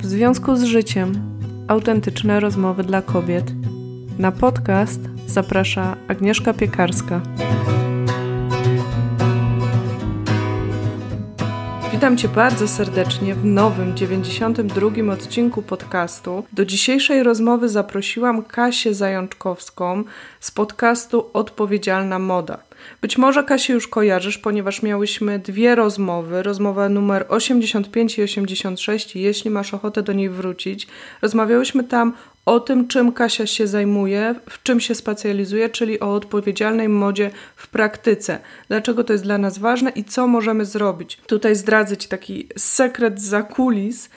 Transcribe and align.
W 0.00 0.06
związku 0.06 0.56
z 0.56 0.62
życiem 0.62 1.12
autentyczne 1.68 2.40
rozmowy 2.40 2.84
dla 2.84 3.02
kobiet. 3.02 3.44
Na 4.18 4.32
podcast 4.32 5.00
zaprasza 5.26 5.96
Agnieszka 6.08 6.54
Piekarska. 6.54 7.20
Witam 11.92 12.16
Cię 12.16 12.28
bardzo 12.28 12.68
serdecznie 12.68 13.34
w 13.34 13.44
nowym 13.44 13.96
92 13.96 15.12
odcinku 15.12 15.62
podcastu. 15.62 16.44
Do 16.52 16.64
dzisiejszej 16.64 17.22
rozmowy 17.22 17.68
zaprosiłam 17.68 18.42
Kasię 18.42 18.94
Zajączkowską 18.94 20.04
z 20.40 20.50
podcastu 20.50 21.30
Odpowiedzialna 21.32 22.18
Moda. 22.18 22.58
Być 23.00 23.18
może 23.18 23.44
Kasię 23.44 23.72
już 23.72 23.88
kojarzysz, 23.88 24.38
ponieważ 24.38 24.82
miałyśmy 24.82 25.38
dwie 25.38 25.74
rozmowy. 25.74 26.42
Rozmowa 26.42 26.88
numer 26.88 27.26
85 27.28 28.18
i 28.18 28.22
86, 28.22 29.16
jeśli 29.16 29.50
masz 29.50 29.74
ochotę 29.74 30.02
do 30.02 30.12
niej 30.12 30.28
wrócić. 30.28 30.86
Rozmawiałyśmy 31.22 31.84
tam 31.84 32.12
o 32.46 32.60
tym, 32.60 32.88
czym 32.88 33.12
Kasia 33.12 33.46
się 33.46 33.66
zajmuje, 33.66 34.34
w 34.50 34.62
czym 34.62 34.80
się 34.80 34.94
specjalizuje, 34.94 35.68
czyli 35.68 36.00
o 36.00 36.14
odpowiedzialnej 36.14 36.88
modzie 36.88 37.30
w 37.56 37.68
praktyce. 37.68 38.38
Dlaczego 38.68 39.04
to 39.04 39.12
jest 39.12 39.24
dla 39.24 39.38
nas 39.38 39.58
ważne 39.58 39.90
i 39.90 40.04
co 40.04 40.26
możemy 40.26 40.64
zrobić. 40.64 41.18
Tutaj 41.26 41.56
zdradzę 41.56 41.96
Ci 41.96 42.08
taki 42.08 42.48
sekret 42.56 43.20
za 43.20 43.42
kulis, 43.42 44.10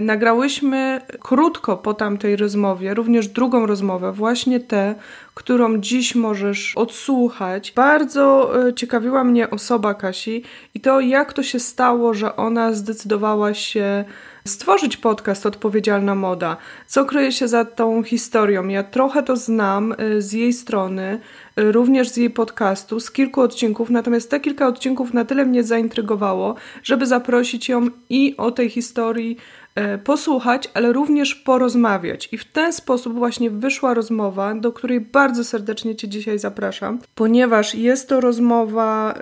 nagrałyśmy 0.00 1.00
krótko 1.20 1.76
po 1.76 1.94
tamtej 1.94 2.36
rozmowie, 2.36 2.94
również 2.94 3.28
drugą 3.28 3.66
rozmowę, 3.66 4.12
właśnie 4.12 4.60
tę, 4.60 4.94
którą 5.34 5.78
dziś 5.78 6.14
możesz 6.14 6.76
odsłuchać. 6.76 7.72
Bardzo 7.76 8.52
e, 8.68 8.74
ciekawiła 8.74 9.24
mnie 9.24 9.50
osoba 9.50 9.94
Kasi 9.94 10.42
i 10.74 10.80
to, 10.80 11.00
jak 11.00 11.32
to 11.32 11.42
się 11.42 11.60
stało, 11.60 12.14
że 12.14 12.36
ona 12.36 12.72
zdecydowała 12.72 13.54
się 13.54 14.04
stworzyć 14.44 14.96
podcast 14.96 15.46
Odpowiedzialna 15.46 16.14
Moda. 16.14 16.56
Co 16.86 17.04
kryje 17.04 17.32
się 17.32 17.48
za 17.48 17.64
tą 17.64 18.02
historią? 18.02 18.68
Ja 18.68 18.82
trochę 18.82 19.22
to 19.22 19.36
znam 19.36 19.94
e, 19.98 20.20
z 20.20 20.32
jej 20.32 20.52
strony, 20.52 21.20
również 21.56 22.08
z 22.08 22.16
jej 22.16 22.30
podcastu, 22.30 23.00
z 23.00 23.10
kilku 23.10 23.40
odcinków, 23.40 23.90
natomiast 23.90 24.30
te 24.30 24.40
kilka 24.40 24.66
odcinków 24.66 25.14
na 25.14 25.24
tyle 25.24 25.46
mnie 25.46 25.64
zaintrygowało, 25.64 26.54
żeby 26.82 27.06
zaprosić 27.06 27.68
ją 27.68 27.86
i 28.10 28.34
o 28.36 28.50
tej 28.50 28.70
historii 28.70 29.36
posłuchać, 30.04 30.70
ale 30.74 30.92
również 30.92 31.34
porozmawiać. 31.34 32.28
I 32.32 32.38
w 32.38 32.44
ten 32.44 32.72
sposób 32.72 33.14
właśnie 33.14 33.50
wyszła 33.50 33.94
rozmowa, 33.94 34.54
do 34.54 34.72
której 34.72 35.00
bardzo 35.00 35.44
serdecznie 35.44 35.96
Cię 35.96 36.08
dzisiaj 36.08 36.38
zapraszam, 36.38 36.98
ponieważ 37.14 37.74
jest 37.74 38.08
to 38.08 38.20
rozmowa, 38.20 39.14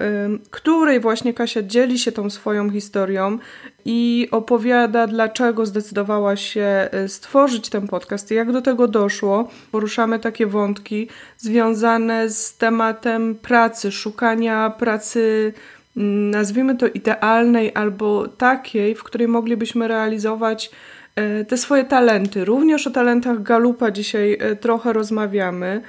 której 0.50 1.00
właśnie 1.00 1.34
Kasia 1.34 1.62
dzieli 1.62 1.98
się 1.98 2.12
tą 2.12 2.30
swoją 2.30 2.70
historią 2.70 3.38
i 3.84 4.28
opowiada, 4.30 5.06
dlaczego 5.06 5.66
zdecydowała 5.66 6.36
się 6.36 6.88
e, 6.90 7.08
stworzyć 7.08 7.68
ten 7.68 7.88
podcast 7.88 8.30
jak 8.30 8.52
do 8.52 8.62
tego 8.62 8.88
doszło. 8.88 9.48
Poruszamy 9.72 10.18
takie 10.18 10.46
wątki 10.46 11.08
związane 11.38 12.30
z 12.30 12.56
tematem 12.56 13.34
pracy, 13.34 13.92
szukania 13.92 14.70
pracy, 14.70 15.52
nazwijmy 15.96 16.76
to 16.76 16.86
idealnej 16.86 17.74
albo 17.74 18.28
takiej, 18.28 18.94
w 18.94 19.04
której 19.04 19.28
moglibyśmy 19.28 19.88
realizować 19.88 20.70
e, 21.16 21.44
te 21.44 21.56
swoje 21.56 21.84
talenty. 21.84 22.44
Również 22.44 22.86
o 22.86 22.90
talentach 22.90 23.42
Galupa 23.42 23.90
dzisiaj 23.90 24.38
e, 24.40 24.56
trochę 24.56 24.92
rozmawiamy 24.92 25.82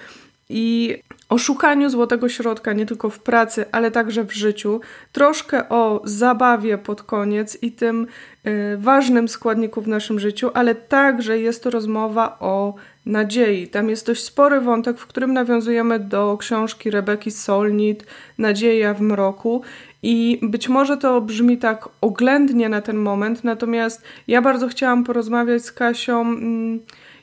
i 0.52 0.98
o 1.30 1.38
szukaniu 1.38 1.90
złotego 1.90 2.30
środka 2.30 2.74
nie 2.74 2.86
tylko 2.86 3.10
w 3.10 3.20
pracy, 3.20 3.66
ale 3.72 3.92
także 3.92 4.24
w 4.24 4.34
życiu, 4.34 4.82
troszkę 5.12 5.70
o 5.70 6.02
zabawie 6.04 6.78
pod 6.78 7.04
koniec 7.04 7.58
i 7.62 7.72
tym 7.72 8.08
y, 8.48 8.78
ważnym 8.78 9.28
składniku 9.28 9.82
w 9.82 9.88
naszym 9.88 10.20
życiu, 10.20 10.52
ale 10.54 10.76
także 10.76 11.40
jest 11.40 11.64
to 11.64 11.70
rozmowa 11.70 12.38
o 12.40 12.76
nadziei. 13.06 13.68
Tam 13.68 13.90
jest 13.90 14.06
dość 14.08 14.24
spory 14.24 14.62
wątek, 14.62 14.98
w 14.98 15.08
którym 15.08 15.34
nawiązujemy 15.34 16.00
do 16.00 16.38
książki 16.38 16.92
Rebeki 16.92 17.32
Solnit 17.32 18.06
Nadzieja 18.38 18.94
w 18.94 19.02
mroku 19.02 19.62
i 20.04 20.40
być 20.42 20.70
może 20.70 20.98
to 20.98 21.22
brzmi 21.22 21.58
tak 21.58 21.90
oględnie 22.02 22.70
na 22.70 22.82
ten 22.82 22.98
moment, 22.98 23.44
natomiast 23.44 24.04
ja 24.28 24.42
bardzo 24.42 24.68
chciałam 24.68 25.04
porozmawiać 25.04 25.66
z 25.66 25.72
Kasią. 25.72 26.22
Mm, 26.22 26.80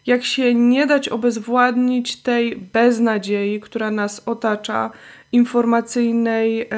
jak 0.07 0.25
się 0.25 0.55
nie 0.55 0.87
dać 0.87 1.09
obezwładnić 1.09 2.17
tej 2.17 2.57
beznadziei, 2.57 3.61
która 3.61 3.91
nas 3.91 4.29
otacza, 4.29 4.91
informacyjnej, 5.33 6.69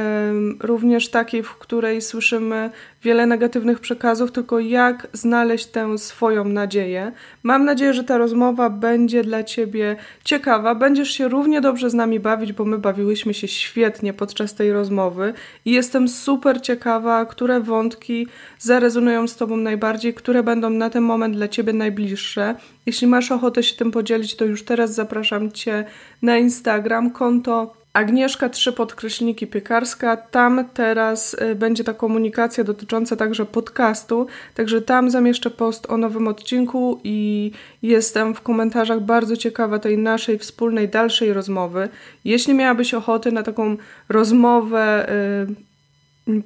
również 0.61 1.09
takiej, 1.09 1.43
w 1.43 1.55
której 1.55 2.03
słyszymy 2.03 2.71
wiele 3.03 3.27
negatywnych 3.27 3.81
przekazów, 3.81 4.33
tylko 4.33 4.59
jak 4.59 5.09
znaleźć 5.13 5.67
tę 5.67 5.99
swoją 5.99 6.45
nadzieję. 6.45 7.13
Mam 7.43 7.65
nadzieję, 7.65 7.93
że 7.93 8.05
ta 8.05 8.19
rozmowa 8.19 8.71
będzie 8.71 9.25
dla 9.25 9.45
Ciebie 9.45 9.97
ciekawa. 10.25 10.75
Będziesz 10.75 11.11
się 11.11 11.29
równie 11.29 11.61
dobrze 11.61 11.91
z 11.91 11.95
nami 11.95 12.21
bawić, 12.21 12.53
bo 12.53 12.65
my 12.65 12.79
bawiłyśmy 12.79 13.35
się 13.35 13.49
świetnie 13.49 14.13
podczas 14.13 14.55
tej 14.55 14.73
rozmowy 14.73 15.33
i 15.65 15.73
jestem 15.73 16.09
super 16.09 16.63
ciekawa, 16.63 17.27
które 17.27 17.61
wątki 17.61 18.27
zarezonują 18.59 19.29
z 19.29 19.37
Tobą 19.37 19.57
najbardziej, 19.57 20.15
które 20.15 20.43
będą 20.43 20.71
na 20.71 20.91
ten 20.91 21.03
moment 21.03 21.37
dla 21.37 21.49
Ciebie 21.49 21.73
najbliższe. 21.73 22.55
Jeśli 22.87 23.07
masz 23.07 23.33
ochotę 23.33 23.63
się 23.63 23.77
tym 23.77 23.91
podzielić, 23.91 24.37
to 24.37 24.45
już 24.45 24.63
teraz 24.63 24.95
zapraszam 24.95 25.53
Cię 25.53 25.85
na 26.23 26.39
Instagram, 26.39 27.11
konto 27.11 27.80
Agnieszka 27.93 28.49
trzy 28.49 28.73
podkreślniki 28.73 29.47
piekarska. 29.47 30.17
Tam 30.17 30.65
teraz 30.75 31.35
y, 31.35 31.55
będzie 31.55 31.85
ta 31.85 31.95
komunikacja 31.95 32.65
dotycząca 32.65 33.17
także 33.17 33.47
podcastu, 33.47 34.27
także 34.55 34.83
tam 34.83 35.11
zamieszczę 35.11 35.51
post 35.51 35.91
o 35.91 35.97
nowym 35.97 36.29
odcinku 36.29 37.01
i 37.05 37.51
jestem 37.83 38.35
w 38.35 38.41
komentarzach 38.41 39.01
bardzo 39.01 39.37
ciekawa 39.37 39.79
tej 39.79 39.99
naszej 39.99 40.39
wspólnej 40.39 40.89
dalszej 40.89 41.33
rozmowy. 41.33 41.89
Jeśli 42.25 42.55
miałabyś 42.55 42.95
ochotę 42.95 43.31
na 43.31 43.43
taką 43.43 43.77
rozmowę 44.09 45.13
y, 45.51 45.70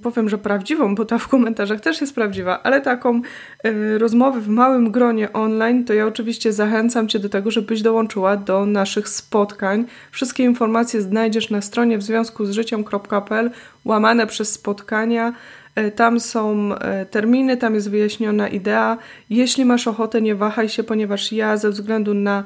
powiem, 0.03 0.29
że 0.29 0.39
prawdziwą, 0.39 0.95
bo 0.95 1.05
ta 1.05 1.19
w 1.19 1.29
komentarzach 1.29 1.81
też 1.81 2.01
jest 2.01 2.15
prawdziwa, 2.15 2.63
ale 2.63 2.81
taką 2.81 3.23
y, 3.67 3.99
rozmowę 3.99 4.41
w 4.41 4.49
małym 4.49 4.91
gronie 4.91 5.33
online, 5.33 5.85
to 5.85 5.93
ja 5.93 6.07
oczywiście 6.07 6.53
zachęcam 6.53 7.09
Cię 7.09 7.19
do 7.19 7.29
tego, 7.29 7.51
żebyś 7.51 7.83
dołączyła 7.83 8.37
do 8.37 8.67
naszych 8.67 9.09
spotkań. 9.09 9.85
Wszystkie 10.11 10.45
informacje 10.45 11.03
znajdziesz 11.03 11.51
na 11.51 11.61
stronie 11.61 11.99
w 11.99 12.03
związku 12.03 12.47
z 12.47 12.51
życiem.pl 12.51 13.51
łamane 13.85 14.27
przez 14.27 14.53
spotkania. 14.53 15.33
Y, 15.79 15.91
tam 15.91 16.21
są 16.21 16.75
y, 16.75 17.07
terminy, 17.07 17.57
tam 17.57 17.75
jest 17.75 17.91
wyjaśniona 17.91 18.49
idea. 18.49 18.99
Jeśli 19.31 19.65
masz 19.65 19.89
ochotę, 19.89 20.23
nie 20.23 20.35
wahaj 20.35 20.69
się, 20.69 20.85
ponieważ 20.85 21.33
ja 21.33 21.57
ze 21.57 21.71
względu 21.71 22.15
na 22.15 22.45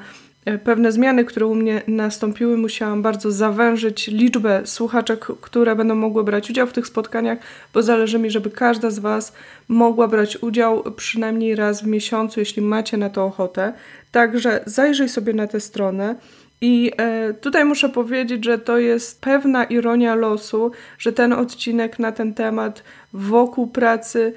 pewne 0.57 0.91
zmiany, 0.91 1.25
które 1.25 1.45
u 1.45 1.55
mnie 1.55 1.81
nastąpiły, 1.87 2.57
musiałam 2.57 3.01
bardzo 3.01 3.31
zawężyć 3.31 4.07
liczbę 4.07 4.61
słuchaczek, 4.65 5.25
które 5.41 5.75
będą 5.75 5.95
mogły 5.95 6.23
brać 6.23 6.49
udział 6.49 6.67
w 6.67 6.73
tych 6.73 6.87
spotkaniach, 6.87 7.37
bo 7.73 7.83
zależy 7.83 8.19
mi, 8.19 8.29
żeby 8.29 8.49
każda 8.49 8.89
z 8.89 8.99
Was 8.99 9.33
mogła 9.67 10.07
brać 10.07 10.37
udział 10.41 10.83
przynajmniej 10.95 11.55
raz 11.55 11.83
w 11.83 11.87
miesiącu, 11.87 12.39
jeśli 12.39 12.61
macie 12.61 12.97
na 12.97 13.09
to 13.09 13.25
ochotę. 13.25 13.73
Także 14.11 14.63
zajrzyj 14.65 15.09
sobie 15.09 15.33
na 15.33 15.47
tę 15.47 15.59
stronę. 15.59 16.15
I 16.61 16.91
e, 16.97 17.33
tutaj 17.33 17.65
muszę 17.65 17.89
powiedzieć, 17.89 18.45
że 18.45 18.59
to 18.59 18.77
jest 18.77 19.21
pewna 19.21 19.63
ironia 19.63 20.15
losu, 20.15 20.71
że 20.97 21.13
ten 21.13 21.33
odcinek 21.33 21.99
na 21.99 22.11
ten 22.11 22.33
temat 22.33 22.83
wokół 23.13 23.67
pracy 23.67 24.33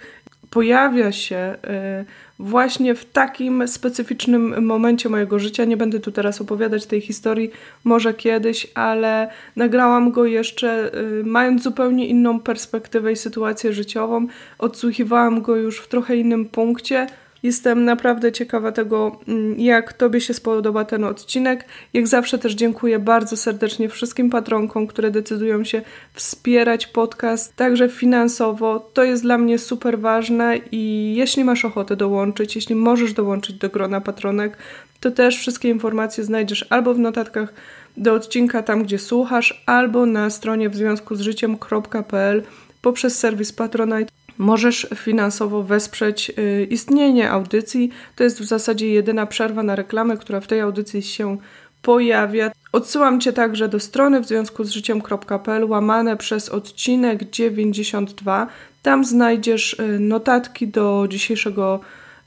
pojawia 0.50 1.12
się 1.12 1.36
e, 1.36 2.04
właśnie 2.42 2.94
w 2.94 3.04
takim 3.04 3.68
specyficznym 3.68 4.64
momencie 4.66 5.08
mojego 5.08 5.38
życia. 5.38 5.64
Nie 5.64 5.76
będę 5.76 6.00
tu 6.00 6.12
teraz 6.12 6.40
opowiadać 6.40 6.86
tej 6.86 7.00
historii, 7.00 7.50
może 7.84 8.14
kiedyś, 8.14 8.66
ale 8.74 9.30
nagrałam 9.56 10.10
go 10.10 10.24
jeszcze 10.24 10.90
y, 10.94 11.24
mając 11.24 11.62
zupełnie 11.62 12.06
inną 12.06 12.40
perspektywę 12.40 13.12
i 13.12 13.16
sytuację 13.16 13.72
życiową. 13.72 14.26
Odsłuchiwałam 14.58 15.42
go 15.42 15.56
już 15.56 15.78
w 15.80 15.88
trochę 15.88 16.16
innym 16.16 16.44
punkcie 16.48 17.06
Jestem 17.42 17.84
naprawdę 17.84 18.32
ciekawa 18.32 18.72
tego, 18.72 19.20
mm, 19.28 19.60
jak 19.60 19.92
Tobie 19.92 20.20
się 20.20 20.34
spodoba 20.34 20.84
ten 20.84 21.04
odcinek. 21.04 21.64
Jak 21.92 22.06
zawsze 22.06 22.38
też 22.38 22.52
dziękuję 22.52 22.98
bardzo 22.98 23.36
serdecznie 23.36 23.88
wszystkim 23.88 24.30
patronkom, 24.30 24.86
które 24.86 25.10
decydują 25.10 25.64
się 25.64 25.82
wspierać 26.14 26.86
podcast, 26.86 27.56
także 27.56 27.88
finansowo. 27.88 28.90
To 28.92 29.04
jest 29.04 29.22
dla 29.22 29.38
mnie 29.38 29.58
super 29.58 29.98
ważne 29.98 30.58
i 30.72 31.14
jeśli 31.16 31.44
masz 31.44 31.64
ochotę 31.64 31.96
dołączyć, 31.96 32.56
jeśli 32.56 32.74
możesz 32.74 33.12
dołączyć 33.12 33.56
do 33.56 33.68
grona 33.68 34.00
patronek, 34.00 34.56
to 35.00 35.10
też 35.10 35.38
wszystkie 35.38 35.68
informacje 35.68 36.24
znajdziesz 36.24 36.66
albo 36.70 36.94
w 36.94 36.98
notatkach 36.98 37.54
do 37.96 38.14
odcinka 38.14 38.62
tam, 38.62 38.82
gdzie 38.82 38.98
słuchasz, 38.98 39.62
albo 39.66 40.06
na 40.06 40.30
stronie 40.30 40.68
w 40.68 40.76
związku 40.76 41.14
z 41.14 41.20
życiem.pl 41.20 42.42
poprzez 42.82 43.18
serwis 43.18 43.52
Patronite. 43.52 44.21
Możesz 44.42 44.86
finansowo 44.94 45.62
wesprzeć 45.62 46.32
y, 46.38 46.66
istnienie 46.70 47.30
audycji. 47.30 47.90
To 48.16 48.24
jest 48.24 48.40
w 48.40 48.44
zasadzie 48.44 48.88
jedyna 48.88 49.26
przerwa 49.26 49.62
na 49.62 49.76
reklamę, 49.76 50.16
która 50.16 50.40
w 50.40 50.46
tej 50.46 50.60
audycji 50.60 51.02
się 51.02 51.36
pojawia. 51.82 52.50
Odsyłam 52.72 53.20
Cię 53.20 53.32
także 53.32 53.68
do 53.68 53.80
strony 53.80 54.20
w 54.20 54.26
związku 54.26 54.64
z 54.64 54.70
życiem.pl 54.70 55.64
łamane 55.64 56.16
przez 56.16 56.48
odcinek 56.48 57.30
92. 57.30 58.46
Tam 58.82 59.04
znajdziesz 59.04 59.72
y, 59.72 59.98
notatki 60.00 60.68
do 60.68 61.06
dzisiejszego 61.10 61.80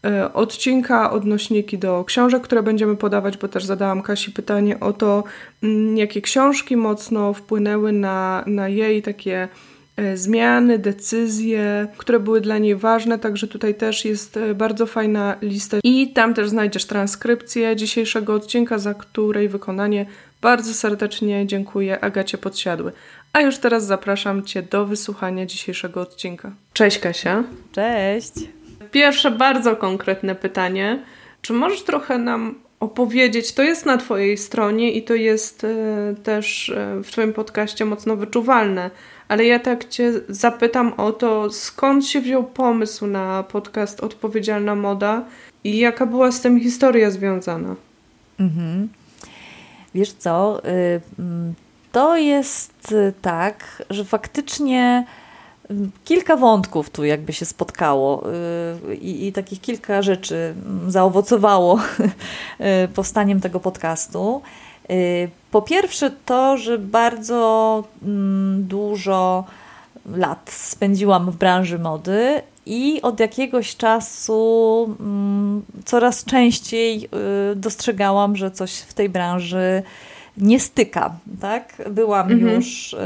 e, 0.05 0.33
odcinka 0.33 1.11
odnośniki 1.11 1.77
do 1.77 2.03
książek, 2.03 2.43
które 2.43 2.63
będziemy 2.63 2.95
podawać, 2.95 3.37
bo 3.37 3.47
też 3.47 3.65
zadałam 3.65 4.01
Kasi 4.01 4.31
pytanie 4.31 4.79
o 4.79 4.93
to, 4.93 5.23
mm, 5.63 5.97
jakie 5.97 6.21
książki 6.21 6.77
mocno 6.77 7.33
wpłynęły 7.33 7.91
na, 7.91 8.43
na 8.47 8.69
jej 8.69 9.01
takie 9.01 9.47
zmiany, 10.15 10.79
decyzje, 10.79 11.87
które 11.97 12.19
były 12.19 12.41
dla 12.41 12.57
niej 12.57 12.75
ważne, 12.75 13.19
także 13.19 13.47
tutaj 13.47 13.75
też 13.75 14.05
jest 14.05 14.37
e, 14.37 14.53
bardzo 14.53 14.85
fajna 14.85 15.35
lista 15.41 15.77
i 15.83 16.07
tam 16.07 16.33
też 16.33 16.49
znajdziesz 16.49 16.85
transkrypcję 16.85 17.75
dzisiejszego 17.75 18.33
odcinka, 18.33 18.77
za 18.77 18.93
której 18.93 19.49
wykonanie 19.49 20.05
bardzo 20.41 20.73
serdecznie 20.73 21.47
dziękuję 21.47 22.03
Agacie 22.03 22.37
Podsiadły. 22.37 22.91
A 23.33 23.41
już 23.41 23.57
teraz 23.57 23.85
zapraszam 23.85 24.43
Cię 24.43 24.61
do 24.61 24.85
wysłuchania 24.85 25.45
dzisiejszego 25.45 26.01
odcinka. 26.01 26.51
Cześć 26.73 26.99
Kasia. 26.99 27.43
Cześć. 27.71 28.33
Pierwsze 28.91 29.31
bardzo 29.31 29.75
konkretne 29.75 30.35
pytanie. 30.35 30.99
Czy 31.41 31.53
możesz 31.53 31.83
trochę 31.83 32.17
nam 32.17 32.55
opowiedzieć, 32.79 33.53
to 33.53 33.63
jest 33.63 33.85
na 33.85 33.97
Twojej 33.97 34.37
stronie 34.37 34.91
i 34.91 35.03
to 35.03 35.13
jest 35.13 35.63
e, 35.63 36.15
też 36.23 36.69
e, 36.69 37.01
w 37.03 37.11
Twoim 37.11 37.33
podcaście 37.33 37.85
mocno 37.85 38.15
wyczuwalne, 38.15 38.91
ale 39.27 39.45
ja 39.45 39.59
tak 39.59 39.89
Cię 39.89 40.13
zapytam 40.29 40.93
o 40.97 41.11
to, 41.11 41.51
skąd 41.51 42.07
się 42.07 42.21
wziął 42.21 42.43
pomysł 42.43 43.07
na 43.07 43.43
podcast 43.43 43.99
Odpowiedzialna 43.99 44.75
Moda 44.75 45.25
i 45.63 45.77
jaka 45.77 46.05
była 46.05 46.31
z 46.31 46.41
tym 46.41 46.59
historia 46.59 47.11
związana? 47.11 47.75
Mhm. 48.39 48.89
Wiesz 49.95 50.13
co, 50.13 50.61
y, 50.65 51.01
to 51.91 52.17
jest 52.17 52.91
y, 52.91 53.13
tak, 53.21 53.83
że 53.89 54.05
faktycznie 54.05 55.05
y, 55.71 55.75
kilka 56.05 56.35
wątków 56.35 56.89
tu 56.89 57.05
jakby 57.05 57.33
się 57.33 57.45
spotkało 57.45 58.23
i, 59.01 59.27
i 59.27 59.31
takich 59.31 59.61
kilka 59.61 60.01
rzeczy 60.01 60.53
mm, 60.65 60.91
zaowocowało 60.91 61.79
powstaniem 62.95 63.41
tego 63.41 63.59
podcastu. 63.59 64.41
Po 65.55 65.61
pierwsze 65.61 66.11
to, 66.25 66.57
że 66.57 66.77
bardzo 66.77 67.83
mm, 68.03 68.67
dużo 68.67 69.43
lat 70.15 70.51
spędziłam 70.51 71.31
w 71.31 71.35
branży 71.35 71.79
mody 71.79 72.41
i 72.65 73.01
od 73.01 73.19
jakiegoś 73.19 73.75
czasu 73.75 74.95
mm, 74.99 75.65
coraz 75.85 76.25
częściej 76.25 77.09
y, 77.51 77.55
dostrzegałam, 77.55 78.35
że 78.35 78.51
coś 78.51 78.73
w 78.77 78.93
tej 78.93 79.09
branży 79.09 79.83
nie 80.37 80.59
styka. 80.59 81.15
Tak? 81.41 81.81
Byłam 81.91 82.31
mhm. 82.31 82.55
już, 82.55 82.93
y, 82.93 82.97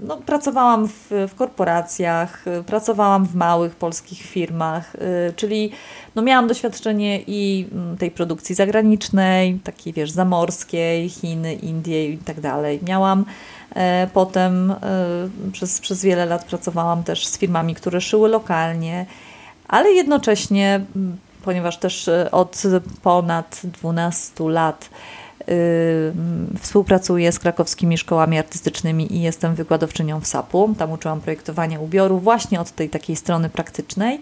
no, 0.00 0.16
pracowałam 0.16 0.88
w, 0.88 1.08
w, 1.28 1.34
korporacjach, 1.34 2.44
pracowałam 2.66 3.26
w 3.26 3.34
małych 3.34 3.76
polskich 3.76 4.20
firmach, 4.20 4.94
y, 4.94 4.98
czyli 5.36 5.70
no, 6.14 6.22
miałam 6.22 6.48
doświadczenie 6.48 7.20
i 7.26 7.66
mm, 7.72 7.96
tej 7.96 8.10
produkcji 8.10 8.54
zagranicznej, 8.54 9.58
takiej 9.64 9.92
wiesz, 9.92 10.10
zamorskiej, 10.10 11.08
Chiny, 11.08 11.54
Indie 11.54 12.12
i 12.12 12.18
tak 12.18 12.40
dalej. 12.40 12.80
Miałam 12.82 13.24
E, 13.74 14.08
potem 14.12 14.70
e, 14.70 14.76
przez, 15.52 15.80
przez 15.80 16.02
wiele 16.02 16.26
lat 16.26 16.44
pracowałam 16.44 17.04
też 17.04 17.26
z 17.26 17.38
firmami, 17.38 17.74
które 17.74 18.00
szyły 18.00 18.28
lokalnie, 18.28 19.06
ale 19.68 19.90
jednocześnie, 19.90 20.80
ponieważ 21.44 21.78
też 21.78 22.08
e, 22.08 22.30
od 22.30 22.62
ponad 23.02 23.60
12 23.64 24.48
lat 24.48 24.90
współpracuję 26.60 27.32
z 27.32 27.38
krakowskimi 27.38 27.98
szkołami 27.98 28.38
artystycznymi 28.38 29.16
i 29.16 29.20
jestem 29.20 29.54
wykładowczynią 29.54 30.20
w 30.20 30.26
SAP-u. 30.26 30.74
Tam 30.78 30.92
uczyłam 30.92 31.20
projektowania 31.20 31.80
ubioru 31.80 32.18
właśnie 32.18 32.60
od 32.60 32.70
tej 32.70 32.90
takiej 32.90 33.16
strony 33.16 33.48
praktycznej. 33.48 34.20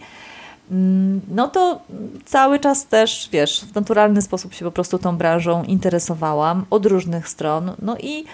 No 1.29 1.49
to 1.49 1.81
cały 2.25 2.59
czas 2.59 2.87
też, 2.87 3.29
wiesz, 3.33 3.65
w 3.65 3.75
naturalny 3.75 4.23
sposób 4.23 4.55
się 4.55 4.65
po 4.65 4.71
prostu 4.71 4.99
tą 4.99 5.17
branżą 5.17 5.65
interesowałam 5.65 6.65
od 6.71 6.87
różnych 6.87 7.29
stron. 7.29 7.73
No 7.83 7.97
i 7.99 8.25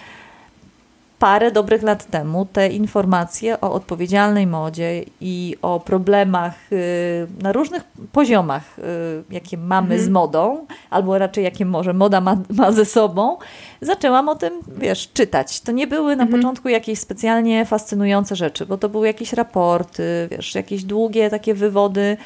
parę 1.23 1.51
dobrych 1.51 1.83
lat 1.83 2.07
temu 2.07 2.47
te 2.53 2.69
informacje 2.69 3.61
o 3.61 3.73
odpowiedzialnej 3.73 4.47
modzie 4.47 5.05
i 5.21 5.57
o 5.63 5.81
problemach 5.81 6.73
y, 6.73 7.27
na 7.43 7.53
różnych 7.53 7.83
poziomach, 8.13 8.79
y, 8.79 8.83
jakie 9.31 9.59
mamy 9.59 9.95
mhm. 9.95 10.01
z 10.01 10.09
modą, 10.09 10.67
albo 10.91 11.19
raczej 11.19 11.45
jakie 11.45 11.67
może 11.67 11.93
moda 11.95 12.21
ma, 12.21 12.37
ma, 12.51 12.73
ze 12.73 12.85
sobą, 12.85 13.37
zaczęłam 13.81 14.29
o 14.29 14.35
tym, 14.35 14.53
wiesz, 14.79 15.13
czytać. 15.13 15.61
To 15.61 15.73
nie 15.73 15.87
były 15.87 16.17
na 16.17 16.23
mhm. 16.23 16.41
początku 16.41 16.69
jakieś 16.69 16.99
specjalnie 16.99 17.65
fascynujące 17.65 18.37
rzeczy, 18.37 18.67
bo 18.67 18.79
to 18.79 18.89
były 18.89 19.07
jakieś 19.07 19.33
raporty, 19.33 20.29
wiesz, 20.31 20.55
jakieś 20.55 20.85
długie 20.85 21.31
takie 21.31 21.55
wywody 21.55 22.17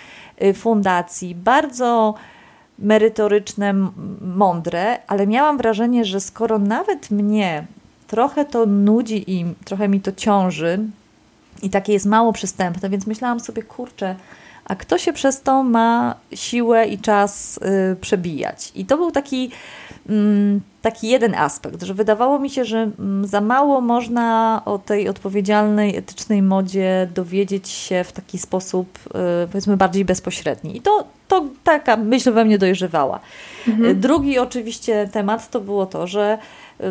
y, 0.43 0.55
fundacji, 0.55 1.35
bardzo 1.35 2.15
merytoryczne, 2.79 3.75
mądre, 4.21 4.99
ale 5.07 5.27
miałam 5.27 5.59
wrażenie, 5.59 6.05
że 6.05 6.21
skoro 6.21 6.59
nawet 6.59 7.11
mnie 7.11 7.67
trochę 8.07 8.45
to 8.45 8.67
nudzi 8.67 9.31
i 9.33 9.55
trochę 9.65 9.89
mi 9.89 10.01
to 10.01 10.13
ciąży 10.13 10.79
i 11.63 11.71
takie 11.71 11.93
jest 11.93 12.07
mało 12.07 12.33
przystępne, 12.33 12.91
więc 12.91 13.07
myślałam 13.07 13.41
sobie, 13.41 13.63
kurczę, 13.63 14.17
a 14.65 14.77
kto 14.77 14.99
się 14.99 15.13
przez 15.13 15.43
to 15.43 15.63
ma 15.63 16.15
siłę 16.35 16.87
i 16.87 16.99
czas 16.99 17.61
y, 17.93 17.97
przebijać? 18.01 18.73
I 18.75 18.85
to 18.85 18.97
był 18.97 19.11
taki, 19.11 19.51
mm, 20.09 20.61
taki 20.87 21.09
jeden 21.09 21.35
aspekt, 21.35 21.83
że 21.83 21.95
wydawało 21.95 22.39
mi 22.39 22.51
się, 22.51 22.65
że 22.65 22.91
mm, 22.99 23.27
za 23.27 23.41
mało 23.41 23.81
można 23.81 24.63
o 24.65 24.79
tej 24.79 25.09
odpowiedzialnej, 25.09 25.97
etycznej 25.97 26.43
modzie 26.43 27.09
dowiedzieć 27.15 27.69
się 27.69 28.05
w 28.05 28.13
taki 28.13 28.39
sposób, 28.39 28.99
y, 29.45 29.47
powiedzmy, 29.47 29.77
bardziej 29.77 30.05
bezpośredni. 30.05 30.77
I 30.77 30.81
to, 30.81 31.05
to 31.29 31.45
taka 31.65 31.97
myśl 31.97 32.33
we 32.33 32.45
mnie 32.45 32.59
dojrzewała. 32.59 33.21
Mhm. 33.69 34.01
Drugi 34.01 34.39
oczywiście 34.39 35.09
temat 35.13 35.51
to 35.51 35.61
było 35.61 35.87
to, 35.87 36.07
że 36.07 36.39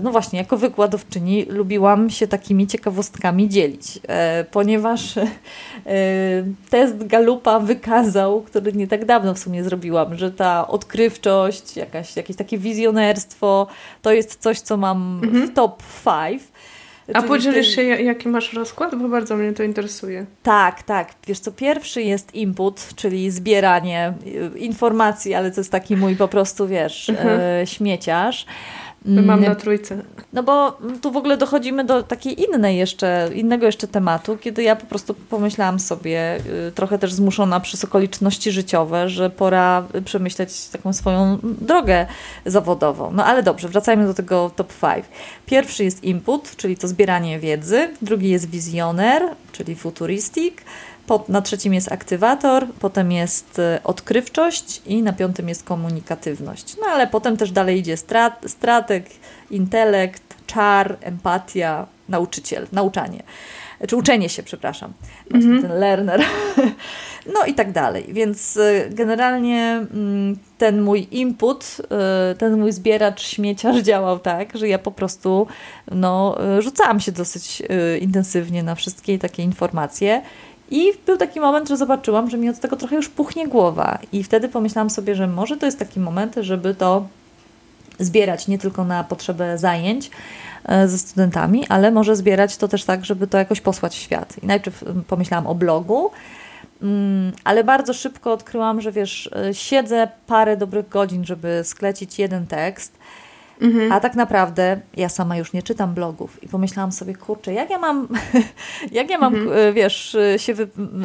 no 0.04 0.12
właśnie, 0.12 0.40
jako 0.40 0.58
wykładowczyni 0.58 1.46
lubiłam 1.46 2.10
się 2.10 2.28
takimi 2.28 2.68
ciekawostkami 2.68 3.50
dzielić, 3.50 4.00
e, 4.08 4.44
ponieważ 4.52 5.18
e, 5.18 5.24
test 6.70 7.08
Galupa 7.08 7.60
wykazał, 7.60 8.42
który 8.42 8.74
nie 8.74 8.88
tak 8.88 9.06
dawno 9.06 9.34
w 9.34 9.40
sumie 9.40 9.64
zrobiłam, 9.64 10.18
że 10.18 10.32
ta 10.32 10.68
odkrywczość, 10.68 11.78
jakaś, 11.78 12.16
jakieś 12.16 12.36
takie 12.36 12.58
wizjonerstwo, 12.58 13.68
to 14.02 14.14
jest 14.14 14.36
coś, 14.36 14.60
co 14.60 14.78
mam 14.78 15.22
mhm. 15.24 15.48
w 15.48 15.54
top 15.54 15.84
5. 16.06 16.42
A 17.14 17.22
podzielisz 17.22 17.76
się, 17.76 17.82
jaki 17.84 18.28
masz 18.28 18.54
rozkład? 18.54 18.96
Bo 18.96 19.10
bardzo 19.10 19.36
mnie 19.36 19.54
to 19.54 19.64
interesuje. 19.64 20.26
Tak, 20.44 20.84
tak. 20.84 21.14
Wiesz 21.28 21.40
co, 21.40 21.52
pierwszy 21.52 22.02
jest 22.02 22.36
input, 22.36 22.82
czyli 22.96 23.32
zbieranie 23.32 24.14
y, 24.56 24.60
informacji, 24.60 25.34
ale 25.34 25.52
to 25.52 25.60
jest 25.60 25.72
taki 25.72 25.98
mój 25.98 26.16
po 26.16 26.28
prostu, 26.28 26.68
wiesz, 26.68 27.10
mhm. 27.10 27.40
e, 27.40 27.68
śmieciarz. 27.68 28.46
Mam 29.06 29.26
na 29.26 29.48
mm, 29.48 29.56
trójce. 29.56 29.98
No 30.34 30.44
bo 30.44 30.78
tu 31.02 31.12
w 31.12 31.18
ogóle 31.18 31.38
dochodzimy 31.38 31.84
do 31.84 32.04
takiej 32.04 32.44
innej 32.44 32.78
jeszcze, 32.78 33.30
innego 33.34 33.66
jeszcze 33.66 33.88
tematu, 33.88 34.38
kiedy 34.38 34.64
ja 34.64 34.76
po 34.76 34.86
prostu 34.86 35.14
pomyślałam 35.14 35.80
sobie, 35.80 36.38
y, 36.68 36.72
trochę 36.72 37.00
też 37.00 37.14
zmuszona 37.14 37.60
przez 37.60 37.84
okoliczności 37.84 38.52
życiowe, 38.52 39.10
że 39.10 39.30
pora 39.30 39.84
przemyśleć 40.06 40.68
taką 40.68 40.94
swoją 40.94 41.38
drogę 41.44 42.06
zawodową. 42.46 43.12
No 43.14 43.26
ale 43.26 43.44
dobrze, 43.44 43.68
wracajmy 43.68 44.06
do 44.06 44.14
tego 44.14 44.52
top 44.56 44.74
5. 44.82 45.06
Pierwszy 45.46 45.84
jest 45.84 46.04
input, 46.04 46.56
czyli 46.56 46.78
to 46.78 46.88
zbieranie 46.88 47.40
wiedzy. 47.40 47.90
Drugi 48.02 48.30
jest 48.30 48.50
wizjoner, 48.50 49.24
czyli 49.52 49.76
futuristic 51.08 51.30
na 51.30 51.42
trzecim 51.42 51.74
jest 51.74 51.92
aktywator, 51.92 52.68
potem 52.80 53.12
jest 53.12 53.60
e, 53.60 53.80
odkrywczość 53.84 54.82
i 54.86 55.04
na 55.04 55.14
piątym 55.14 55.50
jest 55.50 55.64
komunikatywność. 55.64 56.76
No 56.82 56.88
ale 56.88 57.08
potem 57.08 57.38
też 57.38 57.52
dalej 57.52 57.80
idzie 57.80 57.98
strat, 57.98 58.42
strateg, 58.48 59.06
intelekt, 59.52 60.36
czar, 60.48 60.98
empatia, 61.02 61.86
nauczyciel, 62.10 62.68
nauczanie. 62.72 63.24
Czy 63.88 63.96
uczenie 63.96 64.30
się, 64.30 64.44
przepraszam. 64.44 64.94
Mm 65.34 65.42
-hmm. 65.42 65.62
ten 65.62 65.80
learner. 65.80 66.22
No 67.34 67.46
i 67.46 67.54
tak 67.54 67.72
dalej. 67.72 68.06
Więc 68.10 68.58
e, 68.58 68.90
generalnie 68.90 69.86
mm, 69.94 70.38
ten 70.58 70.82
mój 70.82 71.08
input, 71.12 71.78
e, 71.92 72.36
ten 72.36 72.60
mój 72.60 72.72
zbieracz 72.72 73.22
śmieciarz 73.22 73.78
działał 73.78 74.20
tak, 74.20 74.58
że 74.58 74.68
ja 74.68 74.80
po 74.80 74.92
prostu 74.92 75.48
no, 75.92 76.38
rzucałam 76.60 77.00
się 77.00 77.12
dosyć 77.12 77.64
intensywnie 78.02 78.64
na 78.64 78.76
wszystkie 78.76 79.20
takie 79.20 79.44
informacje 79.44 80.22
i 80.72 80.92
był 81.06 81.18
taki 81.18 81.40
moment, 81.40 81.70
że 81.70 81.78
zobaczyłam, 81.78 82.30
że 82.30 82.38
mi 82.38 82.50
od 82.50 82.60
tego 82.60 82.76
trochę 82.76 82.96
już 82.96 83.10
puchnie 83.10 83.48
głowa. 83.48 84.00
I 84.12 84.24
wtedy 84.24 84.50
pomyślałam 84.50 84.90
sobie, 84.90 85.16
że 85.16 85.28
może 85.28 85.58
to 85.58 85.66
jest 85.66 85.80
taki 85.80 86.00
moment, 86.00 86.36
żeby 86.42 86.76
to 86.76 87.08
zbierać 88.00 88.48
nie 88.48 88.58
tylko 88.58 88.84
na 88.84 89.04
potrzebę 89.04 89.58
zajęć 89.58 90.12
e, 90.66 90.88
ze 90.88 90.98
studentami, 90.98 91.68
ale 91.70 91.92
może 91.92 92.16
zbierać 92.16 92.58
to 92.58 92.68
też 92.68 92.84
tak, 92.84 93.06
żeby 93.06 93.28
to 93.28 93.38
jakoś 93.38 93.62
posłać 93.62 93.96
w 93.96 94.00
świat. 94.00 94.34
I 94.44 94.46
najpierw 94.46 94.84
pomyślałam 95.08 95.48
o 95.48 95.56
blogu, 95.56 96.12
mm, 96.82 97.32
ale 97.44 97.64
bardzo 97.64 97.94
szybko 97.94 98.34
odkryłam, 98.34 98.82
że 98.82 98.92
wiesz, 98.92 99.30
e, 99.36 99.54
siedzę 99.54 100.08
parę 100.28 100.58
dobrych 100.58 100.90
godzin, 100.90 101.26
żeby 101.26 101.62
sklecić 101.64 102.20
jeden 102.20 102.48
tekst 102.48 102.98
Mhm. 103.62 103.92
A 103.92 104.00
tak 104.00 104.16
naprawdę 104.16 104.82
ja 104.98 105.10
sama 105.10 105.38
już 105.38 105.54
nie 105.54 105.64
czytam 105.64 105.94
blogów 105.94 106.44
i 106.44 106.48
pomyślałam 106.48 106.92
sobie, 106.92 107.16
kurczę, 107.16 107.54
jak 107.54 107.70
ja 107.70 107.78
mam, 107.78 108.08
jak 108.92 109.10
ja 109.10 109.18
mam, 109.18 109.36
mhm. 109.36 109.58
E, 109.58 109.74
wiesz, 109.74 110.18
się 110.38 110.54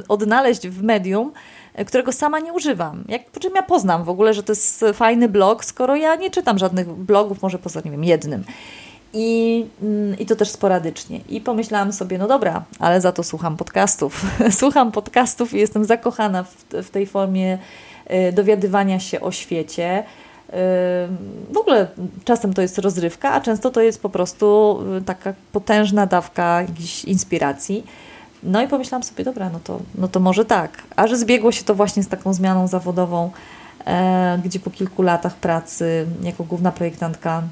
odnaleźć 0.08 0.68
w 0.68 0.82
medium, 0.82 1.32
którego 1.86 2.12
sama 2.12 2.38
nie 2.38 2.52
używam. 2.52 3.04
Jak, 3.08 3.30
po 3.30 3.40
czym 3.40 3.52
ja 3.56 3.62
poznam 3.62 4.04
w 4.04 4.08
ogóle, 4.08 4.34
że 4.34 4.42
to 4.42 4.52
jest 4.52 4.84
fajny 4.94 5.28
blog, 5.28 5.64
skoro 5.64 5.96
ja 5.96 6.14
nie 6.14 6.30
czytam 6.30 6.58
żadnych 6.58 6.88
blogów, 6.88 7.42
może 7.42 7.58
poza, 7.58 7.80
nie 7.84 7.90
wiem, 7.90 8.04
jednym. 8.04 8.44
I, 9.12 9.66
mm, 9.82 10.18
I 10.18 10.26
to 10.26 10.36
też 10.36 10.48
sporadycznie. 10.48 11.20
I 11.28 11.40
pomyślałam 11.40 11.92
sobie, 11.92 12.18
no 12.18 12.28
dobra, 12.28 12.62
ale 12.78 13.00
za 13.00 13.12
to 13.12 13.22
słucham 13.22 13.56
podcastów. 13.56 14.26
słucham 14.60 14.92
podcastów 14.92 15.54
i 15.54 15.58
jestem 15.58 15.84
zakochana 15.84 16.42
w, 16.42 16.54
w 16.82 16.90
tej 16.90 17.06
formie 17.06 17.58
dowiadywania 18.32 19.00
się 19.00 19.20
o 19.20 19.32
świecie. 19.32 20.04
W 21.52 21.56
ogóle 21.56 21.86
czasem 22.24 22.54
to 22.54 22.62
jest 22.62 22.78
rozrywka, 22.78 23.32
a 23.32 23.40
często 23.40 23.70
to 23.70 23.80
jest 23.80 24.02
po 24.02 24.08
prostu 24.08 24.78
y, 24.98 25.02
taka 25.02 25.34
potężna 25.52 26.06
dawka 26.06 26.62
jakiejś 26.62 27.04
inspiracji. 27.04 27.86
No 28.42 28.62
i 28.62 28.68
pomyślałam 28.68 29.02
sobie, 29.02 29.24
dobra, 29.24 29.50
no 29.50 29.60
to, 29.64 29.80
no 29.94 30.08
to 30.08 30.20
może 30.20 30.44
tak. 30.44 30.82
A 30.96 31.06
że 31.06 31.16
zbiegło 31.16 31.52
się 31.52 31.64
to 31.64 31.74
właśnie 31.74 32.02
z 32.02 32.08
taką 32.08 32.34
zmianą 32.34 32.66
zawodową, 32.66 33.30
e, 33.86 34.40
gdzie 34.44 34.60
po 34.60 34.70
kilku 34.70 35.02
latach 35.02 35.36
pracy 35.36 36.06
jako 36.22 36.44
główna 36.44 36.72
projektantka 36.72 37.42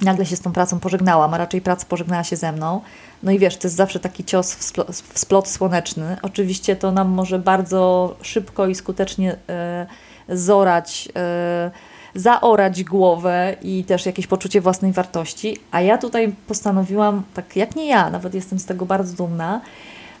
nagle 0.00 0.26
się 0.26 0.36
z 0.36 0.40
tą 0.40 0.52
pracą 0.52 0.80
pożegnałam, 0.80 1.34
a 1.34 1.38
raczej 1.38 1.60
praca 1.60 1.86
pożegnała 1.88 2.24
się 2.24 2.36
ze 2.36 2.52
mną. 2.52 2.80
No 3.22 3.32
i 3.32 3.38
wiesz, 3.38 3.56
to 3.56 3.66
jest 3.66 3.76
zawsze 3.76 4.00
taki 4.00 4.24
cios 4.24 4.54
w, 4.54 4.62
splot, 4.62 4.90
w 4.90 5.18
splot 5.18 5.48
słoneczny. 5.48 6.16
Oczywiście 6.22 6.76
to 6.76 6.92
nam 6.92 7.08
może 7.08 7.38
bardzo 7.38 8.14
szybko 8.22 8.66
i 8.66 8.74
skutecznie 8.74 9.36
e, 9.48 9.86
zorać, 10.28 11.08
e, 11.16 11.70
zaorać 12.14 12.84
głowę 12.84 13.56
i 13.62 13.84
też 13.84 14.06
jakieś 14.06 14.26
poczucie 14.26 14.60
własnej 14.60 14.92
wartości, 14.92 15.56
a 15.70 15.80
ja 15.80 15.98
tutaj 15.98 16.34
postanowiłam, 16.46 17.22
tak 17.34 17.56
jak 17.56 17.76
nie 17.76 17.86
ja, 17.86 18.10
nawet 18.10 18.34
jestem 18.34 18.58
z 18.58 18.64
tego 18.64 18.86
bardzo 18.86 19.16
dumna, 19.16 19.60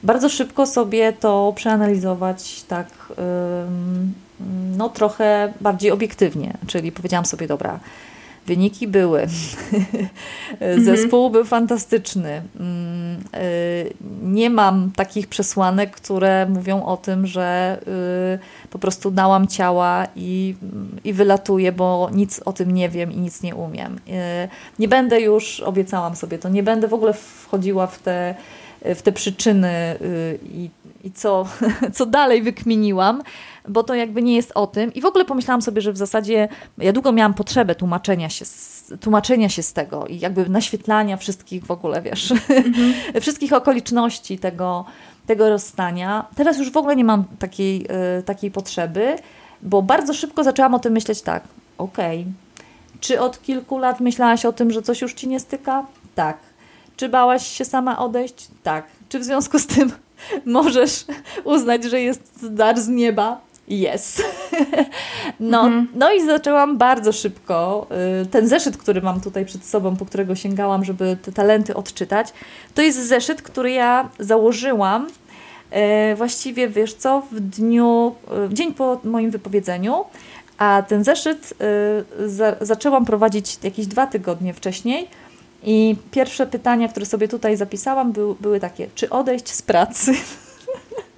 bardzo 0.02 0.28
szybko 0.28 0.66
sobie 0.66 1.12
to 1.12 1.52
przeanalizować 1.56 2.62
tak 2.62 3.12
no 4.76 4.88
trochę 4.88 5.52
bardziej 5.60 5.90
obiektywnie, 5.90 6.54
czyli 6.66 6.92
powiedziałam 6.92 7.24
sobie, 7.24 7.46
dobra, 7.46 7.80
Wyniki 8.46 8.88
były. 8.88 9.26
Mhm. 10.52 10.84
Zespół 10.84 11.30
był 11.30 11.44
fantastyczny. 11.44 12.42
Mm, 12.60 13.20
y, 13.34 13.92
nie 14.22 14.50
mam 14.50 14.90
takich 14.96 15.26
przesłanek, 15.26 15.90
które 15.90 16.46
mówią 16.46 16.84
o 16.84 16.96
tym, 16.96 17.26
że 17.26 17.78
y, 18.66 18.68
po 18.68 18.78
prostu 18.78 19.10
dałam 19.10 19.46
ciała 19.46 20.06
i, 20.16 20.54
i 21.04 21.12
wylatuję, 21.12 21.72
bo 21.72 22.10
nic 22.12 22.40
o 22.44 22.52
tym 22.52 22.70
nie 22.74 22.88
wiem 22.88 23.12
i 23.12 23.16
nic 23.16 23.42
nie 23.42 23.54
umiem. 23.54 23.96
Y, 23.96 24.48
nie 24.78 24.88
będę 24.88 25.20
już, 25.20 25.60
obiecałam 25.60 26.16
sobie 26.16 26.38
to, 26.38 26.48
nie 26.48 26.62
będę 26.62 26.88
w 26.88 26.94
ogóle 26.94 27.12
wchodziła 27.12 27.86
w 27.86 27.98
te, 27.98 28.34
w 28.84 29.02
te 29.02 29.12
przyczyny 29.12 29.98
i, 30.44 30.70
i 31.04 31.12
co, 31.12 31.46
co 31.94 32.06
dalej 32.06 32.42
wykminiłam 32.42 33.22
bo 33.68 33.82
to 33.82 33.94
jakby 33.94 34.22
nie 34.22 34.36
jest 34.36 34.52
o 34.54 34.66
tym. 34.66 34.94
I 34.94 35.00
w 35.00 35.06
ogóle 35.06 35.24
pomyślałam 35.24 35.62
sobie, 35.62 35.82
że 35.82 35.92
w 35.92 35.96
zasadzie 35.96 36.48
ja 36.78 36.92
długo 36.92 37.12
miałam 37.12 37.34
potrzebę 37.34 37.74
tłumaczenia 37.74 38.28
się 38.28 38.44
z, 38.44 38.92
tłumaczenia 39.00 39.48
się 39.48 39.62
z 39.62 39.72
tego 39.72 40.06
i 40.06 40.18
jakby 40.18 40.48
naświetlania 40.48 41.16
wszystkich 41.16 41.66
w 41.66 41.70
ogóle, 41.70 42.02
wiesz, 42.02 42.30
mhm. 42.30 42.94
wszystkich 43.22 43.52
okoliczności 43.52 44.38
tego, 44.38 44.84
tego 45.26 45.48
rozstania. 45.48 46.26
Teraz 46.36 46.58
już 46.58 46.70
w 46.70 46.76
ogóle 46.76 46.96
nie 46.96 47.04
mam 47.04 47.24
takiej, 47.38 47.86
y, 48.18 48.22
takiej 48.22 48.50
potrzeby, 48.50 49.16
bo 49.62 49.82
bardzo 49.82 50.14
szybko 50.14 50.44
zaczęłam 50.44 50.74
o 50.74 50.78
tym 50.78 50.92
myśleć 50.92 51.22
tak, 51.22 51.44
okej, 51.78 52.20
okay. 52.20 52.32
czy 53.00 53.20
od 53.20 53.42
kilku 53.42 53.78
lat 53.78 54.00
myślałaś 54.00 54.44
o 54.44 54.52
tym, 54.52 54.70
że 54.70 54.82
coś 54.82 55.00
już 55.00 55.14
ci 55.14 55.28
nie 55.28 55.40
styka? 55.40 55.86
Tak. 56.14 56.38
Czy 56.96 57.08
bałaś 57.08 57.46
się 57.46 57.64
sama 57.64 57.98
odejść? 57.98 58.48
Tak. 58.62 58.86
Czy 59.08 59.18
w 59.18 59.24
związku 59.24 59.58
z 59.58 59.66
tym 59.66 59.92
możesz 60.44 61.04
uznać, 61.44 61.84
że 61.84 62.00
jest 62.00 62.54
dar 62.54 62.80
z 62.80 62.88
nieba? 62.88 63.40
Yes. 63.68 64.22
No, 65.40 65.60
mhm. 65.60 65.88
no 65.94 66.12
i 66.12 66.26
zaczęłam 66.26 66.78
bardzo 66.78 67.12
szybko. 67.12 67.86
Y, 68.22 68.26
ten 68.26 68.48
zeszyt, 68.48 68.76
który 68.76 69.02
mam 69.02 69.20
tutaj 69.20 69.44
przed 69.46 69.64
sobą, 69.64 69.96
po 69.96 70.06
którego 70.06 70.34
sięgałam, 70.34 70.84
żeby 70.84 71.16
te 71.22 71.32
talenty 71.32 71.74
odczytać, 71.74 72.32
to 72.74 72.82
jest 72.82 73.06
zeszyt, 73.06 73.42
który 73.42 73.70
ja 73.70 74.08
założyłam 74.18 75.06
y, 75.06 76.14
właściwie, 76.16 76.68
wiesz 76.68 76.94
co, 76.94 77.22
w 77.32 77.40
dniu, 77.40 78.14
y, 78.44 78.48
w 78.48 78.52
dzień 78.52 78.74
po 78.74 79.00
moim 79.04 79.30
wypowiedzeniu, 79.30 80.04
a 80.58 80.82
ten 80.88 81.04
zeszyt 81.04 81.54
za, 82.26 82.56
zaczęłam 82.60 83.04
prowadzić 83.04 83.58
jakieś 83.62 83.86
dwa 83.86 84.06
tygodnie 84.06 84.54
wcześniej. 84.54 85.08
I 85.62 85.96
pierwsze 86.10 86.46
pytania, 86.46 86.88
które 86.88 87.06
sobie 87.06 87.28
tutaj 87.28 87.56
zapisałam, 87.56 88.12
były, 88.12 88.34
były 88.40 88.60
takie: 88.60 88.88
czy 88.94 89.10
odejść 89.10 89.48
z 89.48 89.62
pracy? 89.62 90.12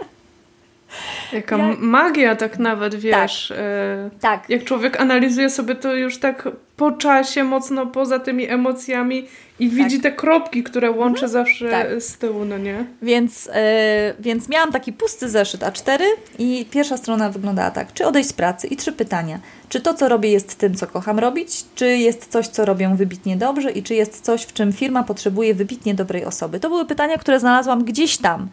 Jaka 1.33 1.57
ja... 1.57 1.77
magia 1.79 2.37
tak 2.37 2.59
nawet, 2.59 2.95
wiesz. 2.95 3.49
Tak. 3.49 3.59
E, 3.59 4.11
tak. 4.21 4.51
Jak 4.51 4.65
człowiek 4.65 5.01
analizuje 5.01 5.51
sobie 5.51 5.75
to 5.75 5.95
już 5.95 6.19
tak 6.19 6.49
po 6.77 6.93
czasie, 6.93 7.45
mocno 7.45 7.87
poza 7.87 8.19
tymi 8.19 8.49
emocjami 8.51 9.27
i 9.59 9.69
tak. 9.69 9.77
widzi 9.77 10.01
te 10.01 10.13
kropki, 10.13 10.63
które 10.63 10.91
łączy 10.91 11.25
mhm. 11.25 11.33
zawsze 11.33 11.71
tak. 11.71 12.03
z 12.03 12.19
tyłu, 12.19 12.45
no 12.45 12.59
nie? 12.59 12.85
Więc, 13.03 13.51
e, 13.53 14.15
więc 14.21 14.49
miałam 14.49 14.73
taki 14.73 14.93
pusty 14.93 15.29
zeszyt 15.29 15.61
A4 15.61 15.99
i 16.39 16.67
pierwsza 16.71 16.97
strona 16.97 17.31
wyglądała 17.31 17.71
tak. 17.71 17.93
Czy 17.93 18.07
odejść 18.07 18.29
z 18.29 18.33
pracy? 18.33 18.67
I 18.67 18.77
trzy 18.77 18.93
pytania. 18.93 19.39
Czy 19.69 19.81
to, 19.81 19.95
co 19.95 20.09
robię, 20.09 20.31
jest 20.31 20.59
tym, 20.59 20.75
co 20.75 20.87
kocham 20.87 21.19
robić? 21.19 21.65
Czy 21.75 21.87
jest 21.87 22.27
coś, 22.27 22.49
co 22.49 22.65
robią 22.65 22.97
wybitnie 22.97 23.37
dobrze? 23.37 23.71
I 23.71 23.83
czy 23.83 23.95
jest 23.95 24.21
coś, 24.21 24.43
w 24.43 24.53
czym 24.53 24.73
firma 24.73 25.03
potrzebuje 25.03 25.55
wybitnie 25.55 25.95
dobrej 25.95 26.25
osoby? 26.25 26.61
To 26.61 26.69
były 26.69 26.87
pytania, 26.87 27.19
które 27.19 27.41
znalazłam 27.41 27.85
gdzieś 27.85 28.17
tam. 28.17 28.49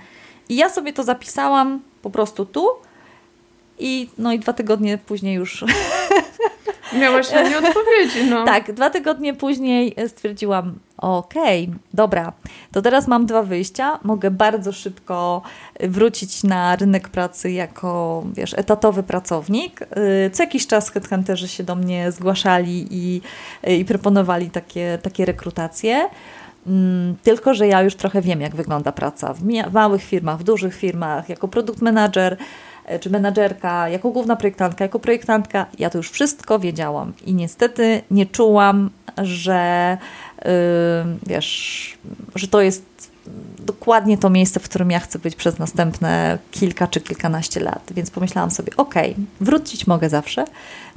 I 0.49 0.55
ja 0.55 0.69
sobie 0.69 0.93
to 0.93 1.03
zapisałam 1.03 1.79
po 2.01 2.09
prostu 2.09 2.45
tu 2.45 2.67
i 3.79 4.09
no 4.17 4.33
i 4.33 4.39
dwa 4.39 4.53
tygodnie 4.53 4.97
później 4.97 5.35
już... 5.35 5.65
Miałaś 7.01 7.31
na 7.31 7.41
nie 7.41 7.57
odpowiedzi, 7.57 8.29
no. 8.29 8.45
Tak, 8.53 8.71
dwa 8.71 8.89
tygodnie 8.89 9.33
później 9.33 9.95
stwierdziłam, 10.07 10.79
okej, 10.97 11.63
okay, 11.63 11.79
dobra, 11.93 12.33
to 12.71 12.81
teraz 12.81 13.07
mam 13.07 13.25
dwa 13.25 13.43
wyjścia, 13.43 13.99
mogę 14.03 14.31
bardzo 14.31 14.71
szybko 14.71 15.41
wrócić 15.79 16.43
na 16.43 16.75
rynek 16.75 17.09
pracy 17.09 17.51
jako, 17.51 18.23
wiesz, 18.33 18.53
etatowy 18.53 19.03
pracownik. 19.03 19.79
Co 20.31 20.43
jakiś 20.43 20.67
czas 20.67 20.91
headhunterzy 20.91 21.47
się 21.47 21.63
do 21.63 21.75
mnie 21.75 22.11
zgłaszali 22.11 22.87
i, 22.91 23.21
i 23.67 23.85
proponowali 23.85 24.49
takie, 24.49 24.99
takie 25.01 25.25
rekrutacje. 25.25 26.09
Mm, 26.67 27.15
tylko, 27.23 27.53
że 27.53 27.67
ja 27.67 27.81
już 27.81 27.95
trochę 27.95 28.21
wiem, 28.21 28.41
jak 28.41 28.55
wygląda 28.55 28.91
praca 28.91 29.33
w 29.33 29.41
małych 29.71 30.03
firmach, 30.03 30.39
w 30.39 30.43
dużych 30.43 30.75
firmach, 30.75 31.29
jako 31.29 31.47
produkt 31.47 31.81
manager 31.81 32.37
e, 32.85 32.99
czy 32.99 33.09
menadżerka, 33.09 33.89
jako 33.89 34.09
główna 34.11 34.35
projektantka, 34.35 34.85
jako 34.85 34.99
projektantka. 34.99 35.65
Ja 35.79 35.89
to 35.89 35.97
już 35.97 36.11
wszystko 36.11 36.59
wiedziałam 36.59 37.13
i 37.25 37.33
niestety 37.33 38.01
nie 38.11 38.25
czułam, 38.25 38.89
że 39.17 39.97
yy, 40.45 40.51
wiesz, 41.27 41.97
że 42.35 42.47
to 42.47 42.61
jest 42.61 43.11
dokładnie 43.59 44.17
to 44.17 44.29
miejsce, 44.29 44.59
w 44.59 44.63
którym 44.63 44.91
ja 44.91 44.99
chcę 44.99 45.19
być 45.19 45.35
przez 45.35 45.59
następne 45.59 46.37
kilka 46.51 46.87
czy 46.87 47.01
kilkanaście 47.01 47.59
lat. 47.59 47.91
Więc 47.95 48.11
pomyślałam 48.11 48.51
sobie, 48.51 48.71
ok, 48.77 48.95
wrócić 49.41 49.87
mogę 49.87 50.09
zawsze. 50.09 50.45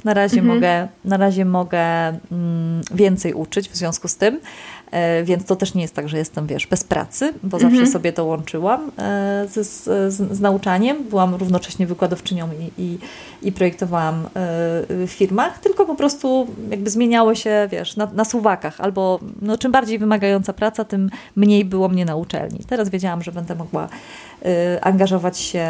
Na 0.03 0.13
razie 0.13 0.39
mhm. 0.39 0.55
mogę, 0.55 0.87
na 1.05 1.17
razie 1.17 1.45
mogę 1.45 1.79
mm, 2.31 2.81
więcej 2.91 3.33
uczyć 3.33 3.69
w 3.69 3.75
związku 3.75 4.07
z 4.07 4.15
tym. 4.15 4.39
E, 4.91 5.23
więc 5.23 5.45
to 5.45 5.55
też 5.55 5.73
nie 5.73 5.81
jest 5.81 5.95
tak, 5.95 6.09
że 6.09 6.17
jestem, 6.17 6.47
wiesz, 6.47 6.67
bez 6.67 6.83
pracy, 6.83 7.33
bo 7.43 7.59
zawsze 7.59 7.77
mhm. 7.77 7.91
sobie 7.91 8.13
to 8.13 8.25
łączyłam 8.25 8.91
e, 8.97 9.47
z, 9.49 9.67
z, 9.67 10.13
z, 10.13 10.39
nauczaniem. 10.39 11.03
Byłam 11.03 11.35
równocześnie 11.35 11.87
wykładowczynią 11.87 12.49
i, 12.59 12.81
i, 12.81 12.97
i 13.41 13.51
projektowałam 13.51 14.25
e, 14.25 14.29
w 14.89 15.09
firmach, 15.09 15.59
tylko 15.59 15.85
po 15.85 15.95
prostu 15.95 16.47
jakby 16.69 16.89
zmieniało 16.89 17.35
się, 17.35 17.67
wiesz, 17.71 17.95
na, 17.95 18.05
na 18.05 18.25
suwakach, 18.25 18.81
albo 18.81 19.19
no, 19.41 19.57
czym 19.57 19.71
bardziej 19.71 19.99
wymagająca 19.99 20.53
praca, 20.53 20.85
tym 20.85 21.09
mniej 21.35 21.65
było 21.65 21.89
mnie 21.89 22.05
na 22.05 22.15
uczelni. 22.15 22.59
Teraz 22.67 22.89
wiedziałam, 22.89 23.23
że 23.23 23.31
będę 23.31 23.55
mogła 23.55 23.89
angażować 24.81 25.37
się 25.39 25.67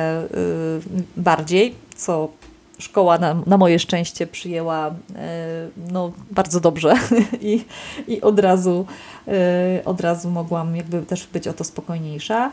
bardziej, 1.17 1.75
co 1.95 2.29
szkoła 2.77 3.17
na, 3.17 3.35
na 3.45 3.57
moje 3.57 3.79
szczęście 3.79 4.27
przyjęła 4.27 4.87
e, 4.87 5.67
no, 5.91 6.11
bardzo 6.31 6.59
dobrze 6.59 6.93
i, 7.41 7.65
i 8.07 8.21
od, 8.21 8.39
razu, 8.39 8.85
e, 9.27 9.81
od 9.85 10.01
razu 10.01 10.29
mogłam 10.29 10.75
jakby 10.75 11.01
też 11.01 11.27
być 11.27 11.47
o 11.47 11.53
to 11.53 11.63
spokojniejsza. 11.63 12.51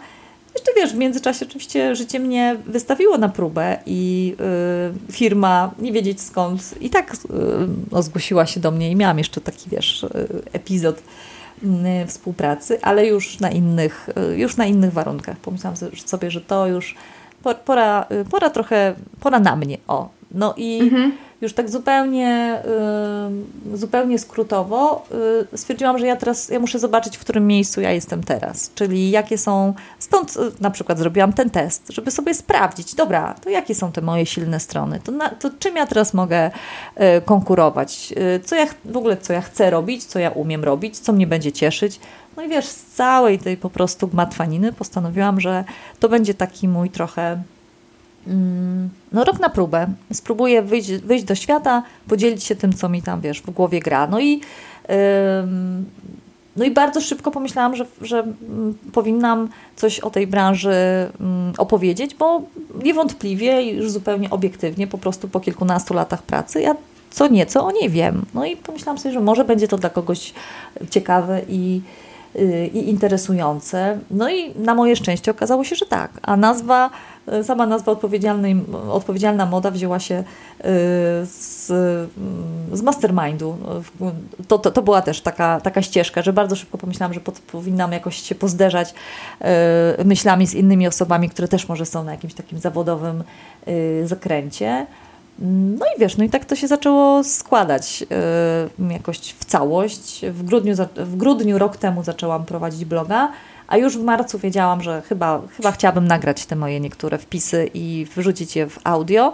Jeszcze 0.55 0.73
wiesz, 0.77 0.93
w 0.93 0.97
międzyczasie 0.97 1.47
oczywiście 1.47 1.97
życie 1.97 2.21
mnie 2.21 2.57
wystawiło 2.67 3.19
na 3.19 3.29
próbę 3.29 3.79
i 3.87 4.35
y, 5.09 5.13
firma, 5.13 5.71
nie 5.79 5.93
wiedzieć 5.93 6.21
skąd, 6.21 6.75
i 6.81 6.91
tak 6.91 7.15
y, 7.15 7.17
no, 7.93 8.03
zgłosiła 8.03 8.47
się 8.47 8.61
do 8.61 8.71
mnie 8.71 8.91
i 8.91 8.97
miałam 8.97 9.19
jeszcze 9.19 9.41
taki, 9.41 9.71
wiesz, 9.71 10.07
epizod 10.53 11.03
y, 11.63 12.07
współpracy, 12.07 12.79
ale 12.83 13.07
już 13.07 13.41
na 13.41 13.51
innych, 13.51 14.11
już 14.37 14.57
na 14.57 14.67
innych 14.67 14.93
warunkach. 14.93 15.37
Pomyślałam 15.37 15.77
sobie, 16.07 16.31
że 16.31 16.41
to 16.41 16.67
już 16.67 16.95
pora, 17.65 18.07
pora 18.31 18.51
trochę, 18.51 18.95
pora 19.21 19.41
na 19.41 19.57
mnie, 19.57 19.79
o. 19.89 20.09
No 20.35 20.55
i, 20.57 20.81
mhm. 20.81 21.13
już 21.43 21.53
tak 21.53 21.71
zupełnie, 21.71 22.63
y, 23.75 23.79
zupełnie 23.79 24.19
skrótowo 24.19 25.07
y, 25.53 25.59
stwierdziłam, 25.59 25.99
że 25.99 26.07
ja 26.07 26.17
teraz 26.17 26.49
ja 26.49 26.61
muszę 26.61 26.79
zobaczyć, 26.79 27.17
w 27.17 27.21
którym 27.21 27.47
miejscu 27.47 27.81
ja 27.81 27.91
jestem 27.91 28.25
teraz, 28.25 28.71
czyli 28.75 29.11
jakie 29.11 29.39
są, 29.39 29.75
stąd 29.99 30.37
y, 30.37 30.41
na 30.61 30.71
przykład 30.71 30.99
zrobiłam 30.99 31.33
ten 31.33 31.51
test, 31.51 31.89
żeby 31.89 32.11
sobie 32.11 32.35
sprawdzić, 32.35 32.95
dobra, 32.95 33.35
to 33.45 33.51
jakie 33.51 33.75
są 33.75 33.93
te 33.93 34.01
moje 34.01 34.27
silne 34.27 34.61
strony, 34.61 35.01
to, 35.05 35.13
na, 35.13 35.29
to 35.29 35.51
czym 35.59 35.77
ja 35.77 35.87
teraz 35.87 36.15
mogę 36.15 36.51
konkurować, 37.25 38.15
co 38.45 38.57
ja 38.57 38.67
w 38.85 38.97
ogóle, 38.97 39.17
co 39.17 39.33
ja 39.33 39.41
chcę 39.41 39.71
robić, 39.71 40.05
co 40.05 40.19
ja 40.19 40.31
umiem 40.31 40.65
robić, 40.65 40.99
co 40.99 41.13
mnie 41.13 41.27
będzie 41.27 41.53
cieszyć. 41.53 42.01
No 42.37 42.43
i 42.43 42.49
wiesz, 42.49 42.67
z 42.67 42.85
całej 42.85 43.39
tej 43.39 43.57
po 43.57 43.71
prostu 43.71 44.09
gmatwaniny 44.09 44.73
postanowiłam, 44.73 45.41
że 45.41 45.65
to 46.01 46.09
będzie 46.09 46.35
taki 46.35 46.69
mój 46.69 46.91
trochę 46.91 47.43
Mm, 48.27 48.89
no 49.13 49.25
rok 49.25 49.41
na 49.41 49.49
próbę. 49.49 49.87
Spróbuję 50.13 50.63
wyjść, 50.63 50.93
wyjść 50.93 51.25
do 51.25 51.35
świata, 51.35 51.83
podzielić 52.09 52.45
się 52.45 52.57
tym, 52.57 52.73
co 52.73 52.89
mi 52.89 53.03
tam, 53.03 53.21
wiesz, 53.21 53.43
w 53.43 53.51
głowie 53.51 53.81
gra. 53.81 54.07
No 54.07 54.21
i, 54.21 54.31
yy, 54.31 54.95
no 56.57 56.65
i 56.65 56.71
bardzo 56.71 57.01
szybko 57.01 57.31
pomyślałam, 57.31 57.77
że, 57.77 57.87
że 58.01 58.19
mm, 58.19 58.75
powinnam 58.93 59.49
coś 59.77 60.01
o 60.01 60.11
tej 60.11 60.27
branży 60.27 60.73
mm, 61.21 61.53
opowiedzieć, 61.59 62.15
bo 62.15 62.43
niewątpliwie 62.85 63.63
i 63.63 63.77
już 63.77 63.91
zupełnie 63.91 64.31
obiektywnie, 64.31 64.87
po 64.87 64.99
prostu 64.99 65.29
po 65.29 65.41
kilkunastu 65.41 65.95
latach 65.95 66.23
pracy, 66.23 66.61
ja 66.61 66.75
co 67.11 67.29
nieco 67.29 67.67
o 67.67 67.71
niej 67.73 67.91
wiem. 67.91 68.27
No 68.35 68.47
i 68.47 68.57
pomyślałam 68.57 68.99
sobie, 68.99 69.13
że 69.13 69.21
może 69.21 69.45
będzie 69.45 69.69
to 69.69 69.79
dla 69.79 69.91
kogoś 69.91 70.33
ciekawe 70.91 71.41
i, 71.49 71.81
i 72.73 72.91
interesujące. 72.91 73.99
No 74.11 74.31
i 74.31 74.55
na 74.55 74.75
moje 74.75 74.97
szczęście 74.97 75.31
okazało 75.31 75.65
się, 75.65 75.77
że 75.77 75.87
tak. 75.87 76.11
A 76.23 76.37
nazwa 76.37 76.91
Sama 77.43 77.67
nazwa 77.67 77.93
odpowiedzialna 78.91 79.47
moda 79.47 79.71
wzięła 79.71 80.01
się 80.01 80.15
y, 80.15 80.25
z, 81.27 81.67
z 82.73 82.83
mastermindu. 82.83 83.57
To, 84.49 84.59
to, 84.59 84.71
to 84.71 84.83
była 84.83 85.03
też 85.03 85.21
taka, 85.21 85.61
taka 85.61 85.83
ścieżka, 85.83 86.23
że 86.23 86.33
bardzo 86.33 86.57
szybko 86.57 86.79
pomyślałam, 86.79 87.15
że 87.15 87.21
pod, 87.21 87.39
powinnam 87.39 87.93
jakoś 87.93 88.17
się 88.17 88.35
pozderzać 88.35 88.95
y, 90.01 90.05
myślami 90.05 90.47
z 90.47 90.55
innymi 90.55 90.87
osobami, 90.87 91.29
które 91.29 91.49
też 91.49 91.69
może 91.69 91.87
są 91.87 92.05
na 92.05 92.13
jakimś 92.13 92.35
takim 92.35 92.59
zawodowym 92.59 93.25
y, 93.69 94.03
zakręcie. 94.07 94.87
No 95.39 95.87
i 95.97 96.01
wiesz, 96.01 96.17
no 96.17 96.25
i 96.25 96.31
tak 96.31 96.45
to 96.45 96.57
się 96.57 96.69
zaczęło 96.69 97.25
składać 97.25 98.05
jakoś 98.91 99.19
w 99.19 99.45
całość. 99.45 100.21
W 100.31 100.43
grudniu, 100.43 100.75
w 100.97 101.17
grudniu 101.17 101.59
rok 101.59 101.77
temu 101.77 102.03
zaczęłam 102.03 102.45
prowadzić 102.45 102.85
bloga 102.85 103.33
a 103.73 103.77
już 103.77 103.99
w 103.99 104.03
marcu 104.03 104.39
wiedziałam, 104.39 104.83
że 104.83 105.03
chyba, 105.03 105.43
chyba 105.57 105.73
chciałabym 105.73 106.09
nagrać 106.09 106.47
te 106.47 106.57
moje 106.57 106.81
niektóre 106.81 107.19
wpisy 107.19 107.71
i 107.75 108.07
wyrzucić 108.15 108.57
je 108.57 108.69
w 108.69 108.79
audio. 108.85 109.33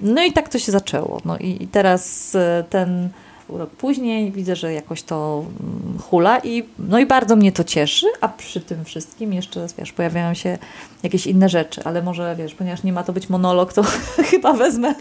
No 0.00 0.22
i 0.22 0.32
tak 0.32 0.48
to 0.48 0.58
się 0.58 0.72
zaczęło. 0.72 1.20
No 1.24 1.38
i, 1.38 1.62
i 1.62 1.68
teraz 1.68 2.34
e, 2.34 2.64
ten 2.70 3.08
rok 3.48 3.70
później 3.70 4.32
widzę, 4.32 4.56
że 4.56 4.72
jakoś 4.72 5.02
to 5.02 5.44
mm, 5.60 5.98
hula 5.98 6.38
i, 6.38 6.64
no 6.78 6.98
i 6.98 7.06
bardzo 7.06 7.36
mnie 7.36 7.52
to 7.52 7.64
cieszy, 7.64 8.06
a 8.20 8.28
przy 8.28 8.60
tym 8.60 8.84
wszystkim 8.84 9.32
jeszcze, 9.32 9.66
wiesz, 9.78 9.92
pojawiają 9.92 10.34
się 10.34 10.58
jakieś 11.02 11.26
inne 11.26 11.48
rzeczy, 11.48 11.80
ale 11.84 12.02
może, 12.02 12.36
wiesz, 12.38 12.54
ponieważ 12.54 12.82
nie 12.82 12.92
ma 12.92 13.02
to 13.02 13.12
być 13.12 13.28
monolog, 13.28 13.72
to 13.72 13.82
chyba 14.30 14.52
wezmę 14.52 14.94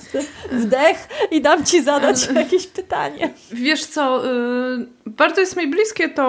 wdech 0.51 1.07
i 1.31 1.41
dam 1.41 1.65
Ci 1.65 1.83
zadać 1.83 2.27
jakieś 2.35 2.67
pytanie. 2.67 3.33
Wiesz 3.51 3.85
co, 3.85 4.25
y, 4.25 4.85
bardzo 5.05 5.41
jest 5.41 5.57
mi 5.57 5.67
bliskie 5.67 6.09
to, 6.09 6.25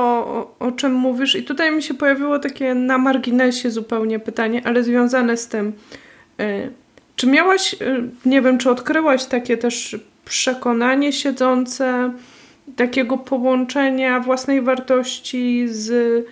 o, 0.58 0.72
czym 0.72 0.92
mówisz 0.92 1.34
i 1.34 1.42
tutaj 1.42 1.76
mi 1.76 1.82
się 1.82 1.94
pojawiło 1.94 2.38
takie 2.38 2.75
na 2.75 2.98
marginesie 2.98 3.70
zupełnie 3.70 4.18
pytanie, 4.18 4.62
ale 4.64 4.84
związane 4.84 5.37
z 5.37 5.48
tym, 5.48 5.72
y, 6.40 6.72
czy 7.16 7.26
miałaś, 7.26 7.75
y, 7.75 8.02
nie 8.25 8.42
wiem, 8.42 8.58
czy 8.58 8.70
odkryłaś 8.70 9.25
takie 9.25 9.56
też 9.56 9.96
przekonanie 10.28 11.12
siedzące 11.12 12.12
takiego 12.76 13.18
połączenia 13.18 14.20
własnej 14.20 14.62
wartości 14.62 15.68
z, 15.68 16.26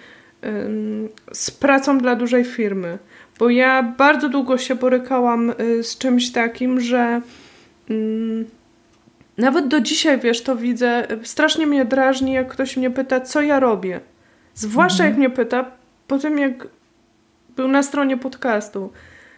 z 1.33 1.51
pracą 1.51 1.99
dla 1.99 2.17
dużej 2.17 2.45
firmy. 2.45 2.99
Bo 3.39 3.51
ja 3.51 3.83
bardzo 3.83 4.29
długo 4.29 4.59
się 4.59 4.75
borykałam 4.75 5.53
y, 5.61 5.85
z 5.85 5.99
czymś 5.99 6.33
takim, 6.33 6.81
że 6.81 7.21
nawet 9.39 9.69
do 9.69 9.81
dzisiaj, 9.81 10.21
wiesz, 10.21 10.43
to 10.43 10.57
widzę, 10.57 11.07
strasznie 11.23 11.67
mnie 11.67 11.85
drażni, 11.85 12.33
jak 12.33 12.49
ktoś 12.49 12.77
mnie 12.77 12.91
pyta, 12.91 13.21
co 13.21 13.41
ja 13.41 13.61
robię. 13.61 14.01
Zwłaszcza 14.55 15.05
mhm. 15.05 15.11
jak 15.11 15.19
mnie 15.19 15.31
pyta, 15.31 15.71
po 16.07 16.19
tym 16.19 16.39
jak 16.39 16.69
był 17.57 17.69
na 17.69 17.83
stronie 17.83 18.17
podcastu. 18.17 18.91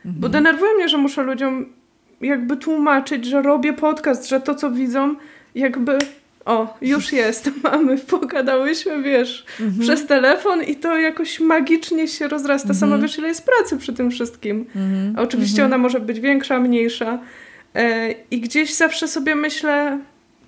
Mhm. 0.04 0.20
Bo 0.20 0.28
denerwuje 0.28 0.74
mnie, 0.74 0.88
że 0.88 0.98
muszę 0.98 1.22
ludziom 1.22 1.72
jakby 2.20 2.56
tłumaczyć, 2.56 3.26
że 3.26 3.42
robię 3.42 3.72
podcast, 3.72 4.28
że 4.28 4.40
to, 4.40 4.54
co 4.54 4.70
widzą, 4.70 5.14
jakby 5.54 5.98
o, 6.44 6.76
już 6.82 7.12
jest, 7.22 7.50
mamy, 7.62 7.98
pogadałyśmy, 7.98 9.02
wiesz, 9.02 9.46
mhm. 9.60 9.80
przez 9.80 10.06
telefon 10.06 10.62
i 10.62 10.76
to 10.76 10.98
jakoś 10.98 11.40
magicznie 11.40 12.08
się 12.08 12.28
rozrasta. 12.28 12.68
Mhm. 12.68 12.78
Sama 12.78 12.98
wiesz, 12.98 13.18
ile 13.18 13.28
jest 13.28 13.46
pracy 13.46 13.76
przy 13.76 13.92
tym 13.92 14.10
wszystkim. 14.10 14.66
Mhm. 14.76 15.14
A 15.16 15.22
oczywiście 15.22 15.62
mhm. 15.62 15.72
ona 15.72 15.82
może 15.82 16.00
być 16.00 16.20
większa, 16.20 16.60
mniejsza. 16.60 17.18
E, 17.74 18.14
I 18.30 18.40
gdzieś 18.40 18.74
zawsze 18.74 19.08
sobie 19.08 19.34
myślę, 19.34 19.98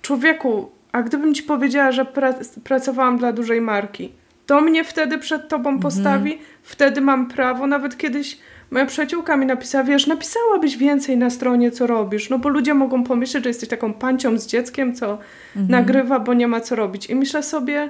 człowieku, 0.01 0.69
a 0.91 1.01
gdybym 1.01 1.33
ci 1.33 1.43
powiedziała, 1.43 1.91
że 1.91 2.05
pra 2.05 2.33
pracowałam 2.63 3.17
dla 3.17 3.33
dużej 3.33 3.61
marki, 3.61 4.11
to 4.45 4.61
mnie 4.61 4.83
wtedy 4.83 5.17
przed 5.17 5.49
tobą 5.49 5.69
mhm. 5.69 5.79
postawi, 5.79 6.37
wtedy 6.63 7.01
mam 7.01 7.27
prawo, 7.27 7.67
nawet 7.67 7.97
kiedyś 7.97 8.37
Moja 8.71 8.85
przyjaciółka 8.85 9.37
mi 9.37 9.45
napisała, 9.45 9.83
wiesz, 9.83 10.07
napisałabyś 10.07 10.77
więcej 10.77 11.17
na 11.17 11.29
stronie, 11.29 11.71
co 11.71 11.87
robisz, 11.87 12.29
no 12.29 12.39
bo 12.39 12.49
ludzie 12.49 12.73
mogą 12.73 13.03
pomyśleć, 13.03 13.43
że 13.43 13.49
jesteś 13.49 13.69
taką 13.69 13.93
pancią 13.93 14.37
z 14.37 14.47
dzieckiem, 14.47 14.95
co 14.95 15.11
mhm. 15.11 15.67
nagrywa, 15.69 16.19
bo 16.19 16.33
nie 16.33 16.47
ma 16.47 16.61
co 16.61 16.75
robić. 16.75 17.05
I 17.09 17.15
myślę 17.15 17.43
sobie, 17.43 17.89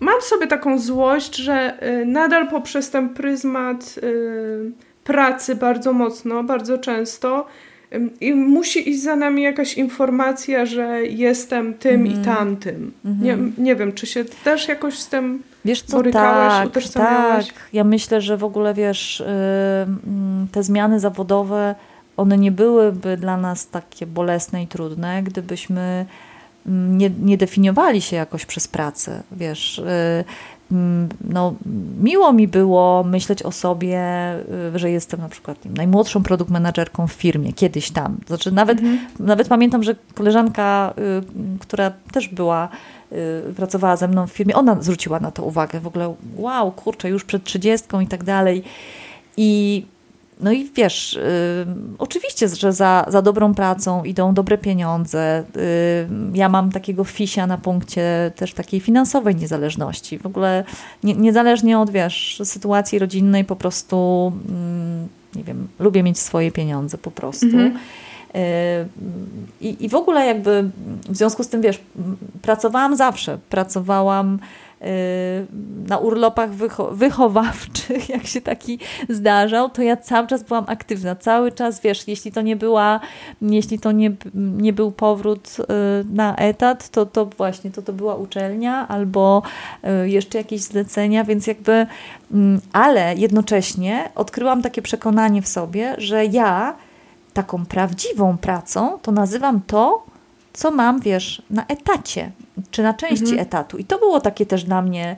mam 0.00 0.22
sobie 0.22 0.46
taką 0.46 0.78
złość, 0.78 1.36
że 1.36 1.84
y, 2.02 2.06
nadal 2.06 2.48
poprzez 2.48 2.90
ten 2.90 3.08
pryzmat 3.08 3.98
y, 4.02 4.72
pracy 5.04 5.54
bardzo 5.54 5.92
mocno, 5.92 6.44
bardzo 6.44 6.78
często 6.78 7.46
y, 7.92 8.10
i 8.20 8.34
musi 8.34 8.90
iść 8.90 9.02
za 9.02 9.16
nami 9.16 9.42
jakaś 9.42 9.74
informacja, 9.74 10.66
że 10.66 11.02
jestem 11.06 11.74
tym 11.74 12.06
i 12.06 12.14
mhm. 12.14 12.36
tamtym. 12.36 12.92
Nie, 13.04 13.32
mhm. 13.32 13.52
nie 13.58 13.76
wiem, 13.76 13.92
czy 13.92 14.06
się 14.06 14.24
też 14.44 14.68
jakoś 14.68 14.98
z 14.98 15.08
tym 15.08 15.42
Wiesz 15.64 15.82
co, 15.82 16.02
tak, 16.02 16.68
tak. 16.94 17.44
Ja 17.72 17.84
myślę, 17.84 18.20
że 18.20 18.36
w 18.36 18.44
ogóle 18.44 18.74
wiesz, 18.74 19.20
y, 19.20 19.24
mm, 19.24 20.48
te 20.52 20.62
zmiany 20.62 21.00
zawodowe, 21.00 21.74
one 22.16 22.38
nie 22.38 22.52
byłyby 22.52 23.16
dla 23.16 23.36
nas 23.36 23.68
takie 23.68 24.06
bolesne 24.06 24.62
i 24.62 24.66
trudne, 24.66 25.22
gdybyśmy 25.22 26.06
mm, 26.66 26.98
nie, 26.98 27.10
nie 27.20 27.36
definiowali 27.38 28.02
się 28.02 28.16
jakoś 28.16 28.46
przez 28.46 28.68
pracę, 28.68 29.22
wiesz. 29.32 29.78
Y, 29.78 30.24
mm, 30.72 31.08
no, 31.24 31.54
miło 32.00 32.32
mi 32.32 32.48
było 32.48 33.04
myśleć 33.04 33.42
o 33.42 33.52
sobie, 33.52 34.00
y, 34.74 34.78
że 34.78 34.90
jestem 34.90 35.20
na 35.20 35.28
przykład 35.28 35.58
najmłodszą 35.64 36.22
produkt 36.22 36.50
menadżerką 36.50 37.06
w 37.06 37.12
firmie, 37.12 37.52
kiedyś 37.52 37.90
tam. 37.90 38.16
Znaczy 38.26 38.52
nawet, 38.52 38.78
mhm. 38.78 38.98
nawet 39.20 39.48
pamiętam, 39.48 39.82
że 39.82 39.94
koleżanka, 40.14 40.94
która 41.60 41.92
też 42.12 42.28
była 42.28 42.68
pracowała 43.56 43.96
ze 43.96 44.08
mną 44.08 44.26
w 44.26 44.32
firmie, 44.32 44.54
ona 44.54 44.82
zwróciła 44.82 45.20
na 45.20 45.30
to 45.30 45.44
uwagę. 45.44 45.80
W 45.80 45.86
ogóle, 45.86 46.14
wow, 46.36 46.72
kurczę, 46.72 47.08
już 47.08 47.24
przed 47.24 47.44
trzydziestką 47.44 48.00
i 48.00 48.06
tak 48.06 48.24
dalej. 48.24 48.62
I 49.36 49.84
no 50.42 50.52
i 50.52 50.70
wiesz, 50.74 51.14
y, 51.14 51.66
oczywiście, 51.98 52.48
że 52.48 52.72
za, 52.72 53.04
za 53.08 53.22
dobrą 53.22 53.54
pracą 53.54 54.04
idą 54.04 54.34
dobre 54.34 54.58
pieniądze. 54.58 55.44
Y, 55.56 56.08
ja 56.34 56.48
mam 56.48 56.72
takiego 56.72 57.04
fisia 57.04 57.46
na 57.46 57.58
punkcie 57.58 58.32
też 58.36 58.54
takiej 58.54 58.80
finansowej 58.80 59.36
niezależności. 59.36 60.18
W 60.18 60.26
ogóle 60.26 60.64
nie, 61.04 61.14
niezależnie 61.14 61.78
od, 61.78 61.90
wiesz, 61.90 62.40
sytuacji 62.44 62.98
rodzinnej, 62.98 63.44
po 63.44 63.56
prostu, 63.56 64.32
mm, 64.48 65.08
nie 65.34 65.44
wiem, 65.44 65.68
lubię 65.78 66.02
mieć 66.02 66.18
swoje 66.18 66.52
pieniądze 66.52 66.98
po 66.98 67.10
prostu. 67.10 67.46
Mhm. 67.46 67.78
I, 69.60 69.84
I 69.84 69.88
w 69.88 69.94
ogóle 69.94 70.26
jakby 70.26 70.70
w 71.08 71.16
związku 71.16 71.42
z 71.42 71.48
tym, 71.48 71.62
wiesz, 71.62 71.80
pracowałam 72.42 72.96
zawsze. 72.96 73.38
Pracowałam 73.50 74.38
y, 74.82 74.86
na 75.88 75.98
urlopach 75.98 76.50
wycho 76.50 76.90
wychowawczych, 76.90 78.08
jak 78.14 78.26
się 78.26 78.40
taki 78.40 78.78
zdarzał, 79.08 79.70
to 79.70 79.82
ja 79.82 79.96
cały 79.96 80.26
czas 80.26 80.42
byłam 80.42 80.64
aktywna, 80.66 81.16
cały 81.16 81.52
czas, 81.52 81.80
wiesz, 81.80 82.08
jeśli 82.08 82.32
to 82.32 82.40
nie 82.40 82.56
była, 82.56 83.00
jeśli 83.42 83.78
to 83.78 83.92
nie, 83.92 84.12
nie 84.34 84.72
był 84.72 84.92
powrót 84.92 85.56
y, 85.60 85.64
na 86.14 86.36
etat, 86.36 86.88
to, 86.88 87.06
to 87.06 87.26
właśnie, 87.26 87.70
to 87.70 87.82
to 87.82 87.92
była 87.92 88.14
uczelnia 88.14 88.88
albo 88.88 89.42
jeszcze 90.04 90.38
jakieś 90.38 90.60
zlecenia, 90.60 91.24
więc 91.24 91.46
jakby, 91.46 91.86
mm, 92.32 92.60
ale 92.72 93.14
jednocześnie 93.14 94.10
odkryłam 94.14 94.62
takie 94.62 94.82
przekonanie 94.82 95.42
w 95.42 95.48
sobie, 95.48 95.94
że 95.98 96.24
ja 96.24 96.74
taką 97.32 97.66
prawdziwą 97.66 98.38
pracą, 98.38 98.98
to 99.02 99.12
nazywam 99.12 99.60
to, 99.66 100.02
co 100.52 100.70
mam, 100.70 101.00
wiesz, 101.00 101.42
na 101.50 101.66
etacie, 101.66 102.30
czy 102.70 102.82
na 102.82 102.94
części 102.94 103.24
mhm. 103.24 103.40
etatu. 103.40 103.78
I 103.78 103.84
to 103.84 103.98
było 103.98 104.20
takie 104.20 104.46
też 104.46 104.64
dla 104.64 104.82
mnie 104.82 105.16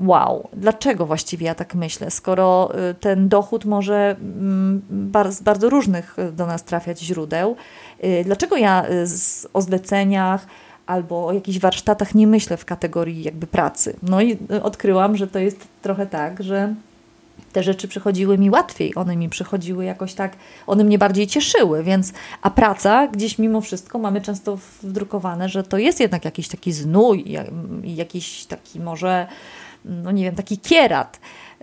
wow, 0.00 0.48
dlaczego 0.52 1.06
właściwie 1.06 1.46
ja 1.46 1.54
tak 1.54 1.74
myślę, 1.74 2.10
skoro 2.10 2.70
y, 2.90 2.94
ten 2.94 3.28
dochód 3.28 3.64
może 3.64 4.16
mm, 4.20 4.82
z 5.30 5.42
bardzo 5.42 5.70
różnych 5.70 6.18
y, 6.18 6.32
do 6.32 6.46
nas 6.46 6.64
trafiać 6.64 7.00
źródeł, 7.00 7.56
y, 8.04 8.22
dlaczego 8.24 8.56
ja 8.56 8.86
o 9.52 9.62
zleceniach 9.62 10.46
albo 10.86 11.26
o 11.26 11.32
jakichś 11.32 11.58
warsztatach 11.58 12.14
nie 12.14 12.26
myślę 12.26 12.56
w 12.56 12.64
kategorii 12.64 13.22
jakby 13.22 13.46
pracy. 13.46 13.96
No 14.02 14.20
i 14.20 14.38
odkryłam, 14.62 15.16
że 15.16 15.26
to 15.26 15.38
jest 15.38 15.68
trochę 15.82 16.06
tak, 16.06 16.42
że 16.42 16.74
te 17.52 17.62
rzeczy 17.62 17.88
przychodziły 17.88 18.38
mi 18.38 18.50
łatwiej, 18.50 18.94
one 18.94 19.16
mi 19.16 19.28
przychodziły 19.28 19.84
jakoś 19.84 20.14
tak, 20.14 20.36
one 20.66 20.84
mnie 20.84 20.98
bardziej 20.98 21.26
cieszyły, 21.26 21.82
więc, 21.82 22.12
a 22.42 22.50
praca 22.50 23.06
gdzieś 23.06 23.38
mimo 23.38 23.60
wszystko 23.60 23.98
mamy 23.98 24.20
często 24.20 24.58
wdrukowane, 24.82 25.48
że 25.48 25.62
to 25.62 25.78
jest 25.78 26.00
jednak 26.00 26.24
jakiś 26.24 26.48
taki 26.48 26.72
znój, 26.72 27.24
jakiś 27.84 28.44
taki 28.44 28.80
może 28.80 29.26
no 29.84 30.10
nie 30.10 30.24
wiem, 30.24 30.34
taki 30.34 30.58
kierat. 30.58 31.20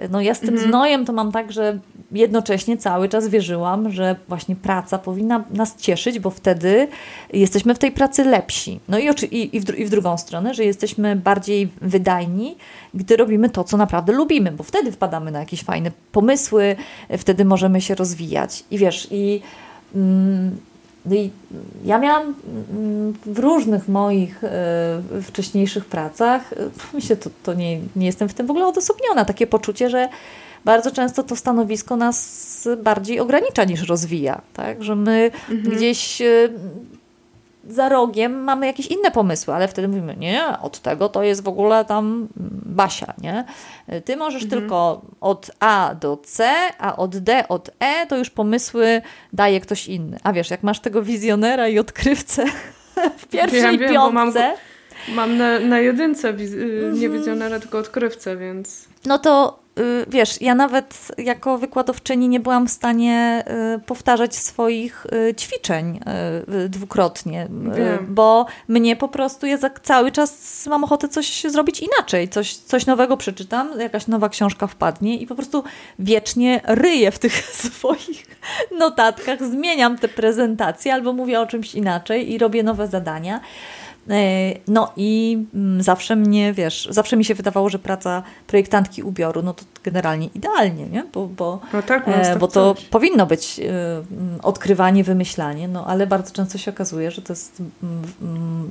No 0.09 0.21
ja 0.21 0.33
z 0.33 0.39
tym 0.39 0.49
mhm. 0.49 0.69
znojem 0.69 1.05
to 1.05 1.13
mam 1.13 1.31
tak, 1.31 1.51
że 1.51 1.79
jednocześnie 2.11 2.77
cały 2.77 3.09
czas 3.09 3.27
wierzyłam, 3.27 3.91
że 3.91 4.15
właśnie 4.27 4.55
praca 4.55 4.97
powinna 4.97 5.43
nas 5.51 5.75
cieszyć, 5.75 6.19
bo 6.19 6.29
wtedy 6.29 6.87
jesteśmy 7.33 7.75
w 7.75 7.79
tej 7.79 7.91
pracy 7.91 8.23
lepsi. 8.23 8.79
No 8.89 8.99
i, 8.99 9.07
i, 9.31 9.55
i, 9.55 9.59
w, 9.59 9.79
i 9.79 9.85
w 9.85 9.89
drugą 9.89 10.17
stronę, 10.17 10.53
że 10.53 10.65
jesteśmy 10.65 11.15
bardziej 11.15 11.69
wydajni, 11.81 12.55
gdy 12.93 13.17
robimy 13.17 13.49
to, 13.49 13.63
co 13.63 13.77
naprawdę 13.77 14.13
lubimy, 14.13 14.51
bo 14.51 14.63
wtedy 14.63 14.91
wpadamy 14.91 15.31
na 15.31 15.39
jakieś 15.39 15.63
fajne 15.63 15.91
pomysły, 16.11 16.75
wtedy 17.17 17.45
możemy 17.45 17.81
się 17.81 17.95
rozwijać. 17.95 18.63
I 18.71 18.77
wiesz, 18.77 19.07
i 19.11 19.41
mm, 19.95 20.57
i 21.11 21.31
ja 21.85 21.99
miałam 21.99 22.23
mm, 22.23 23.13
w 23.25 23.39
różnych 23.39 23.87
moich 23.87 24.43
e, 24.43 25.01
wcześniejszych 25.23 25.85
pracach, 25.85 26.53
e, 26.53 26.55
myślę, 26.93 27.15
to, 27.15 27.29
to 27.43 27.53
nie, 27.53 27.79
nie 27.95 28.05
jestem 28.05 28.29
w 28.29 28.33
tym 28.33 28.47
w 28.47 28.51
ogóle 28.51 28.67
odosobniona, 28.67 29.25
takie 29.25 29.47
poczucie, 29.47 29.89
że 29.89 30.09
bardzo 30.67 30.91
często 30.91 31.23
to 31.23 31.35
stanowisko 31.35 31.95
nas 31.95 32.67
bardziej 32.83 33.19
ogranicza 33.19 33.63
niż 33.63 33.81
rozwija, 33.81 34.41
tak? 34.53 34.83
że 34.83 34.95
my 34.95 35.31
mhm. 35.49 35.75
gdzieś 35.75 36.21
e, 36.21 36.49
za 37.67 37.89
rogiem 37.89 38.43
mamy 38.43 38.65
jakieś 38.65 38.87
inne 38.87 39.11
pomysły, 39.11 39.53
ale 39.53 39.67
wtedy 39.67 39.87
mówimy, 39.87 40.15
nie, 40.19 40.43
od 40.61 40.79
tego 40.79 41.09
to 41.09 41.23
jest 41.23 41.43
w 41.43 41.47
ogóle 41.47 41.85
tam 41.85 42.27
Basia, 42.65 43.13
nie? 43.21 43.45
Ty 44.05 44.17
możesz 44.17 44.43
mhm. 44.43 44.61
tylko 44.61 45.01
od 45.21 45.51
A 45.59 45.95
do 46.01 46.17
C, 46.17 46.53
a 46.79 46.95
od 46.95 47.17
D 47.17 47.47
od 47.47 47.69
E 47.79 48.07
to 48.07 48.17
już 48.17 48.29
pomysły 48.29 49.01
daje 49.33 49.59
ktoś 49.59 49.87
inny. 49.87 50.17
A 50.23 50.33
wiesz, 50.33 50.49
jak 50.49 50.63
masz 50.63 50.79
tego 50.79 51.03
wizjonera 51.03 51.67
i 51.67 51.79
odkrywcę 51.79 52.45
w 53.23 53.27
pierwszej 53.27 53.61
wiem, 53.61 53.77
wiem, 53.77 53.93
piątce... 53.93 54.53
Mam, 55.07 55.15
mam 55.15 55.37
na, 55.37 55.59
na 55.59 55.79
jedynce 55.79 56.33
wiz 56.33 56.53
mhm. 56.53 56.99
nie 56.99 57.09
wizjonera, 57.09 57.59
tylko 57.59 57.77
odkrywcę, 57.77 58.37
więc... 58.37 58.85
No 59.05 59.19
to 59.19 59.66
Y, 59.66 59.66
wiesz, 60.07 60.41
ja 60.41 60.55
nawet 60.55 61.07
jako 61.17 61.57
wykładowczyni 61.57 62.29
nie 62.29 62.39
byłam 62.39 62.67
w 62.67 62.71
stanie 62.71 63.43
y, 63.75 63.79
powtarzać 63.79 64.35
swoich 64.35 65.05
y, 65.29 65.35
ćwiczeń 65.35 65.99
dwukrotnie, 66.69 67.47
Wiem. 67.75 68.05
bo 68.09 68.45
mnie 68.67 68.95
po 68.95 69.07
prostu 69.07 69.45
ja 69.45 69.57
cały 69.83 70.11
czas 70.11 70.65
mam 70.67 70.83
ochotę 70.83 71.09
coś 71.09 71.43
zrobić 71.43 71.79
inaczej, 71.79 72.29
coś, 72.29 72.55
coś 72.55 72.85
nowego 72.85 73.17
przeczytam, 73.17 73.79
jakaś 73.79 74.07
nowa 74.07 74.29
książka 74.29 74.67
wpadnie 74.67 75.17
i 75.17 75.27
po 75.27 75.35
prostu 75.35 75.63
wiecznie 75.99 76.61
ryję 76.63 77.11
w 77.11 77.19
tych 77.19 77.33
swoich 77.65 78.25
notatkach, 78.79 79.43
zmieniam 79.43 79.97
te 79.97 80.07
prezentacje 80.07 80.93
albo 80.93 81.13
mówię 81.13 81.41
o 81.41 81.47
czymś 81.47 81.75
inaczej 81.75 82.31
i 82.31 82.37
robię 82.37 82.63
nowe 82.63 82.87
zadania. 82.87 83.39
E, 84.09 84.53
no 84.67 84.91
i 84.97 85.43
mm, 85.53 85.83
zawsze 85.83 86.15
mnie, 86.15 86.53
wiesz, 86.53 86.87
zawsze 86.91 87.17
mi 87.17 87.25
się 87.25 87.35
wydawało, 87.35 87.69
że 87.69 87.79
praca 87.79 88.23
projektantki 88.47 89.03
ubioru, 89.03 89.41
no 89.41 89.53
to 89.53 89.63
generalnie 89.83 90.27
idealnie, 90.35 90.85
nie? 90.85 91.03
Bo, 91.13 91.27
bo, 91.27 91.59
no 91.73 91.81
tak, 91.81 92.07
no 92.07 92.13
e, 92.13 92.35
bo 92.35 92.47
to 92.47 92.75
coś. 92.75 92.85
powinno 92.85 93.25
być 93.25 93.59
e, 93.59 93.63
mm, 93.63 94.39
odkrywanie, 94.43 95.03
wymyślanie, 95.03 95.67
no 95.67 95.85
ale 95.87 96.07
bardzo 96.07 96.33
często 96.33 96.57
się 96.57 96.71
okazuje, 96.71 97.11
że 97.11 97.21
to 97.21 97.33
jest 97.33 97.61
mm, 97.83 98.69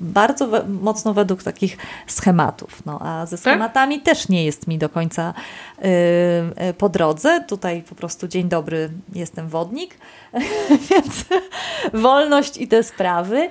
bardzo 0.00 0.46
we, 0.46 0.64
mocno 0.68 1.14
według 1.14 1.42
takich 1.42 1.76
schematów, 2.06 2.86
no 2.86 2.98
a 3.02 3.26
ze 3.26 3.36
tak? 3.36 3.40
schematami 3.40 3.96
tak? 3.96 4.04
też 4.04 4.28
nie 4.28 4.44
jest 4.44 4.66
mi 4.66 4.78
do 4.78 4.88
końca 4.88 5.34
po 6.78 6.88
drodze. 6.88 7.44
Tutaj 7.48 7.82
po 7.82 7.94
prostu 7.94 8.28
dzień 8.28 8.48
dobry, 8.48 8.90
jestem 9.14 9.48
wodnik, 9.48 9.98
więc 10.90 11.24
wolność 11.92 12.56
i 12.56 12.68
te 12.68 12.82
sprawy. 12.82 13.50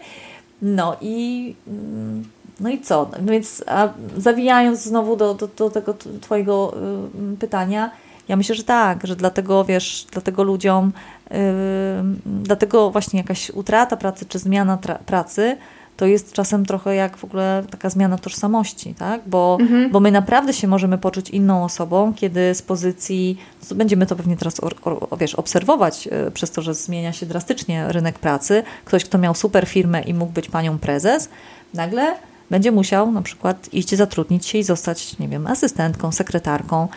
No 0.62 0.98
i, 1.02 1.56
mm, 1.68 2.24
no 2.60 2.70
i 2.70 2.82
co? 2.82 3.10
No 3.22 3.32
więc 3.32 3.64
a 3.68 3.90
zawijając 4.18 4.82
znowu 4.82 5.16
do, 5.16 5.34
do, 5.34 5.48
do 5.48 5.70
tego 5.70 5.94
Twojego 6.22 6.74
y, 7.34 7.38
pytania, 7.38 7.92
ja 8.28 8.36
myślę, 8.36 8.56
że 8.56 8.64
tak, 8.64 9.08
że 9.08 9.16
dlatego, 9.16 9.66
wiesz, 9.66 10.08
dlatego 10.12 10.44
ludziom, 10.44 10.92
yy, 11.32 11.38
dlatego 12.26 12.92
właśnie 12.92 13.20
jakaś 13.20 13.50
utrata 13.50 13.98
pracy 13.98 14.26
czy 14.26 14.40
zmiana 14.40 14.78
pracy 15.06 15.58
to 15.98 16.06
jest 16.06 16.34
czasem 16.34 16.66
trochę 16.66 16.96
jak 16.96 17.18
w 17.18 17.24
ogóle 17.24 17.64
taka 17.70 17.90
zmiana 17.90 18.18
tożsamości, 18.18 18.94
tak? 18.94 19.22
Bo, 19.26 19.58
mhm. 19.62 19.92
bo 19.92 20.00
my 20.00 20.12
naprawdę 20.12 20.54
się 20.54 20.68
możemy 20.68 20.98
poczuć 20.98 21.30
inną 21.30 21.64
osobą, 21.64 22.14
kiedy 22.14 22.56
z 22.56 22.62
pozycji, 22.62 23.38
będziemy 23.76 24.06
to 24.06 24.16
pewnie 24.16 24.38
teraz 24.38 24.60
o, 24.60 24.70
o, 25.10 25.18
wiesz, 25.18 25.36
obserwować 25.36 26.08
y, 26.28 26.32
przez 26.32 26.52
to, 26.52 26.62
że 26.62 26.74
zmienia 26.74 27.14
się 27.14 27.26
drastycznie 27.26 27.86
rynek 27.88 28.20
pracy. 28.20 28.64
Ktoś, 28.86 29.06
kto 29.06 29.18
miał 29.18 29.36
super 29.36 29.68
firmę 29.68 30.02
i 30.02 30.14
mógł 30.14 30.32
być 30.32 30.50
panią 30.50 30.80
prezes, 30.80 31.30
nagle 31.74 32.16
będzie 32.50 32.72
musiał 32.72 33.12
na 33.12 33.22
przykład 33.22 33.74
iść 33.74 33.96
zatrudnić 33.96 34.46
się 34.46 34.58
i 34.58 34.64
zostać, 34.64 35.20
nie 35.20 35.28
wiem, 35.28 35.48
asystentką, 35.48 36.12
sekretarką. 36.12 36.88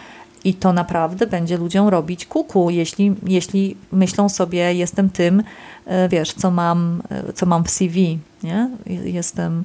I 0.45 0.55
to 0.55 0.73
naprawdę 0.73 1.27
będzie 1.27 1.57
ludziom 1.57 1.89
robić 1.89 2.27
kuku, 2.27 2.71
jeśli, 2.71 3.15
jeśli 3.27 3.77
myślą 3.93 4.29
sobie, 4.29 4.75
jestem 4.75 5.11
tym, 5.11 5.43
wiesz, 6.09 6.33
co 6.33 6.51
mam, 6.51 7.03
y, 7.29 7.33
co 7.33 7.47
mam 7.47 7.65
w 7.65 7.71
CV, 7.71 8.19
nie? 8.43 8.71
Jestem, 9.05 9.65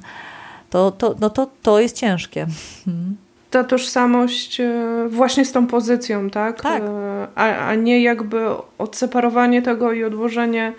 to, 0.70 0.90
to, 0.90 1.14
no 1.20 1.30
to, 1.30 1.50
to 1.62 1.80
jest 1.80 1.96
ciężkie. 1.96 2.46
Hmm. 2.84 3.16
Ta 3.50 3.64
tożsamość 3.64 4.60
e, 4.60 4.72
właśnie 5.08 5.44
z 5.44 5.52
tą 5.52 5.66
pozycją, 5.66 6.30
tak? 6.30 6.62
tak. 6.62 6.82
E, 6.82 7.26
a, 7.34 7.68
a 7.68 7.74
nie 7.74 8.02
jakby 8.02 8.46
odseparowanie 8.78 9.62
tego 9.62 9.92
i 9.92 10.04
odłożenie 10.04 10.72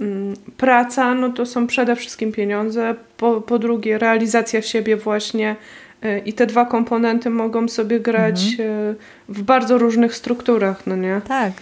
mm, 0.00 0.34
praca, 0.56 1.14
no 1.14 1.28
to 1.28 1.46
są 1.46 1.66
przede 1.66 1.96
wszystkim 1.96 2.32
pieniądze, 2.32 2.94
po, 3.16 3.40
po 3.40 3.58
drugie 3.58 3.98
realizacja 3.98 4.62
siebie 4.62 4.96
właśnie 4.96 5.56
e, 6.02 6.18
i 6.18 6.32
te 6.32 6.46
dwa 6.46 6.64
komponenty 6.64 7.30
mogą 7.30 7.68
sobie 7.68 8.00
grać 8.00 8.46
mhm. 8.50 8.96
w 9.28 9.42
bardzo 9.42 9.78
różnych 9.78 10.14
strukturach, 10.16 10.86
no 10.86 10.96
nie? 10.96 11.20
Tak. 11.28 11.52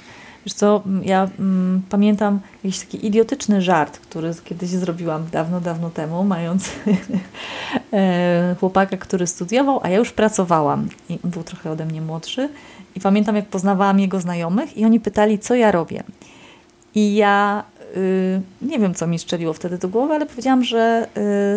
Wiesz 0.47 0.55
co, 0.55 0.83
ja 1.03 1.29
mm, 1.39 1.83
pamiętam 1.91 2.41
jakiś 2.65 2.81
taki 2.81 3.07
idiotyczny 3.07 3.63
żart, 3.63 3.99
który 3.99 4.31
kiedyś 4.45 4.71
zrobiłam 4.71 5.27
dawno, 5.33 5.61
dawno 5.61 5.91
temu, 5.91 6.25
mając 6.25 6.71
e, 7.93 8.57
chłopaka, 8.61 8.97
który 8.97 9.27
studiował, 9.27 9.81
a 9.83 9.89
ja 9.89 9.99
już 9.99 10.13
pracowałam. 10.13 10.89
I 11.09 11.19
był 11.25 11.43
trochę 11.43 11.71
ode 11.71 11.87
mnie 11.87 12.01
młodszy. 12.01 12.49
I 12.95 13.01
pamiętam, 13.01 13.37
jak 13.37 13.47
poznawałam 13.47 14.01
jego 14.01 14.21
znajomych 14.21 14.77
i 14.77 14.85
oni 14.85 15.01
pytali, 15.01 15.39
co 15.39 15.55
ja 15.55 15.73
robię. 15.73 16.03
I 16.95 17.15
ja 17.15 17.65
y, 17.97 18.41
nie 18.63 18.79
wiem, 18.79 18.95
co 18.95 19.07
mi 19.07 19.19
strzeliło 19.19 19.53
wtedy 19.53 19.79
do 19.79 19.89
głowy, 19.89 20.15
ale 20.15 20.27
powiedziałam, 20.27 20.65
że 20.65 21.09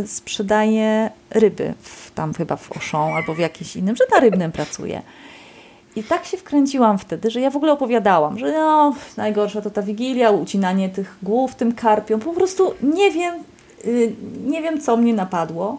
y, 0.04 0.08
sprzedaję 0.08 1.10
ryby 1.30 1.74
w, 1.82 2.12
tam 2.12 2.34
chyba 2.34 2.56
w 2.56 2.72
Auchan 2.72 3.14
albo 3.14 3.34
w 3.34 3.40
jakimś 3.40 3.76
innym, 3.76 3.96
że 3.96 4.04
na 4.14 4.20
rybnym 4.20 4.52
pracuję. 4.52 5.02
I 5.96 6.04
tak 6.04 6.26
się 6.26 6.38
wkręciłam 6.38 6.98
wtedy, 6.98 7.32
że 7.32 7.42
ja 7.42 7.50
w 7.50 7.56
ogóle 7.56 7.72
opowiadałam, 7.72 8.40
że 8.40 8.52
no, 8.52 8.96
najgorsza 9.18 9.62
to 9.62 9.70
ta 9.70 9.82
wigilia, 9.82 10.32
ucinanie 10.32 10.90
tych 10.90 11.18
głów 11.24 11.56
tym 11.56 11.74
karpią. 11.74 12.20
Po 12.20 12.34
prostu 12.34 12.74
nie 12.84 13.12
wiem, 13.12 13.36
yy, 13.86 14.14
nie 14.46 14.62
wiem, 14.62 14.82
co 14.82 14.98
mnie 14.98 15.14
napadło, 15.14 15.78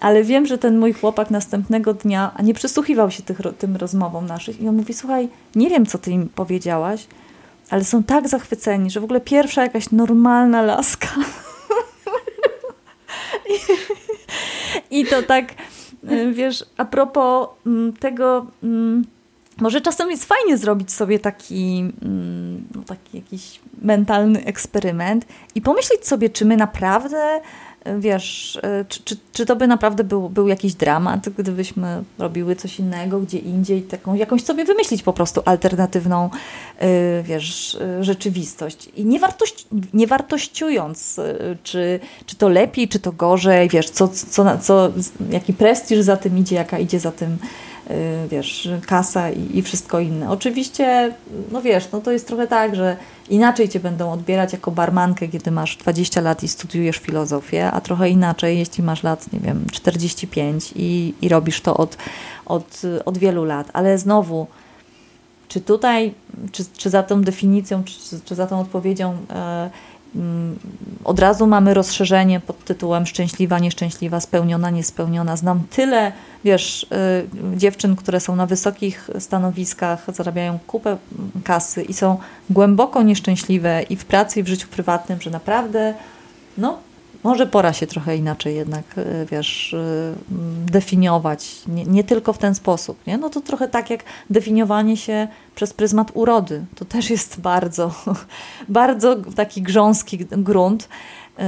ale 0.00 0.22
wiem, 0.22 0.46
że 0.46 0.58
ten 0.58 0.78
mój 0.78 0.92
chłopak 0.92 1.30
następnego 1.30 1.94
dnia, 1.94 2.30
a 2.36 2.42
nie 2.42 2.54
przysłuchiwał 2.54 3.10
się 3.10 3.22
tych, 3.22 3.38
tym 3.58 3.76
rozmowom 3.76 4.26
naszych, 4.26 4.60
i 4.60 4.68
on 4.68 4.76
mówi: 4.76 4.94
Słuchaj, 4.94 5.28
nie 5.54 5.70
wiem, 5.70 5.86
co 5.86 5.98
ty 5.98 6.10
im 6.10 6.28
powiedziałaś, 6.28 7.06
ale 7.70 7.84
są 7.84 8.02
tak 8.02 8.28
zachwyceni, 8.28 8.90
że 8.90 9.00
w 9.00 9.04
ogóle 9.04 9.20
pierwsza 9.20 9.62
jakaś 9.62 9.90
normalna 9.90 10.62
laska. 10.62 11.08
I, 13.50 13.58
I 15.00 15.06
to 15.06 15.22
tak, 15.22 15.54
y, 16.10 16.32
wiesz, 16.32 16.64
a 16.76 16.84
propos 16.84 17.48
mm, 17.66 17.92
tego 17.92 18.46
mm, 18.62 19.04
może 19.60 19.80
czasem 19.80 20.10
jest 20.10 20.24
fajnie 20.24 20.58
zrobić 20.58 20.92
sobie 20.92 21.18
taki, 21.18 21.90
mm, 22.02 22.64
no, 22.74 22.82
taki 22.86 23.16
jakiś 23.16 23.60
mentalny 23.82 24.44
eksperyment 24.44 25.26
i 25.54 25.60
pomyśleć 25.60 26.06
sobie, 26.06 26.30
czy 26.30 26.44
my 26.44 26.56
naprawdę, 26.56 27.40
wiesz, 27.98 28.58
e, 28.62 28.84
czy, 28.88 29.02
czy, 29.02 29.16
czy 29.32 29.46
to 29.46 29.56
by 29.56 29.66
naprawdę 29.66 30.04
był, 30.04 30.28
był 30.28 30.48
jakiś 30.48 30.74
dramat, 30.74 31.28
gdybyśmy 31.28 32.04
robiły 32.18 32.56
coś 32.56 32.78
innego, 32.78 33.20
gdzie 33.20 33.38
indziej, 33.38 33.82
taką 33.82 34.14
jakąś 34.14 34.42
sobie 34.42 34.64
wymyślić 34.64 35.02
po 35.02 35.12
prostu 35.12 35.42
alternatywną, 35.44 36.30
e, 36.78 37.22
wiesz, 37.22 37.74
e, 37.74 38.04
rzeczywistość. 38.04 38.88
I 38.96 39.04
nie, 39.04 39.18
wartość, 39.18 39.66
nie 39.94 40.06
wartościując, 40.06 41.20
czy, 41.62 42.00
czy 42.26 42.36
to 42.36 42.48
lepiej, 42.48 42.88
czy 42.88 42.98
to 42.98 43.12
gorzej, 43.12 43.68
wiesz, 43.68 43.90
co, 43.90 44.08
co, 44.08 44.58
co, 44.58 44.92
jaki 45.30 45.52
prestiż 45.52 46.00
za 46.00 46.16
tym 46.16 46.38
idzie, 46.38 46.56
jaka 46.56 46.78
idzie 46.78 47.00
za 47.00 47.12
tym 47.12 47.38
wiesz, 48.28 48.68
kasa 48.86 49.30
i, 49.30 49.58
i 49.58 49.62
wszystko 49.62 50.00
inne. 50.00 50.30
Oczywiście, 50.30 51.14
no 51.52 51.62
wiesz, 51.62 51.88
no 51.92 52.00
to 52.00 52.12
jest 52.12 52.26
trochę 52.26 52.46
tak, 52.46 52.76
że 52.76 52.96
inaczej 53.30 53.68
cię 53.68 53.80
będą 53.80 54.12
odbierać 54.12 54.52
jako 54.52 54.70
barmankę, 54.70 55.28
kiedy 55.28 55.50
masz 55.50 55.76
20 55.76 56.20
lat 56.20 56.42
i 56.42 56.48
studiujesz 56.48 56.96
filozofię, 56.96 57.70
a 57.70 57.80
trochę 57.80 58.10
inaczej, 58.10 58.58
jeśli 58.58 58.84
masz 58.84 59.02
lat, 59.02 59.32
nie 59.32 59.40
wiem, 59.40 59.66
45 59.72 60.72
i, 60.76 61.14
i 61.22 61.28
robisz 61.28 61.60
to 61.60 61.76
od, 61.76 61.96
od, 62.46 62.82
od 63.04 63.18
wielu 63.18 63.44
lat. 63.44 63.70
Ale 63.72 63.98
znowu, 63.98 64.46
czy 65.48 65.60
tutaj, 65.60 66.14
czy, 66.52 66.64
czy 66.76 66.90
za 66.90 67.02
tą 67.02 67.22
definicją, 67.22 67.84
czy, 67.84 68.20
czy 68.24 68.34
za 68.34 68.46
tą 68.46 68.60
odpowiedzią 68.60 69.16
mm, 69.28 69.70
od 71.04 71.18
razu 71.18 71.46
mamy 71.46 71.74
rozszerzenie 71.74 72.40
pod 72.40 72.64
tytułem 72.64 73.06
szczęśliwa, 73.06 73.58
nieszczęśliwa, 73.58 74.20
spełniona, 74.20 74.70
niespełniona. 74.70 75.36
Znam 75.36 75.60
tyle, 75.70 76.12
wiesz, 76.44 76.82
y, 76.82 77.56
dziewczyn, 77.56 77.96
które 77.96 78.20
są 78.20 78.36
na 78.36 78.46
wysokich 78.46 79.10
stanowiskach, 79.18 80.06
zarabiają 80.12 80.58
kupę 80.66 80.96
kasy 81.44 81.82
i 81.82 81.94
są 81.94 82.18
głęboko 82.50 83.02
nieszczęśliwe 83.02 83.82
i 83.82 83.96
w 83.96 84.04
pracy, 84.04 84.40
i 84.40 84.42
w 84.42 84.48
życiu 84.48 84.68
prywatnym, 84.68 85.20
że 85.20 85.30
naprawdę, 85.30 85.94
no, 86.58 86.78
może 87.24 87.46
pora 87.46 87.72
się 87.72 87.86
trochę 87.86 88.16
inaczej 88.16 88.56
jednak, 88.56 88.98
y, 88.98 89.26
wiesz, 89.30 89.72
y, 89.72 90.14
definiować, 90.66 91.62
nie, 91.68 91.84
nie, 91.84 92.04
tylko 92.04 92.32
w 92.32 92.38
ten 92.38 92.54
sposób, 92.54 93.06
nie? 93.06 93.18
No 93.18 93.30
to 93.30 93.40
trochę 93.40 93.68
tak 93.68 93.90
jak 93.90 94.04
definiowanie 94.30 94.96
się 94.96 95.28
przez 95.54 95.72
pryzmat 95.72 96.10
urody. 96.14 96.64
To 96.74 96.84
też 96.84 97.10
jest 97.10 97.40
bardzo, 97.50 97.94
bardzo 98.68 99.16
taki 99.16 99.62
grząski 99.62 100.18
grunt, 100.18 100.88
y, 101.38 101.42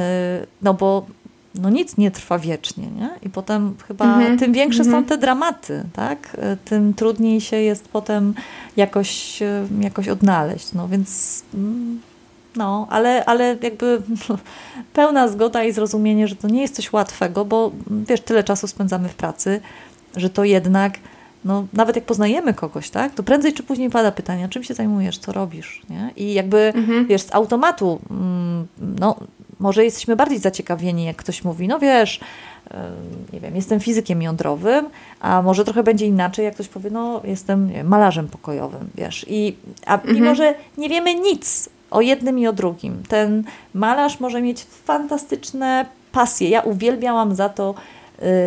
no 0.62 0.74
bo 0.74 1.06
no 1.54 1.70
nic 1.70 1.96
nie 1.96 2.10
trwa 2.10 2.38
wiecznie, 2.38 2.86
nie? 2.86 3.10
I 3.22 3.30
potem 3.30 3.74
chyba 3.88 4.04
-hmm. 4.04 4.38
tym 4.38 4.52
większe 4.52 4.82
-hmm. 4.82 4.90
są 4.90 4.96
mhm. 4.96 5.04
te 5.04 5.18
dramaty, 5.18 5.84
tak? 5.92 6.36
Tym 6.64 6.94
trudniej 6.94 7.40
się 7.40 7.56
jest 7.56 7.88
potem 7.88 8.34
jakoś, 8.76 9.42
jakoś 9.80 10.08
odnaleźć, 10.08 10.72
no 10.72 10.88
więc... 10.88 11.42
Mm, 11.54 12.00
no, 12.56 12.86
ale, 12.90 13.24
ale 13.24 13.56
jakby 13.62 14.02
pełna 14.92 15.28
zgoda 15.28 15.64
i 15.64 15.72
zrozumienie, 15.72 16.28
że 16.28 16.36
to 16.36 16.48
nie 16.48 16.62
jest 16.62 16.74
coś 16.74 16.92
łatwego, 16.92 17.44
bo 17.44 17.72
wiesz, 17.90 18.20
tyle 18.20 18.44
czasu 18.44 18.66
spędzamy 18.66 19.08
w 19.08 19.14
pracy, 19.14 19.60
że 20.16 20.30
to 20.30 20.44
jednak, 20.44 20.98
no, 21.44 21.66
nawet 21.72 21.96
jak 21.96 22.04
poznajemy 22.04 22.54
kogoś, 22.54 22.90
tak, 22.90 23.14
to 23.14 23.22
prędzej 23.22 23.52
czy 23.52 23.62
później 23.62 23.90
pada 23.90 24.12
pytanie, 24.12 24.48
czym 24.48 24.64
się 24.64 24.74
zajmujesz, 24.74 25.18
co 25.18 25.32
robisz, 25.32 25.82
nie? 25.90 26.10
I 26.16 26.34
jakby, 26.34 26.72
mhm. 26.74 27.06
wiesz, 27.06 27.22
z 27.22 27.34
automatu, 27.34 28.00
mm, 28.10 28.66
no, 29.00 29.16
może 29.60 29.84
jesteśmy 29.84 30.16
bardziej 30.16 30.38
zaciekawieni, 30.38 31.04
jak 31.04 31.16
ktoś 31.16 31.44
mówi, 31.44 31.68
no 31.68 31.78
wiesz, 31.78 32.20
nie 33.32 33.40
wiem, 33.40 33.56
jestem 33.56 33.80
fizykiem 33.80 34.22
jądrowym, 34.22 34.88
a 35.20 35.42
może 35.42 35.64
trochę 35.64 35.82
będzie 35.82 36.06
inaczej, 36.06 36.44
jak 36.44 36.54
ktoś 36.54 36.68
powie, 36.68 36.90
no 36.90 37.20
jestem 37.24 37.68
wiem, 37.68 37.88
malarzem 37.88 38.28
pokojowym, 38.28 38.90
wiesz. 38.94 39.26
I, 39.28 39.56
a 39.86 39.94
mhm. 39.94 40.14
mimo, 40.14 40.34
że 40.34 40.54
nie 40.78 40.88
wiemy 40.88 41.14
nic 41.14 41.68
o 41.96 42.00
jednym 42.00 42.38
i 42.38 42.46
o 42.46 42.52
drugim. 42.52 43.02
Ten 43.08 43.44
malarz 43.74 44.20
może 44.20 44.42
mieć 44.42 44.64
fantastyczne 44.64 45.86
pasje. 46.12 46.48
Ja 46.48 46.60
uwielbiałam 46.60 47.34
za 47.34 47.48
to 47.48 47.74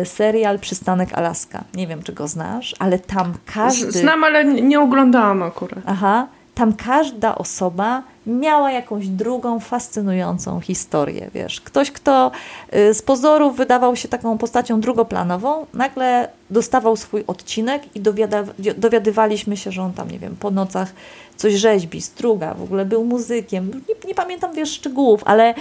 y, 0.02 0.06
serial 0.06 0.58
Przystanek 0.58 1.12
Alaska. 1.14 1.64
Nie 1.74 1.86
wiem, 1.86 2.02
czy 2.02 2.12
go 2.12 2.28
znasz, 2.28 2.74
ale 2.78 2.98
tam 2.98 3.34
każdy... 3.46 3.92
Znam, 3.92 4.24
ale 4.24 4.44
nie 4.44 4.80
oglądałam 4.80 5.42
akurat. 5.42 5.78
Aha. 5.86 6.26
Tam 6.60 6.72
każda 6.72 7.34
osoba 7.34 8.02
miała 8.26 8.72
jakąś 8.72 9.08
drugą, 9.08 9.60
fascynującą 9.60 10.60
historię, 10.60 11.30
wiesz. 11.34 11.60
Ktoś, 11.60 11.90
kto 11.90 12.30
y, 12.74 12.94
z 12.94 13.02
pozorów 13.02 13.56
wydawał 13.56 13.96
się 13.96 14.08
taką 14.08 14.38
postacią 14.38 14.80
drugoplanową, 14.80 15.66
nagle 15.74 16.28
dostawał 16.50 16.96
swój 16.96 17.24
odcinek 17.26 17.82
i 17.96 18.00
dowiadywaliśmy 18.76 19.56
się, 19.56 19.72
że 19.72 19.82
on 19.82 19.92
tam, 19.92 20.10
nie 20.10 20.18
wiem, 20.18 20.36
po 20.40 20.50
nocach 20.50 20.92
coś 21.36 21.54
rzeźbi, 21.54 22.00
struga, 22.00 22.54
w 22.54 22.62
ogóle 22.62 22.84
był 22.84 23.04
muzykiem. 23.04 23.70
Nie, 23.88 24.08
nie 24.08 24.14
pamiętam, 24.14 24.54
wiesz, 24.54 24.70
szczegółów, 24.70 25.22
ale 25.24 25.54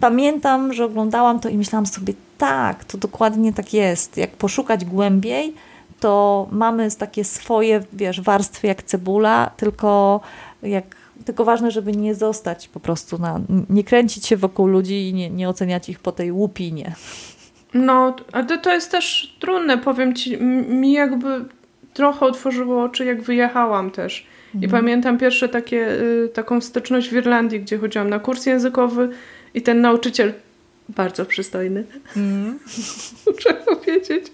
pamiętam, 0.00 0.72
że 0.72 0.84
oglądałam 0.84 1.40
to 1.40 1.48
i 1.48 1.58
myślałam 1.58 1.86
sobie, 1.86 2.14
tak, 2.38 2.84
to 2.84 2.98
dokładnie 2.98 3.52
tak 3.52 3.72
jest. 3.72 4.16
Jak 4.16 4.30
poszukać 4.30 4.84
głębiej, 4.84 5.54
to 6.02 6.48
mamy 6.50 6.88
takie 6.98 7.24
swoje, 7.24 7.80
wiesz, 7.92 8.20
warstwy 8.20 8.66
jak 8.66 8.82
cebula, 8.82 9.50
tylko 9.56 10.20
jak 10.62 10.84
tylko 11.24 11.44
ważne, 11.44 11.70
żeby 11.70 11.92
nie 11.92 12.14
zostać 12.14 12.68
po 12.68 12.80
prostu 12.80 13.18
na, 13.18 13.40
nie 13.70 13.84
kręcić 13.84 14.26
się 14.26 14.36
wokół 14.36 14.66
ludzi 14.66 15.08
i 15.08 15.14
nie, 15.14 15.30
nie 15.30 15.48
oceniać 15.48 15.88
ich 15.88 15.98
po 15.98 16.12
tej 16.12 16.32
łupinie. 16.32 16.94
No, 17.74 18.16
ale 18.32 18.58
to 18.58 18.72
jest 18.72 18.90
też 18.90 19.36
trudne, 19.40 19.78
powiem 19.78 20.14
ci, 20.14 20.36
mi 20.68 20.92
jakby 20.92 21.44
trochę 21.94 22.26
otworzyło 22.26 22.82
oczy, 22.82 23.04
jak 23.04 23.22
wyjechałam 23.22 23.90
też. 23.90 24.26
I 24.54 24.64
mhm. 24.64 24.82
pamiętam 24.82 25.18
pierwsze 25.18 25.48
takie, 25.48 25.88
y, 26.02 26.28
taką 26.34 26.60
styczność 26.60 27.08
w 27.08 27.12
Irlandii, 27.12 27.60
gdzie 27.60 27.78
chodziłam 27.78 28.10
na 28.10 28.18
kurs 28.18 28.46
językowy 28.46 29.08
i 29.54 29.62
ten 29.62 29.80
nauczyciel, 29.80 30.32
bardzo 30.88 31.24
przystojny, 31.24 31.84
mm. 32.16 32.58
muszę 33.34 33.54
powiedzieć, 33.54 34.26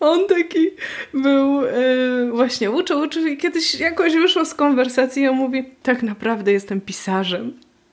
on 0.00 0.26
taki 0.26 0.70
był, 1.14 1.62
yy, 1.62 2.32
właśnie 2.32 2.70
uczył, 2.70 3.00
uczył 3.00 3.26
i 3.26 3.36
kiedyś 3.36 3.80
jakoś 3.80 4.14
wyszło 4.14 4.44
z 4.44 4.54
konwersacji 4.54 5.22
i 5.22 5.28
on 5.28 5.36
mówi, 5.36 5.64
tak 5.82 6.02
naprawdę 6.02 6.52
jestem 6.52 6.80
pisarzem. 6.80 7.52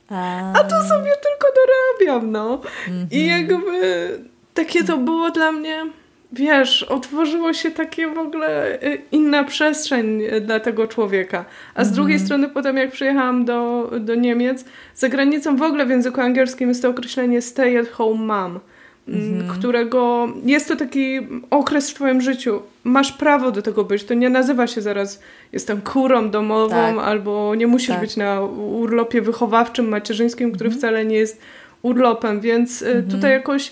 A, 0.09 0.53
A 0.53 0.63
to 0.63 0.83
sobie 0.83 1.11
tylko 1.23 1.47
dorabiam, 1.55 2.31
no. 2.31 2.61
Mm 2.87 2.99
-hmm. 2.99 3.07
I 3.11 3.23
mhm. 3.23 3.41
jakby 3.41 4.19
takie 4.53 4.83
to 4.83 4.97
było 4.97 5.31
dla 5.31 5.51
mnie, 5.51 5.85
wiesz, 6.31 6.83
otworzyło 6.83 7.53
się 7.53 7.71
takie 7.71 8.07
w 8.07 8.17
ogóle 8.17 8.83
y, 8.83 9.01
inna 9.11 9.43
przestrzeń 9.43 10.21
dla 10.41 10.59
tego 10.59 10.87
człowieka. 10.87 11.45
A 11.75 11.83
z 11.83 11.87
mm 11.87 11.91
-hmm. 11.91 11.95
drugiej 11.95 12.19
strony 12.19 12.49
potem 12.49 12.77
jak 12.77 12.91
przyjechałam 12.91 13.45
do, 13.45 13.91
do 13.99 14.15
Niemiec, 14.15 14.65
za 14.95 15.09
granicą 15.09 15.55
w 15.55 15.61
ogóle 15.61 15.85
w 15.85 15.89
języku 15.89 16.21
angielskim 16.21 16.69
jest 16.69 16.81
to 16.81 16.89
określenie 16.89 17.41
stay 17.41 17.79
at 17.79 17.89
home 17.89 18.25
mom 18.25 18.59
mhm. 19.07 19.47
którego 19.47 20.27
jest 20.45 20.67
to 20.67 20.75
taki 20.75 21.19
okres 21.49 21.91
w 21.91 21.93
Twoim 21.93 22.21
życiu. 22.21 22.61
Masz 22.83 23.11
prawo 23.11 23.51
do 23.51 23.61
tego 23.61 23.83
być. 23.83 24.03
To 24.03 24.13
nie 24.13 24.29
nazywa 24.29 24.67
się 24.67 24.81
zaraz 24.81 25.19
jestem 25.51 25.81
kurą 25.81 26.29
domową 26.29 26.75
tak. 26.75 26.97
albo 26.97 27.55
nie 27.55 27.67
musisz 27.67 27.87
tak. 27.87 27.99
być 27.99 28.17
na 28.17 28.41
urlopie 28.41 29.21
wychowawczym, 29.21 29.89
macierzyńskim, 29.89 30.51
który 30.51 30.67
mhm. 30.67 30.79
wcale 30.79 31.05
nie 31.05 31.15
jest 31.15 31.41
urlopem, 31.81 32.41
więc 32.41 32.81
y, 32.81 32.85
mhm. 32.85 33.07
tutaj 33.07 33.31
jakoś 33.31 33.71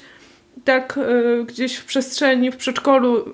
tak 0.63 0.97
y, 0.97 1.43
gdzieś 1.45 1.75
w 1.75 1.85
przestrzeni, 1.85 2.51
w 2.51 2.57
przedszkolu 2.57 3.33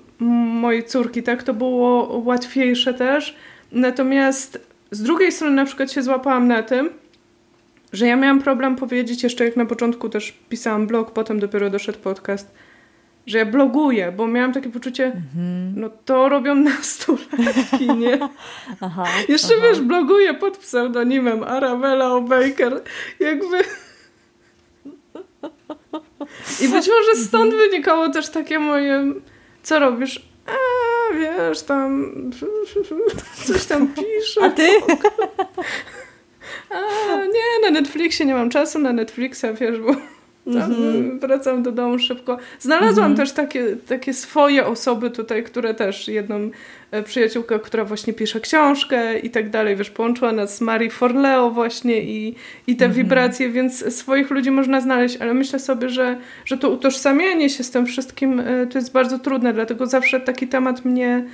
mojej 0.60 0.84
córki, 0.84 1.22
tak, 1.22 1.42
to 1.42 1.54
było 1.54 2.18
łatwiejsze 2.24 2.94
też. 2.94 3.36
Natomiast 3.72 4.60
z 4.90 5.02
drugiej 5.02 5.32
strony 5.32 5.54
na 5.54 5.64
przykład 5.64 5.92
się 5.92 6.02
złapałam 6.02 6.48
na 6.48 6.62
tym, 6.62 6.90
że 7.92 8.06
ja 8.06 8.16
miałam 8.16 8.42
problem 8.42 8.76
powiedzieć 8.76 9.22
jeszcze 9.22 9.44
jak 9.44 9.56
na 9.56 9.66
początku 9.66 10.08
też 10.08 10.32
pisałam 10.48 10.86
blog, 10.86 11.10
potem 11.10 11.40
dopiero 11.40 11.70
doszedł 11.70 11.98
podcast, 11.98 12.54
że 13.26 13.38
ja 13.38 13.46
bloguję, 13.46 14.12
bo 14.12 14.26
miałam 14.26 14.52
takie 14.52 14.70
poczucie, 14.70 15.12
mm-hmm. 15.12 15.72
no 15.76 15.90
to 16.04 16.28
robią 16.28 16.54
nastolatki, 16.54 17.88
nie? 17.96 18.18
aha, 18.80 19.04
jeszcze 19.28 19.54
aha. 19.58 19.66
wiesz, 19.68 19.80
bloguję 19.80 20.34
pod 20.34 20.58
pseudonimem 20.58 21.44
Arabella 21.44 22.08
O'Baker, 22.08 22.80
jakby... 23.20 23.56
I 26.60 26.68
być 26.68 26.88
może 26.88 27.24
stąd 27.24 27.52
mhm. 27.52 27.70
wynikało 27.70 28.08
też 28.08 28.28
takie 28.28 28.58
moje, 28.58 29.12
co 29.62 29.78
robisz? 29.78 30.28
A, 30.46 31.14
wiesz, 31.14 31.62
tam 31.62 32.12
coś 33.44 33.66
tam 33.66 33.88
piszę. 33.88 34.42
A 34.42 34.50
ty? 34.50 34.68
A, 36.70 37.16
nie, 37.16 37.70
na 37.70 37.80
Netflixie 37.80 38.26
nie 38.26 38.34
mam 38.34 38.50
czasu 38.50 38.78
na 38.78 38.92
Netflixa, 38.92 39.44
wiesz, 39.60 39.80
bo 39.80 39.94
tam 40.52 40.72
mm-hmm. 40.72 41.18
wracam 41.20 41.62
do 41.62 41.72
domu 41.72 41.98
szybko. 41.98 42.38
Znalazłam 42.60 43.12
mm-hmm. 43.12 43.16
też 43.16 43.32
takie, 43.32 43.76
takie 43.88 44.14
swoje 44.14 44.66
osoby 44.66 45.10
tutaj, 45.10 45.44
które 45.44 45.74
też 45.74 46.08
jedną 46.08 46.50
e, 46.90 47.02
przyjaciółkę, 47.02 47.58
która 47.58 47.84
właśnie 47.84 48.12
pisze 48.12 48.40
książkę 48.40 49.18
i 49.18 49.30
tak 49.30 49.50
dalej, 49.50 49.76
wiesz, 49.76 49.90
połączyła 49.90 50.32
nas 50.32 50.56
z 50.56 50.60
Marii 50.60 50.90
Forleo 50.90 51.50
właśnie 51.50 52.02
i, 52.02 52.34
i 52.66 52.76
te 52.76 52.88
mm-hmm. 52.88 52.92
wibracje, 52.92 53.48
więc 53.48 53.94
swoich 53.94 54.30
ludzi 54.30 54.50
można 54.50 54.80
znaleźć, 54.80 55.16
ale 55.16 55.34
myślę 55.34 55.58
sobie, 55.58 55.88
że, 55.88 56.16
że 56.44 56.58
to 56.58 56.70
utożsamianie 56.70 57.50
się 57.50 57.64
z 57.64 57.70
tym 57.70 57.86
wszystkim 57.86 58.40
e, 58.40 58.66
to 58.66 58.78
jest 58.78 58.92
bardzo 58.92 59.18
trudne, 59.18 59.52
dlatego 59.52 59.86
zawsze 59.86 60.20
taki 60.20 60.48
temat 60.48 60.84
mnie 60.84 61.24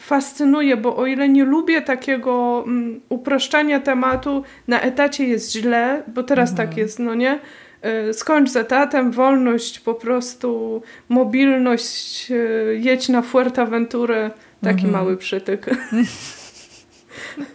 fascynuje, 0.00 0.76
bo 0.76 0.96
o 0.96 1.06
ile 1.06 1.28
nie 1.28 1.44
lubię 1.44 1.82
takiego 1.82 2.62
um, 2.66 3.00
upraszczania 3.08 3.80
tematu, 3.80 4.44
na 4.68 4.80
etacie 4.80 5.26
jest 5.26 5.52
źle, 5.52 6.02
bo 6.14 6.22
teraz 6.22 6.50
mhm. 6.50 6.68
tak 6.68 6.78
jest, 6.78 6.98
no 6.98 7.14
nie? 7.14 7.38
E, 7.82 8.14
skończ 8.14 8.50
z 8.50 8.56
etatem, 8.56 9.10
wolność, 9.10 9.80
po 9.80 9.94
prostu 9.94 10.82
mobilność, 11.08 12.30
e, 12.30 12.34
jedź 12.74 13.08
na 13.08 13.22
Fuerteventurę, 13.22 14.30
taki 14.62 14.84
mhm. 14.84 14.92
mały 14.92 15.16
przytyk. 15.16 15.66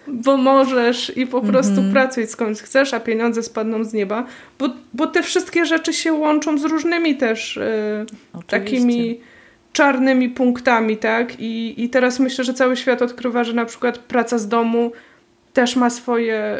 bo 0.07 0.37
możesz 0.37 1.17
i 1.17 1.27
po 1.27 1.41
prostu 1.41 1.71
mhm. 1.71 1.91
pracuj 1.91 2.27
skąd 2.27 2.59
chcesz, 2.59 2.93
a 2.93 2.99
pieniądze 2.99 3.43
spadną 3.43 3.83
z 3.83 3.93
nieba, 3.93 4.25
bo, 4.59 4.69
bo 4.93 5.07
te 5.07 5.23
wszystkie 5.23 5.65
rzeczy 5.65 5.93
się 5.93 6.13
łączą 6.13 6.57
z 6.57 6.63
różnymi 6.63 7.17
też 7.17 7.57
e, 7.57 8.05
takimi 8.47 9.19
czarnymi 9.75 10.29
punktami, 10.29 10.97
tak? 10.97 11.39
I, 11.39 11.83
I 11.83 11.89
teraz 11.89 12.19
myślę, 12.19 12.43
że 12.43 12.53
cały 12.53 12.77
świat 12.77 13.01
odkrywa, 13.01 13.43
że 13.43 13.53
na 13.53 13.65
przykład 13.65 13.97
praca 13.97 14.37
z 14.37 14.47
domu 14.47 14.91
też 15.53 15.75
ma 15.75 15.89
swoje 15.89 16.57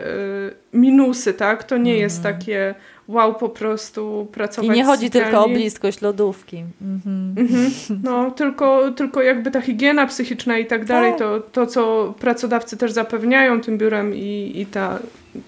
y, 0.73 0.77
minusy, 0.77 1.33
tak? 1.33 1.63
To 1.63 1.77
nie 1.77 1.91
mm. 1.91 2.01
jest 2.01 2.23
takie 2.23 2.75
wow, 3.07 3.35
po 3.35 3.49
prostu 3.49 4.27
pracować 4.31 4.75
I 4.75 4.79
nie 4.79 4.85
chodzi 4.85 5.09
tylko 5.09 5.45
o 5.45 5.49
bliskość 5.49 6.01
lodówki. 6.01 6.63
Mhm. 6.81 7.35
Mhm. 7.37 7.71
No, 8.03 8.31
tylko, 8.31 8.91
tylko 8.91 9.21
jakby 9.21 9.51
ta 9.51 9.61
higiena 9.61 10.07
psychiczna 10.07 10.57
i 10.57 10.65
tak 10.65 10.85
dalej, 10.85 11.11
tak. 11.11 11.19
to, 11.19 11.39
to 11.39 11.67
co 11.67 12.13
pracodawcy 12.19 12.77
też 12.77 12.91
zapewniają 12.91 13.61
tym 13.61 13.77
biurem 13.77 14.15
i, 14.15 14.51
i 14.55 14.65
ta, 14.65 14.99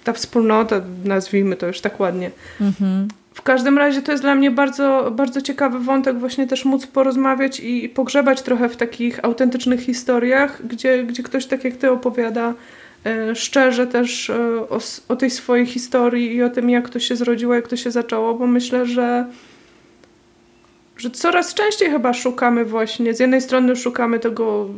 ta 0.04 0.14
wspólnota, 0.14 0.82
nazwijmy 1.06 1.56
to 1.56 1.68
już 1.68 1.82
tak 1.82 2.00
ładnie. 2.00 2.32
Mhm. 2.62 3.08
W 3.38 3.42
każdym 3.42 3.78
razie 3.78 4.02
to 4.02 4.12
jest 4.12 4.24
dla 4.24 4.36
mnie 4.36 4.52
bardzo, 4.52 5.12
bardzo 5.16 5.42
ciekawy 5.42 5.80
wątek, 5.80 6.20
właśnie 6.20 6.48
też 6.48 6.66
móc 6.66 6.88
porozmawiać 6.88 7.60
i 7.60 7.90
pogrzebać 7.90 8.42
trochę 8.42 8.70
w 8.70 8.78
takich 8.78 9.26
autentycznych 9.26 9.80
historiach, 9.82 10.68
gdzie, 10.68 11.04
gdzie 11.04 11.24
ktoś 11.24 11.46
tak 11.46 11.64
jak 11.64 11.76
ty 11.76 11.92
opowiada 11.92 12.54
E, 13.08 13.36
szczerze 13.36 13.88
też 13.88 14.30
e, 14.30 14.60
o, 14.70 14.80
o, 15.08 15.16
tej 15.16 15.30
swojej 15.30 15.66
historii 15.66 16.36
i 16.36 16.44
o 16.44 16.50
tym, 16.50 16.70
jak 16.70 16.90
to 16.90 17.00
się 17.00 17.16
zrodziło, 17.16 17.56
jak 17.56 17.68
to 17.68 17.78
się 17.78 17.92
zaczęło, 17.92 18.34
bo 18.34 18.48
myślę, 18.48 18.86
że, 18.86 19.26
że 20.98 21.10
coraz 21.10 21.54
częściej 21.54 21.90
chyba 21.90 22.14
szukamy 22.14 22.66
właśnie, 22.66 23.14
z 23.14 23.20
jednej 23.20 23.42
strony 23.42 23.76
szukamy 23.76 24.20
tego, 24.20 24.70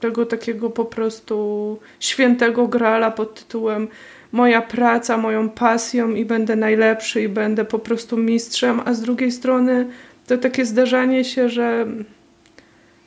tego 0.00 0.26
takiego 0.26 0.70
po 0.70 0.84
prostu 0.84 1.78
świętego 2.00 2.68
grala 2.68 3.10
pod 3.10 3.34
tytułem 3.34 3.88
moja 4.32 4.62
praca, 4.62 5.16
moją 5.16 5.48
pasją 5.48 6.10
i 6.10 6.24
będę 6.24 6.56
najlepszy 6.56 7.22
i 7.22 7.28
będę 7.28 7.64
po 7.64 7.78
prostu 7.78 8.16
mistrzem, 8.16 8.80
a 8.84 8.94
z 8.94 9.00
drugiej 9.00 9.32
strony 9.32 9.86
to 10.26 10.38
takie 10.38 10.66
zdarzanie 10.66 11.24
się, 11.24 11.48
że 11.48 11.86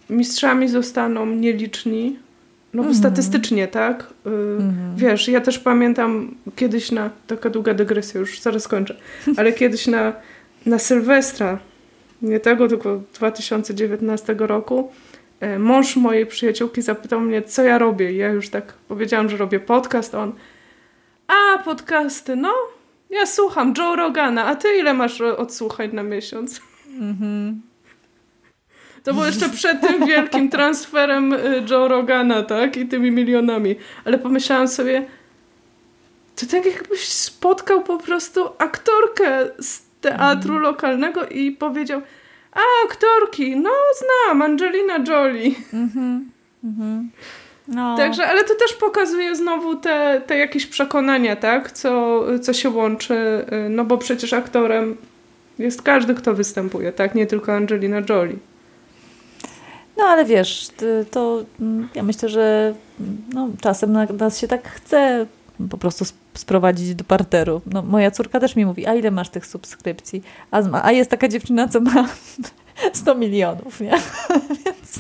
mistrzami 0.10 0.68
zostaną 0.70 1.26
nieliczni, 1.26 2.20
no 2.74 2.84
bo 2.84 2.90
mm. 2.90 3.00
statystycznie, 3.00 3.68
tak? 3.68 4.14
Y, 4.28 4.30
mm. 4.30 4.74
Wiesz, 4.96 5.28
ja 5.28 5.42
też 5.42 5.60
pamiętam 5.60 6.36
kiedyś 6.56 6.92
na, 6.92 7.10
taka 7.28 7.50
długa 7.50 7.74
dygresja, 7.74 8.20
już 8.20 8.40
zaraz 8.40 8.68
kończę, 8.68 8.96
ale 9.38 9.54
kiedyś 9.54 9.88
na, 9.88 10.14
na 10.66 10.80
Sylwestra, 10.80 11.60
nie 12.22 12.40
tego, 12.40 12.68
tylko 12.68 13.02
2019 13.14 14.36
roku, 14.40 14.92
e, 15.40 15.60
mąż 15.60 15.96
mojej 15.96 16.26
przyjaciółki 16.26 16.82
zapytał 16.82 17.20
mnie, 17.20 17.42
co 17.42 17.64
ja 17.64 17.78
robię. 17.78 18.14
I 18.14 18.18
ja 18.18 18.30
już 18.30 18.50
tak 18.50 18.74
powiedziałam, 18.88 19.30
że 19.30 19.38
robię 19.38 19.60
podcast, 19.60 20.16
on 20.16 20.32
a, 21.28 21.58
podcasty, 21.58 22.36
no, 22.36 22.54
ja 23.10 23.26
słucham 23.26 23.74
Joe 23.78 23.96
Rogana, 23.96 24.46
a 24.46 24.56
ty 24.56 24.78
ile 24.78 24.94
masz 24.94 25.22
odsłuchań 25.22 25.90
na 25.94 26.04
miesiąc? 26.04 26.62
Mhm. 27.00 27.62
To 29.04 29.14
było 29.14 29.26
jeszcze 29.26 29.50
przed 29.50 29.82
tym 29.82 30.06
wielkim 30.08 30.50
transferem 30.50 31.34
y, 31.34 31.64
Joe 31.70 31.88
Rogana, 31.88 32.44
tak? 32.44 32.78
I 32.78 32.88
tymi 32.88 33.12
milionami. 33.12 33.76
Ale 34.06 34.20
pomyślałam 34.20 34.68
sobie, 34.68 35.06
to 36.36 36.46
tak 36.46 36.66
jakbyś 36.66 37.08
spotkał 37.08 37.84
po 37.84 37.98
prostu 37.98 38.50
aktorkę 38.58 39.46
z 39.60 39.82
teatru 40.02 40.52
mm. 40.52 40.64
lokalnego 40.64 41.26
i 41.26 41.52
powiedział, 41.52 42.02
a 42.52 42.62
aktorki, 42.86 43.56
no 43.56 43.72
znam, 43.98 44.42
Angelina 44.42 44.98
Jolie. 44.98 45.56
Mm 45.74 45.90
-hmm. 45.90 46.20
Mm. 46.64 47.10
No. 47.76 47.98
Także, 47.98 48.28
ale 48.28 48.44
to 48.44 48.56
też 48.56 48.74
pokazuje 48.74 49.36
znowu 49.36 49.76
te, 49.76 50.22
te 50.28 50.38
jakieś 50.38 50.66
przekonania, 50.66 51.36
tak? 51.36 51.72
Co, 51.72 52.24
co 52.42 52.54
się 52.54 52.70
łączy, 52.70 53.46
y, 53.66 53.70
no 53.70 53.86
bo 53.86 53.98
przecież 53.98 54.34
aktorem 54.34 54.98
jest 55.60 55.82
każdy, 55.82 56.14
kto 56.16 56.34
występuje, 56.34 56.92
tak? 56.92 57.16
Nie 57.16 57.28
tylko 57.28 57.54
Angelina 57.54 58.02
Jolie. 58.10 58.36
No 59.98 60.04
ale 60.04 60.26
wiesz, 60.26 60.70
to 61.12 61.44
mm, 61.62 61.90
ja 61.96 62.04
myślę, 62.04 62.30
że 62.30 62.74
no, 63.34 63.50
czasem 63.62 63.98
nas 64.18 64.40
się 64.40 64.48
tak 64.48 64.68
chce 64.68 65.26
po 65.70 65.78
prostu 65.78 66.06
sprowadzić 66.34 66.96
do 66.96 67.04
parteru. 67.04 67.62
No, 67.66 67.82
moja 67.82 68.12
córka 68.12 68.40
też 68.40 68.56
mi 68.56 68.66
mówi, 68.66 68.88
a 68.88 68.96
ile 68.96 69.12
masz 69.12 69.30
tych 69.30 69.46
subskrypcji? 69.46 70.24
A, 70.52 70.62
a 70.84 70.92
jest 70.92 71.10
taka 71.10 71.28
dziewczyna, 71.28 71.68
co 71.68 71.80
ma 71.80 72.08
100 72.94 73.16
milionów, 73.16 73.82
nie? 73.82 73.92
Więc 74.66 75.00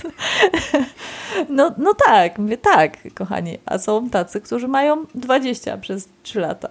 no, 1.49 1.71
no 1.77 1.93
tak, 2.07 2.38
mówię 2.39 2.57
tak, 2.57 2.97
kochani. 3.15 3.57
A 3.65 3.77
są 3.77 4.09
tacy, 4.09 4.41
którzy 4.41 4.67
mają 4.67 5.05
20 5.15 5.77
przez 5.77 6.09
3 6.23 6.39
lata. 6.39 6.69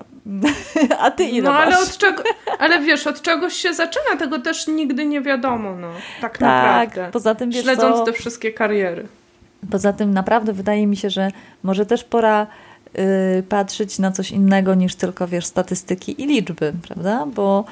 A 1.02 1.10
ty 1.10 1.24
ile 1.24 1.44
No 1.44 1.52
masz? 1.52 1.66
ale 1.66 1.78
od 1.78 1.98
czego, 1.98 2.22
ale 2.58 2.80
wiesz, 2.80 3.06
od 3.06 3.22
czegoś 3.22 3.54
się 3.54 3.74
zaczyna, 3.74 4.16
tego 4.18 4.38
też 4.38 4.66
nigdy 4.66 5.04
nie 5.06 5.20
wiadomo, 5.20 5.76
no. 5.76 5.88
Tak, 6.20 6.38
tak 6.38 6.40
naprawdę. 6.40 7.08
Poza 7.12 7.34
tym, 7.34 7.50
wiesz 7.50 7.62
Śledząc 7.62 7.96
co, 7.96 8.04
te 8.04 8.12
wszystkie 8.12 8.52
kariery. 8.52 9.06
Poza 9.70 9.92
tym 9.92 10.14
naprawdę 10.14 10.52
wydaje 10.52 10.86
mi 10.86 10.96
się, 10.96 11.10
że 11.10 11.28
może 11.62 11.86
też 11.86 12.04
pora 12.04 12.46
y, 13.38 13.42
patrzeć 13.42 13.98
na 13.98 14.12
coś 14.12 14.30
innego 14.30 14.74
niż 14.74 14.94
tylko, 14.94 15.28
wiesz, 15.28 15.46
statystyki 15.46 16.22
i 16.22 16.26
liczby, 16.26 16.72
prawda? 16.88 17.26
Bo 17.26 17.64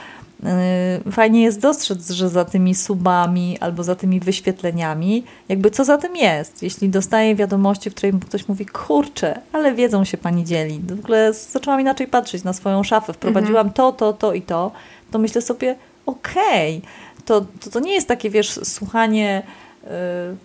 fajnie 1.12 1.42
jest 1.42 1.60
dostrzec, 1.60 2.10
że 2.10 2.28
za 2.28 2.44
tymi 2.44 2.74
subami 2.74 3.58
albo 3.60 3.82
za 3.84 3.94
tymi 3.94 4.20
wyświetleniami, 4.20 5.24
jakby 5.48 5.70
co 5.70 5.84
za 5.84 5.98
tym 5.98 6.16
jest. 6.16 6.62
Jeśli 6.62 6.88
dostaję 6.88 7.34
wiadomości, 7.36 7.90
w 7.90 7.94
której 7.94 8.12
ktoś 8.28 8.48
mówi, 8.48 8.66
kurczę, 8.66 9.40
ale 9.52 9.74
wiedzą 9.74 10.04
się 10.04 10.18
pani 10.18 10.44
dzieli. 10.44 10.80
W 10.86 10.92
ogóle 11.04 11.32
zaczęłam 11.32 11.80
inaczej 11.80 12.06
patrzeć 12.06 12.44
na 12.44 12.52
swoją 12.52 12.82
szafę, 12.82 13.12
wprowadziłam 13.12 13.66
mhm. 13.66 13.74
to, 13.74 13.92
to, 13.92 14.12
to 14.12 14.32
i 14.32 14.42
to, 14.42 14.72
to 15.10 15.18
myślę 15.18 15.42
sobie, 15.42 15.76
okej, 16.06 16.78
okay, 16.78 17.24
to, 17.24 17.40
to, 17.40 17.70
to 17.70 17.80
nie 17.80 17.92
jest 17.94 18.08
takie, 18.08 18.30
wiesz, 18.30 18.60
słuchanie, 18.64 19.42
yy, 19.84 19.90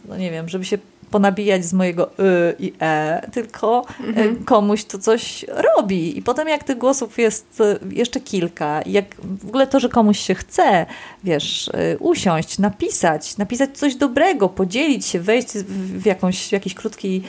no 0.09 0.17
nie 0.17 0.31
wiem, 0.31 0.49
żeby 0.49 0.65
się 0.65 0.77
ponabijać 1.15 1.65
z 1.65 1.73
mojego 1.73 2.11
y 2.19 2.55
i 2.59 2.73
e, 2.81 3.29
tylko 3.33 3.85
y, 3.99 4.03
mhm. 4.07 4.43
komuś 4.43 4.83
to 4.83 4.99
coś 4.99 5.45
robi. 5.47 6.17
I 6.17 6.21
potem 6.21 6.47
jak 6.47 6.63
tych 6.63 6.77
głosów 6.77 7.17
jest 7.17 7.61
y, 7.61 7.95
jeszcze 7.95 8.19
kilka, 8.19 8.81
jak 8.85 9.05
w 9.43 9.47
ogóle 9.47 9.67
to, 9.67 9.79
że 9.79 9.89
komuś 9.89 10.19
się 10.19 10.35
chce, 10.35 10.85
wiesz, 11.23 11.67
y, 11.67 11.97
usiąść, 11.99 12.59
napisać, 12.59 13.37
napisać 13.37 13.77
coś 13.77 13.95
dobrego, 13.95 14.49
podzielić 14.49 15.05
się, 15.05 15.19
wejść 15.19 15.47
w, 15.47 16.05
jakąś, 16.05 16.47
w 16.47 16.51
jakiś 16.51 16.73
krótki 16.73 17.23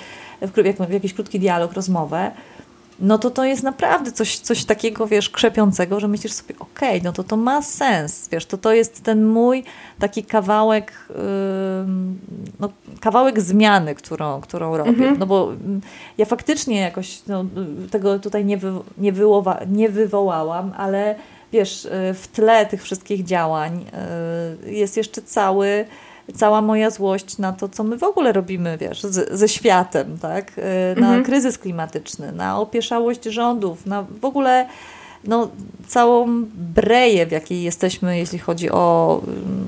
w 0.88 0.92
jakiś 0.92 1.14
krótki 1.14 1.40
dialog, 1.40 1.72
rozmowę, 1.72 2.30
no 3.00 3.18
to 3.18 3.30
to 3.30 3.44
jest 3.44 3.62
naprawdę 3.62 4.12
coś, 4.12 4.38
coś 4.38 4.64
takiego, 4.64 5.06
wiesz, 5.06 5.30
krzepiącego, 5.30 6.00
że 6.00 6.08
myślisz 6.08 6.32
sobie, 6.32 6.54
okej, 6.58 6.88
okay, 6.88 7.00
no 7.04 7.12
to 7.12 7.24
to 7.24 7.36
ma 7.36 7.62
sens, 7.62 8.28
wiesz, 8.28 8.46
to 8.46 8.58
to 8.58 8.72
jest 8.72 9.02
ten 9.02 9.24
mój 9.24 9.64
taki 9.98 10.24
kawałek, 10.24 10.92
yy, 11.08 11.16
no, 12.60 12.68
kawałek 13.00 13.40
zmiany, 13.40 13.94
którą, 13.94 14.40
którą 14.40 14.76
robię, 14.76 14.90
mhm. 14.90 15.18
no 15.18 15.26
bo 15.26 15.52
mm, 15.52 15.80
ja 16.18 16.24
faktycznie 16.24 16.80
jakoś 16.80 17.22
no, 17.26 17.44
tego 17.90 18.18
tutaj 18.18 18.44
nie, 18.44 18.58
wy, 18.58 18.72
nie, 18.98 19.12
wywoła, 19.12 19.58
nie 19.68 19.88
wywołałam, 19.88 20.72
ale 20.76 21.14
wiesz, 21.52 21.84
y, 21.84 21.90
w 22.14 22.28
tle 22.28 22.66
tych 22.66 22.82
wszystkich 22.82 23.24
działań 23.24 23.84
yy, 24.64 24.72
jest 24.72 24.96
jeszcze 24.96 25.22
cały 25.22 25.84
cała 26.34 26.62
moja 26.62 26.90
złość 26.90 27.38
na 27.38 27.52
to, 27.52 27.68
co 27.68 27.84
my 27.84 27.98
w 27.98 28.02
ogóle 28.02 28.32
robimy, 28.32 28.78
wiesz, 28.78 29.02
z, 29.02 29.38
ze 29.38 29.48
światem, 29.48 30.18
tak? 30.18 30.58
Y, 30.58 31.00
na 31.00 31.06
mhm. 31.06 31.24
kryzys 31.24 31.58
klimatyczny, 31.58 32.32
na 32.32 32.58
opieszałość 32.58 33.24
rządów, 33.24 33.86
na 33.86 34.04
w 34.20 34.24
ogóle 34.24 34.66
no, 35.24 35.48
całą 35.86 36.44
breję, 36.54 37.26
w 37.26 37.30
jakiej 37.30 37.62
jesteśmy, 37.62 38.18
jeśli 38.18 38.38
chodzi 38.38 38.70
o, 38.70 39.20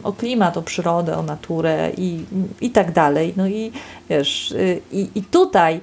o 0.02 0.12
klimat, 0.12 0.56
o 0.56 0.62
przyrodę, 0.62 1.18
o 1.18 1.22
naturę 1.22 1.90
i, 1.96 2.24
i 2.60 2.70
tak 2.70 2.92
dalej. 2.92 3.34
No 3.36 3.46
i 3.48 3.72
wiesz, 4.10 4.50
y, 4.52 4.80
i, 4.92 5.08
i 5.14 5.22
tutaj 5.22 5.80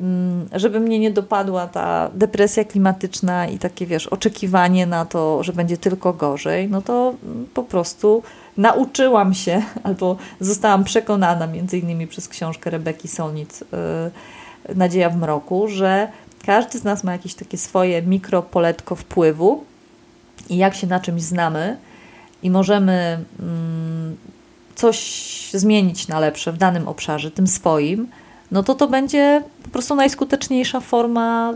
mm, 0.00 0.48
żeby 0.52 0.80
mnie 0.80 0.98
nie 0.98 1.10
dopadła 1.10 1.66
ta 1.66 2.10
depresja 2.14 2.64
klimatyczna 2.64 3.46
i 3.46 3.58
takie, 3.58 3.86
wiesz, 3.86 4.06
oczekiwanie 4.06 4.86
na 4.86 5.04
to, 5.04 5.42
że 5.42 5.52
będzie 5.52 5.76
tylko 5.76 6.12
gorzej, 6.12 6.68
no 6.68 6.82
to 6.82 7.14
po 7.54 7.62
prostu 7.62 8.22
nauczyłam 8.56 9.34
się, 9.34 9.62
albo 9.82 10.16
zostałam 10.40 10.84
przekonana, 10.84 11.46
między 11.46 11.78
innymi 11.78 12.06
przez 12.06 12.28
książkę 12.28 12.70
Rebeki 12.70 13.08
Solnic, 13.08 13.60
yy, 13.60 14.74
Nadzieja 14.74 15.10
w 15.10 15.16
mroku, 15.16 15.68
że 15.68 16.08
każdy 16.46 16.78
z 16.78 16.84
nas 16.84 17.04
ma 17.04 17.12
jakieś 17.12 17.34
takie 17.34 17.58
swoje 17.58 18.02
mikropoletko 18.02 18.96
wpływu 18.96 19.64
i 20.48 20.56
jak 20.56 20.74
się 20.74 20.86
na 20.86 21.00
czymś 21.00 21.22
znamy 21.22 21.76
i 22.42 22.50
możemy 22.50 23.24
mm, 23.40 24.16
coś 24.74 25.50
zmienić 25.52 26.08
na 26.08 26.20
lepsze 26.20 26.52
w 26.52 26.56
danym 26.56 26.88
obszarze, 26.88 27.30
tym 27.30 27.46
swoim, 27.46 28.08
no 28.52 28.62
to 28.62 28.74
to 28.74 28.88
będzie 28.88 29.42
po 29.62 29.70
prostu 29.70 29.94
najskuteczniejsza 29.94 30.80
forma, 30.80 31.54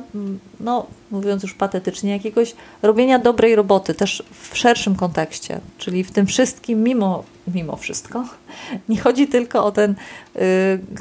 no 0.61 0.87
mówiąc 1.11 1.43
już 1.43 1.55
patetycznie, 1.55 2.13
jakiegoś 2.13 2.55
robienia 2.83 3.19
dobrej 3.19 3.57
roboty, 3.57 3.95
też 3.95 4.23
w 4.51 4.59
szerszym 4.59 4.97
kontekście, 4.97 5.61
czyli 5.79 6.05
w 6.05 6.13
tym 6.13 6.27
wszystkim, 6.27 6.83
mimo, 6.83 7.25
mimo 7.55 7.77
wszystko, 7.77 8.25
nie 8.89 9.01
chodzi 9.01 9.29
tylko 9.29 9.65
o 9.65 9.73
ten 9.73 9.95
y, 10.37 10.41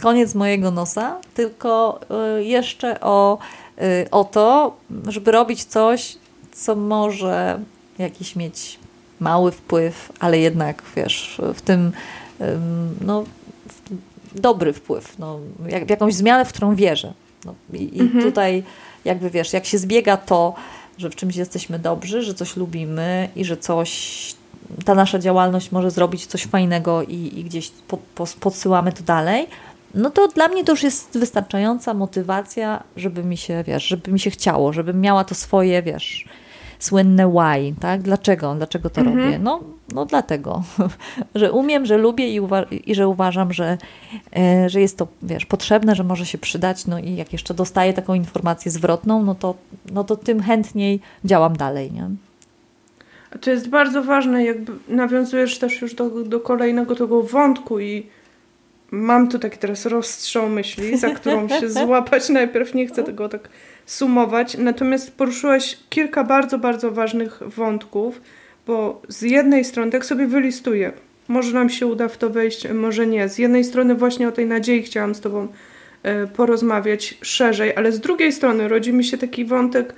koniec 0.01 0.35
mojego 0.35 0.71
nosa, 0.71 1.17
tylko 1.33 1.99
y, 2.39 2.43
jeszcze 2.43 3.01
o, 3.01 3.37
y, 3.81 4.07
o 4.11 4.23
to, 4.23 4.75
żeby 5.07 5.31
robić 5.31 5.63
coś, 5.63 6.17
co 6.51 6.75
może 6.75 7.59
jakiś 7.97 8.35
mieć 8.35 8.79
mały 9.19 9.51
wpływ, 9.51 10.11
ale 10.19 10.39
jednak, 10.39 10.83
wiesz, 10.95 11.41
w 11.53 11.61
tym 11.61 11.91
no, 13.01 13.23
dobry 14.35 14.73
wpływ, 14.73 15.19
no, 15.19 15.39
jak, 15.67 15.89
jakąś 15.89 16.13
zmianę, 16.13 16.45
w 16.45 16.49
którą 16.49 16.75
wierzę. 16.75 17.13
No, 17.45 17.53
I, 17.73 18.01
mhm. 18.01 18.23
tutaj 18.23 18.63
jakby 19.05 19.29
wiesz, 19.29 19.53
jak 19.53 19.65
się 19.65 19.77
zbiega 19.77 20.17
to, 20.17 20.53
że 20.97 21.09
w 21.09 21.15
czymś 21.15 21.35
jesteśmy 21.35 21.79
dobrzy, 21.79 22.21
że 22.21 22.33
coś 22.33 22.57
lubimy 22.57 23.29
i 23.35 23.45
że 23.45 23.57
coś, 23.57 24.33
ta 24.85 24.95
nasza 24.95 25.19
działalność 25.19 25.71
może 25.71 25.91
zrobić 25.91 26.25
coś 26.25 26.43
fajnego 26.43 27.03
i, 27.03 27.39
i 27.39 27.43
gdzieś 27.43 27.71
po, 27.87 27.97
po, 28.15 28.25
podsyłamy 28.39 28.91
to 28.91 29.03
dalej, 29.03 29.47
no 29.95 30.09
to 30.09 30.27
dla 30.27 30.47
mnie 30.47 30.63
to 30.63 30.71
już 30.71 30.83
jest 30.83 31.19
wystarczająca 31.19 31.93
motywacja, 31.93 32.83
żeby 32.97 33.23
mi 33.23 33.37
się, 33.37 33.63
wiesz, 33.67 33.83
żeby 33.87 34.11
mi 34.11 34.19
się 34.19 34.29
chciało, 34.29 34.73
żebym 34.73 35.01
miała 35.01 35.23
to 35.23 35.35
swoje, 35.35 35.81
wiesz, 35.81 36.25
słynne 36.85 37.27
why, 37.27 37.75
tak? 37.79 38.01
Dlaczego? 38.01 38.55
Dlaczego 38.55 38.89
to 38.89 39.01
mhm. 39.01 39.19
robię? 39.19 39.39
No, 39.39 39.59
no 39.93 40.05
dlatego, 40.05 40.63
że 41.35 41.51
umiem, 41.51 41.85
że 41.85 41.97
lubię 41.97 42.35
i, 42.35 42.41
i 42.85 42.95
że 42.95 43.07
uważam, 43.07 43.53
że, 43.53 43.77
e, 44.37 44.69
że 44.69 44.81
jest 44.81 44.97
to, 44.97 45.07
wiesz, 45.23 45.45
potrzebne, 45.45 45.95
że 45.95 46.03
może 46.03 46.25
się 46.25 46.37
przydać, 46.37 46.87
no 46.87 46.99
i 46.99 47.15
jak 47.15 47.33
jeszcze 47.33 47.53
dostaję 47.53 47.93
taką 47.93 48.13
informację 48.13 48.71
zwrotną, 48.71 49.23
no 49.23 49.35
to, 49.35 49.55
no 49.91 50.03
to 50.03 50.15
tym 50.15 50.41
chętniej 50.41 50.99
działam 51.25 51.57
dalej, 51.57 51.91
nie? 51.91 52.09
To 53.41 53.51
jest 53.51 53.69
bardzo 53.69 54.03
ważne, 54.03 54.43
jakby 54.43 54.71
nawiązujesz 54.87 55.59
też 55.59 55.81
już 55.81 55.95
do, 55.95 56.09
do 56.09 56.39
kolejnego 56.39 56.95
tego 56.95 57.23
wątku 57.23 57.79
i 57.79 58.07
mam 58.91 59.27
tu 59.27 59.39
taki 59.39 59.57
teraz 59.57 59.85
rozstrzał 59.85 60.49
myśli, 60.49 60.97
za 60.97 61.09
którą 61.09 61.49
się 61.49 61.69
złapać 61.83 62.29
najpierw, 62.29 62.73
nie 62.73 62.87
chcę 62.87 63.03
tego 63.03 63.29
tak 63.29 63.49
sumować, 63.85 64.57
natomiast 64.57 65.17
poruszyłaś 65.17 65.77
kilka 65.89 66.23
bardzo, 66.23 66.57
bardzo 66.57 66.91
ważnych 66.91 67.39
wątków, 67.47 68.21
bo 68.67 69.01
z 69.07 69.21
jednej 69.21 69.65
strony, 69.65 69.91
tak 69.91 70.05
sobie 70.05 70.27
wylistuję, 70.27 70.91
może 71.27 71.53
nam 71.53 71.69
się 71.69 71.87
uda 71.87 72.07
w 72.07 72.17
to 72.17 72.29
wejść, 72.29 72.67
może 72.73 73.07
nie. 73.07 73.29
Z 73.29 73.37
jednej 73.37 73.63
strony 73.63 73.95
właśnie 73.95 74.27
o 74.27 74.31
tej 74.31 74.45
nadziei 74.45 74.83
chciałam 74.83 75.15
z 75.15 75.21
Tobą 75.21 75.47
e, 76.03 76.27
porozmawiać 76.27 77.17
szerzej, 77.21 77.75
ale 77.75 77.91
z 77.91 77.99
drugiej 77.99 78.31
strony 78.31 78.67
rodzi 78.67 78.93
mi 78.93 79.03
się 79.03 79.17
taki 79.17 79.45
wątek, 79.45 79.93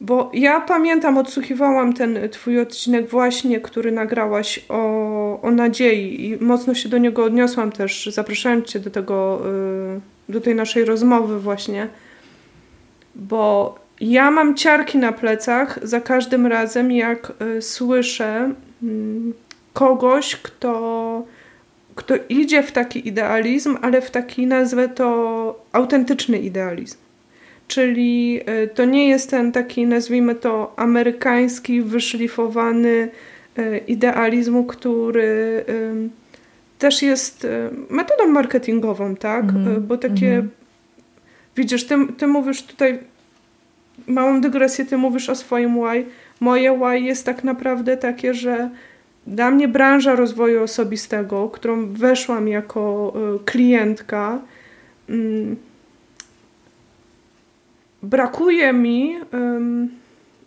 bo 0.00 0.30
ja 0.34 0.60
pamiętam, 0.60 1.18
odsłuchiwałam 1.18 1.92
ten 1.92 2.18
Twój 2.30 2.60
odcinek 2.60 3.08
właśnie, 3.10 3.60
który 3.60 3.92
nagrałaś 3.92 4.64
o, 4.68 5.40
o 5.42 5.50
nadziei 5.50 6.26
i 6.26 6.44
mocno 6.44 6.74
się 6.74 6.88
do 6.88 6.98
niego 6.98 7.24
odniosłam 7.24 7.72
też, 7.72 8.08
zapraszając 8.12 8.66
Cię 8.66 8.80
do 8.80 8.90
tego, 8.90 9.42
y, 10.28 10.32
do 10.32 10.40
tej 10.40 10.54
naszej 10.54 10.84
rozmowy 10.84 11.40
właśnie, 11.40 11.88
bo 13.14 13.74
ja 14.00 14.30
mam 14.30 14.54
ciarki 14.54 14.98
na 14.98 15.12
plecach 15.12 15.78
za 15.82 16.00
każdym 16.00 16.46
razem, 16.46 16.92
jak 16.92 17.32
y, 17.56 17.62
słyszę 17.62 18.52
mm, 18.82 19.34
kogoś, 19.72 20.36
kto, 20.36 21.24
kto 21.94 22.14
idzie 22.28 22.62
w 22.62 22.72
taki 22.72 23.08
idealizm, 23.08 23.76
ale 23.82 24.02
w 24.02 24.10
taki, 24.10 24.46
nazwę 24.46 24.88
to, 24.88 25.64
autentyczny 25.72 26.38
idealizm. 26.38 27.05
Czyli 27.68 28.40
y, 28.64 28.68
to 28.68 28.84
nie 28.84 29.08
jest 29.08 29.30
ten 29.30 29.52
taki, 29.52 29.86
nazwijmy 29.86 30.34
to, 30.34 30.72
amerykański, 30.76 31.82
wyszlifowany 31.82 33.08
y, 33.58 33.78
idealizmu, 33.86 34.64
który 34.64 35.64
też 36.78 37.02
jest 37.02 37.46
metodą 37.90 38.26
marketingową, 38.26 39.16
tak? 39.16 39.44
Mm, 39.44 39.86
Bo 39.86 39.96
takie, 39.96 40.32
mm. 40.32 40.50
widzisz, 41.56 41.86
ty, 41.86 41.94
ty 42.18 42.26
mówisz 42.26 42.62
tutaj 42.62 42.98
małą 44.06 44.40
dygresję, 44.40 44.84
ty 44.84 44.96
mówisz 44.96 45.30
o 45.30 45.34
swoim 45.34 45.78
why. 45.78 46.06
Moje 46.40 46.78
why 46.78 47.00
jest 47.00 47.26
tak 47.26 47.44
naprawdę 47.44 47.96
takie, 47.96 48.34
że 48.34 48.70
dla 49.26 49.50
mnie 49.50 49.68
branża 49.68 50.14
rozwoju 50.14 50.62
osobistego, 50.62 51.48
którą 51.48 51.92
weszłam 51.92 52.48
jako 52.48 53.12
klientka, 53.44 54.38
mm, 55.08 55.56
brakuje 58.10 58.72
mi 58.72 59.16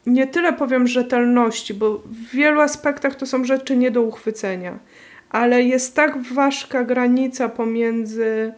nie 0.05 0.28
tyle 0.28 0.53
powiem 0.53 0.88
rzetelności, 0.88 1.74
bo 1.74 2.03
w 2.05 2.36
wielu 2.36 2.62
aspektach 2.62 3.16
to 3.16 3.26
są 3.26 3.45
rzeczy 3.45 3.78
nie 3.78 3.91
do 3.91 4.01
uchwycenia, 4.01 4.80
ale 5.30 5.64
jest 5.64 5.95
tak 5.95 6.18
ważka 6.18 6.84
granica 6.84 7.49
pomiędzy 7.49 8.53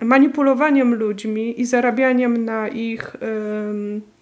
manipulowaniem 0.00 0.94
ludźmi 0.94 1.60
i 1.60 1.64
zarabianiem 1.64 2.44
na 2.44 2.68
ich 2.68 3.16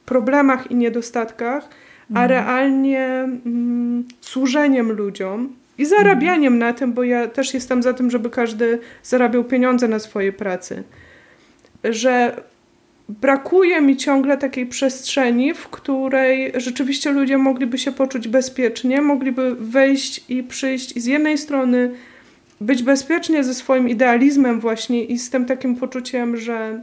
problemach 0.06 0.70
i 0.70 0.74
niedostatkach, 0.74 1.68
a 2.14 2.22
mhm. 2.22 2.30
realnie 2.30 3.06
mm, 3.06 4.04
służeniem 4.20 4.92
ludziom 4.92 5.52
i 5.78 5.84
zarabianiem 5.84 6.58
na 6.58 6.72
tym, 6.72 6.92
bo 6.92 7.02
ja 7.04 7.28
też 7.28 7.54
jestem 7.54 7.82
za 7.82 7.92
tym, 7.92 8.10
żeby 8.10 8.30
każdy 8.30 8.78
zarabiał 9.02 9.44
pieniądze 9.44 9.88
na 9.88 9.98
swojej 9.98 10.32
pracy. 10.32 10.82
Że 11.84 12.42
brakuje 13.20 13.80
mi 13.80 13.96
ciągle 13.96 14.38
takiej 14.38 14.66
przestrzeni, 14.66 15.54
w 15.54 15.68
której 15.68 16.52
rzeczywiście 16.54 17.10
ludzie 17.10 17.38
mogliby 17.38 17.78
się 17.78 17.92
poczuć 17.92 18.28
bezpiecznie, 18.28 19.02
mogliby 19.02 19.54
wejść 19.54 20.24
i 20.28 20.42
przyjść 20.42 20.96
i 20.96 21.00
z 21.00 21.06
jednej 21.06 21.38
strony 21.38 21.90
być 22.60 22.82
bezpiecznie 22.82 23.44
ze 23.44 23.54
swoim 23.54 23.88
idealizmem 23.88 24.60
właśnie 24.60 25.04
i 25.04 25.18
z 25.18 25.30
tym 25.30 25.46
takim 25.46 25.76
poczuciem, 25.76 26.36
że 26.36 26.80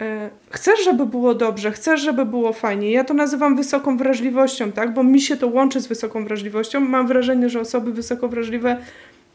E, 0.00 0.30
chcesz, 0.50 0.84
żeby 0.84 1.06
było 1.06 1.34
dobrze, 1.34 1.72
chcesz, 1.72 2.00
żeby 2.00 2.26
było 2.26 2.52
fajnie. 2.52 2.92
Ja 2.92 3.04
to 3.04 3.14
nazywam 3.14 3.56
wysoką 3.56 3.96
wrażliwością, 3.96 4.72
tak? 4.72 4.94
Bo 4.94 5.02
mi 5.02 5.20
się 5.20 5.36
to 5.36 5.48
łączy 5.48 5.80
z 5.80 5.86
wysoką 5.86 6.24
wrażliwością. 6.24 6.80
Mam 6.80 7.06
wrażenie, 7.06 7.48
że 7.48 7.60
osoby 7.60 7.92
wysoko 7.92 8.28
wrażliwe 8.28 8.76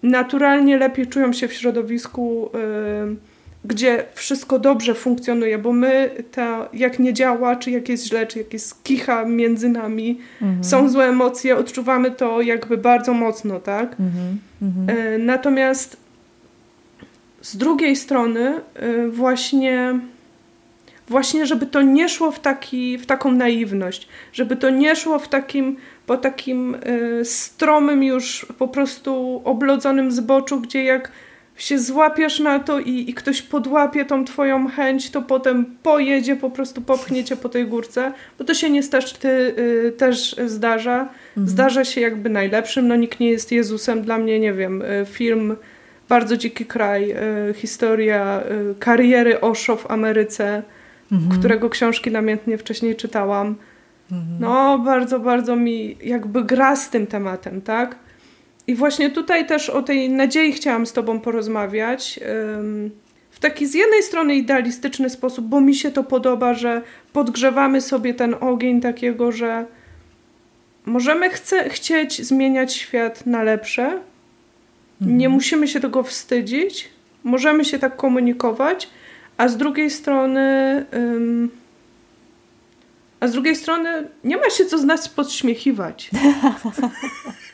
naturalnie 0.03 0.77
lepiej 0.77 1.07
czują 1.07 1.33
się 1.33 1.47
w 1.47 1.53
środowisku, 1.53 2.49
yy, 2.53 3.15
gdzie 3.65 4.05
wszystko 4.13 4.59
dobrze 4.59 4.95
funkcjonuje, 4.95 5.57
bo 5.57 5.73
my, 5.73 6.11
ta, 6.31 6.69
jak 6.73 6.99
nie 6.99 7.13
działa, 7.13 7.55
czy 7.55 7.71
jak 7.71 7.89
jest 7.89 8.07
źle, 8.07 8.27
czy 8.27 8.37
jak 8.37 8.53
jest 8.53 8.83
kicha 8.83 9.25
między 9.25 9.69
nami, 9.69 10.19
mhm. 10.41 10.63
są 10.63 10.89
złe 10.89 11.05
emocje, 11.05 11.57
odczuwamy 11.57 12.11
to 12.11 12.41
jakby 12.41 12.77
bardzo 12.77 13.13
mocno, 13.13 13.59
tak? 13.59 13.95
Mhm. 13.99 14.39
Yy, 14.97 15.17
natomiast 15.17 15.97
z 17.41 17.57
drugiej 17.57 17.95
strony, 17.95 18.61
yy, 18.81 19.11
właśnie 19.11 19.99
właśnie, 21.09 21.45
żeby 21.45 21.65
to 21.65 21.81
nie 21.81 22.09
szło 22.09 22.31
w, 22.31 22.39
taki, 22.39 22.97
w 22.97 23.05
taką 23.05 23.31
naiwność, 23.31 24.07
żeby 24.33 24.55
to 24.55 24.69
nie 24.69 24.95
szło 24.95 25.19
w 25.19 25.27
takim, 25.27 25.77
po 26.05 26.17
takim 26.17 26.75
y, 26.75 27.25
stromym 27.25 28.03
już 28.03 28.45
po 28.57 28.67
prostu 28.67 29.41
oblodzonym 29.45 30.11
zboczu, 30.11 30.61
gdzie 30.61 30.83
jak 30.83 31.11
się 31.61 31.79
złapiesz 31.79 32.39
na 32.39 32.59
to 32.59 32.79
i, 32.79 33.09
i 33.09 33.13
ktoś 33.13 33.41
podłapie 33.41 34.05
tą 34.05 34.25
twoją 34.25 34.67
chęć, 34.67 35.11
to 35.11 35.21
potem 35.21 35.65
pojedzie, 35.83 36.35
po 36.35 36.49
prostu 36.49 36.81
popchnie 36.81 37.23
cię 37.23 37.35
po 37.35 37.49
tej 37.49 37.67
górce, 37.67 38.13
bo 38.37 38.43
to 38.45 38.53
się 38.53 38.69
niestety 38.69 39.27
y, 39.27 39.93
też 39.97 40.35
zdarza. 40.45 40.99
Mhm. 41.01 41.47
Zdarza 41.47 41.85
się 41.85 42.01
jakby 42.01 42.29
najlepszym, 42.29 42.87
no 42.87 42.95
nikt 42.95 43.19
nie 43.19 43.29
jest 43.29 43.51
Jezusem, 43.51 44.01
dla 44.01 44.17
mnie, 44.17 44.39
nie 44.39 44.53
wiem, 44.53 44.81
y, 44.81 45.05
film 45.05 45.55
Bardzo 46.09 46.37
Dziki 46.37 46.65
Kraj, 46.65 47.11
y, 47.49 47.53
historia 47.53 48.43
y, 48.71 48.75
kariery 48.79 49.41
Osho 49.41 49.75
w 49.75 49.91
Ameryce, 49.91 50.63
mhm. 51.11 51.39
którego 51.39 51.69
książki 51.69 52.11
namiętnie 52.11 52.57
wcześniej 52.57 52.95
czytałam. 52.95 53.55
Mhm. 54.11 54.37
No, 54.39 54.79
bardzo, 54.79 55.19
bardzo 55.19 55.55
mi 55.55 55.97
jakby 56.03 56.43
gra 56.43 56.75
z 56.75 56.89
tym 56.89 57.07
tematem, 57.07 57.61
tak? 57.61 57.95
I 58.69 58.75
właśnie 58.75 59.09
tutaj 59.09 59.47
też 59.47 59.69
o 59.69 59.81
tej 59.81 60.09
nadziei 60.09 60.53
chciałam 60.53 60.85
z 60.85 60.93
Tobą 60.93 61.19
porozmawiać. 61.19 62.19
W 63.31 63.39
taki 63.39 63.67
z 63.67 63.73
jednej 63.73 64.03
strony 64.03 64.35
idealistyczny 64.35 65.09
sposób, 65.09 65.45
bo 65.45 65.61
mi 65.61 65.75
się 65.75 65.91
to 65.91 66.03
podoba, 66.03 66.53
że 66.53 66.81
podgrzewamy 67.13 67.81
sobie 67.81 68.13
ten 68.13 68.35
ogień 68.39 68.81
takiego, 68.81 69.31
że 69.31 69.65
możemy 70.85 71.29
chce, 71.29 71.69
chcieć 71.69 72.25
zmieniać 72.25 72.73
świat 72.73 73.25
na 73.25 73.43
lepsze. 73.43 73.83
Mhm. 75.01 75.17
Nie 75.17 75.29
musimy 75.29 75.67
się 75.67 75.79
tego 75.79 76.03
wstydzić. 76.03 76.89
Możemy 77.23 77.65
się 77.65 77.79
tak 77.79 77.95
komunikować, 77.95 78.89
a 79.37 79.47
z 79.47 79.57
drugiej 79.57 79.89
strony 79.89 80.85
um, 80.93 81.49
a 83.19 83.27
z 83.27 83.31
drugiej 83.31 83.55
strony 83.55 84.07
nie 84.23 84.37
ma 84.37 84.49
się 84.49 84.65
co 84.65 84.77
z 84.77 84.83
nas 84.83 85.09
podśmiechiwać. 85.09 86.09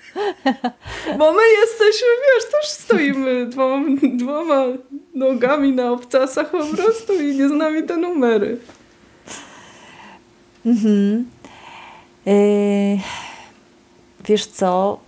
Bo 1.17 1.33
my 1.33 1.41
jesteśmy, 1.61 2.07
wiesz, 2.35 2.51
też 2.51 2.69
stoimy 2.69 3.45
dwoma, 3.45 3.87
dwoma 4.13 4.63
nogami 5.13 5.71
na 5.71 5.91
obcasach 5.91 6.49
po 6.51 6.65
prostu 6.65 7.13
i 7.13 7.35
nie 7.35 7.47
znamy 7.47 7.83
te 7.83 7.97
numery. 7.97 8.57
Mhm. 10.65 11.25
Yy, 12.25 12.99
wiesz 14.25 14.45
co? 14.45 14.99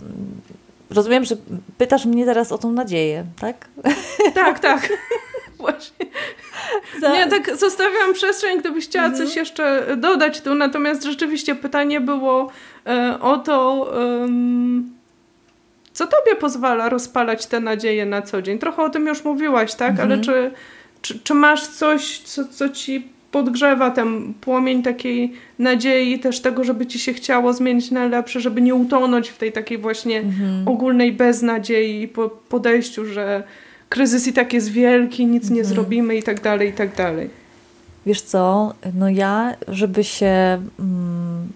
Rozumiem, 0.90 1.24
że 1.24 1.36
pytasz 1.78 2.06
mnie 2.06 2.24
teraz 2.24 2.52
o 2.52 2.58
tą 2.58 2.72
nadzieję, 2.72 3.24
tak? 3.40 3.68
Tak, 4.34 4.58
tak. 4.58 4.88
Właśnie. 5.58 6.06
Za... 7.00 7.12
Nie, 7.12 7.26
tak 7.26 7.56
zostawiam 7.56 8.14
przestrzeń, 8.14 8.58
gdybyś 8.58 8.84
chciała 8.84 9.06
mhm. 9.06 9.26
coś 9.26 9.36
jeszcze 9.36 9.86
dodać 9.96 10.40
tu, 10.40 10.54
natomiast 10.54 11.04
rzeczywiście 11.04 11.54
pytanie 11.54 12.00
było 12.00 12.50
e, 12.86 13.18
o 13.20 13.36
to, 13.36 13.90
um, 14.20 14.97
co 15.98 16.06
tobie 16.06 16.36
pozwala 16.36 16.88
rozpalać 16.88 17.46
te 17.46 17.60
nadzieje 17.60 18.06
na 18.06 18.22
co 18.22 18.42
dzień? 18.42 18.58
Trochę 18.58 18.82
o 18.82 18.90
tym 18.90 19.06
już 19.06 19.24
mówiłaś, 19.24 19.74
tak? 19.74 19.90
Mhm. 19.90 20.12
Ale 20.12 20.20
czy, 20.20 20.50
czy, 21.02 21.18
czy 21.18 21.34
masz 21.34 21.66
coś, 21.66 22.18
co, 22.18 22.44
co 22.44 22.68
ci 22.68 23.08
podgrzewa 23.30 23.90
ten 23.90 24.34
płomień 24.40 24.82
takiej 24.82 25.32
nadziei, 25.58 26.18
też 26.18 26.40
tego, 26.40 26.64
żeby 26.64 26.86
ci 26.86 26.98
się 26.98 27.12
chciało 27.12 27.52
zmienić 27.52 27.90
na 27.90 28.06
lepsze, 28.06 28.40
żeby 28.40 28.60
nie 28.60 28.74
utonąć 28.74 29.28
w 29.28 29.38
tej 29.38 29.52
takiej 29.52 29.78
właśnie 29.78 30.18
mhm. 30.18 30.68
ogólnej 30.68 31.12
beznadziei 31.12 32.02
i 32.02 32.08
po, 32.08 32.28
podejściu, 32.28 33.04
że 33.04 33.42
kryzys 33.88 34.26
i 34.26 34.32
tak 34.32 34.52
jest 34.52 34.70
wielki, 34.70 35.26
nic 35.26 35.42
mhm. 35.42 35.56
nie 35.56 35.64
zrobimy 35.64 36.16
i 36.16 36.22
tak 36.22 36.42
dalej, 36.42 36.68
i 36.68 36.72
tak 36.72 36.94
dalej. 36.94 37.30
Wiesz 38.06 38.20
co, 38.20 38.74
no 38.94 39.08
ja, 39.08 39.54
żeby 39.68 40.04
się, 40.04 40.62
mm, 40.78 41.48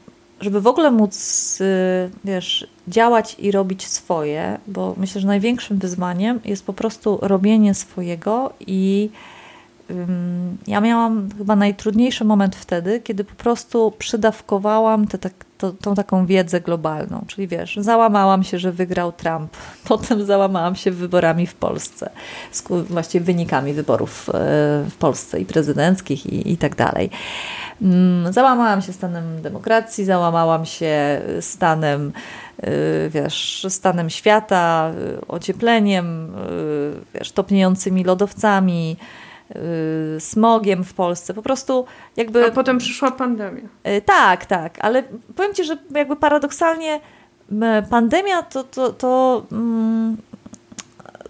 żeby 0.42 0.60
w 0.60 0.66
ogóle 0.66 0.90
móc, 0.90 1.58
y, 1.60 2.10
wiesz, 2.24 2.66
działać 2.88 3.36
i 3.38 3.50
robić 3.50 3.86
swoje, 3.86 4.58
bo 4.66 4.94
myślę, 4.96 5.20
że 5.20 5.26
największym 5.26 5.78
wyzwaniem 5.78 6.40
jest 6.44 6.66
po 6.66 6.72
prostu 6.72 7.18
robienie 7.22 7.74
swojego 7.74 8.52
i 8.66 9.10
ja 10.66 10.80
miałam 10.80 11.28
chyba 11.38 11.56
najtrudniejszy 11.56 12.24
moment 12.24 12.56
wtedy, 12.56 13.00
kiedy 13.00 13.24
po 13.24 13.34
prostu 13.34 13.92
przydawkowałam 13.98 15.06
tę 15.06 15.18
tak, 15.18 15.32
tą 15.80 15.94
taką 15.94 16.26
wiedzę 16.26 16.60
globalną. 16.60 17.24
Czyli 17.26 17.48
wiesz, 17.48 17.76
załamałam 17.80 18.44
się, 18.44 18.58
że 18.58 18.72
wygrał 18.72 19.12
Trump, 19.12 19.56
potem 19.88 20.26
załamałam 20.26 20.74
się 20.74 20.90
wyborami 20.90 21.46
w 21.46 21.54
Polsce, 21.54 22.10
właściwie 22.70 23.24
wynikami 23.24 23.72
wyborów 23.72 24.28
e, 24.28 24.32
w 24.90 24.96
Polsce 24.98 25.40
i 25.40 25.44
prezydenckich 25.44 26.26
i, 26.26 26.52
i 26.52 26.56
tak 26.56 26.76
dalej. 26.76 27.10
Mm, 27.82 28.32
załamałam 28.32 28.82
się 28.82 28.92
stanem 28.92 29.42
demokracji, 29.42 30.04
załamałam 30.04 30.66
się 30.66 31.22
stanem 31.40 32.12
e, 32.62 32.70
wiesz, 33.08 33.66
stanem 33.68 34.10
świata, 34.10 34.92
e, 35.18 35.26
ociepleniem, 35.28 36.32
wiesz, 37.14 37.32
topniejącymi 37.32 38.04
lodowcami, 38.04 38.96
Y, 40.16 40.20
smogiem 40.20 40.84
w 40.84 40.94
Polsce. 40.94 41.34
Po 41.34 41.42
prostu 41.42 41.84
jakby... 42.16 42.46
A 42.46 42.50
potem 42.50 42.78
przyszła 42.78 43.10
pandemia. 43.10 43.62
Y, 43.88 44.02
tak, 44.02 44.46
tak, 44.46 44.78
ale 44.80 45.02
powiem 45.36 45.54
Ci, 45.54 45.64
że 45.64 45.76
jakby 45.94 46.16
paradoksalnie 46.16 47.00
pandemia 47.90 48.42
to, 48.42 48.64
to, 48.64 48.92
to, 48.92 49.42
mm, 49.52 50.16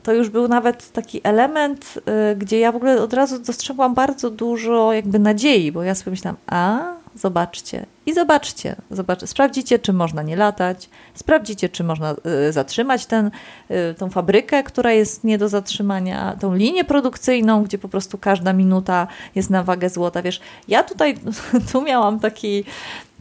to 0.02 0.12
już 0.12 0.28
był 0.28 0.48
nawet 0.48 0.92
taki 0.92 1.20
element, 1.24 1.98
y, 2.32 2.36
gdzie 2.36 2.58
ja 2.58 2.72
w 2.72 2.76
ogóle 2.76 3.02
od 3.02 3.12
razu 3.12 3.38
dostrzegłam 3.38 3.94
bardzo 3.94 4.30
dużo 4.30 4.92
jakby 4.92 5.18
nadziei, 5.18 5.72
bo 5.72 5.82
ja 5.82 5.94
sobie 5.94 6.10
myślałam, 6.10 6.36
a 6.46 6.92
zobaczcie 7.14 7.86
i 8.06 8.14
zobaczcie, 8.14 8.76
zobaczcie, 8.90 9.26
sprawdzicie, 9.26 9.78
czy 9.78 9.92
można 9.92 10.22
nie 10.22 10.36
latać, 10.36 10.88
sprawdzicie, 11.14 11.68
czy 11.68 11.84
można 11.84 12.14
y, 12.48 12.52
zatrzymać 12.52 13.06
ten, 13.06 13.30
y, 13.70 13.94
tą 13.94 14.10
fabrykę, 14.10 14.62
która 14.62 14.92
jest 14.92 15.24
nie 15.24 15.38
do 15.38 15.48
zatrzymania, 15.48 16.36
tą 16.40 16.54
linię 16.54 16.84
produkcyjną, 16.84 17.64
gdzie 17.64 17.78
po 17.78 17.88
prostu 17.88 18.18
każda 18.18 18.52
minuta 18.52 19.06
jest 19.34 19.50
na 19.50 19.62
wagę 19.62 19.90
złota. 19.90 20.22
Wiesz, 20.22 20.40
ja 20.68 20.82
tutaj 20.82 21.18
tu 21.72 21.82
miałam 21.82 22.20
taki 22.20 22.64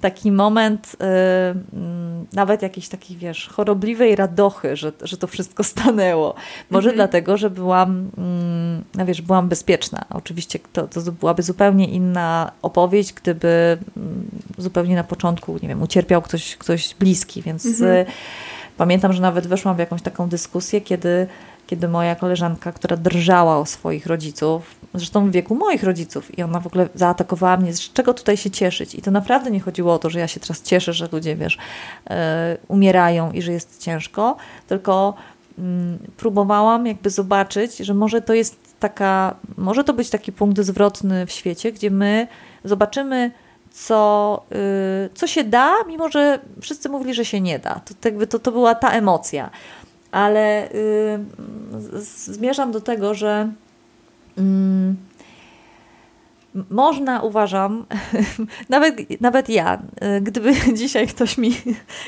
taki 0.02 0.32
moment 0.32 0.95
yy, 0.99 2.28
nawet 2.34 2.62
jakiejś 2.62 2.89
takiej, 2.89 3.18
wiesz, 3.18 3.47
chorobliwej 3.47 4.16
radochy, 4.16 4.76
że, 4.76 4.91
że 5.02 5.18
to 5.18 5.28
wszystko 5.28 5.64
stanęło. 5.64 6.36
Może 6.70 6.89
mm 6.89 6.93
-hmm. 6.93 6.97
dlatego, 6.97 7.38
że 7.38 7.49
byłam, 7.49 8.12
yy, 8.18 8.84
no 8.95 9.06
wiesz, 9.06 9.22
byłam 9.22 9.49
bezpieczna. 9.49 10.06
Oczywiście 10.10 10.60
to, 10.74 10.88
to 10.88 11.12
byłaby 11.12 11.43
zupełnie 11.43 11.89
inna 11.89 12.52
opowieść, 12.62 13.14
gdyby 13.14 13.78
yy, 14.58 14.64
zupełnie 14.64 14.95
na 14.95 15.04
początku, 15.04 15.54
nie 15.62 15.68
wiem, 15.68 15.82
ucierpiał 15.82 16.22
ktoś, 16.22 16.58
ktoś 16.58 16.95
bliski, 16.95 17.41
więc 17.41 17.66
mm 17.66 18.06
-hmm. 18.06 18.12
pamiętam, 18.78 19.14
że 19.14 19.22
nawet 19.22 19.47
weszłam 19.47 19.76
w 19.76 19.80
jakąś 19.80 20.02
taką 20.02 20.30
dyskusję, 20.30 20.82
kiedy 20.82 21.28
kiedy 21.72 21.88
moja 21.88 22.15
koleżanka, 22.15 22.72
która 22.72 22.97
drżała 22.97 23.57
o 23.57 23.65
swoich 23.65 24.05
rodziców, 24.05 24.76
zresztą 24.93 25.30
w 25.30 25.32
wieku 25.32 25.55
moich 25.55 25.84
rodziców, 25.84 26.38
i 26.38 26.43
ona 26.43 26.59
w 26.59 26.67
ogóle 26.67 26.89
zaatakowała 26.95 27.57
mnie, 27.57 27.74
z 27.74 27.80
czego 27.93 28.13
tutaj 28.13 28.38
się 28.38 28.51
cieszyć. 28.51 28.95
I 28.95 29.01
to 29.01 29.11
naprawdę 29.11 29.51
nie 29.51 29.59
chodziło 29.59 29.93
o 29.93 29.99
to, 29.99 30.09
że 30.09 30.19
ja 30.19 30.28
się 30.28 30.39
teraz 30.39 30.61
cieszę, 30.61 30.93
że 30.93 31.07
ludzie, 31.11 31.36
wiesz, 31.36 31.57
yy, 32.09 32.15
umierają 32.67 33.32
i 33.32 33.41
że 33.41 33.51
jest 33.51 33.82
ciężko, 33.82 34.36
tylko 34.67 35.13
yy, 35.57 35.63
próbowałam 36.17 36.88
jakby 36.88 37.09
zobaczyć, 37.09 37.78
że 37.78 37.93
może 37.93 38.22
to 38.22 38.34
jest 38.34 38.57
taka, 38.80 39.36
może 39.57 39.84
to 39.84 39.93
być 39.93 40.09
taki 40.09 40.32
punkt 40.32 40.61
zwrotny 40.61 41.26
w 41.26 41.32
świecie, 41.32 41.72
gdzie 41.72 41.91
my 41.91 42.28
zobaczymy, 42.63 43.32
co, 43.72 44.41
yy, 44.51 45.09
co 45.13 45.28
się 45.28 45.43
da, 45.43 45.74
mimo 45.88 46.09
że 46.09 46.39
wszyscy 46.61 46.89
mówili, 46.89 47.13
że 47.13 47.26
się 47.26 47.41
nie 47.41 47.59
da. 47.59 47.82
To, 47.86 47.93
jakby 48.09 48.28
to, 48.28 48.39
to 48.39 48.51
była 48.51 48.76
ta 48.76 48.91
emocja 48.91 49.49
ale 50.12 50.70
y, 50.72 51.20
zmierzam 52.03 52.72
do 52.72 52.82
tego, 52.82 53.14
że 53.14 53.51
mm, 54.38 54.95
można, 56.70 57.22
uważam, 57.22 57.86
nawet, 58.70 59.22
nawet 59.22 59.49
ja, 59.49 59.82
y, 60.18 60.22
gdyby 60.22 60.54
dzisiaj 60.74 61.08
ktoś 61.08 61.38
mi, 61.38 61.56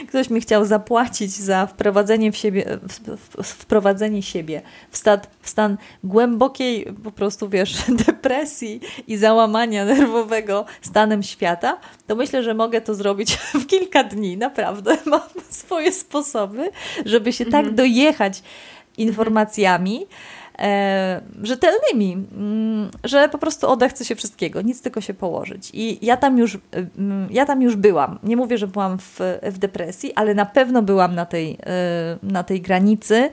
ktoś 0.08 0.30
mi 0.30 0.42
chciał 0.42 0.66
zapłacić 0.66 1.32
za 1.32 1.66
wprowadzenie, 1.66 2.32
w 2.32 2.38
siebie, 2.38 2.66
wprowadzenie 3.44 4.22
siebie 4.22 4.62
w 4.92 4.98
stan, 4.98 5.20
w 5.42 5.50
stan 5.50 5.78
głębokiej 6.04 6.86
po 7.04 7.12
prostu, 7.12 7.50
wiesz, 7.50 7.78
depresji 8.06 8.80
i 9.08 9.18
załamania 9.18 9.86
nerwowego 9.86 10.66
stanem 10.82 11.24
świata, 11.24 11.78
to 12.08 12.16
myślę, 12.16 12.44
że 12.44 12.54
mogę 12.54 12.82
to 12.82 12.96
zrobić 12.96 13.36
w 13.36 13.66
kilka 13.66 14.04
dni, 14.04 14.38
naprawdę. 14.38 14.98
Mam 15.06 15.22
swoje 15.50 15.92
sposoby, 15.92 16.72
żeby 17.06 17.34
się 17.34 17.46
tak 17.46 17.54
mhm. 17.54 17.66
tak 17.66 17.76
dojechać 17.76 18.44
informacjami, 18.98 19.96
mhm 19.96 20.43
rzetelnymi, 21.44 22.14
mm, 22.14 22.90
że 23.04 23.30
po 23.30 23.38
prostu 23.38 23.70
odechce 23.70 24.06
się 24.06 24.16
wszystkiego, 24.16 24.62
nic 24.62 24.82
tylko 24.82 25.02
się 25.02 25.14
położyć. 25.14 25.70
I 25.74 26.06
ja 26.06 26.18
tam 26.18 26.38
już, 26.38 26.58
mm, 26.98 27.28
ja 27.32 27.46
tam 27.46 27.62
już 27.62 27.76
byłam. 27.76 28.20
Nie 28.24 28.38
mówię, 28.38 28.58
że 28.58 28.68
byłam 28.68 28.98
w, 28.98 29.20
w 29.44 29.58
depresji, 29.58 30.14
ale 30.14 30.34
na 30.34 30.46
pewno 30.46 30.82
byłam 30.82 31.16
na 31.16 31.26
tej, 31.26 31.58
e, 31.66 32.18
na 32.24 32.44
tej 32.44 32.62
granicy 32.62 33.30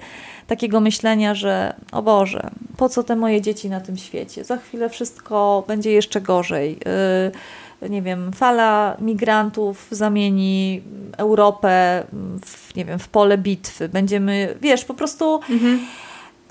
takiego 0.46 0.80
myślenia, 0.80 1.34
że 1.34 1.74
o 1.92 2.02
Boże, 2.02 2.50
po 2.76 2.88
co 2.88 3.02
te 3.02 3.16
moje 3.16 3.40
dzieci 3.40 3.68
na 3.68 3.80
tym 3.80 3.96
świecie? 3.96 4.44
Za 4.44 4.56
chwilę 4.56 4.88
wszystko 4.88 5.64
będzie 5.68 5.92
jeszcze 5.92 6.20
gorzej. 6.20 6.78
E, 7.82 7.88
nie 7.88 8.02
wiem, 8.02 8.32
fala 8.32 8.96
migrantów 9.00 9.86
zamieni 9.90 10.82
Europę 11.16 12.04
w, 12.46 12.76
nie 12.76 12.84
wiem, 12.84 12.98
w 12.98 13.08
pole 13.08 13.38
bitwy. 13.38 13.88
Będziemy, 13.88 14.56
wiesz, 14.60 14.84
po 14.84 14.94
prostu. 14.94 15.40
Mhm 15.50 15.80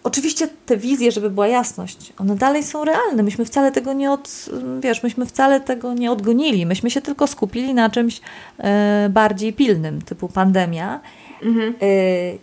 Oczywiście 0.03 0.47
te 0.65 0.77
wizje, 0.77 1.11
żeby 1.11 1.29
była 1.29 1.47
jasność, 1.47 2.13
one 2.17 2.35
dalej 2.35 2.63
są 2.63 2.85
realne. 2.85 3.23
Myśmy 3.23 3.45
wcale 3.45 3.71
tego 3.71 3.93
nie 3.93 4.11
od, 4.11 4.49
wiesz, 4.81 5.03
myśmy 5.03 5.25
wcale 5.25 5.61
tego 5.61 5.93
nie 5.93 6.11
odgonili. 6.11 6.65
Myśmy 6.65 6.91
się 6.91 7.01
tylko 7.01 7.27
skupili 7.27 7.73
na 7.73 7.89
czymś 7.89 8.21
e, 8.57 9.09
bardziej 9.09 9.53
pilnym, 9.53 10.01
typu 10.01 10.27
pandemia. 10.27 10.99
Mhm. 11.43 11.75
E, 11.81 11.85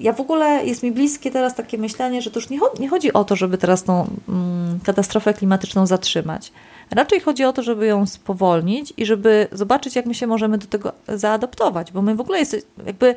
ja 0.00 0.12
w 0.12 0.20
ogóle 0.20 0.66
jest 0.66 0.82
mi 0.82 0.92
bliskie 0.92 1.30
teraz 1.30 1.54
takie 1.54 1.78
myślenie, 1.78 2.22
że 2.22 2.30
to 2.30 2.38
już 2.38 2.50
nie, 2.50 2.58
nie 2.78 2.88
chodzi 2.88 3.12
o 3.12 3.24
to, 3.24 3.36
żeby 3.36 3.58
teraz 3.58 3.84
tą 3.84 4.06
mm, 4.28 4.80
katastrofę 4.84 5.34
klimatyczną 5.34 5.86
zatrzymać. 5.86 6.52
Raczej 6.90 7.20
chodzi 7.20 7.44
o 7.44 7.52
to, 7.52 7.62
żeby 7.62 7.86
ją 7.86 8.06
spowolnić 8.06 8.92
i 8.96 9.06
żeby 9.06 9.48
zobaczyć, 9.52 9.96
jak 9.96 10.06
my 10.06 10.14
się 10.14 10.26
możemy 10.26 10.58
do 10.58 10.66
tego 10.66 10.92
zaadoptować, 11.08 11.92
bo 11.92 12.02
my 12.02 12.14
w 12.14 12.20
ogóle 12.20 12.38
jest 12.38 12.66
jakby 12.86 13.14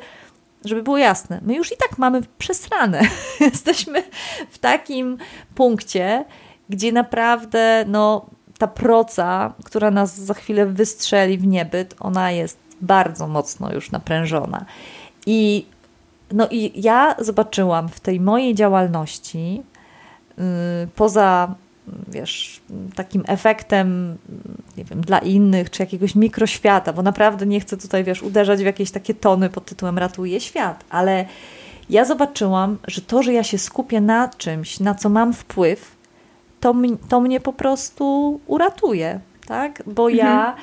żeby 0.64 0.82
było 0.82 0.98
jasne, 0.98 1.40
my 1.42 1.54
już 1.54 1.72
i 1.72 1.76
tak 1.76 1.98
mamy 1.98 2.22
przesrane. 2.38 3.02
Jesteśmy 3.40 4.02
w 4.50 4.58
takim 4.58 5.18
punkcie, 5.54 6.24
gdzie 6.68 6.92
naprawdę 6.92 7.84
no, 7.88 8.26
ta 8.58 8.66
proca, 8.66 9.52
która 9.64 9.90
nas 9.90 10.18
za 10.18 10.34
chwilę 10.34 10.66
wystrzeli 10.66 11.38
w 11.38 11.46
niebyt, 11.46 11.94
ona 12.00 12.30
jest 12.30 12.58
bardzo 12.80 13.26
mocno 13.26 13.72
już 13.72 13.90
naprężona. 13.90 14.64
I, 15.26 15.66
no 16.32 16.48
i 16.50 16.82
ja 16.82 17.14
zobaczyłam 17.18 17.88
w 17.88 18.00
tej 18.00 18.20
mojej 18.20 18.54
działalności, 18.54 19.62
yy, 20.38 20.44
poza 20.94 21.54
wiesz, 22.08 22.60
takim 22.94 23.24
efektem, 23.26 24.18
nie 24.76 24.84
wiem, 24.84 25.00
dla 25.00 25.18
innych, 25.18 25.70
czy 25.70 25.82
jakiegoś 25.82 26.14
mikroświata, 26.14 26.92
bo 26.92 27.02
naprawdę 27.02 27.46
nie 27.46 27.60
chcę 27.60 27.76
tutaj, 27.76 28.04
wiesz, 28.04 28.22
uderzać 28.22 28.60
w 28.60 28.64
jakieś 28.64 28.90
takie 28.90 29.14
tony 29.14 29.50
pod 29.50 29.64
tytułem 29.64 29.98
ratuję 29.98 30.40
świat, 30.40 30.84
ale 30.90 31.24
ja 31.90 32.04
zobaczyłam, 32.04 32.78
że 32.88 33.00
to, 33.00 33.22
że 33.22 33.32
ja 33.32 33.42
się 33.42 33.58
skupię 33.58 34.00
na 34.00 34.28
czymś, 34.28 34.80
na 34.80 34.94
co 34.94 35.08
mam 35.08 35.32
wpływ, 35.32 35.96
to, 36.60 36.74
to 37.08 37.20
mnie 37.20 37.40
po 37.40 37.52
prostu 37.52 38.40
uratuje, 38.46 39.20
tak? 39.46 39.82
Bo 39.86 40.10
mhm. 40.10 40.26
ja 40.26 40.56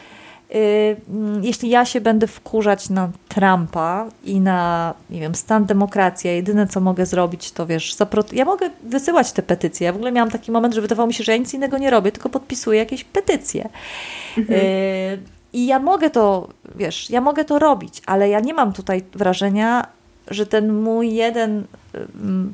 jeśli 1.42 1.70
ja 1.70 1.86
się 1.86 2.02
będę 2.02 2.28
wkurzać 2.28 2.90
na 2.90 3.10
Trumpa 3.30 4.06
i 4.24 4.40
na, 4.40 4.94
nie 5.10 5.20
wiem, 5.20 5.36
stan 5.36 5.66
demokracji, 5.66 6.30
a 6.30 6.34
jedyne 6.34 6.68
co 6.68 6.80
mogę 6.80 7.06
zrobić, 7.06 7.52
to 7.52 7.66
wiesz, 7.66 7.96
ja 8.32 8.46
mogę 8.46 8.70
wysyłać 8.84 9.32
te 9.32 9.44
petycje. 9.44 9.86
Ja 9.86 9.94
w 9.94 9.96
ogóle 9.96 10.12
miałam 10.12 10.32
taki 10.32 10.52
moment, 10.52 10.74
że 10.74 10.82
wydawało 10.82 11.08
mi 11.08 11.14
się, 11.14 11.24
że 11.24 11.32
ja 11.32 11.38
nic 11.38 11.54
innego 11.54 11.78
nie 11.78 11.90
robię, 11.90 12.12
tylko 12.12 12.30
podpisuję 12.30 12.80
jakieś 12.80 13.04
petycje. 13.04 13.70
Mhm. 14.38 14.60
Y, 14.60 15.20
I 15.54 15.68
ja 15.68 15.80
mogę 15.80 16.10
to, 16.10 16.48
wiesz, 16.76 17.10
ja 17.10 17.22
mogę 17.22 17.46
to 17.46 17.60
robić, 17.60 18.02
ale 18.06 18.30
ja 18.30 18.40
nie 18.40 18.54
mam 18.54 18.74
tutaj 18.74 19.04
wrażenia, 19.14 19.88
że 20.28 20.46
ten 20.46 20.74
mój 20.74 21.14
jeden 21.14 21.64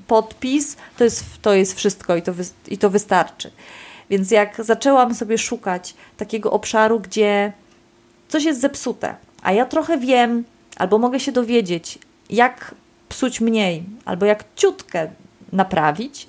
podpis 0.08 0.78
to 0.98 1.04
jest, 1.04 1.26
to 1.41 1.54
jest 1.54 1.74
wszystko 1.74 2.16
i 2.16 2.22
to, 2.22 2.32
i 2.68 2.78
to 2.78 2.89
wystarczy. 2.89 3.52
Więc 4.10 4.32
jak 4.32 4.64
zaczęłam 4.64 5.16
sobie 5.16 5.38
szukać 5.38 5.94
takiego 6.18 6.52
obszaru, 6.52 7.00
gdzie 7.00 7.54
coś 8.34 8.44
jest 8.44 8.62
zepsute, 8.62 9.16
a 9.44 9.52
ja 9.52 9.66
trochę 9.66 9.98
wiem, 9.98 10.44
albo 10.78 10.98
mogę 10.98 11.20
się 11.20 11.32
dowiedzieć, 11.32 12.00
jak 12.30 12.76
psuć 13.10 13.42
mniej, 13.42 13.84
albo 14.06 14.26
jak 14.26 14.44
ciutkę 14.56 15.08
naprawić, 15.52 16.28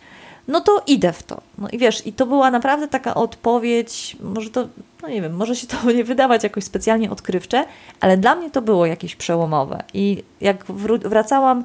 no 0.48 0.60
to 0.60 0.82
idę 0.86 1.12
w 1.12 1.22
to. 1.22 1.40
No 1.58 1.68
i 1.68 1.78
wiesz, 1.78 2.06
i 2.06 2.12
to 2.12 2.26
była 2.26 2.50
naprawdę 2.50 2.88
taka 2.88 3.14
odpowiedź, 3.14 4.16
może 4.20 4.50
to, 4.50 4.68
no 5.02 5.08
nie 5.08 5.22
wiem, 5.22 5.36
może 5.36 5.56
się 5.56 5.66
to 5.66 5.76
nie 5.98 6.04
wydawać 6.04 6.42
jakoś 6.42 6.64
specjalnie 6.64 7.10
odkrywcze, 7.10 7.64
ale 8.00 8.16
dla 8.16 8.34
mnie 8.34 8.50
to 8.50 8.62
było 8.62 8.86
jakieś 8.86 9.16
przełomowe. 9.16 9.82
I 9.94 10.22
jak 10.40 10.64
wracałam 11.04 11.64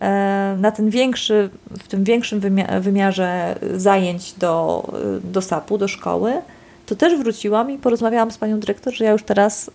e, 0.00 0.56
na 0.60 0.70
ten 0.70 0.90
większy, 0.90 1.50
w 1.70 1.88
tym 1.88 2.04
większym 2.04 2.40
wymiarze 2.80 3.58
zajęć 3.74 4.32
do, 4.32 4.82
do 5.24 5.42
SAP-u, 5.42 5.78
do 5.78 5.88
szkoły, 5.88 6.42
to 6.86 6.96
też 6.96 7.18
wróciłam 7.18 7.70
i 7.70 7.78
porozmawiałam 7.78 8.30
z 8.30 8.38
panią 8.38 8.60
dyrektor, 8.60 8.94
że 8.94 9.04
ja 9.04 9.10
już 9.10 9.22
teraz 9.22 9.70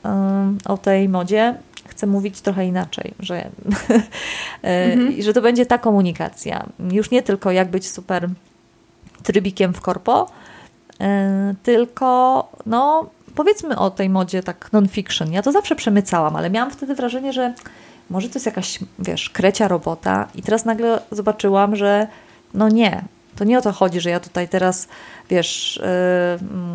o 0.65 0.77
tej 0.77 1.09
modzie 1.09 1.55
chcę 1.99 2.07
mówić 2.07 2.41
trochę 2.41 2.65
inaczej, 2.65 3.13
że, 3.19 3.45
mhm. 4.61 5.21
że 5.21 5.33
to 5.33 5.41
będzie 5.41 5.65
ta 5.65 5.77
komunikacja. 5.77 6.65
Już 6.91 7.11
nie 7.11 7.21
tylko 7.21 7.51
jak 7.51 7.69
być 7.71 7.89
super 7.89 8.29
trybikiem 9.23 9.73
w 9.73 9.81
korpo, 9.81 10.29
e, 11.01 11.55
tylko 11.63 12.49
no, 12.65 13.09
powiedzmy 13.35 13.77
o 13.77 13.89
tej 13.89 14.09
modzie 14.09 14.43
tak 14.43 14.69
non-fiction. 14.73 15.31
Ja 15.31 15.41
to 15.41 15.51
zawsze 15.51 15.75
przemycałam, 15.75 16.35
ale 16.35 16.49
miałam 16.49 16.71
wtedy 16.71 16.95
wrażenie, 16.95 17.33
że 17.33 17.53
może 18.09 18.29
to 18.29 18.33
jest 18.33 18.45
jakaś, 18.45 18.79
wiesz, 18.99 19.29
krecia 19.29 19.67
robota 19.67 20.27
i 20.35 20.41
teraz 20.41 20.65
nagle 20.65 21.01
zobaczyłam, 21.11 21.75
że 21.75 22.07
no 22.53 22.69
nie, 22.69 23.03
to 23.39 23.45
nie 23.45 23.57
o 23.57 23.61
to 23.61 23.71
chodzi, 23.71 23.99
że 24.01 24.09
ja 24.09 24.19
tutaj 24.19 24.47
teraz, 24.47 24.87
wiesz, 25.29 25.81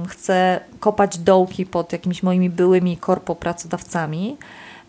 yy, 0.03 0.09
chcę 0.09 0.61
kopać 0.81 1.19
dołki 1.19 1.67
pod 1.67 1.93
jakimiś 1.93 2.23
moimi 2.23 2.51
byłymi 2.51 2.97
korpo 2.97 3.35
pracodawcami, 3.35 4.37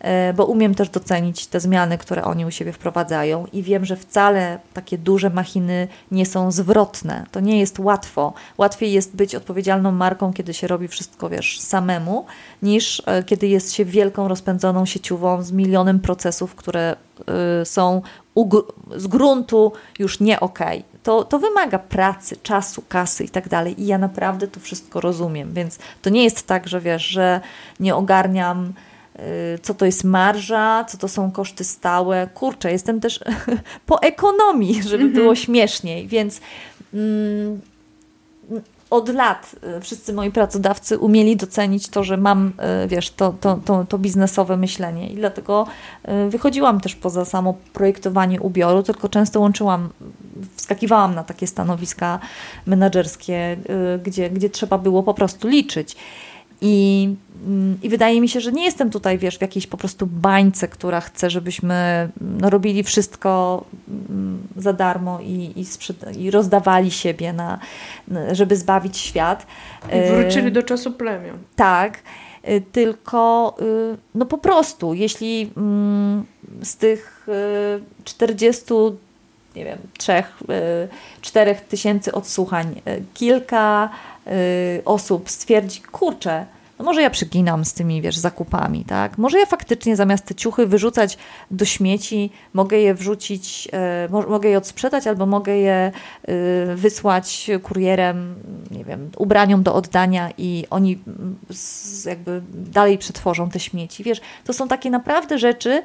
E, 0.00 0.32
bo 0.32 0.44
umiem 0.44 0.74
też 0.74 0.88
docenić 0.88 1.46
te 1.46 1.60
zmiany, 1.60 1.98
które 1.98 2.24
oni 2.24 2.46
u 2.46 2.50
siebie 2.50 2.72
wprowadzają 2.72 3.46
i 3.52 3.62
wiem, 3.62 3.84
że 3.84 3.96
wcale 3.96 4.58
takie 4.74 4.98
duże 4.98 5.30
machiny 5.30 5.88
nie 6.10 6.26
są 6.26 6.52
zwrotne. 6.52 7.26
To 7.30 7.40
nie 7.40 7.60
jest 7.60 7.78
łatwo. 7.78 8.32
Łatwiej 8.58 8.92
jest 8.92 9.16
być 9.16 9.34
odpowiedzialną 9.34 9.92
marką, 9.92 10.32
kiedy 10.32 10.54
się 10.54 10.66
robi 10.66 10.88
wszystko, 10.88 11.28
wiesz, 11.28 11.60
samemu, 11.60 12.26
niż 12.62 13.02
e, 13.06 13.22
kiedy 13.22 13.48
jest 13.48 13.72
się 13.72 13.84
wielką, 13.84 14.28
rozpędzoną 14.28 14.86
sieciową 14.86 15.42
z 15.42 15.52
milionem 15.52 16.00
procesów, 16.00 16.54
które 16.54 16.96
y, 17.62 17.64
są 17.64 18.02
z 18.96 19.06
gruntu 19.06 19.72
już 19.98 20.20
nie 20.20 20.40
okej. 20.40 20.78
Okay. 20.78 20.95
To, 21.06 21.24
to 21.24 21.38
wymaga 21.38 21.78
pracy, 21.78 22.36
czasu, 22.42 22.82
kasy 22.88 23.24
i 23.24 23.28
tak 23.28 23.48
dalej. 23.48 23.82
I 23.82 23.86
ja 23.86 23.98
naprawdę 23.98 24.48
to 24.48 24.60
wszystko 24.60 25.00
rozumiem, 25.00 25.52
więc 25.52 25.78
to 26.02 26.10
nie 26.10 26.24
jest 26.24 26.46
tak, 26.46 26.68
że 26.68 26.80
wiesz, 26.80 27.02
że 27.02 27.40
nie 27.80 27.96
ogarniam 27.96 28.72
Y, 29.18 29.58
co 29.62 29.74
to 29.74 29.86
jest 29.86 30.04
marża, 30.04 30.84
co 30.84 30.98
to 30.98 31.08
są 31.08 31.30
koszty 31.30 31.64
stałe. 31.64 32.28
Kurczę, 32.34 32.72
jestem 32.72 33.00
też 33.00 33.20
po 33.86 34.02
ekonomii, 34.02 34.82
żeby 34.82 35.04
mhm. 35.04 35.12
było 35.12 35.34
śmieszniej, 35.34 36.08
więc 36.08 36.40
mm, 36.94 37.60
od 38.90 39.08
lat 39.08 39.56
y, 39.78 39.80
wszyscy 39.80 40.12
moi 40.12 40.30
pracodawcy 40.30 40.98
umieli 40.98 41.36
docenić 41.36 41.88
to, 41.88 42.04
że 42.04 42.16
mam, 42.16 42.52
y, 42.84 42.88
wiesz, 42.88 43.10
to, 43.10 43.34
to, 43.40 43.58
to, 43.64 43.84
to 43.84 43.98
biznesowe 43.98 44.56
myślenie 44.56 45.08
i 45.08 45.14
dlatego 45.14 45.66
wychodziłam 46.28 46.80
też 46.80 46.94
poza 46.94 47.24
samo 47.24 47.54
projektowanie 47.72 48.40
ubioru, 48.40 48.82
tylko 48.82 49.08
często 49.08 49.40
łączyłam, 49.40 49.88
wskakiwałam 50.56 51.14
na 51.14 51.24
takie 51.24 51.46
stanowiska 51.46 52.18
menedżerskie, 52.66 53.56
gdzie, 54.04 54.30
gdzie 54.30 54.50
trzeba 54.50 54.78
było 54.78 55.02
po 55.02 55.14
prostu 55.14 55.48
liczyć. 55.48 55.96
I, 56.60 57.14
mm, 57.46 57.78
I 57.82 57.88
wydaje 57.88 58.20
mi 58.20 58.28
się, 58.28 58.40
że 58.40 58.52
nie 58.52 58.64
jestem 58.64 58.90
tutaj, 58.90 59.18
wiesz, 59.18 59.38
w 59.38 59.40
jakiejś 59.40 59.66
po 59.66 59.76
prostu 59.76 60.06
bańce, 60.06 60.68
która 60.68 61.00
chce, 61.00 61.30
żebyśmy 61.30 62.08
no, 62.20 62.50
robili 62.50 62.82
wszystko 62.82 63.64
mm, 63.88 64.38
za 64.56 64.72
darmo 64.72 65.20
i, 65.20 65.52
i, 65.56 65.66
i 66.24 66.30
rozdawali 66.30 66.90
siebie, 66.90 67.32
na, 67.32 67.58
żeby 68.32 68.56
zbawić 68.56 68.98
świat. 68.98 69.46
I 69.92 70.10
wrócili 70.10 70.52
do 70.52 70.62
czasu 70.62 70.92
plemion. 70.92 71.38
Tak, 71.56 71.98
y, 72.48 72.62
tylko 72.72 73.54
y, 73.60 73.96
no 74.14 74.26
po 74.26 74.38
prostu, 74.38 74.94
jeśli 74.94 75.50
mm, 75.56 76.24
z 76.62 76.76
tych 76.76 77.26
40 78.04 78.74
y, 78.74 78.76
nie 79.56 79.64
wiem, 79.64 79.78
trzech, 79.98 80.42
czterech 81.20 81.60
tysięcy 81.60 82.12
odsłuchań, 82.12 82.80
kilka 83.14 83.90
Y, 83.90 84.15
osób 84.84 85.30
stwierdzi, 85.30 85.80
kurczę, 85.80 86.46
no 86.78 86.84
może 86.84 87.02
ja 87.02 87.10
przyginam 87.10 87.64
z 87.64 87.74
tymi, 87.74 88.02
wiesz, 88.02 88.16
zakupami, 88.16 88.84
tak? 88.84 89.18
Może 89.18 89.38
ja 89.38 89.46
faktycznie 89.46 89.96
zamiast 89.96 90.24
te 90.24 90.34
ciuchy 90.34 90.66
wyrzucać 90.66 91.18
do 91.50 91.64
śmieci, 91.64 92.30
mogę 92.52 92.78
je 92.78 92.94
wrzucić, 92.94 93.68
e, 93.72 94.08
mogę 94.28 94.48
je 94.48 94.58
odsprzedać 94.58 95.06
albo 95.06 95.26
mogę 95.26 95.56
je 95.56 95.92
y, 96.28 96.76
wysłać 96.76 97.50
kurierem, 97.62 98.34
nie 98.70 98.84
wiem, 98.84 99.10
ubraniom 99.16 99.62
do 99.62 99.74
oddania 99.74 100.30
i 100.38 100.64
oni 100.70 100.98
jakby 102.06 102.42
dalej 102.54 102.98
przetworzą 102.98 103.50
te 103.50 103.60
śmieci. 103.60 104.04
Wiesz, 104.04 104.20
to 104.44 104.52
są 104.52 104.68
takie 104.68 104.90
naprawdę 104.90 105.38
rzeczy, 105.38 105.82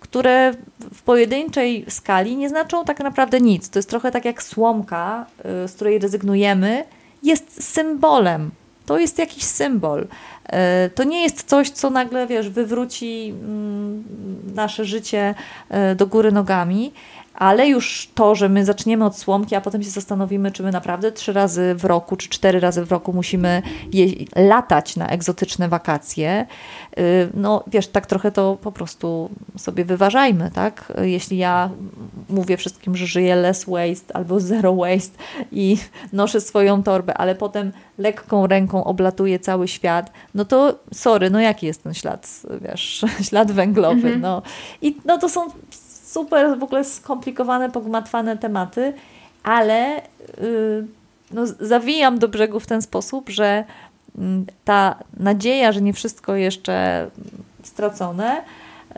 które 0.00 0.52
w 0.94 1.02
pojedynczej 1.02 1.84
skali 1.88 2.36
nie 2.36 2.48
znaczą 2.48 2.84
tak 2.84 3.00
naprawdę 3.00 3.40
nic. 3.40 3.70
To 3.70 3.78
jest 3.78 3.90
trochę 3.90 4.10
tak 4.10 4.24
jak 4.24 4.42
słomka, 4.42 5.26
y, 5.64 5.68
z 5.68 5.72
której 5.72 5.98
rezygnujemy, 5.98 6.84
jest 7.22 7.64
symbolem. 7.64 8.50
To 8.86 8.98
jest 8.98 9.18
jakiś 9.18 9.44
symbol. 9.44 10.06
E, 10.46 10.90
to 10.90 11.04
nie 11.04 11.22
jest 11.22 11.44
coś, 11.44 11.70
co 11.70 11.90
nagle, 11.90 12.26
wiesz, 12.26 12.48
wywróci 12.48 13.34
mm, 13.42 14.04
nasze 14.54 14.84
życie 14.84 15.34
e, 15.68 15.94
do 15.94 16.06
góry 16.06 16.32
nogami, 16.32 16.92
ale 17.38 17.68
już 17.68 18.10
to, 18.14 18.34
że 18.34 18.48
my 18.48 18.64
zaczniemy 18.64 19.04
od 19.04 19.16
słomki, 19.16 19.54
a 19.54 19.60
potem 19.60 19.82
się 19.82 19.90
zastanowimy, 19.90 20.52
czy 20.52 20.62
my 20.62 20.72
naprawdę 20.72 21.12
trzy 21.12 21.32
razy 21.32 21.74
w 21.74 21.84
roku, 21.84 22.16
czy 22.16 22.28
cztery 22.28 22.60
razy 22.60 22.84
w 22.84 22.92
roku 22.92 23.12
musimy 23.12 23.62
latać 24.36 24.96
na 24.96 25.08
egzotyczne 25.08 25.68
wakacje, 25.68 26.46
y, 26.98 27.28
no 27.34 27.64
wiesz, 27.66 27.86
tak 27.86 28.06
trochę 28.06 28.30
to 28.30 28.58
po 28.62 28.72
prostu 28.72 29.30
sobie 29.56 29.84
wyważajmy, 29.84 30.50
tak? 30.54 30.92
Jeśli 31.02 31.38
ja 31.38 31.70
mówię 32.28 32.56
wszystkim, 32.56 32.96
że 32.96 33.06
żyję 33.06 33.36
less 33.36 33.64
waste 33.64 34.16
albo 34.16 34.40
zero 34.40 34.74
waste 34.74 35.18
i 35.52 35.76
noszę 36.12 36.40
swoją 36.40 36.82
torbę, 36.82 37.14
ale 37.14 37.34
potem 37.34 37.72
lekką 37.98 38.46
ręką 38.46 38.84
oblatuję 38.84 39.38
cały 39.38 39.68
świat, 39.68 40.12
no 40.34 40.44
to 40.44 40.78
sorry, 40.92 41.30
no 41.30 41.40
jaki 41.40 41.66
jest 41.66 41.82
ten 41.82 41.94
ślad, 41.94 42.42
wiesz, 42.60 43.04
ślad 43.28 43.52
węglowy, 43.52 43.94
mhm. 43.96 44.20
no. 44.20 44.42
I 44.82 44.96
no 45.04 45.18
to 45.18 45.28
są 45.28 45.48
super 46.08 46.58
w 46.58 46.62
ogóle 46.62 46.84
skomplikowane, 46.84 47.70
pogmatwane 47.70 48.36
tematy, 48.36 48.92
ale 49.42 50.02
yy, 50.40 50.86
no, 51.30 51.46
zawijam 51.46 52.18
do 52.18 52.28
brzegu 52.28 52.60
w 52.60 52.66
ten 52.66 52.82
sposób, 52.82 53.30
że 53.30 53.64
yy, 54.18 54.24
ta 54.64 54.98
nadzieja, 55.20 55.72
że 55.72 55.80
nie 55.80 55.92
wszystko 55.92 56.36
jeszcze 56.36 57.06
stracone, 57.62 58.42
y, 58.90 58.92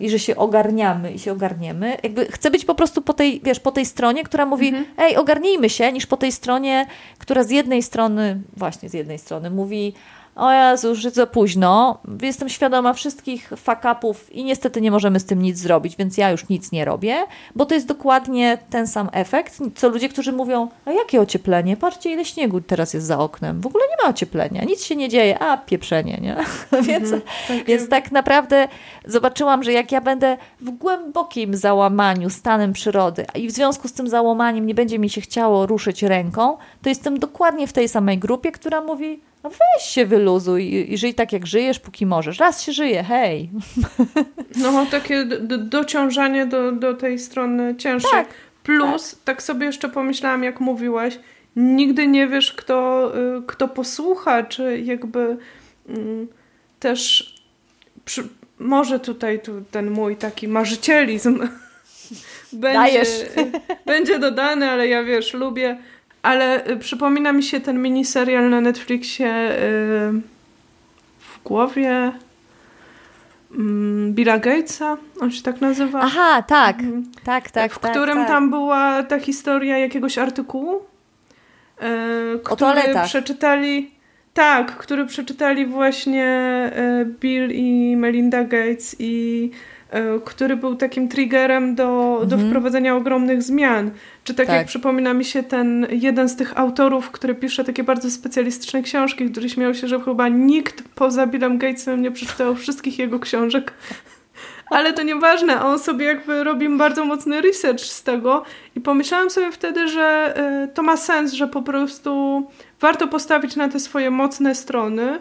i 0.00 0.10
że 0.10 0.18
się 0.18 0.36
ogarniamy 0.36 1.12
i 1.12 1.18
się 1.18 1.32
ogarniemy. 1.32 1.96
Jakby 2.02 2.26
chcę 2.26 2.50
być 2.50 2.64
po 2.64 2.74
prostu 2.74 3.02
po 3.02 3.12
tej, 3.12 3.40
wiesz, 3.44 3.60
po 3.60 3.72
tej 3.72 3.86
stronie, 3.86 4.24
która 4.24 4.46
mówi, 4.46 4.68
mhm. 4.68 4.86
ej, 4.98 5.16
ogarnijmy 5.16 5.70
się, 5.70 5.92
niż 5.92 6.06
po 6.06 6.16
tej 6.16 6.32
stronie, 6.32 6.86
która 7.18 7.42
z 7.42 7.50
jednej 7.50 7.82
strony, 7.82 8.40
właśnie 8.56 8.88
z 8.88 8.94
jednej 8.94 9.18
strony 9.18 9.50
mówi, 9.50 9.94
o 10.36 10.52
Jezu, 10.52 10.88
już 10.88 11.02
za 11.02 11.26
późno, 11.26 11.98
jestem 12.22 12.48
świadoma 12.48 12.92
wszystkich 12.92 13.52
fuck-upów 13.56 14.32
i 14.32 14.44
niestety 14.44 14.80
nie 14.80 14.90
możemy 14.90 15.20
z 15.20 15.24
tym 15.24 15.42
nic 15.42 15.58
zrobić, 15.58 15.96
więc 15.96 16.16
ja 16.16 16.30
już 16.30 16.48
nic 16.48 16.72
nie 16.72 16.84
robię, 16.84 17.24
bo 17.54 17.66
to 17.66 17.74
jest 17.74 17.86
dokładnie 17.86 18.58
ten 18.70 18.86
sam 18.86 19.08
efekt, 19.12 19.58
co 19.74 19.88
ludzie, 19.88 20.08
którzy 20.08 20.32
mówią, 20.32 20.68
a 20.84 20.92
jakie 20.92 21.20
ocieplenie, 21.20 21.76
patrzcie 21.76 22.12
ile 22.12 22.24
śniegu 22.24 22.60
teraz 22.60 22.94
jest 22.94 23.06
za 23.06 23.18
oknem, 23.18 23.60
w 23.60 23.66
ogóle 23.66 23.84
nie 23.90 24.04
ma 24.04 24.10
ocieplenia, 24.10 24.64
nic 24.64 24.84
się 24.84 24.96
nie 24.96 25.08
dzieje, 25.08 25.38
a 25.38 25.56
pieprzenie, 25.56 26.18
nie? 26.22 26.36
więc, 26.88 27.04
mhm, 27.04 27.22
tak 27.48 27.64
więc 27.66 27.88
tak 27.88 28.12
naprawdę 28.12 28.68
zobaczyłam, 29.04 29.62
że 29.62 29.72
jak 29.72 29.92
ja 29.92 30.00
będę 30.00 30.36
w 30.60 30.70
głębokim 30.70 31.54
załamaniu 31.54 32.30
stanem 32.30 32.72
przyrody 32.72 33.26
i 33.34 33.48
w 33.48 33.50
związku 33.50 33.88
z 33.88 33.92
tym 33.92 34.08
załamaniem 34.08 34.66
nie 34.66 34.74
będzie 34.74 34.98
mi 34.98 35.10
się 35.10 35.20
chciało 35.20 35.66
ruszyć 35.66 36.02
ręką, 36.02 36.56
to 36.82 36.88
jestem 36.88 37.18
dokładnie 37.18 37.66
w 37.66 37.72
tej 37.72 37.88
samej 37.88 38.18
grupie, 38.18 38.52
która 38.52 38.80
mówi, 38.80 39.20
no 39.44 39.50
weź 39.50 39.82
się 39.82 40.06
wyluzuj 40.06 40.92
i 40.92 40.98
żyj 40.98 41.14
tak, 41.14 41.32
jak 41.32 41.46
żyjesz, 41.46 41.78
póki 41.78 42.06
możesz. 42.06 42.38
Raz 42.38 42.62
się 42.62 42.72
żyje, 42.72 43.02
hej. 43.02 43.50
No, 44.56 44.86
takie 44.90 45.24
dociążanie 45.58 46.46
do, 46.46 46.72
do 46.72 46.94
tej 46.94 47.18
strony 47.18 47.76
cięższej. 47.76 48.10
Tak, 48.10 48.28
Plus, 48.62 49.10
tak. 49.10 49.20
tak 49.24 49.42
sobie 49.42 49.66
jeszcze 49.66 49.88
pomyślałam, 49.88 50.44
jak 50.44 50.60
mówiłaś, 50.60 51.18
nigdy 51.56 52.06
nie 52.06 52.28
wiesz, 52.28 52.52
kto, 52.52 53.12
y, 53.38 53.42
kto 53.46 53.68
posłucha, 53.68 54.42
czy 54.42 54.80
jakby 54.80 55.36
mm, 55.88 56.28
też 56.80 57.34
przy, 58.04 58.28
może 58.58 59.00
tutaj 59.00 59.40
tu 59.42 59.62
ten 59.70 59.90
mój 59.90 60.16
taki 60.16 60.48
marzycielizm 60.48 61.48
będzie, 62.52 63.02
będzie 63.86 64.18
dodany, 64.18 64.70
ale 64.70 64.88
ja 64.88 65.04
wiesz, 65.04 65.34
lubię. 65.34 65.78
Ale 66.22 66.70
y, 66.70 66.76
przypomina 66.76 67.32
mi 67.32 67.42
się 67.42 67.60
ten 67.60 67.82
miniserial 67.82 68.50
na 68.50 68.60
Netflixie 68.60 69.26
yy, 69.26 70.20
w 71.18 71.42
głowie 71.44 72.12
mm, 73.54 74.12
Billa 74.12 74.38
Gatesa, 74.38 74.96
on 75.20 75.30
się 75.30 75.42
tak 75.42 75.60
nazywa. 75.60 76.00
Aha, 76.02 76.42
tak, 76.42 76.80
mhm. 76.80 77.04
tak, 77.24 77.50
tak. 77.50 77.72
W 77.72 77.78
tak, 77.78 77.90
którym 77.90 78.18
tak. 78.18 78.28
tam 78.28 78.50
była 78.50 79.02
ta 79.02 79.18
historia 79.18 79.78
jakiegoś 79.78 80.18
artykułu, 80.18 80.82
yy, 81.80 82.40
który 82.44 82.82
przeczytali. 83.04 84.00
Tak, 84.34 84.76
który 84.76 85.06
przeczytali 85.06 85.66
właśnie 85.66 86.70
Bill 87.20 87.50
i 87.52 87.96
Melinda 87.96 88.44
Gates 88.44 88.96
i 88.98 89.50
który 90.24 90.56
był 90.56 90.76
takim 90.76 91.08
triggerem 91.08 91.74
do, 91.74 92.18
mhm. 92.22 92.28
do 92.28 92.38
wprowadzenia 92.48 92.96
ogromnych 92.96 93.42
zmian. 93.42 93.90
Czy 94.24 94.34
tak, 94.34 94.46
tak, 94.46 94.56
jak 94.56 94.66
przypomina 94.66 95.14
mi 95.14 95.24
się 95.24 95.42
ten 95.42 95.86
jeden 95.90 96.28
z 96.28 96.36
tych 96.36 96.58
autorów, 96.58 97.10
który 97.10 97.34
pisze 97.34 97.64
takie 97.64 97.84
bardzo 97.84 98.10
specjalistyczne 98.10 98.82
książki, 98.82 99.30
który 99.30 99.48
śmiał 99.48 99.74
się, 99.74 99.88
że 99.88 100.00
chyba 100.00 100.28
nikt 100.28 100.82
poza 100.94 101.26
Billem 101.26 101.58
Gatesem 101.58 102.02
nie 102.02 102.10
przeczytał 102.10 102.54
wszystkich 102.54 102.98
jego 102.98 103.20
książek. 103.20 103.72
Ale 104.70 104.92
to 104.92 105.02
nieważne, 105.02 105.64
on 105.64 105.78
sobie 105.78 106.06
jakby 106.06 106.44
robi 106.44 106.68
bardzo 106.68 107.04
mocny 107.04 107.40
research 107.40 107.80
z 107.80 108.02
tego 108.02 108.42
i 108.76 108.80
pomyślałam 108.80 109.30
sobie 109.30 109.52
wtedy, 109.52 109.88
że 109.88 110.34
y, 110.64 110.68
to 110.68 110.82
ma 110.82 110.96
sens, 110.96 111.32
że 111.32 111.48
po 111.48 111.62
prostu 111.62 112.42
warto 112.80 113.08
postawić 113.08 113.56
na 113.56 113.68
te 113.68 113.80
swoje 113.80 114.10
mocne 114.10 114.54
strony, 114.54 115.18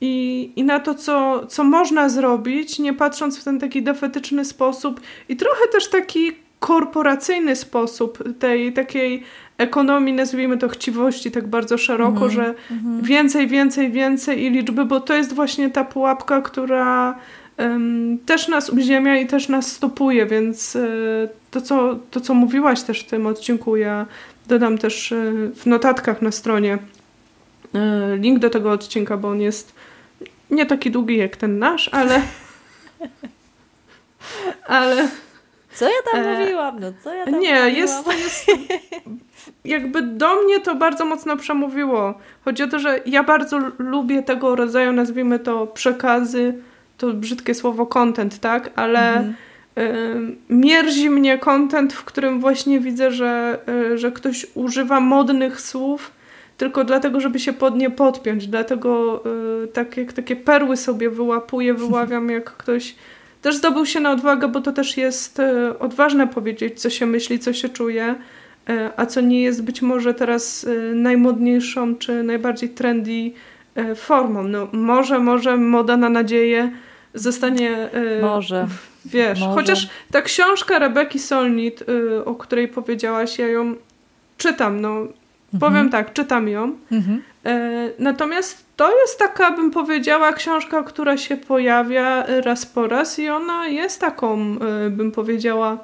i, 0.00 0.52
i 0.56 0.64
na 0.64 0.80
to, 0.80 0.94
co, 0.94 1.46
co 1.46 1.64
można 1.64 2.08
zrobić, 2.08 2.78
nie 2.78 2.94
patrząc 2.94 3.40
w 3.40 3.44
ten 3.44 3.60
taki 3.60 3.82
defetyczny 3.82 4.44
sposób 4.44 5.00
i 5.28 5.36
trochę 5.36 5.68
też 5.72 5.90
taki 5.90 6.32
korporacyjny 6.60 7.56
sposób 7.56 8.38
tej 8.38 8.72
takiej 8.72 9.22
ekonomii, 9.58 10.14
nazwijmy 10.14 10.58
to 10.58 10.68
chciwości 10.68 11.30
tak 11.30 11.46
bardzo 11.46 11.78
szeroko, 11.78 12.18
mm 12.18 12.28
-hmm. 12.28 12.32
że 12.32 12.44
mm 12.44 12.56
-hmm. 12.84 13.04
więcej, 13.06 13.48
więcej, 13.48 13.92
więcej 13.92 14.44
i 14.44 14.50
liczby, 14.50 14.84
bo 14.84 15.00
to 15.00 15.14
jest 15.14 15.32
właśnie 15.32 15.70
ta 15.70 15.84
pułapka, 15.84 16.42
która 16.42 17.18
um, 17.58 18.18
też 18.26 18.48
nas 18.48 18.70
uziemia 18.70 19.20
i 19.20 19.26
też 19.26 19.48
nas 19.48 19.72
stopuje, 19.72 20.26
więc 20.26 20.76
y, 20.76 21.28
to, 21.50 21.60
co, 21.60 21.98
to, 22.10 22.20
co 22.20 22.34
mówiłaś 22.34 22.82
też 22.82 23.00
w 23.00 23.06
tym 23.06 23.26
odcinku, 23.26 23.76
ja 23.76 24.06
dodam 24.46 24.78
też 24.78 25.12
y, 25.12 25.52
w 25.56 25.66
notatkach 25.66 26.22
na 26.22 26.32
stronie 26.32 26.78
y, 27.74 28.16
link 28.16 28.38
do 28.38 28.50
tego 28.50 28.70
odcinka, 28.70 29.16
bo 29.16 29.28
on 29.28 29.40
jest 29.40 29.74
nie 30.50 30.66
taki 30.66 30.90
długi 30.90 31.16
jak 31.16 31.36
ten 31.36 31.58
nasz, 31.58 31.88
ale. 31.92 32.22
ale. 34.66 35.08
Co 35.72 35.84
ja 35.84 36.12
tam 36.12 36.24
e... 36.24 36.38
mówiłam? 36.38 36.80
No, 36.80 36.92
co 37.04 37.14
ja 37.14 37.24
tam 37.24 37.40
Nie, 37.40 37.54
mówiłam? 37.54 37.74
jest, 37.74 38.06
jest. 38.06 38.46
Jakby 39.64 40.02
do 40.02 40.42
mnie 40.42 40.60
to 40.60 40.74
bardzo 40.74 41.04
mocno 41.04 41.36
przemówiło. 41.36 42.14
Chodzi 42.44 42.62
o 42.62 42.68
to, 42.68 42.78
że 42.78 43.00
ja 43.06 43.22
bardzo 43.22 43.58
lubię 43.78 44.22
tego 44.22 44.56
rodzaju, 44.56 44.92
nazwijmy 44.92 45.38
to 45.38 45.66
przekazy, 45.66 46.54
to 46.98 47.12
brzydkie 47.12 47.54
słowo 47.54 47.86
content, 47.86 48.38
tak? 48.38 48.70
Ale. 48.76 49.08
Mhm. 49.10 49.34
Y, 49.78 50.36
mierzi 50.48 51.10
mnie 51.10 51.38
content, 51.38 51.92
w 51.92 52.04
którym 52.04 52.40
właśnie 52.40 52.80
widzę, 52.80 53.10
że, 53.10 53.58
y, 53.92 53.98
że 53.98 54.12
ktoś 54.12 54.46
używa 54.54 55.00
modnych 55.00 55.60
słów 55.60 56.10
tylko 56.56 56.84
dlatego, 56.84 57.20
żeby 57.20 57.38
się 57.38 57.52
pod 57.52 57.76
nie 57.76 57.90
podpiąć. 57.90 58.46
Dlatego 58.46 59.22
y, 59.64 59.68
tak 59.68 59.96
jak 59.96 60.12
takie 60.12 60.36
perły 60.36 60.76
sobie 60.76 61.10
wyłapuję, 61.10 61.74
wyławiam, 61.74 62.30
jak 62.30 62.44
ktoś 62.44 62.94
też 63.42 63.56
zdobył 63.56 63.86
się 63.86 64.00
na 64.00 64.10
odwagę, 64.10 64.48
bo 64.48 64.60
to 64.60 64.72
też 64.72 64.96
jest 64.96 65.38
y, 65.38 65.78
odważne 65.78 66.26
powiedzieć, 66.26 66.80
co 66.80 66.90
się 66.90 67.06
myśli, 67.06 67.38
co 67.38 67.52
się 67.52 67.68
czuje, 67.68 68.14
y, 68.70 68.90
a 68.96 69.06
co 69.06 69.20
nie 69.20 69.42
jest 69.42 69.64
być 69.64 69.82
może 69.82 70.14
teraz 70.14 70.64
y, 70.64 70.92
najmodniejszą 70.94 71.96
czy 71.96 72.22
najbardziej 72.22 72.68
trendy 72.68 73.32
formą. 73.96 74.42
No, 74.42 74.68
może, 74.72 75.18
może 75.18 75.56
moda 75.56 75.96
na 75.96 76.08
nadzieję 76.08 76.70
zostanie. 77.14 77.88
Może. 78.22 78.66
Wiesz, 79.04 79.40
może. 79.40 79.54
chociaż 79.54 79.88
ta 80.12 80.22
książka 80.22 80.78
Rebeki 80.78 81.18
Solnit, 81.18 81.84
o 82.24 82.34
której 82.34 82.68
powiedziałaś, 82.68 83.38
ja 83.38 83.46
ją 83.48 83.74
czytam. 84.38 84.80
No, 84.80 85.06
Mhm. 85.54 85.72
Powiem 85.72 85.90
tak, 85.90 86.12
czytam 86.12 86.48
ją. 86.48 86.72
Mhm. 86.92 87.22
E, 87.46 87.90
natomiast 87.98 88.64
to 88.76 89.00
jest 89.00 89.18
taka, 89.18 89.50
bym 89.50 89.70
powiedziała, 89.70 90.32
książka, 90.32 90.82
która 90.82 91.16
się 91.16 91.36
pojawia 91.36 92.24
raz 92.44 92.66
po 92.66 92.86
raz 92.88 93.18
i 93.18 93.28
ona 93.28 93.68
jest 93.68 94.00
taką, 94.00 94.38
e, 94.86 94.90
bym 94.90 95.12
powiedziała, 95.12 95.78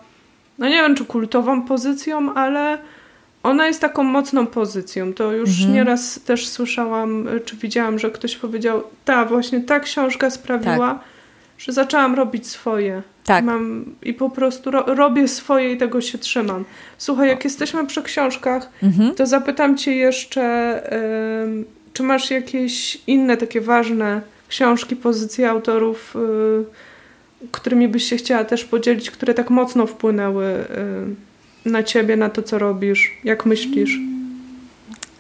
no 0.59 0.69
nie 0.69 0.83
wiem 0.83 0.95
czy 0.95 1.05
kultową 1.05 1.63
pozycją, 1.63 2.35
ale 2.35 2.79
ona 3.43 3.67
jest 3.67 3.81
taką 3.81 4.03
mocną 4.03 4.47
pozycją. 4.47 5.13
To 5.13 5.33
już 5.33 5.51
mhm. 5.51 5.75
nieraz 5.75 6.21
też 6.25 6.49
słyszałam, 6.49 7.29
e, 7.29 7.41
czy 7.41 7.57
widziałam, 7.57 7.99
że 7.99 8.11
ktoś 8.11 8.37
powiedział, 8.37 8.83
ta 9.05 9.25
właśnie 9.25 9.61
ta 9.61 9.81
książka 9.81 10.31
sprawiła, 10.31 10.89
tak. 10.95 11.16
Że 11.59 11.73
zaczęłam 11.73 12.15
robić 12.15 12.47
swoje. 12.47 13.03
Tak. 13.25 13.45
Mam, 13.45 13.85
I 14.03 14.15
po 14.15 14.31
prostu 14.31 14.71
ro, 14.71 14.83
robię 14.87 15.29
swoje 15.29 15.73
i 15.73 15.77
tego 15.77 16.01
się 16.01 16.19
trzymam. 16.19 16.65
Słuchaj, 16.99 17.29
jak 17.29 17.45
jesteśmy 17.45 17.87
przy 17.87 18.03
książkach, 18.03 18.71
mhm. 18.83 19.15
to 19.15 19.27
zapytam 19.27 19.77
Cię 19.77 19.97
jeszcze, 19.97 20.83
y, 20.93 21.65
czy 21.93 22.03
masz 22.03 22.31
jakieś 22.31 22.99
inne 23.07 23.37
takie 23.37 23.61
ważne 23.61 24.21
książki, 24.49 24.97
pozycje 24.97 25.51
autorów, 25.51 26.17
y, 26.17 27.49
którymi 27.53 27.89
byś 27.89 28.05
się 28.05 28.17
chciała 28.17 28.45
też 28.45 28.65
podzielić, 28.65 29.11
które 29.11 29.35
tak 29.35 29.51
mocno 29.51 29.87
wpłynęły 29.87 30.47
y, 31.65 31.71
na 31.71 31.83
Ciebie, 31.83 32.17
na 32.17 32.31
to, 32.31 32.43
co 32.43 32.59
robisz? 32.59 33.13
Jak 33.25 33.47
myślisz? 33.47 33.99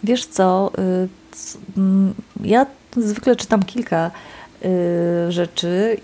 Wiesz 0.04 0.26
co, 0.26 0.72
mm, 1.76 2.14
ja 2.44 2.66
zwykle 2.96 3.36
czytam 3.36 3.62
kilka 3.62 4.10
rzeczy 5.28 5.96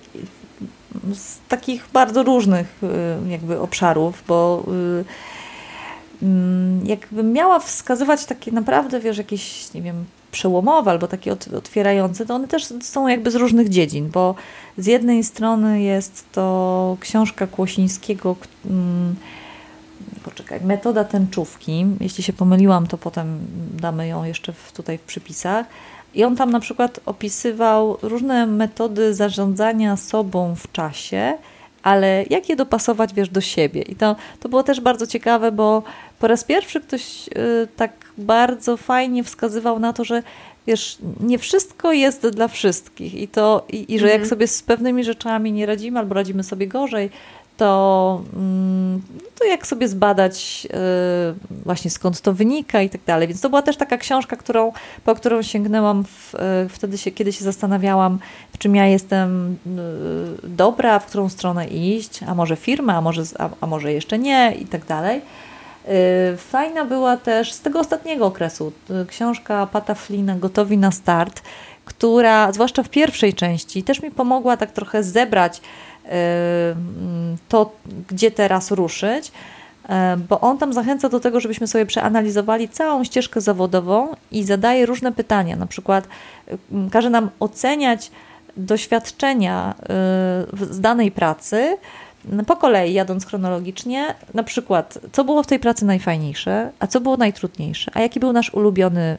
z 1.14 1.38
takich 1.48 1.88
bardzo 1.92 2.22
różnych 2.22 2.80
y, 3.26 3.30
jakby 3.30 3.61
obszarów, 3.61 4.22
bo 4.28 4.64
y, 4.68 5.05
mm, 6.22 6.86
jakbym 6.86 7.32
miała 7.32 7.61
wskazywać 7.61 8.24
takie 8.24 8.53
naprawdę, 8.53 9.00
wiesz, 9.00 9.18
jakieś, 9.18 9.74
nie 9.74 9.82
wiem, 9.82 10.05
przełomowe 10.32 10.90
albo 10.90 11.09
takie 11.09 11.32
otwierające, 11.57 12.26
to 12.26 12.34
one 12.34 12.48
też 12.48 12.66
są 12.82 13.09
jakby 13.09 13.30
z 13.30 13.34
różnych 13.34 13.68
dziedzin, 13.68 14.11
bo 14.11 14.34
z 14.78 14.86
jednej 14.86 15.24
strony 15.24 15.82
jest 15.82 16.32
to 16.32 16.96
książka 17.00 17.46
Kłosińskiego, 17.46 18.36
mm, 18.66 19.16
poczekaj, 20.24 20.61
metoda 20.61 21.05
tęczówki. 21.05 21.86
Jeśli 22.00 22.24
się 22.24 22.32
pomyliłam, 22.32 22.86
to 22.86 22.98
potem 22.98 23.38
damy 23.74 24.09
ją 24.09 24.24
jeszcze 24.24 24.53
tutaj 24.74 24.98
w 24.98 25.03
przypisach. 25.03 25.66
I 26.14 26.24
on 26.24 26.36
tam 26.36 26.50
na 26.50 26.60
przykład 26.60 27.00
opisywał 27.06 27.98
różne 28.02 28.46
metody 28.46 29.14
zarządzania 29.14 29.96
sobą 29.96 30.54
w 30.54 30.72
czasie, 30.72 31.34
ale 31.82 32.24
jak 32.30 32.48
je 32.48 32.56
dopasować, 32.56 33.14
wiesz, 33.14 33.28
do 33.28 33.40
siebie. 33.40 33.82
I 33.82 33.96
to, 33.96 34.16
to 34.40 34.48
było 34.48 34.62
też 34.62 34.80
bardzo 34.80 35.06
ciekawe, 35.06 35.52
bo 35.52 35.82
po 36.18 36.26
raz 36.26 36.44
pierwszy 36.44 36.80
ktoś 36.80 37.28
y, 37.28 37.68
tak 37.76 37.92
bardzo 38.18 38.76
fajnie 38.76 39.24
wskazywał 39.24 39.78
na 39.78 39.92
to, 39.92 40.04
że 40.04 40.22
wiesz, 40.66 40.98
nie 41.20 41.38
wszystko 41.38 41.92
jest 41.92 42.28
dla 42.28 42.48
wszystkich 42.48 43.14
i 43.14 43.28
to, 43.28 43.66
i, 43.68 43.94
i 43.94 43.98
że 43.98 44.06
jak 44.06 44.14
mhm. 44.14 44.28
sobie 44.28 44.46
z 44.46 44.62
pewnymi 44.62 45.04
rzeczami 45.04 45.52
nie 45.52 45.66
radzimy 45.66 45.98
albo 45.98 46.14
radzimy 46.14 46.42
sobie 46.42 46.66
gorzej, 46.66 47.10
to, 47.62 48.22
mm, 48.36 49.02
to 49.38 49.44
jak 49.44 49.66
sobie 49.66 49.88
zbadać 49.88 50.66
y, 50.66 51.64
właśnie 51.64 51.90
skąd 51.90 52.20
to 52.20 52.32
wynika 52.32 52.82
i 52.82 52.90
tak 52.90 53.00
dalej. 53.06 53.28
Więc 53.28 53.40
to 53.40 53.48
była 53.48 53.62
też 53.62 53.76
taka 53.76 53.96
książka, 53.96 54.36
którą, 54.36 54.72
po 55.04 55.14
którą 55.14 55.42
sięgnęłam 55.42 56.04
w, 56.04 56.34
y, 56.34 56.38
wtedy, 56.68 56.98
się, 56.98 57.10
kiedy 57.10 57.32
się 57.32 57.44
zastanawiałam, 57.44 58.18
w 58.52 58.58
czym 58.58 58.76
ja 58.76 58.86
jestem 58.86 59.56
y, 60.44 60.48
dobra, 60.48 60.98
w 60.98 61.06
którą 61.06 61.28
stronę 61.28 61.68
iść, 61.68 62.20
a 62.26 62.34
może 62.34 62.56
firma, 62.56 62.96
a 62.96 63.00
może, 63.00 63.22
a, 63.38 63.48
a 63.60 63.66
może 63.66 63.92
jeszcze 63.92 64.18
nie 64.18 64.54
i 64.60 64.66
tak 64.66 64.84
dalej. 64.84 65.20
Fajna 66.36 66.84
była 66.84 67.16
też 67.16 67.52
z 67.52 67.60
tego 67.60 67.80
ostatniego 67.80 68.26
okresu 68.26 68.72
książka 69.08 69.66
Pata 69.66 69.94
Flina 69.94 70.36
Gotowi 70.36 70.78
na 70.78 70.90
start, 70.90 71.42
która 71.84 72.52
zwłaszcza 72.52 72.82
w 72.82 72.88
pierwszej 72.88 73.34
części 73.34 73.82
też 73.82 74.02
mi 74.02 74.10
pomogła 74.10 74.56
tak 74.56 74.72
trochę 74.72 75.02
zebrać 75.02 75.60
to, 77.48 77.72
gdzie 78.09 78.30
teraz 78.30 78.70
ruszyć, 78.70 79.32
bo 80.28 80.40
on 80.40 80.59
tam 80.59 80.72
zachęca 80.72 81.09
do 81.09 81.20
tego, 81.20 81.40
żebyśmy 81.40 81.66
sobie 81.66 81.86
przeanalizowali 81.86 82.68
całą 82.68 83.05
ścieżkę 83.05 83.40
zawodową 83.40 84.09
i 84.30 84.44
zadaje 84.44 84.86
różne 84.86 85.12
pytania. 85.12 85.57
Na 85.57 85.66
przykład 85.66 86.09
każe 86.90 87.11
nam 87.11 87.30
oceniać 87.40 88.11
doświadczenia 88.57 89.74
z 90.70 90.80
danej 90.80 91.11
pracy 91.11 91.76
po 92.46 92.57
kolei, 92.57 92.92
jadąc 92.92 93.26
chronologicznie, 93.26 94.14
na 94.34 94.42
przykład, 94.42 94.98
co 95.12 95.24
było 95.24 95.42
w 95.42 95.46
tej 95.46 95.59
pracy 95.59 95.84
najfajniejsze, 95.84 96.70
a 96.78 96.86
co 96.86 97.00
było 97.00 97.16
najtrudniejsze, 97.16 97.90
a 97.94 98.00
jaki 98.00 98.20
był 98.20 98.32
nasz 98.32 98.55
ulubiony 98.55 99.18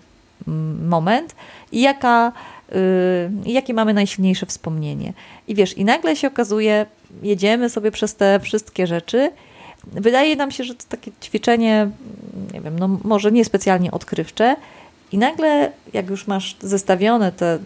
moment 0.88 1.36
i 1.72 1.82
jaka 1.82 2.32
yy, 2.74 3.52
jakie 3.52 3.74
mamy 3.74 3.94
najsilniejsze 3.94 4.46
wspomnienie. 4.46 5.14
I 5.48 5.56
wiesz, 5.56 5.78
i 5.78 5.86
nagle 5.86 6.16
się 6.16 6.28
okazuje, 6.28 6.86
jedziemy 7.24 7.70
sobie 7.70 7.92
przez 7.92 8.16
te 8.16 8.40
wszystkie 8.40 8.88
rzeczy. 8.88 9.32
Wydaje 9.88 10.36
nam 10.36 10.52
się, 10.52 10.64
że 10.64 10.76
to 10.76 10.84
takie 10.90 11.12
ćwiczenie, 11.24 11.90
nie 12.54 12.62
wiem, 12.62 12.80
no 12.80 13.00
może 13.04 13.32
niespecjalnie 13.32 13.92
odkrywcze, 13.92 14.56
i 15.12 15.18
nagle, 15.18 15.72
jak 15.94 16.10
już 16.10 16.28
masz 16.28 16.56
zestawione 16.62 17.32
te, 17.32 17.60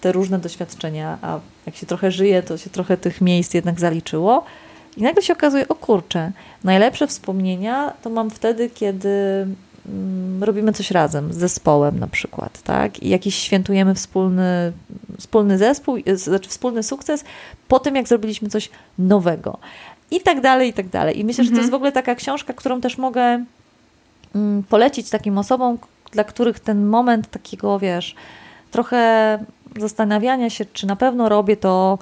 te 0.00 0.12
różne 0.12 0.38
doświadczenia, 0.38 1.18
a 1.22 1.40
jak 1.66 1.76
się 1.76 1.86
trochę 1.86 2.10
żyje, 2.10 2.42
to 2.42 2.58
się 2.58 2.70
trochę 2.70 2.96
tych 2.96 3.20
miejsc 3.20 3.54
jednak 3.54 3.80
zaliczyło, 3.80 4.44
i 4.96 5.02
nagle 5.02 5.22
się 5.22 5.32
okazuje, 5.32 5.68
o 5.68 5.74
kurczę, 5.74 6.32
najlepsze 6.64 7.06
wspomnienia 7.06 7.92
to 8.02 8.10
mam 8.10 8.30
wtedy, 8.30 8.70
kiedy 8.70 9.46
robimy 10.40 10.72
coś 10.72 10.90
razem, 10.90 11.32
z 11.32 11.36
zespołem 11.36 11.98
na 11.98 12.06
przykład, 12.06 12.62
tak? 12.62 13.02
I 13.02 13.08
jakiś 13.08 13.34
świętujemy 13.34 13.94
wspólny, 13.94 14.72
wspólny 15.18 15.58
zespół, 15.58 15.98
znaczy 16.14 16.48
wspólny 16.48 16.82
sukces 16.82 17.24
po 17.68 17.78
tym, 17.78 17.96
jak 17.96 18.08
zrobiliśmy 18.08 18.48
coś 18.48 18.70
nowego. 18.98 19.58
I 20.10 20.20
tak 20.20 20.40
dalej, 20.40 20.68
i 20.68 20.72
tak 20.72 20.88
dalej. 20.88 21.20
I 21.20 21.24
myślę, 21.24 21.42
mhm. 21.42 21.46
że 21.46 21.50
to 21.50 21.56
jest 21.62 21.68
mhm. 21.68 21.70
w 21.70 21.74
ogóle 21.74 21.92
taka 21.92 22.14
książka, 22.14 22.52
którą 22.52 22.80
też 22.80 22.98
mogę 22.98 23.44
mm, 24.34 24.62
polecić 24.62 25.10
takim 25.10 25.38
osobom, 25.38 25.78
dla 26.12 26.24
których 26.24 26.60
ten 26.60 26.86
moment 26.86 27.30
takiego, 27.30 27.78
wiesz, 27.78 28.14
trochę 28.70 29.38
zastanawiania 29.76 30.50
się, 30.50 30.64
czy 30.64 30.86
na 30.86 30.96
pewno 30.96 31.28
robię 31.28 31.56
to, 31.56 31.98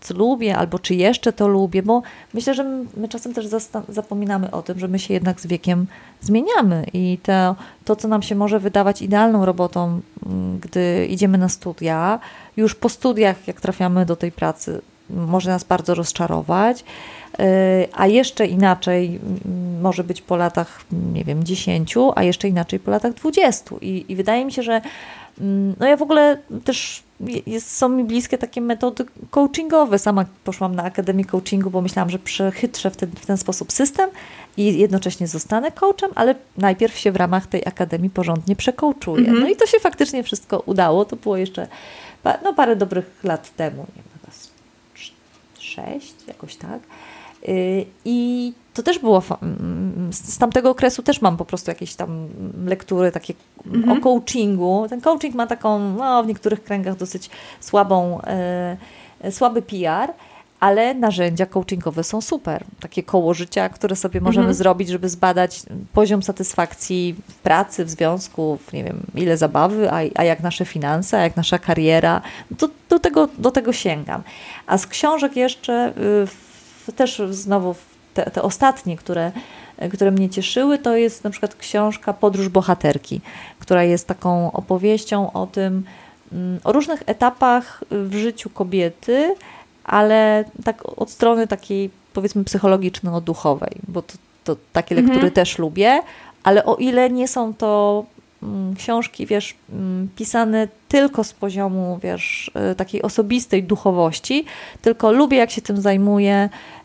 co 0.00 0.14
lubię, 0.14 0.56
albo 0.56 0.78
czy 0.78 0.94
jeszcze 0.94 1.32
to 1.32 1.48
lubię, 1.48 1.82
bo 1.82 2.02
myślę, 2.34 2.54
że 2.54 2.64
my 2.96 3.08
czasem 3.08 3.34
też 3.34 3.46
zapominamy 3.88 4.50
o 4.50 4.62
tym, 4.62 4.78
że 4.78 4.88
my 4.88 4.98
się 4.98 5.14
jednak 5.14 5.40
z 5.40 5.46
wiekiem 5.46 5.86
zmieniamy 6.20 6.86
i 6.92 7.18
to, 7.22 7.56
to, 7.84 7.96
co 7.96 8.08
nam 8.08 8.22
się 8.22 8.34
może 8.34 8.60
wydawać 8.60 9.02
idealną 9.02 9.44
robotą, 9.44 10.00
gdy 10.60 11.06
idziemy 11.06 11.38
na 11.38 11.48
studia, 11.48 12.18
już 12.56 12.74
po 12.74 12.88
studiach, 12.88 13.48
jak 13.48 13.60
trafiamy 13.60 14.06
do 14.06 14.16
tej 14.16 14.32
pracy, 14.32 14.80
może 15.10 15.50
nas 15.50 15.64
bardzo 15.64 15.94
rozczarować, 15.94 16.80
y, 16.80 17.44
a 17.92 18.06
jeszcze 18.06 18.46
inaczej 18.46 19.20
może 19.82 20.04
być 20.04 20.22
po 20.22 20.36
latach, 20.36 20.84
nie 21.12 21.24
wiem, 21.24 21.44
10, 21.44 21.94
a 22.14 22.22
jeszcze 22.22 22.48
inaczej 22.48 22.80
po 22.80 22.90
latach 22.90 23.14
20. 23.14 23.74
I, 23.80 24.04
i 24.08 24.16
wydaje 24.16 24.44
mi 24.44 24.52
się, 24.52 24.62
że 24.62 24.80
no 25.80 25.86
ja 25.86 25.96
w 25.96 26.02
ogóle 26.02 26.38
też 26.64 27.02
jest, 27.46 27.76
są 27.76 27.88
mi 27.88 28.04
bliskie 28.04 28.38
takie 28.38 28.60
metody 28.60 29.04
coachingowe. 29.30 29.98
Sama 29.98 30.24
poszłam 30.44 30.74
na 30.74 30.82
Akademię 30.82 31.24
Coachingu, 31.24 31.70
bo 31.70 31.80
myślałam, 31.80 32.10
że 32.10 32.18
przechytrzę 32.18 32.90
w 32.90 32.96
ten, 32.96 33.10
w 33.10 33.26
ten 33.26 33.36
sposób 33.36 33.72
system 33.72 34.10
i 34.56 34.78
jednocześnie 34.78 35.26
zostanę 35.26 35.72
coachem, 35.72 36.10
ale 36.14 36.34
najpierw 36.58 36.98
się 36.98 37.12
w 37.12 37.16
ramach 37.16 37.46
tej 37.46 37.62
Akademii 37.66 38.10
porządnie 38.10 38.56
przekołczuję. 38.56 39.28
Mm 39.28 39.36
-hmm. 39.36 39.40
No 39.40 39.48
i 39.48 39.56
to 39.56 39.66
się 39.66 39.78
faktycznie 39.80 40.22
wszystko 40.22 40.62
udało. 40.66 41.04
To 41.04 41.16
było 41.16 41.36
jeszcze 41.36 41.68
no, 42.44 42.54
parę 42.54 42.76
dobrych 42.76 43.24
lat 43.24 43.56
temu, 43.56 43.86
nie 43.96 44.02
wiem, 44.02 44.12
sześć, 45.74 46.14
jakoś 46.26 46.56
tak. 46.56 46.80
Y, 47.48 47.86
I 48.04 48.52
to 48.74 48.82
też 48.82 48.98
było, 48.98 49.22
z 50.10 50.38
tamtego 50.38 50.70
okresu 50.70 51.02
też 51.02 51.22
mam 51.22 51.36
po 51.36 51.44
prostu 51.44 51.70
jakieś 51.70 51.94
tam 51.94 52.28
lektury 52.66 53.12
takie 53.12 53.34
mhm. 53.66 53.98
o 53.98 54.00
coachingu. 54.00 54.86
Ten 54.88 55.00
coaching 55.00 55.34
ma 55.34 55.46
taką, 55.46 55.78
no, 55.78 56.22
w 56.22 56.26
niektórych 56.26 56.64
kręgach 56.64 56.96
dosyć 56.96 57.30
słabą, 57.60 58.20
e, 58.22 58.76
słaby 59.30 59.62
PR, 59.62 60.12
ale 60.60 60.94
narzędzia 60.94 61.46
coachingowe 61.46 62.04
są 62.04 62.20
super. 62.20 62.64
Takie 62.80 63.02
koło 63.02 63.34
życia, 63.34 63.68
które 63.68 63.96
sobie 63.96 64.20
możemy 64.20 64.44
mhm. 64.44 64.54
zrobić, 64.54 64.88
żeby 64.88 65.08
zbadać 65.08 65.62
poziom 65.92 66.22
satysfakcji 66.22 67.16
w 67.28 67.34
pracy, 67.34 67.84
w 67.84 67.90
związku, 67.90 68.58
w 68.66 68.72
nie 68.72 68.84
wiem, 68.84 69.00
ile 69.14 69.36
zabawy, 69.36 69.90
a, 69.90 70.00
a 70.14 70.24
jak 70.24 70.40
nasze 70.40 70.64
finanse, 70.64 71.18
a 71.18 71.22
jak 71.22 71.36
nasza 71.36 71.58
kariera. 71.58 72.22
Do, 72.50 72.68
do, 72.88 72.98
tego, 72.98 73.28
do 73.38 73.50
tego 73.50 73.72
sięgam. 73.72 74.22
A 74.66 74.78
z 74.78 74.86
książek 74.86 75.36
jeszcze 75.36 75.92
też 76.92 77.22
znowu 77.30 77.74
te, 78.14 78.30
te 78.30 78.42
ostatnie, 78.42 78.96
które, 78.96 79.32
które 79.92 80.10
mnie 80.10 80.28
cieszyły, 80.28 80.78
to 80.78 80.96
jest 80.96 81.24
na 81.24 81.30
przykład 81.30 81.54
książka 81.54 82.12
Podróż 82.12 82.48
bohaterki, 82.48 83.20
która 83.58 83.84
jest 83.84 84.06
taką 84.06 84.52
opowieścią 84.52 85.32
o 85.32 85.46
tym, 85.46 85.84
mm, 86.32 86.60
o 86.64 86.72
różnych 86.72 87.02
etapach 87.06 87.84
w 87.90 88.14
życiu 88.14 88.50
kobiety, 88.50 89.34
ale 89.84 90.44
tak 90.64 90.82
od 90.96 91.10
strony 91.10 91.46
takiej 91.46 91.90
powiedzmy 92.12 92.44
psychologiczno-duchowej, 92.44 93.74
bo 93.88 94.02
to, 94.02 94.14
to 94.44 94.56
takie 94.72 94.94
lektury 94.94 95.16
mhm. 95.16 95.32
też 95.32 95.58
lubię, 95.58 96.00
ale 96.42 96.64
o 96.64 96.76
ile 96.76 97.10
nie 97.10 97.28
są 97.28 97.54
to 97.54 98.04
mm, 98.42 98.74
książki, 98.76 99.26
wiesz, 99.26 99.54
mm, 99.72 100.08
pisane 100.16 100.68
tylko 100.88 101.24
z 101.24 101.32
poziomu, 101.32 101.98
wiesz, 102.02 102.50
y, 102.72 102.74
takiej 102.74 103.02
osobistej 103.02 103.62
duchowości, 103.62 104.44
tylko 104.82 105.12
lubię, 105.12 105.38
jak 105.38 105.50
się 105.50 105.62
tym 105.62 105.80
zajmuję, 105.80 106.48
Mm, 106.48 106.81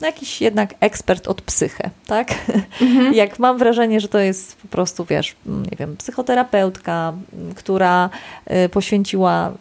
jakiś 0.00 0.40
jednak 0.40 0.74
ekspert 0.80 1.28
od 1.28 1.42
psychę, 1.42 1.90
tak? 2.06 2.34
Mhm. 2.80 3.14
Jak 3.20 3.38
mam 3.38 3.58
wrażenie, 3.58 4.00
że 4.00 4.08
to 4.08 4.18
jest 4.18 4.56
po 4.56 4.68
prostu, 4.68 5.04
wiesz, 5.04 5.36
nie 5.46 5.76
wiem, 5.78 5.96
psychoterapeutka, 5.96 7.12
która 7.54 8.10
y, 8.64 8.68
poświęciła 8.68 9.52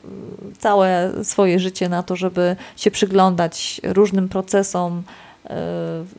całe 0.60 1.12
swoje 1.24 1.60
życie 1.60 1.90
na 1.90 2.04
to, 2.04 2.16
żeby 2.16 2.56
się 2.78 2.92
przyglądać 2.92 3.82
różnym 3.84 4.30
procesom 4.30 4.98
y, 5.00 5.50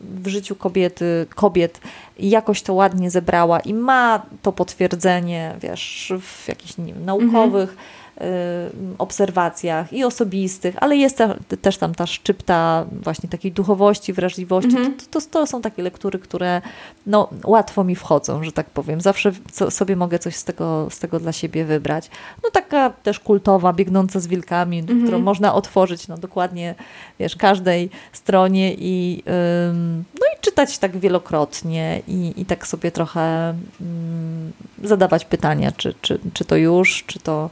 w 0.03 0.27
życiu 0.27 0.57
kobiety, 0.57 1.27
kobiet 1.35 1.81
i 2.19 2.31
jakoś 2.31 2.63
to 2.63 2.75
ładnie 2.75 3.11
zebrała 3.11 3.61
i 3.61 3.75
ma 3.75 4.23
to 4.43 4.53
potwierdzenie, 4.53 5.55
wiesz, 5.61 6.13
w 6.21 6.49
jakichś 6.49 6.79
nie 6.79 6.95
wiem, 6.95 7.05
naukowych, 7.05 7.71
mhm 7.71 8.00
obserwacjach 8.99 9.93
i 9.93 10.05
osobistych, 10.05 10.75
ale 10.81 10.97
jest 10.97 11.19
też 11.63 11.79
tam 11.79 11.95
ta 11.95 12.07
szczypta 12.07 12.87
właśnie 13.03 13.29
takiej 13.29 13.53
duchowości, 13.53 14.13
wrażliwości. 14.13 14.77
Mhm. 14.77 14.95
To, 14.97 15.21
to, 15.21 15.27
to, 15.31 15.47
są 15.47 15.63
takie 15.63 15.83
lektury, 15.83 16.19
które 16.19 16.63
no, 17.07 17.29
łatwo 17.45 17.85
mi 17.85 17.97
wchodzą, 17.97 18.45
że 18.45 18.53
tak 18.53 18.71
powiem. 18.71 19.01
Zawsze 19.01 19.33
sobie 19.71 19.97
mogę 19.97 20.19
coś 20.19 20.37
z 20.37 20.45
tego, 20.45 20.87
z 20.91 20.99
tego 20.99 21.21
dla 21.21 21.33
siebie 21.33 21.65
wybrać. 21.65 22.11
No 22.45 22.51
taka 22.51 22.91
też 22.91 23.21
kultowa, 23.21 23.73
biegnąca 23.73 24.21
z 24.21 24.27
wilkami, 24.27 24.79
mhm. 24.79 25.03
którą 25.03 25.19
można 25.19 25.55
otworzyć 25.55 26.09
no, 26.09 26.19
dokładnie 26.19 26.75
wiesz, 27.19 27.37
każdej 27.37 27.91
stronie 28.13 28.75
i, 28.79 29.23
ym, 29.69 30.05
no 30.21 30.27
i 30.37 30.41
czytać 30.41 30.79
tak 30.79 30.99
wielokrotnie 30.99 32.03
i, 32.09 32.33
i 32.37 32.45
tak 32.45 32.67
sobie 32.67 32.91
trochę 32.91 33.55
ym, 33.81 34.53
zadawać 34.85 35.25
pytania, 35.25 35.73
czy, 35.73 35.95
czy, 36.01 36.19
czy 36.33 36.45
to 36.45 36.57
już, 36.57 37.05
czy 37.07 37.19
to 37.19 37.51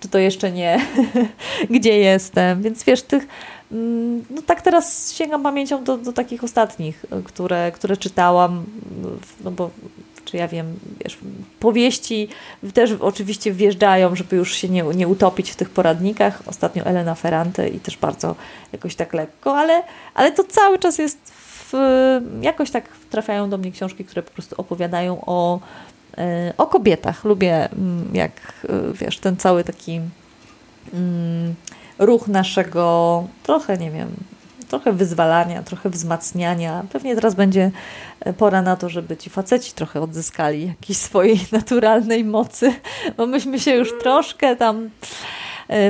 czy 0.00 0.08
to 0.08 0.18
jeszcze 0.18 0.52
nie, 0.52 0.80
gdzie 1.70 1.98
jestem. 1.98 2.62
Więc 2.62 2.84
wiesz, 2.84 3.02
tych, 3.02 3.26
no 4.30 4.42
tak 4.46 4.62
teraz 4.62 5.12
sięgam 5.12 5.42
pamięcią 5.42 5.84
do, 5.84 5.98
do 5.98 6.12
takich 6.12 6.44
ostatnich, 6.44 7.04
które, 7.24 7.72
które 7.72 7.96
czytałam, 7.96 8.64
no 9.44 9.50
bo 9.50 9.70
czy 10.26 10.36
ja 10.36 10.48
wiem, 10.48 10.78
wiesz, 11.04 11.18
powieści 11.60 12.28
też 12.74 12.90
oczywiście 13.00 13.52
wjeżdżają, 13.52 14.16
żeby 14.16 14.36
już 14.36 14.54
się 14.54 14.68
nie, 14.68 14.82
nie 14.82 15.08
utopić 15.08 15.50
w 15.50 15.56
tych 15.56 15.70
poradnikach. 15.70 16.42
Ostatnio 16.46 16.84
Elena 16.84 17.14
Ferrante 17.14 17.68
i 17.68 17.80
też 17.80 17.96
bardzo 17.96 18.34
jakoś 18.72 18.94
tak 18.94 19.14
lekko, 19.14 19.58
ale, 19.58 19.82
ale 20.14 20.32
to 20.32 20.44
cały 20.44 20.78
czas 20.78 20.98
jest 20.98 21.18
w, 21.72 21.72
jakoś 22.42 22.70
tak 22.70 22.88
trafiają 23.10 23.50
do 23.50 23.58
mnie 23.58 23.72
książki, 23.72 24.04
które 24.04 24.22
po 24.22 24.30
prostu 24.30 24.54
opowiadają 24.58 25.24
o 25.26 25.60
o 26.56 26.66
kobietach. 26.66 27.24
Lubię, 27.24 27.70
mm, 27.70 28.10
jak 28.12 28.32
y, 28.64 28.92
wiesz, 28.92 29.18
ten 29.18 29.36
cały 29.36 29.64
taki 29.64 30.00
mm, 30.94 31.54
ruch 31.98 32.28
naszego 32.28 33.24
trochę, 33.42 33.78
nie 33.78 33.90
wiem, 33.90 34.08
trochę 34.68 34.92
wyzwalania, 34.92 35.62
trochę 35.62 35.90
wzmacniania. 35.90 36.84
Pewnie 36.92 37.14
teraz 37.14 37.34
będzie 37.34 37.70
e, 38.20 38.32
pora 38.32 38.62
na 38.62 38.76
to, 38.76 38.88
żeby 38.88 39.16
ci 39.16 39.30
faceci 39.30 39.72
trochę 39.72 40.00
odzyskali 40.00 40.66
jakiejś 40.66 40.98
swojej 40.98 41.40
naturalnej 41.52 42.24
mocy, 42.24 42.72
bo 43.16 43.26
myśmy 43.26 43.60
się 43.60 43.74
już 43.74 43.98
troszkę 43.98 44.56
tam 44.56 44.90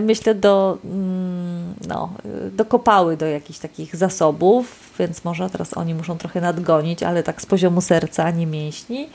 myślę, 0.03 0.35
do, 0.35 0.79
mm, 0.85 1.74
no, 1.89 2.12
dokopały 2.53 3.16
do 3.16 3.27
jakichś 3.27 3.59
takich 3.59 3.97
zasobów, 3.97 4.93
więc 4.99 5.24
może 5.24 5.51
teraz 5.51 5.77
oni 5.77 5.95
muszą 5.95 6.18
trochę 6.18 6.41
nadgonić, 6.41 7.03
ale 7.03 7.22
tak 7.22 7.43
z 7.43 7.47
poziomu 7.47 7.81
serca, 7.81 8.31
nie 8.31 8.47
mięśni. 8.47 9.09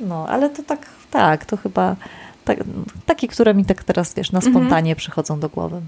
No, 0.00 0.26
ale 0.28 0.50
to 0.50 0.62
tak, 0.62 0.86
tak, 1.10 1.44
to 1.44 1.56
chyba 1.56 1.96
tak, 2.44 2.58
takie, 3.06 3.28
które 3.28 3.54
mi 3.54 3.64
tak 3.64 3.84
teraz, 3.84 4.14
wiesz, 4.14 4.32
na 4.32 4.38
mhm. 4.38 4.54
spontanie 4.54 4.90
mhm. 4.90 4.96
przychodzą 4.96 5.40
do 5.40 5.48
głowy. 5.48 5.80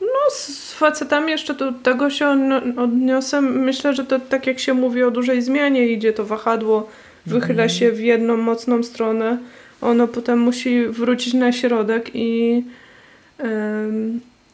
No, 0.00 0.30
z 0.30 0.72
facetami 0.72 1.30
jeszcze 1.30 1.54
do 1.54 1.72
tego 1.72 2.10
się 2.10 2.28
odniosę. 2.76 3.40
Myślę, 3.40 3.94
że 3.94 4.04
to 4.04 4.20
tak 4.20 4.46
jak 4.46 4.58
się 4.58 4.74
mówi 4.74 5.02
o 5.02 5.10
dużej 5.10 5.42
zmianie, 5.42 5.88
idzie 5.88 6.12
to 6.12 6.24
wahadło, 6.24 6.88
wychyla 7.26 7.62
mhm. 7.62 7.68
się 7.68 7.92
w 7.92 8.00
jedną 8.00 8.36
mocną 8.36 8.82
stronę, 8.82 9.38
ono 9.80 10.08
potem 10.08 10.38
musi 10.38 10.86
wrócić 10.86 11.34
na 11.34 11.52
środek 11.52 12.10
i, 12.14 12.64
yy, 13.38 13.44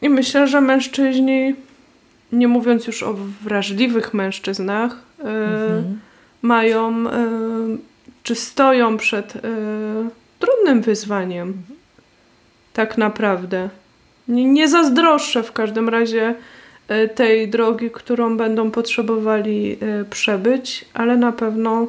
i 0.02 0.08
myślę, 0.08 0.48
że 0.48 0.60
mężczyźni, 0.60 1.54
nie 2.32 2.48
mówiąc 2.48 2.86
już 2.86 3.02
o 3.02 3.16
wrażliwych 3.42 4.14
mężczyznach, 4.14 4.96
yy, 5.18 5.30
mhm. 5.30 5.98
mają 6.42 7.02
yy, 7.02 7.10
czy 8.22 8.34
stoją 8.34 8.96
przed 8.96 9.36
y, 9.36 9.40
trudnym 10.38 10.82
wyzwaniem. 10.82 11.54
Tak 12.72 12.98
naprawdę. 12.98 13.68
Nie, 14.28 14.44
nie 14.44 14.68
zazdroszczę 14.68 15.42
w 15.42 15.52
każdym 15.52 15.88
razie 15.88 16.34
e, 16.88 17.08
tej 17.08 17.48
drogi, 17.48 17.90
którą 17.90 18.36
będą 18.36 18.70
potrzebowali 18.70 19.78
e, 19.80 20.04
przebyć, 20.04 20.84
ale 20.94 21.16
na 21.16 21.32
pewno 21.32 21.86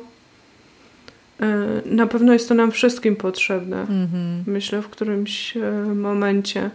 e, 1.39 1.47
na 1.85 2.07
pewno 2.07 2.33
jest 2.33 2.49
to 2.49 2.55
nam 2.55 2.71
wszystkim 2.71 3.15
potrzebne. 3.15 3.81
Mhm. 3.81 4.43
Myślę 4.47 4.81
w 4.81 4.89
którymś 4.89 5.57
momencie. 5.95 6.69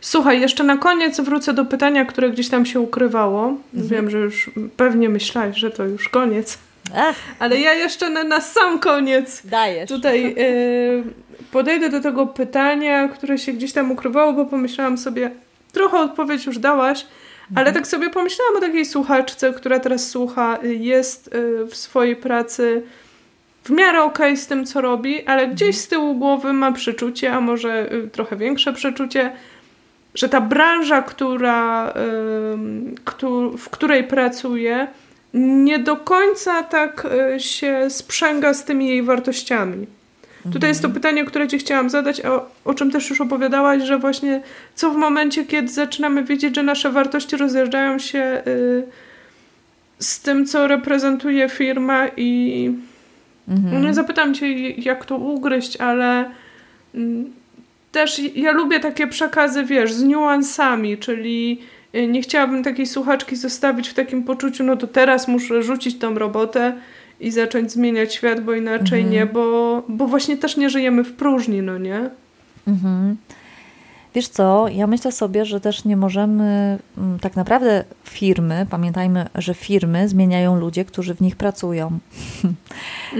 Słuchaj, 0.00 0.40
jeszcze 0.40 0.64
na 0.64 0.76
koniec 0.76 1.20
wrócę 1.20 1.54
do 1.54 1.64
pytania, 1.64 2.04
które 2.04 2.30
gdzieś 2.30 2.48
tam 2.48 2.66
się 2.66 2.80
ukrywało. 2.80 3.56
Mhm. 3.74 3.88
Wiem, 3.88 4.10
że 4.10 4.18
już 4.18 4.50
pewnie 4.76 5.08
myślałeś, 5.08 5.56
że 5.56 5.70
to 5.70 5.84
już 5.84 6.08
koniec. 6.08 6.58
Ach. 6.96 7.16
Ale 7.38 7.60
ja 7.60 7.74
jeszcze 7.74 8.10
na, 8.10 8.24
na 8.24 8.40
sam 8.40 8.78
koniec 8.78 9.46
Dajesz. 9.46 9.88
tutaj 9.88 10.34
y, 10.38 11.04
podejdę 11.50 11.90
do 11.90 12.00
tego 12.00 12.26
pytania, 12.26 13.08
które 13.08 13.38
się 13.38 13.52
gdzieś 13.52 13.72
tam 13.72 13.90
ukrywało, 13.90 14.32
bo 14.32 14.44
pomyślałam 14.44 14.98
sobie, 14.98 15.30
trochę 15.72 15.98
odpowiedź 15.98 16.46
już 16.46 16.58
dałaś, 16.58 17.00
mhm. 17.00 17.58
ale 17.58 17.72
tak 17.72 17.86
sobie 17.86 18.10
pomyślałam 18.10 18.56
o 18.56 18.60
takiej 18.60 18.84
słuchaczce, 18.84 19.52
która 19.52 19.80
teraz 19.80 20.10
słucha, 20.10 20.58
jest 20.62 21.34
y, 21.34 21.66
w 21.66 21.76
swojej 21.76 22.16
pracy 22.16 22.82
w 23.64 23.70
miarę 23.70 24.02
okej 24.02 24.32
okay 24.32 24.36
z 24.36 24.46
tym, 24.46 24.66
co 24.66 24.80
robi, 24.80 25.26
ale 25.26 25.48
gdzieś 25.48 25.68
mhm. 25.68 25.82
z 25.82 25.88
tyłu 25.88 26.14
głowy 26.14 26.52
ma 26.52 26.72
przeczucie, 26.72 27.32
a 27.32 27.40
może 27.40 27.90
trochę 28.12 28.36
większe 28.36 28.72
przeczucie, 28.72 29.32
że 30.14 30.28
ta 30.28 30.40
branża, 30.40 31.02
która, 31.02 31.92
w 33.58 33.70
której 33.70 34.04
pracuje, 34.04 34.86
nie 35.34 35.78
do 35.78 35.96
końca 35.96 36.62
tak 36.62 37.06
y, 37.36 37.40
się 37.40 37.90
sprzęga 37.90 38.54
z 38.54 38.64
tymi 38.64 38.88
jej 38.88 39.02
wartościami. 39.02 39.86
Mhm. 40.36 40.52
Tutaj 40.52 40.70
jest 40.70 40.82
to 40.82 40.88
mhm. 40.88 41.02
pytanie, 41.02 41.24
które 41.24 41.48
Ci 41.48 41.58
chciałam 41.58 41.90
zadać, 41.90 42.20
o, 42.20 42.46
o 42.64 42.74
czym 42.74 42.90
też 42.90 43.10
już 43.10 43.20
opowiadałaś, 43.20 43.82
że 43.82 43.98
właśnie 43.98 44.42
co 44.74 44.90
w 44.90 44.96
momencie, 44.96 45.44
kiedy 45.44 45.68
zaczynamy 45.68 46.24
widzieć, 46.24 46.54
że 46.54 46.62
nasze 46.62 46.90
wartości 46.90 47.36
rozjeżdżają 47.36 47.98
się 47.98 48.42
y, 48.46 48.82
z 49.98 50.20
tym, 50.20 50.46
co 50.46 50.66
reprezentuje 50.66 51.48
firma 51.48 52.08
i 52.16 52.70
mhm. 53.48 53.82
no, 53.82 53.94
zapytam 53.94 54.34
Cię, 54.34 54.70
jak 54.70 55.04
to 55.04 55.16
ugryźć, 55.16 55.76
ale 55.76 56.30
mm, 56.94 57.32
też 57.92 58.20
ja 58.34 58.52
lubię 58.52 58.80
takie 58.80 59.06
przekazy, 59.06 59.64
wiesz, 59.64 59.92
z 59.92 60.02
niuansami, 60.02 60.98
czyli 60.98 61.60
y, 61.60 61.73
nie 62.08 62.22
chciałabym 62.22 62.64
takiej 62.64 62.86
słuchaczki 62.86 63.36
zostawić 63.36 63.88
w 63.88 63.94
takim 63.94 64.24
poczuciu, 64.24 64.64
no 64.64 64.76
to 64.76 64.86
teraz 64.86 65.28
muszę 65.28 65.62
rzucić 65.62 65.98
tą 65.98 66.14
robotę 66.14 66.76
i 67.20 67.30
zacząć 67.30 67.72
zmieniać 67.72 68.14
świat, 68.14 68.44
bo 68.44 68.54
inaczej 68.54 69.00
mhm. 69.00 69.10
nie, 69.10 69.26
bo, 69.26 69.82
bo 69.88 70.06
właśnie 70.06 70.36
też 70.36 70.56
nie 70.56 70.70
żyjemy 70.70 71.04
w 71.04 71.12
próżni, 71.12 71.62
no 71.62 71.78
nie? 71.78 72.10
Mhm. 72.68 73.16
Wiesz 74.14 74.28
co, 74.28 74.68
ja 74.68 74.86
myślę 74.86 75.12
sobie, 75.12 75.44
że 75.44 75.60
też 75.60 75.84
nie 75.84 75.96
możemy, 75.96 76.78
mm, 76.98 77.18
tak 77.18 77.36
naprawdę 77.36 77.84
firmy, 78.04 78.66
pamiętajmy, 78.70 79.26
że 79.34 79.54
firmy 79.54 80.08
zmieniają 80.08 80.56
ludzie, 80.60 80.84
którzy 80.84 81.14
w 81.14 81.20
nich 81.20 81.36
pracują. 81.36 81.98
Mhm. 82.44 82.54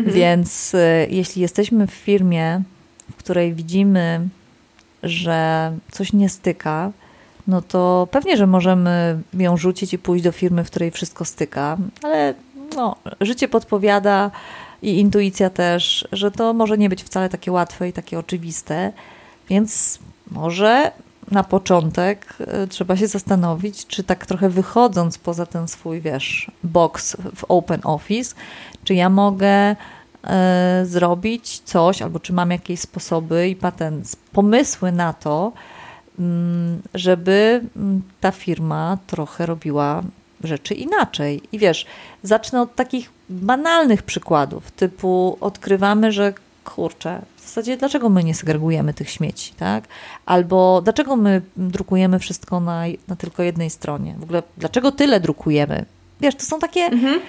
Więc 0.14 0.75
y, 0.75 1.07
jeśli 1.11 1.43
jesteśmy 1.43 1.87
w 1.87 1.91
firmie, 1.91 2.62
w 3.11 3.16
której 3.16 3.55
widzimy 3.55 4.29
że 5.05 5.72
coś 5.93 6.12
nie 6.12 6.29
styka, 6.29 6.93
no 7.47 7.62
to 7.62 8.09
pewnie, 8.11 8.36
że 8.36 8.47
możemy 8.47 9.22
ją 9.34 9.57
rzucić 9.57 9.92
i 9.95 9.99
pójść 9.99 10.24
do 10.24 10.32
firmy, 10.32 10.64
w 10.64 10.70
której 10.70 10.90
wszystko 10.90 11.24
styka, 11.24 11.76
ale 12.03 12.34
no, 12.76 12.97
życie 13.20 13.49
podpowiada 13.49 14.30
i 14.82 15.01
intuicja 15.01 15.51
też, 15.51 16.09
że 16.12 16.30
to 16.30 16.55
może 16.55 16.78
nie 16.78 16.88
być 16.88 17.03
wcale 17.03 17.28
takie 17.28 17.53
łatwe 17.53 17.88
i 17.88 17.92
takie 17.92 18.18
oczywiste, 18.18 18.92
więc 19.49 19.99
może 20.30 20.92
na 21.30 21.45
początek 21.45 22.36
y, 22.64 22.68
trzeba 22.68 22.97
się 22.97 23.07
zastanowić, 23.07 23.86
czy 23.86 24.05
tak 24.05 24.26
trochę 24.26 24.49
wychodząc 24.49 25.18
poza 25.18 25.47
ten 25.47 25.68
swój, 25.68 26.01
wiesz, 26.01 26.51
box 26.64 27.16
w 27.36 27.45
Open 27.49 27.80
Office, 27.84 28.34
czy 28.84 28.95
ja 28.95 29.11
mogę 29.11 29.76
E, 30.26 30.82
zrobić 30.86 31.59
coś, 31.59 32.03
albo 32.03 32.20
czy 32.20 32.32
mam 32.32 32.51
jakieś 32.51 32.80
sposoby 32.80 33.49
i 33.49 33.57
patent, 33.57 34.16
pomysły 34.32 34.92
na 34.92 35.12
to, 35.12 35.53
żeby 36.95 37.61
mm, 37.77 38.03
ta 38.21 38.31
firma 38.31 38.99
trochę 39.07 39.47
robiła 39.47 40.03
rzeczy 40.45 40.75
inaczej. 40.75 41.43
I 41.53 41.59
wiesz, 41.59 41.87
zacznę 42.23 42.62
od 42.62 42.75
takich 42.75 43.11
banalnych 43.29 44.03
przykładów, 44.03 44.71
typu 44.71 45.37
odkrywamy, 45.41 46.12
że 46.12 46.33
kurczę, 46.65 47.23
w 47.37 47.41
zasadzie 47.41 47.77
dlaczego 47.77 48.09
my 48.09 48.25
nie 48.25 48.35
segregujemy 48.35 48.95
tych 48.95 49.11
śmieci, 49.11 49.53
tak? 49.57 49.85
Albo 50.27 50.83
dlaczego 50.83 51.17
my 51.17 51.43
drukujemy 51.57 52.19
wszystko 52.19 52.61
na, 52.61 52.83
na 53.09 53.17
tylko 53.17 53.43
jednej 53.43 53.71
stronie? 53.71 54.15
W 54.19 54.23
ogóle 54.23 54.43
dlaczego 54.57 54.93
tyle 54.93 55.21
drukujemy? 55.21 55.85
Wiesz, 56.21 56.35
to 56.35 56.45
są 56.45 56.59
takie 56.59 56.81
mhm 56.81 57.21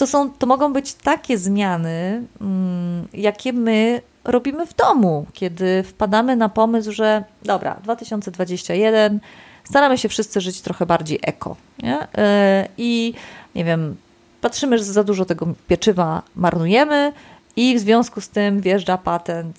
to, 0.00 0.06
są, 0.06 0.30
to 0.30 0.46
mogą 0.46 0.72
być 0.72 0.94
takie 0.94 1.38
zmiany, 1.38 2.22
mm, 2.40 3.08
jakie 3.12 3.52
my 3.52 4.02
robimy 4.24 4.66
w 4.66 4.74
domu, 4.74 5.26
kiedy 5.32 5.82
wpadamy 5.82 6.36
na 6.36 6.48
pomysł, 6.48 6.92
że 6.92 7.24
dobra, 7.42 7.76
2021, 7.82 9.20
staramy 9.64 9.98
się 9.98 10.08
wszyscy 10.08 10.40
żyć 10.40 10.60
trochę 10.60 10.86
bardziej 10.86 11.18
eko. 11.22 11.56
Nie? 11.82 12.08
E, 12.18 12.68
I 12.78 13.14
nie 13.54 13.64
wiem, 13.64 13.96
patrzymy, 14.40 14.78
że 14.78 14.84
za 14.84 15.04
dużo 15.04 15.24
tego 15.24 15.46
pieczywa 15.68 16.22
marnujemy 16.36 17.12
i 17.56 17.76
w 17.76 17.80
związku 17.80 18.20
z 18.20 18.28
tym 18.28 18.60
wjeżdża 18.60 18.98
patent, 18.98 19.56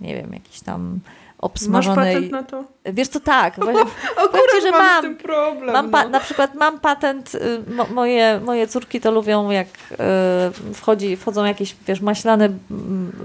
nie 0.00 0.14
wiem, 0.14 0.32
jakiś 0.32 0.60
tam 0.60 1.00
obsmażonej. 1.42 2.14
Masz 2.14 2.14
patent 2.14 2.32
na 2.32 2.42
to? 2.42 2.64
Wiesz 2.92 3.08
co, 3.08 3.20
tak. 3.20 3.58
O, 3.58 3.62
akurat 3.62 4.62
że 4.62 4.70
mam, 4.70 4.80
mam 4.80 4.98
z 4.98 5.02
tym 5.02 5.16
problem. 5.16 5.72
Mam 5.72 5.90
no. 5.90 6.08
Na 6.08 6.20
przykład 6.20 6.54
mam 6.54 6.80
patent, 6.80 7.34
y, 7.34 7.74
mo, 7.74 7.86
moje, 7.94 8.40
moje 8.44 8.66
córki 8.66 9.00
to 9.00 9.10
lubią, 9.10 9.50
jak 9.50 9.68
y, 9.68 10.74
wchodzi, 10.74 11.16
wchodzą 11.16 11.44
jakieś, 11.44 11.76
wiesz, 11.86 12.00
maślane 12.00 12.48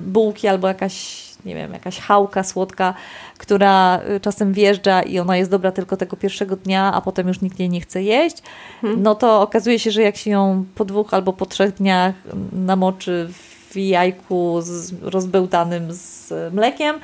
bułki 0.02 0.48
albo 0.48 0.68
jakaś 0.68 1.28
nie 1.46 1.56
wiem, 1.56 1.74
jakaś 1.74 2.00
chałka 2.00 2.44
słodka, 2.44 2.94
która 3.38 4.00
y, 4.16 4.20
czasem 4.20 4.54
wjeżdża 4.54 5.02
i 5.02 5.20
ona 5.20 5.38
jest 5.38 5.52
dobra 5.52 5.72
tylko 5.72 5.98
tego 5.98 6.18
pierwszego 6.18 6.56
dnia, 6.56 6.94
a 6.94 7.02
potem 7.02 7.28
już 7.28 7.42
nikt 7.42 7.60
jej 7.60 7.70
nie 7.70 7.82
chce 7.82 8.04
jeść, 8.04 8.38
hmm. 8.82 9.04
no 9.04 9.16
to 9.16 9.42
okazuje 9.42 9.80
się, 9.80 9.92
że 9.92 10.02
jak 10.02 10.18
się 10.18 10.32
ją 10.32 10.66
po 10.76 10.86
dwóch 10.86 11.14
albo 11.14 11.34
po 11.34 11.46
trzech 11.46 11.74
dniach 11.74 12.16
namoczy 12.52 13.30
w 13.70 13.76
jajku 13.76 14.62
z 14.62 14.94
rozbełtanym 15.02 15.88
z 15.90 16.34
mlekiem, 16.54 16.96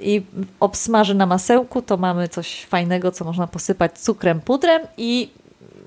i 0.00 0.22
obsmaży 0.60 1.14
na 1.14 1.26
masełku, 1.26 1.82
to 1.82 1.96
mamy 1.96 2.28
coś 2.28 2.64
fajnego, 2.64 3.12
co 3.12 3.24
można 3.24 3.46
posypać 3.46 3.98
cukrem, 3.98 4.40
pudrem 4.40 4.82
i 4.96 5.30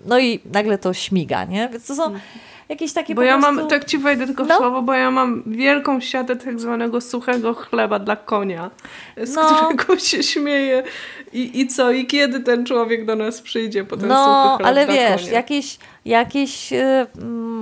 no 0.05 0.20
i 0.20 0.39
nagle 0.53 0.78
to 0.78 0.93
śmiga, 0.93 1.45
nie? 1.45 1.70
Więc 1.70 1.88
to 1.88 1.95
są 1.95 2.03
mhm. 2.03 2.22
Jakieś 2.72 2.93
takie 2.93 3.15
Bo 3.15 3.24
ja 3.24 3.38
prostu... 3.38 3.55
mam, 3.55 3.67
tak 3.67 3.86
ci 3.86 3.97
wejdę 3.97 4.26
tylko 4.26 4.45
w 4.45 4.47
no. 4.47 4.57
słowo, 4.57 4.82
bo 4.82 4.93
ja 4.93 5.11
mam 5.11 5.43
wielką 5.45 5.99
siatę 5.99 6.36
tak 6.36 6.59
zwanego 6.59 7.01
suchego 7.01 7.53
chleba 7.53 7.99
dla 7.99 8.15
konia, 8.15 8.72
z 9.24 9.36
no. 9.36 9.43
którego 9.43 9.97
się 10.09 10.24
śmieję 10.24 10.84
i, 11.34 11.59
i 11.59 11.67
co, 11.67 11.91
i 11.91 12.05
kiedy 12.05 12.39
ten 12.39 12.65
człowiek 12.65 13.05
do 13.05 13.15
nas 13.15 13.41
przyjdzie 13.41 13.84
po 13.84 13.97
ten 13.97 14.09
no, 14.09 14.43
suchy 14.43 14.63
chleb 14.63 14.67
ale 14.67 14.88
wiesz, 14.88 15.22
konia. 15.22 15.34
jakieś 15.34 15.78
jakieś 16.05 16.74
y, 16.74 17.07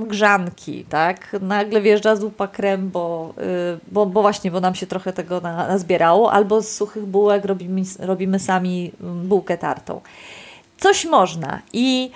grzanki, 0.08 0.86
tak? 0.90 1.36
Nagle 1.42 1.82
wjeżdża 1.82 2.16
zupa 2.16 2.48
krem, 2.48 2.90
bo, 2.90 3.34
y, 3.74 3.80
bo, 3.92 4.06
bo 4.06 4.22
właśnie, 4.22 4.52
bo 4.52 4.60
nam 4.60 4.76
się 4.76 4.88
trochę 4.88 5.14
tego 5.14 5.42
na, 5.42 5.68
nazbierało, 5.68 6.32
albo 6.32 6.62
z 6.62 6.76
suchych 6.76 7.06
bułek 7.06 7.46
robimy, 7.46 7.82
robimy 8.00 8.40
sami 8.40 8.92
bułkę 9.00 9.58
tartą. 9.58 10.02
Coś 10.78 11.06
można 11.06 11.62
i 11.74 12.12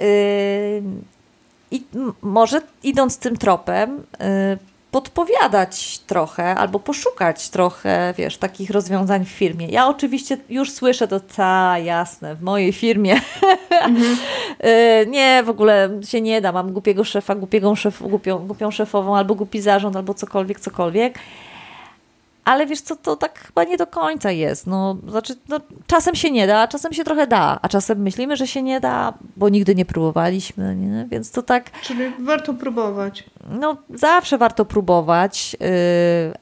y, 0.00 0.82
i 1.74 1.84
może 2.22 2.60
idąc 2.82 3.18
tym 3.18 3.36
tropem, 3.36 4.02
podpowiadać 4.94 5.98
trochę 5.98 6.54
albo 6.54 6.80
poszukać 6.80 7.48
trochę, 7.48 8.14
wiesz, 8.18 8.36
takich 8.36 8.70
rozwiązań 8.70 9.24
w 9.24 9.28
firmie. 9.28 9.68
Ja 9.68 9.88
oczywiście 9.88 10.36
już 10.48 10.72
słyszę 10.72 11.08
to, 11.08 11.20
ta 11.20 11.78
jasne, 11.78 12.34
w 12.34 12.42
mojej 12.42 12.72
firmie 12.72 13.20
mhm. 13.70 14.16
nie, 15.14 15.42
w 15.46 15.48
ogóle 15.48 15.90
się 16.02 16.20
nie 16.20 16.40
da, 16.40 16.52
mam 16.52 16.72
głupiego 16.72 17.04
szefa, 17.04 17.34
głupiego 17.34 17.76
szef, 17.76 18.02
głupią, 18.02 18.38
głupią 18.38 18.70
szefową, 18.70 19.16
albo 19.16 19.34
głupi 19.34 19.60
zarząd, 19.60 19.96
albo 19.96 20.14
cokolwiek, 20.14 20.60
cokolwiek. 20.60 21.18
Ale 22.44 22.66
wiesz 22.66 22.80
co, 22.80 22.96
to 22.96 23.16
tak 23.16 23.38
chyba 23.38 23.64
nie 23.64 23.76
do 23.76 23.86
końca 23.86 24.30
jest. 24.30 24.66
No, 24.66 24.96
znaczy, 25.08 25.34
no, 25.48 25.60
czasem 25.86 26.14
się 26.14 26.30
nie 26.30 26.46
da, 26.46 26.60
a 26.60 26.68
czasem 26.68 26.92
się 26.92 27.04
trochę 27.04 27.26
da, 27.26 27.58
a 27.62 27.68
czasem 27.68 27.98
myślimy, 27.98 28.36
że 28.36 28.46
się 28.46 28.62
nie 28.62 28.80
da, 28.80 29.12
bo 29.36 29.48
nigdy 29.48 29.74
nie 29.74 29.84
próbowaliśmy, 29.84 30.76
nie? 30.76 31.06
więc 31.10 31.30
to 31.30 31.42
tak... 31.42 31.80
Czyli 31.80 32.12
warto 32.18 32.54
próbować. 32.54 33.24
No, 33.50 33.76
zawsze 33.94 34.38
warto 34.38 34.64
próbować, 34.64 35.56
yy, 35.60 35.68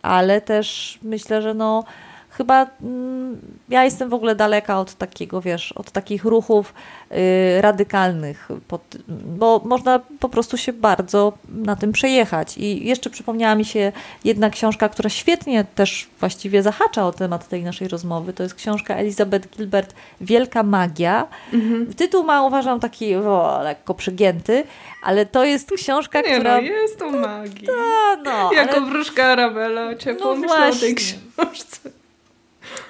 ale 0.03 0.41
też 0.41 0.99
myślę, 1.03 1.43
że 1.43 1.55
no 1.55 1.85
chyba 2.33 2.67
mm, 2.83 3.41
ja 3.69 3.85
jestem 3.85 4.09
w 4.09 4.15
ogóle 4.15 4.35
daleka 4.35 4.79
od 4.79 4.95
takiego, 4.95 5.41
wiesz, 5.41 5.73
od 5.73 5.91
takich 5.91 6.25
ruchów 6.25 6.75
y, 7.11 7.63
radykalnych, 7.63 8.49
pod, 8.69 8.97
bo 9.09 9.63
można 9.65 10.01
po 10.21 10.29
prostu 10.29 10.57
się 10.57 10.73
bardzo 10.73 11.33
na 11.49 11.77
tym 11.77 11.93
przejechać. 11.93 12.59
I 12.59 12.87
jeszcze 12.87 13.11
przypomniała 13.11 13.55
mi 13.55 13.65
się 13.65 13.93
jedna 14.25 14.51
książka, 14.51 14.89
która 14.89 15.11
świetnie 15.11 15.65
też 15.75 16.09
właściwie 16.21 16.63
zahacza 16.63 17.07
o 17.07 17.13
temat 17.13 17.49
tej 17.49 17.63
naszej 17.63 17.89
rozmowy. 17.89 18.33
To 18.33 18.43
jest 18.43 18.55
książka 18.55 18.95
Elizabeth 18.95 19.49
Gilbert 19.57 19.95
Wielka 20.21 20.63
Magia. 20.63 21.27
Mhm. 21.53 21.95
Tytuł 21.95 22.25
ma, 22.25 22.43
uważam, 22.43 22.81
taki 22.81 23.15
o, 23.17 23.61
lekko 23.63 23.95
przegięty, 23.95 24.65
ale 25.03 25.27
to 25.27 25.45
jest 25.45 25.71
książka, 25.77 26.21
Nie 26.21 26.35
która... 26.35 26.57
No, 26.57 26.63
jest 26.63 26.99
to 26.99 27.11
magia. 27.11 27.67
Ta, 27.67 28.23
no, 28.25 28.53
jako 28.53 28.77
ale... 28.77 28.87
wróżka 28.87 29.25
Arabella 29.25 29.97
cię 29.97 30.13
no 30.13 30.21
pomyślał 30.21 30.71
o 30.71 30.75
tej 30.75 30.95
książce. 30.95 32.02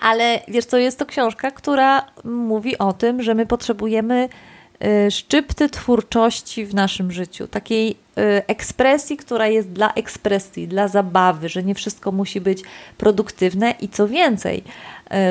Ale 0.02 0.40
wiesz 0.48 0.64
co, 0.64 0.78
jest 0.78 0.98
to 0.98 1.06
książka, 1.06 1.50
która 1.50 2.06
mówi 2.24 2.78
o 2.78 2.92
tym, 2.92 3.22
że 3.22 3.34
my 3.34 3.46
potrzebujemy 3.46 4.28
y, 5.06 5.10
szczypty 5.10 5.68
twórczości 5.68 6.66
w 6.66 6.74
naszym 6.74 7.12
życiu, 7.12 7.48
takiej 7.48 7.90
y, 7.90 7.96
ekspresji, 8.46 9.16
która 9.16 9.46
jest 9.46 9.72
dla 9.72 9.92
ekspresji, 9.92 10.68
dla 10.68 10.88
zabawy, 10.88 11.48
że 11.48 11.62
nie 11.62 11.74
wszystko 11.74 12.12
musi 12.12 12.40
być 12.40 12.62
produktywne 12.98 13.74
i 13.80 13.88
co 13.88 14.08
więcej, 14.08 14.64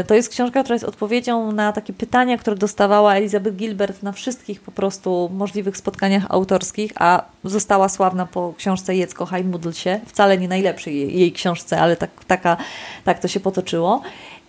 y, 0.02 0.04
to 0.04 0.14
jest 0.14 0.30
książka, 0.30 0.64
która 0.64 0.76
jest 0.76 0.86
odpowiedzią 0.86 1.52
na 1.52 1.72
takie 1.72 1.94
pytania, 1.94 2.38
które 2.38 2.56
dostawała 2.56 3.16
Elizabeth 3.16 3.56
Gilbert 3.56 4.04
na 4.04 4.12
wszystkich 4.12 4.62
po 4.62 4.72
prostu 4.72 5.30
możliwych 5.34 5.78
spotkaniach 5.78 6.26
autorskich, 6.30 6.92
a 6.96 7.26
została 7.44 7.90
sławna 7.90 8.26
po 8.26 8.54
książce 8.58 8.96
Jedz, 8.96 9.14
kochaj, 9.14 9.44
módl 9.44 9.72
się, 9.72 10.00
wcale 10.06 10.38
nie 10.38 10.48
najlepszej 10.48 11.20
jej, 11.20 11.32
książce, 11.32 11.82
ale 11.82 11.96
tak, 11.96 12.10
taka, 12.28 12.58
tak 13.04 13.20
to 13.20 13.28
się 13.28 13.40
potoczyło. 13.40 14.02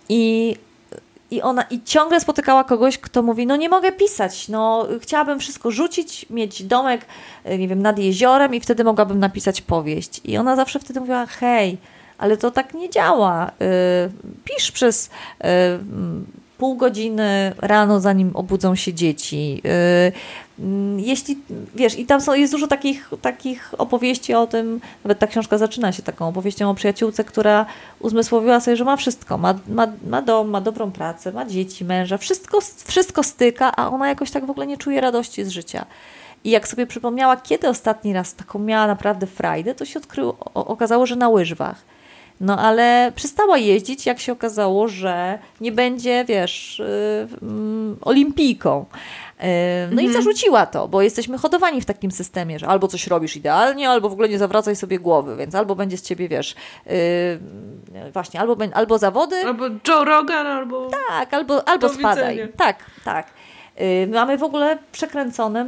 I 0.09 0.55
i 1.33 1.41
ona 1.41 1.61
i 1.61 1.83
ciągle 1.83 2.19
spotykała 2.19 2.63
kogoś, 2.63 2.97
kto 2.97 3.23
mówi: 3.23 3.47
No, 3.47 3.55
nie 3.55 3.69
mogę 3.69 3.91
pisać, 3.91 4.49
no, 4.49 4.87
chciałabym 5.01 5.39
wszystko 5.39 5.71
rzucić, 5.71 6.25
mieć 6.29 6.63
domek, 6.63 7.05
e, 7.43 7.57
nie 7.57 7.67
wiem, 7.67 7.81
nad 7.81 7.99
jeziorem 7.99 8.55
i 8.55 8.59
wtedy 8.59 8.83
mogłabym 8.83 9.19
napisać 9.19 9.61
powieść. 9.61 10.21
I 10.23 10.37
ona 10.37 10.55
zawsze 10.55 10.79
wtedy 10.79 10.99
mówiła: 10.99 11.25
Hej, 11.25 11.77
ale 12.17 12.37
to 12.37 12.51
tak 12.51 12.73
nie 12.73 12.89
działa. 12.89 13.51
Yy, 13.59 13.67
pisz 14.43 14.71
przez 14.71 15.09
yy, 15.43 15.47
pół 16.63 16.75
godziny 16.75 17.53
rano, 17.57 17.99
zanim 17.99 18.31
obudzą 18.33 18.75
się 18.75 18.93
dzieci. 18.93 19.61
Yy, 19.63 21.01
jeśli, 21.01 21.37
wiesz, 21.75 21.99
i 21.99 22.05
tam 22.05 22.21
są, 22.21 22.33
jest 22.33 22.53
dużo 22.53 22.67
takich, 22.67 23.09
takich 23.21 23.73
opowieści 23.77 24.33
o 24.33 24.47
tym, 24.47 24.81
nawet 25.03 25.19
ta 25.19 25.27
książka 25.27 25.57
zaczyna 25.57 25.91
się 25.91 26.03
taką 26.03 26.27
opowieścią 26.27 26.69
o 26.69 26.73
przyjaciółce, 26.73 27.23
która 27.23 27.65
uzmysłowiła 27.99 28.59
sobie, 28.59 28.77
że 28.77 28.83
ma 28.83 28.95
wszystko, 28.95 29.37
ma, 29.37 29.53
ma, 29.67 29.87
ma 30.07 30.21
dom, 30.21 30.49
ma 30.49 30.61
dobrą 30.61 30.91
pracę, 30.91 31.31
ma 31.31 31.45
dzieci, 31.45 31.85
męża, 31.85 32.17
wszystko, 32.17 32.59
wszystko 32.85 33.23
styka, 33.23 33.75
a 33.75 33.89
ona 33.89 34.07
jakoś 34.07 34.31
tak 34.31 34.45
w 34.45 34.49
ogóle 34.49 34.67
nie 34.67 34.77
czuje 34.77 35.01
radości 35.01 35.45
z 35.45 35.49
życia. 35.49 35.85
I 36.43 36.49
jak 36.49 36.67
sobie 36.67 36.87
przypomniała, 36.87 37.37
kiedy 37.37 37.69
ostatni 37.69 38.13
raz 38.13 38.35
taką 38.35 38.59
miała 38.59 38.87
naprawdę 38.87 39.27
frajdę, 39.27 39.75
to 39.75 39.85
się 39.85 39.99
odkryło, 39.99 40.37
okazało, 40.53 41.05
że 41.05 41.15
na 41.15 41.29
łyżwach. 41.29 41.92
No 42.43 42.59
ale 42.59 43.11
przestała 43.15 43.57
jeździć, 43.57 44.05
jak 44.05 44.19
się 44.19 44.31
okazało, 44.31 44.87
że 44.87 45.39
nie 45.61 45.71
będzie, 45.71 46.25
wiesz, 46.25 46.81
yy, 47.41 47.95
olimpijką. 48.01 48.85
Yy, 49.39 49.47
no 49.91 50.01
i 50.01 50.05
mhm. 50.05 50.13
zarzuciła 50.13 50.65
to, 50.65 50.87
bo 50.87 51.01
jesteśmy 51.01 51.37
hodowani 51.37 51.81
w 51.81 51.85
takim 51.85 52.11
systemie, 52.11 52.59
że 52.59 52.67
albo 52.67 52.87
coś 52.87 53.07
robisz 53.07 53.35
idealnie, 53.35 53.89
albo 53.89 54.09
w 54.09 54.13
ogóle 54.13 54.29
nie 54.29 54.37
zawracaj 54.37 54.75
sobie 54.75 54.99
głowy, 54.99 55.35
więc 55.35 55.55
albo 55.55 55.75
będzie 55.75 55.97
z 55.97 56.01
ciebie, 56.01 56.29
wiesz, 56.29 56.55
yy, 56.85 56.93
właśnie, 58.13 58.39
albo, 58.39 58.57
albo 58.73 58.97
zawody. 58.97 59.35
Albo 59.45 59.65
Joe 59.87 60.03
Rogan, 60.03 60.47
albo. 60.47 60.89
Tak, 61.09 61.33
albo, 61.33 61.67
albo 61.67 61.89
spadaj. 61.89 62.35
Widzenia. 62.35 62.53
Tak, 62.57 62.77
tak. 63.05 63.27
Y, 63.81 64.07
mamy 64.07 64.37
w 64.37 64.43
ogóle 64.43 64.77
przekręcone, 64.91 65.65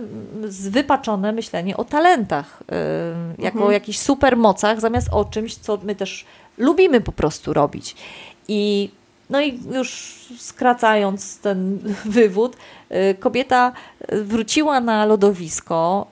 wypaczone 0.70 1.32
myślenie 1.32 1.78
o 1.78 1.84
talentach, 1.84 2.62
y, 2.62 3.44
jako 3.44 3.58
mhm. 3.58 3.68
o 3.68 3.72
jakichś 3.72 3.98
supermocach, 3.98 4.80
zamiast 4.80 5.08
o 5.12 5.26
czymś, 5.26 5.56
co 5.56 5.80
my 5.84 5.96
też 5.96 6.26
lubimy 6.58 7.02
po 7.02 7.12
prostu 7.12 7.54
robić. 7.54 7.96
I 8.48 8.90
no 9.30 9.42
i 9.42 9.60
już 9.72 10.16
skracając 10.38 11.40
ten 11.40 11.80
wywód, 12.06 12.58
y, 12.92 13.16
kobieta 13.20 13.72
wróciła 14.12 14.80
na 14.80 15.06
lodowisko, 15.06 16.08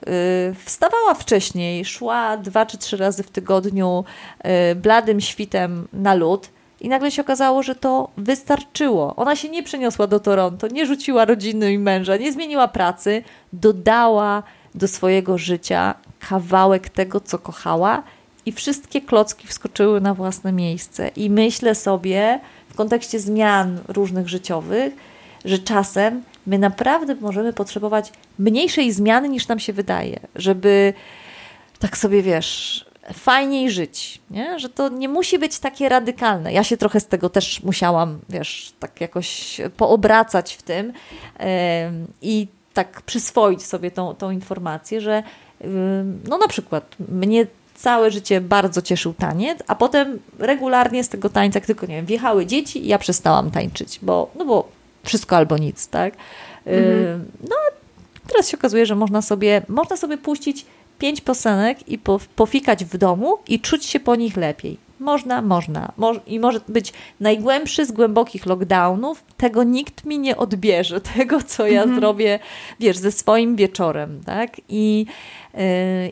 wstawała 0.65 1.13
wcześniej, 1.13 1.85
szła 1.85 2.37
dwa 2.37 2.65
czy 2.65 2.77
trzy 2.77 2.97
razy 2.97 3.23
w 3.23 3.31
tygodniu 3.31 4.03
bladym 4.75 5.21
świtem 5.21 5.87
na 5.93 6.13
lód 6.13 6.49
i 6.83 6.89
nagle 6.89 7.11
się 7.11 7.21
okazało, 7.21 7.63
że 7.63 7.75
to 7.75 8.09
wystarczyło. 8.17 9.15
Ona 9.15 9.35
się 9.35 9.49
nie 9.49 9.63
przeniosła 9.63 10.07
do 10.07 10.19
Toronto, 10.19 10.67
nie 10.67 10.85
rzuciła 10.85 11.25
rodziny 11.25 11.73
i 11.73 11.79
męża, 11.79 12.17
nie 12.17 12.31
zmieniła 12.31 12.67
pracy, 12.67 13.23
dodała 13.53 14.43
do 14.75 14.87
swojego 14.87 15.37
życia 15.37 15.95
kawałek 16.29 16.89
tego, 16.89 17.19
co 17.19 17.39
kochała, 17.39 18.03
i 18.45 18.51
wszystkie 18.51 19.01
klocki 19.01 19.47
wskoczyły 19.47 20.01
na 20.01 20.13
własne 20.13 20.51
miejsce. 20.51 21.07
I 21.07 21.29
myślę 21.29 21.75
sobie 21.75 22.39
w 22.69 22.75
kontekście 22.75 23.19
zmian 23.19 23.79
różnych 23.87 24.29
życiowych, 24.29 24.93
że 25.45 25.59
czasem 25.59 26.23
my 26.47 26.59
naprawdę 26.59 27.15
możemy 27.15 27.53
potrzebować 27.53 28.11
mniejszej 28.39 28.91
zmiany 28.91 29.29
niż 29.29 29.47
nam 29.47 29.59
się 29.59 29.73
wydaje, 29.73 30.19
żeby 30.35 30.93
tak 31.79 31.97
sobie 31.97 32.21
wiesz, 32.21 32.85
fajniej 33.13 33.71
żyć, 33.71 34.21
nie? 34.31 34.59
że 34.59 34.69
to 34.69 34.89
nie 34.89 35.09
musi 35.09 35.39
być 35.39 35.59
takie 35.59 35.89
radykalne. 35.89 36.53
Ja 36.53 36.63
się 36.63 36.77
trochę 36.77 36.99
z 36.99 37.07
tego 37.07 37.29
też 37.29 37.63
musiałam, 37.63 38.19
wiesz, 38.29 38.73
tak 38.79 39.01
jakoś 39.01 39.61
poobracać 39.77 40.53
w 40.53 40.61
tym 40.61 40.87
yy, 40.87 41.45
i 42.21 42.47
tak 42.73 43.01
przyswoić 43.01 43.63
sobie 43.63 43.91
tą, 43.91 44.15
tą 44.15 44.31
informację, 44.31 45.01
że 45.01 45.23
yy, 45.61 45.67
no 46.27 46.37
na 46.37 46.47
przykład 46.47 46.95
mnie 47.09 47.47
całe 47.83 48.11
życie 48.11 48.41
bardzo 48.41 48.81
cieszył 48.81 49.13
taniec, 49.13 49.59
a 49.67 49.75
potem 49.75 50.19
regularnie 50.39 51.03
z 51.03 51.09
tego 51.09 51.29
tańca, 51.29 51.57
jak 51.57 51.65
tylko 51.65 51.85
nie 51.85 51.95
wiem, 51.95 52.05
wjechały 52.05 52.45
dzieci 52.45 52.85
i 52.85 52.87
ja 52.87 52.97
przestałam 52.97 53.51
tańczyć, 53.51 53.99
bo, 54.01 54.31
no 54.35 54.45
bo 54.45 54.67
wszystko 55.03 55.35
albo 55.35 55.57
nic, 55.57 55.87
tak? 55.87 56.13
Mhm. 56.65 57.25
No, 57.49 57.55
teraz 58.27 58.49
się 58.49 58.57
okazuje, 58.57 58.85
że 58.85 58.95
można 58.95 59.21
sobie, 59.21 59.61
można 59.67 59.97
sobie 59.97 60.17
puścić 60.17 60.65
pięć 60.99 61.21
piosenek 61.21 61.87
i 61.89 61.97
po, 61.97 62.19
pofikać 62.35 62.85
w 62.85 62.97
domu 62.97 63.37
i 63.47 63.59
czuć 63.59 63.85
się 63.85 63.99
po 63.99 64.15
nich 64.15 64.37
lepiej. 64.37 64.77
Można, 64.99 65.41
można. 65.41 65.91
Mo 65.97 66.11
I 66.27 66.39
może 66.39 66.59
być 66.67 66.93
najgłębszy 67.19 67.85
z 67.85 67.91
głębokich 67.91 68.45
lockdownów. 68.45 69.23
Tego 69.37 69.63
nikt 69.63 70.05
mi 70.05 70.19
nie 70.19 70.37
odbierze. 70.37 71.01
Tego, 71.17 71.41
co 71.41 71.67
ja 71.67 71.81
mhm. 71.81 71.99
zrobię, 71.99 72.39
wiesz, 72.79 72.97
ze 72.97 73.11
swoim 73.11 73.55
wieczorem, 73.55 74.21
tak? 74.25 74.61
I, 74.69 75.05
yy, 75.53 75.61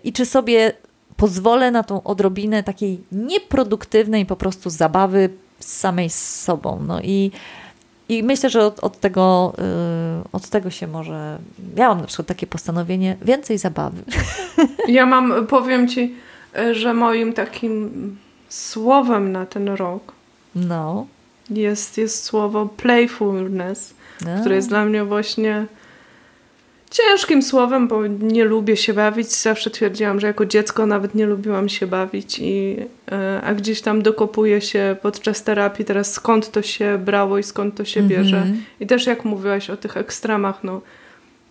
I 0.04 0.14
czy 0.14 0.26
sobie 0.26 0.74
pozwolę 1.22 1.72
na 1.72 1.84
tą 1.84 2.04
odrobinę 2.04 2.64
takiej 2.64 3.00
nieproduktywnej 3.12 4.26
po 4.26 4.36
prostu 4.36 4.70
zabawy 4.70 5.30
z 5.60 5.78
samej 5.78 6.10
z 6.10 6.42
sobą. 6.42 6.84
No 6.88 7.02
i 7.02 7.32
i 8.10 8.24
myślę, 8.24 8.50
że 8.50 8.66
od, 8.66 8.80
od, 8.80 9.00
tego, 9.00 9.54
yy, 9.58 10.24
od 10.32 10.50
tego 10.50 10.70
się 10.70 10.88
może. 10.88 11.38
Ja 11.76 11.88
mam 11.90 12.02
na 12.02 12.08
przykład 12.08 12.28
takie 12.28 12.48
postanowienie 12.48 13.18
więcej 13.22 13.58
zabawy. 13.58 14.04
Ja 14.88 15.06
mam, 15.06 15.48
powiem 15.48 15.88
ci, 15.88 16.16
że 16.72 16.94
moim 16.94 17.34
takim 17.34 18.18
słowem 18.50 19.32
na 19.32 19.46
ten 19.46 19.70
rok 19.70 20.12
no. 20.56 21.06
jest, 21.50 21.98
jest 21.98 22.24
słowo 22.24 22.66
playfulness, 22.78 23.94
no. 24.26 24.42
które 24.42 24.56
jest 24.56 24.70
dla 24.70 24.86
mnie 24.86 25.06
właśnie 25.06 25.66
ciężkim 26.92 27.42
słowem, 27.42 27.88
bo 27.88 28.08
nie 28.08 28.46
lubię 28.46 28.78
się 28.78 28.94
bawić. 28.94 29.28
Zawsze 29.28 29.70
twierdziłam, 29.70 30.20
że 30.20 30.28
jako 30.28 30.46
dziecko 30.46 30.86
nawet 30.86 31.16
nie 31.16 31.26
lubiłam 31.26 31.70
się 31.70 31.88
bawić, 31.88 32.40
i, 32.40 32.78
e, 33.12 33.42
a 33.44 33.54
gdzieś 33.54 33.82
tam 33.82 34.02
dokopuję 34.02 34.62
się 34.62 34.96
podczas 35.02 35.44
terapii 35.44 35.86
teraz 35.86 36.14
skąd 36.14 36.52
to 36.52 36.62
się 36.62 36.98
brało 36.98 37.38
i 37.38 37.44
skąd 37.44 37.76
to 37.76 37.86
się 37.86 38.00
mm 38.00 38.12
-hmm. 38.12 38.18
bierze. 38.18 38.46
I 38.80 38.88
też 38.88 39.06
jak 39.06 39.26
mówiłaś 39.26 39.70
o 39.70 39.78
tych 39.78 39.98
ekstremach, 39.98 40.64
no 40.64 40.82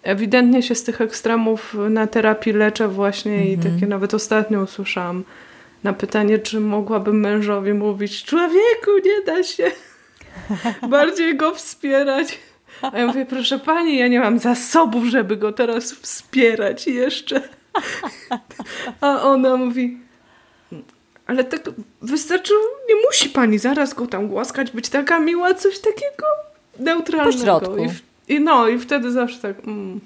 ewidentnie 0.02 0.62
się 0.62 0.74
z 0.74 0.84
tych 0.84 1.00
ekstremów 1.00 1.76
na 1.90 2.06
terapii 2.06 2.52
leczę 2.52 2.88
właśnie 2.88 3.32
mm 3.32 3.44
-hmm. 3.44 3.50
i 3.50 3.54
mhm. 3.54 3.74
takie 3.74 3.86
nawet 3.86 4.14
ostatnio 4.14 4.62
usłyszałam 4.62 5.24
na 5.84 5.92
pytanie, 5.92 6.38
czy 6.38 6.60
mogłabym 6.60 7.20
mężowi 7.20 7.74
mówić 7.74 8.24
człowieku, 8.24 8.90
nie 9.04 9.24
da 9.26 9.42
się 9.42 9.70
bardziej 10.90 11.36
go 11.36 11.54
wspierać. 11.54 12.38
A 12.82 12.98
ja 12.98 13.06
mówię, 13.06 13.26
proszę 13.26 13.58
pani, 13.58 13.98
ja 13.98 14.08
nie 14.08 14.20
mam 14.20 14.38
zasobów, 14.38 15.04
żeby 15.04 15.36
go 15.36 15.52
teraz 15.52 15.92
wspierać 15.92 16.86
jeszcze. 16.86 17.42
A 19.00 19.22
ona 19.22 19.56
mówi, 19.56 19.98
ale 21.26 21.44
tak 21.44 21.60
wystarczy, 22.02 22.52
nie 22.88 22.94
musi 23.06 23.28
pani 23.28 23.58
zaraz 23.58 23.94
go 23.94 24.06
tam 24.06 24.28
głaskać, 24.28 24.70
być 24.70 24.88
taka 24.88 25.20
miła, 25.20 25.54
coś 25.54 25.78
takiego 25.78 26.26
neutralnego. 26.78 27.60
Po 27.60 27.76
I, 27.76 27.88
I, 28.28 28.40
no, 28.40 28.68
i 28.68 28.78
wtedy 28.78 29.12
zawsze 29.12 29.38
tak, 29.38 29.56
mm, 29.66 30.00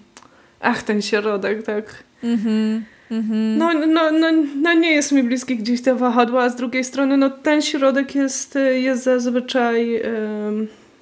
ach, 0.61 0.83
ten 0.83 1.03
środek, 1.03 1.63
tak. 1.63 2.05
Mhm. 2.23 2.85
Mhm. 3.11 3.59
No, 3.59 3.73
no, 3.87 4.11
no, 4.11 4.29
no 4.63 4.73
nie 4.73 4.93
jest 4.93 5.13
mi 5.13 5.23
bliski 5.23 5.57
gdzieś 5.57 5.83
te 5.83 5.95
wahadła, 5.95 6.43
a 6.43 6.51
z 6.51 6.57
drugiej 6.57 6.85
strony 6.85 7.17
no 7.17 7.31
ten 7.31 7.63
środek 7.63 8.15
jest, 8.15 8.59
jest 8.75 9.05
zazwyczaj... 9.05 10.03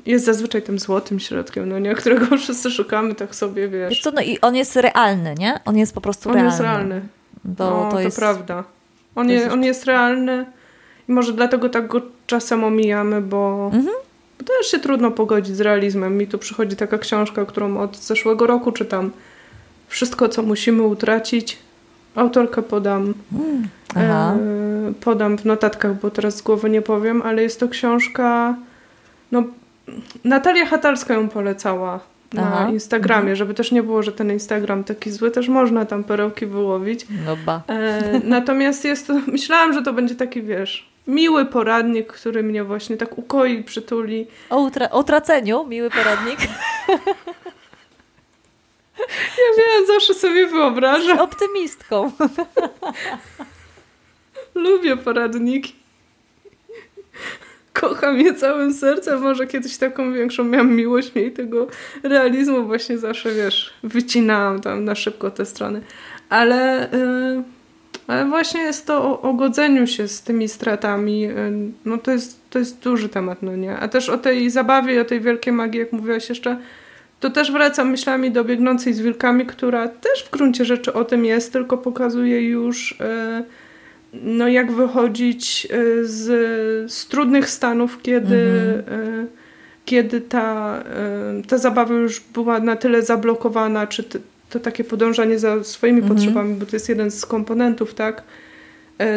jest 0.07 0.25
zazwyczaj 0.25 0.63
tym 0.63 0.79
złotym 0.79 1.21
środkiem, 1.21 1.69
no 1.69 1.79
nie, 1.79 1.95
którego 1.95 2.37
wszyscy 2.39 2.71
szukamy, 2.71 3.15
tak 3.15 3.35
sobie 3.35 3.69
wiesz. 3.69 3.91
wiesz 3.91 4.01
co, 4.01 4.11
no 4.11 4.23
i 4.23 4.41
on 4.41 4.57
jest 4.57 4.77
realny, 4.77 5.35
nie? 5.39 5.61
On 5.65 5.77
jest 5.77 5.95
po 5.95 6.01
prostu 6.01 6.29
on 6.29 6.35
realny. 6.35 6.49
On 6.49 6.53
jest 6.53 6.63
realny. 6.63 7.03
Bo 7.45 7.71
no, 7.71 7.85
to, 7.85 7.91
to 7.91 8.01
jest... 8.01 8.19
prawda. 8.19 8.65
On, 9.15 9.31
je, 9.31 9.53
on 9.53 9.65
jest 9.65 9.85
realny 9.85 10.47
i 11.09 11.13
może 11.13 11.33
dlatego 11.33 11.69
tak 11.69 11.87
go 11.87 12.01
czasem 12.27 12.65
omijamy, 12.65 13.21
bo, 13.21 13.71
mhm. 13.75 13.97
też 14.47 14.71
się 14.71 14.79
trudno 14.79 15.11
pogodzić 15.11 15.57
z 15.57 15.61
realizmem. 15.61 16.19
Mi 16.19 16.27
tu 16.27 16.39
przychodzi 16.39 16.77
taka 16.77 16.99
książka, 16.99 17.45
którą 17.45 17.77
od 17.77 17.97
zeszłego 17.97 18.47
roku 18.47 18.73
czytam. 18.73 19.11
Wszystko, 19.89 20.29
co 20.29 20.43
musimy 20.43 20.83
utracić. 20.83 21.59
Autorkę 22.15 22.63
podam. 22.63 23.15
Mm. 23.33 23.69
E, 23.97 24.93
podam 25.01 25.39
w 25.39 25.45
notatkach, 25.45 26.01
bo 26.01 26.11
teraz 26.11 26.37
z 26.37 26.43
głowy 26.43 26.71
nie 26.71 26.83
powiem, 26.83 27.23
ale 27.23 27.43
jest 27.43 27.61
to 27.61 27.69
książka. 27.69 28.57
No, 29.33 29.45
Natalia 30.25 30.67
Hatalska 30.67 31.15
ją 31.15 31.29
polecała 31.29 32.01
na 32.33 32.43
Aha. 32.43 32.71
Instagramie, 32.71 33.21
mhm. 33.21 33.37
żeby 33.37 33.55
też 33.55 33.73
nie 33.73 33.83
było, 33.83 34.03
że 34.03 34.13
ten 34.13 34.31
Instagram 34.31 34.85
taki 34.85 35.11
zły, 35.11 35.31
też 35.31 35.49
można 35.49 35.87
tam 35.87 36.05
perełki 36.05 36.47
wyłowić. 36.47 37.07
No 37.27 37.37
ba. 37.37 37.63
E, 37.69 38.21
natomiast 38.25 38.85
jest 38.85 39.07
to, 39.07 39.15
myślałam, 39.27 39.73
że 39.73 39.83
to 39.83 39.93
będzie 39.93 40.15
taki, 40.15 40.43
wiesz, 40.43 40.89
miły 41.07 41.47
poradnik, 41.47 42.13
który 42.13 42.43
mnie 42.43 42.65
właśnie 42.65 42.97
tak 42.97 43.19
ukoi, 43.19 43.65
przytuli. 43.65 44.27
O, 44.51 44.61
utra 44.61 44.91
o 44.91 45.05
traceniu, 45.05 45.67
miły 45.67 45.91
poradnik. 45.91 46.39
Ja 49.39 49.57
wiem, 49.59 49.87
zawsze 49.87 50.15
sobie 50.15 50.47
wyobrażam. 50.47 51.19
Optymistką. 51.19 52.13
Lubię 54.55 54.97
poradniki. 54.97 55.75
Kocham 57.83 58.21
je 58.21 58.35
całym 58.35 58.75
sercem. 58.75 59.23
Może 59.23 59.47
kiedyś 59.47 59.77
taką 59.77 60.13
większą 60.13 60.45
miałam 60.45 60.77
miłość 60.77 61.15
mniej 61.15 61.33
tego 61.33 61.67
realizmu. 62.03 62.65
Właśnie 62.65 62.99
zawsze, 62.99 63.35
wiesz, 63.35 63.75
wycinałam 63.83 64.61
tam 64.61 64.85
na 64.85 64.95
szybko 64.95 65.31
te 65.31 65.47
strony. 65.47 65.81
Ale... 66.29 66.89
Yy 66.93 67.43
ale 68.07 68.27
właśnie 68.27 68.61
jest 68.61 68.87
to 68.87 69.05
o, 69.05 69.23
o 69.23 69.33
godzeniu 69.33 69.87
się 69.87 70.09
z 70.09 70.23
tymi 70.23 70.49
stratami. 70.49 71.27
Y, 71.27 71.53
no 71.85 71.99
to 71.99 72.11
jest, 72.11 72.51
to 72.51 72.59
jest 72.59 72.83
duży 72.83 73.09
temat, 73.09 73.43
no 73.43 73.57
nie? 73.57 73.77
A 73.77 73.89
też 73.89 74.09
o 74.09 74.19
tej 74.19 74.51
zabawie, 74.51 75.01
o 75.01 75.05
tej 75.05 75.21
wielkiej 75.21 75.53
magii, 75.53 75.81
jak 75.81 75.93
mówiłaś 75.93 76.29
jeszcze, 76.29 76.57
to 77.21 77.31
też 77.31 77.53
wracam 77.53 77.91
myślami 77.91 78.31
do 78.31 78.45
biegnącej 78.45 78.95
z 78.95 79.01
wilkami, 79.01 79.47
która 79.47 79.89
też 79.89 80.25
w 80.25 80.31
gruncie 80.31 80.65
rzeczy 80.65 80.93
o 80.93 81.05
tym 81.05 81.25
jest, 81.25 81.53
tylko 81.53 81.79
pokazuje 81.79 82.49
już 82.49 82.93
y, 82.93 82.97
no 84.13 84.49
jak 84.49 84.73
wychodzić 84.73 85.69
y, 85.71 86.09
z, 86.09 86.93
z 86.93 87.07
trudnych 87.07 87.51
stanów, 87.51 88.03
kiedy, 88.03 88.37
mhm. 88.87 89.27
kiedy 89.85 90.21
ta, 90.21 90.83
ta 91.49 91.59
zabawa 91.59 91.95
już 91.95 92.21
była 92.21 92.61
na 92.61 92.77
tyle 92.77 93.03
zablokowana, 93.03 93.87
czy 93.87 94.05
to 94.51 94.61
takie 94.61 94.85
podążanie 94.85 95.39
za 95.39 95.65
swoimi 95.65 96.01
mhm. 96.01 96.17
potrzebami, 96.17 96.55
bo 96.55 96.67
to 96.67 96.77
jest 96.77 96.89
jeden 96.89 97.11
z 97.11 97.27
komponentów, 97.27 97.95
tak, 97.95 98.23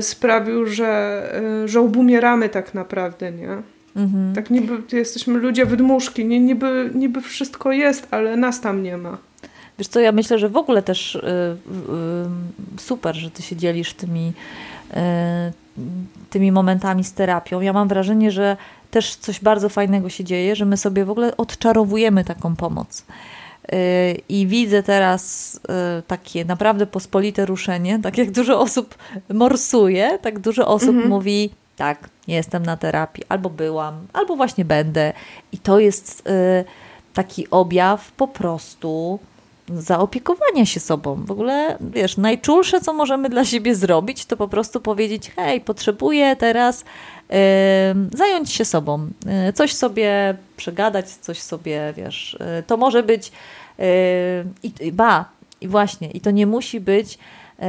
sprawił, 0.02 0.66
że, 0.66 1.32
że 1.66 1.80
obumieramy 1.80 2.50
tak 2.50 2.74
naprawdę, 2.74 3.32
nie? 3.32 3.62
Mhm. 3.96 4.36
Tak 4.36 4.50
niby 4.50 4.82
jesteśmy 4.92 5.40
ludzie 5.40 5.66
wydmuszki, 5.66 6.26
nie, 6.26 6.40
niby, 6.40 6.90
niby 6.94 7.22
wszystko 7.22 7.72
jest, 7.72 8.08
ale 8.12 8.38
nas 8.38 8.62
tam 8.62 8.84
nie 8.84 8.98
ma. 8.98 9.18
Wiesz 9.80 9.88
co, 9.88 10.00
ja 10.00 10.12
myślę, 10.12 10.40
że 10.40 10.50
w 10.50 10.58
ogóle 10.58 10.82
też 10.82 11.16
y, 11.16 11.20
y, 11.20 12.80
super, 12.80 13.16
że 13.16 13.32
ty 13.32 13.42
się 13.42 13.56
dzielisz 13.56 13.94
tymi, 13.94 14.28
y, 14.28 14.34
tymi 16.30 16.52
momentami 16.52 17.04
z 17.04 17.14
terapią. 17.14 17.62
Ja 17.62 17.74
mam 17.74 17.88
wrażenie, 17.88 18.32
że 18.32 18.58
też 18.92 19.16
coś 19.16 19.40
bardzo 19.40 19.70
fajnego 19.70 20.10
się 20.10 20.24
dzieje, 20.24 20.56
że 20.56 20.66
my 20.66 20.78
sobie 20.78 21.06
w 21.06 21.10
ogóle 21.10 21.38
odczarowujemy 21.38 22.24
taką 22.24 22.56
pomoc. 22.56 23.06
Y, 23.74 24.22
I 24.30 24.48
widzę 24.48 24.84
teraz 24.84 25.56
y, 25.56 25.60
takie 26.08 26.46
naprawdę 26.46 26.86
pospolite 26.86 27.46
ruszenie, 27.46 28.00
tak 28.00 28.18
jak 28.18 28.32
dużo 28.32 28.60
osób 28.60 28.96
morsuje, 29.30 30.20
tak 30.22 30.40
dużo 30.40 30.68
osób 30.68 30.90
mhm. 30.90 31.10
mówi, 31.10 31.50
tak, 31.76 32.10
jestem 32.28 32.66
na 32.66 32.78
terapii, 32.78 33.24
albo 33.30 33.50
byłam, 33.50 34.08
albo 34.14 34.36
właśnie 34.36 34.66
będę. 34.66 35.14
I 35.52 35.58
to 35.58 35.80
jest 35.80 36.24
taki 37.14 37.50
objaw 37.50 38.12
po 38.12 38.28
prostu 38.28 39.20
zaopiekowania 39.70 40.66
się 40.66 40.80
sobą. 40.80 41.26
W 41.26 41.32
ogóle, 41.32 41.78
wiesz, 41.82 42.18
najczulsze, 42.18 42.82
co 42.82 42.94
możemy 42.94 43.30
dla 43.30 43.46
siebie 43.46 43.76
zrobić, 43.76 44.26
to 44.26 44.38
po 44.38 44.48
prostu 44.48 44.82
powiedzieć: 44.82 45.32
Hej, 45.36 45.62
potrzebuję 45.62 46.36
teraz 46.36 46.86
zająć 48.14 48.52
się 48.52 48.66
sobą, 48.66 49.08
yy, 49.46 49.54
coś 49.54 49.74
sobie 49.74 50.36
przegadać, 50.58 51.10
coś 51.10 51.42
sobie, 51.42 51.94
wiesz, 51.98 52.38
yy, 52.40 52.64
to 52.64 52.78
może 52.78 53.04
być. 53.04 53.32
I 54.82 54.92
ba, 54.92 55.26
i 55.62 55.68
właśnie, 55.68 56.12
i 56.12 56.22
to 56.22 56.32
nie 56.32 56.48
musi 56.48 56.80
być 56.80 57.18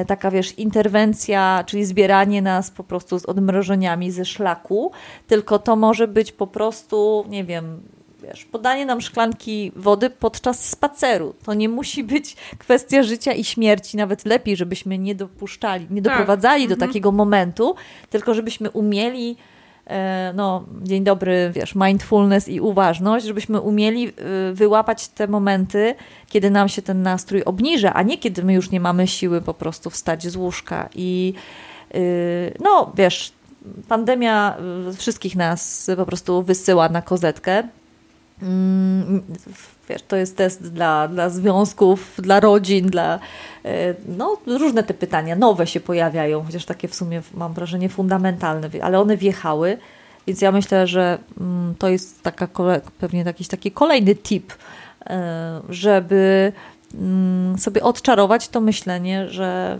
taka, 0.06 0.30
wiesz, 0.30 0.58
interwencja, 0.58 1.64
czyli 1.66 1.84
zbieranie 1.84 2.42
nas 2.42 2.70
po 2.70 2.84
prostu 2.84 3.18
z 3.18 3.26
odmrożeniami 3.26 4.10
ze 4.10 4.24
szlaku, 4.24 4.92
tylko 5.26 5.58
to 5.58 5.76
może 5.76 6.08
być 6.08 6.32
po 6.32 6.46
prostu, 6.46 7.24
nie 7.28 7.44
wiem, 7.44 7.80
wiesz, 8.26 8.44
podanie 8.44 8.86
nam 8.86 9.00
szklanki 9.00 9.72
wody 9.76 10.10
podczas 10.10 10.68
spaceru. 10.68 11.34
To 11.44 11.54
nie 11.54 11.68
musi 11.68 12.04
być 12.04 12.36
kwestia 12.58 13.02
życia 13.02 13.32
i 13.32 13.44
śmierci, 13.44 13.96
nawet 13.96 14.24
lepiej, 14.24 14.56
żebyśmy 14.56 14.98
nie 14.98 15.14
dopuszczali, 15.14 15.86
nie 15.90 16.02
tak. 16.02 16.12
doprowadzali 16.12 16.62
tak. 16.62 16.68
do 16.68 16.74
mhm. 16.74 16.90
takiego 16.90 17.12
momentu, 17.12 17.74
tylko 18.10 18.34
żebyśmy 18.34 18.70
umieli 18.70 19.36
e, 19.86 20.32
no, 20.36 20.64
dzień 20.82 21.04
dobry, 21.04 21.50
wiesz, 21.54 21.74
mindfulness 21.74 22.48
i 22.48 22.60
uważność, 22.60 23.26
żebyśmy 23.26 23.60
umieli 23.60 24.08
e, 24.08 24.12
wyłapać 24.52 25.08
te 25.08 25.28
momenty, 25.28 25.94
kiedy 26.28 26.50
nam 26.50 26.68
się 26.68 26.82
ten 26.82 27.02
nastrój 27.02 27.44
obniża, 27.44 27.94
a 27.94 28.02
nie 28.02 28.18
kiedy 28.18 28.42
my 28.42 28.54
już 28.54 28.70
nie 28.70 28.80
mamy 28.80 29.06
siły 29.06 29.40
po 29.40 29.54
prostu 29.54 29.90
wstać 29.90 30.26
z 30.26 30.36
łóżka. 30.36 30.88
I 30.94 31.34
e, 31.94 31.98
no, 32.60 32.92
wiesz, 32.96 33.32
pandemia 33.88 34.56
wszystkich 34.96 35.36
nas 35.36 35.90
po 35.96 36.06
prostu 36.06 36.42
wysyła 36.42 36.88
na 36.88 37.02
kozetkę. 37.02 37.68
Mm, 38.42 39.22
wiesz, 39.88 40.02
to 40.08 40.16
jest 40.16 40.36
test 40.36 40.72
dla, 40.72 41.08
dla 41.08 41.30
związków, 41.30 42.14
dla 42.18 42.40
rodzin, 42.40 42.86
dla 42.86 43.18
e, 43.64 43.94
no, 44.08 44.36
różne 44.46 44.82
te 44.82 44.94
pytania, 44.94 45.36
nowe 45.36 45.66
się 45.66 45.80
pojawiają, 45.80 46.42
chociaż 46.42 46.64
takie 46.64 46.88
w 46.88 46.94
sumie 46.94 47.22
mam 47.34 47.54
wrażenie 47.54 47.88
fundamentalne, 47.88 48.70
ale 48.82 49.00
one 49.00 49.16
wjechały, 49.16 49.78
więc 50.26 50.40
ja 50.40 50.52
myślę, 50.52 50.86
że 50.86 51.18
mm, 51.40 51.74
to 51.78 51.88
jest 51.88 52.22
taka 52.22 52.48
pewnie 52.98 53.22
jakiś 53.22 53.48
taki 53.48 53.70
kolejny 53.70 54.14
tip, 54.14 54.52
e, 55.06 55.60
żeby 55.68 56.52
mm, 56.94 57.58
sobie 57.58 57.82
odczarować 57.82 58.48
to 58.48 58.60
myślenie, 58.60 59.28
że, 59.30 59.78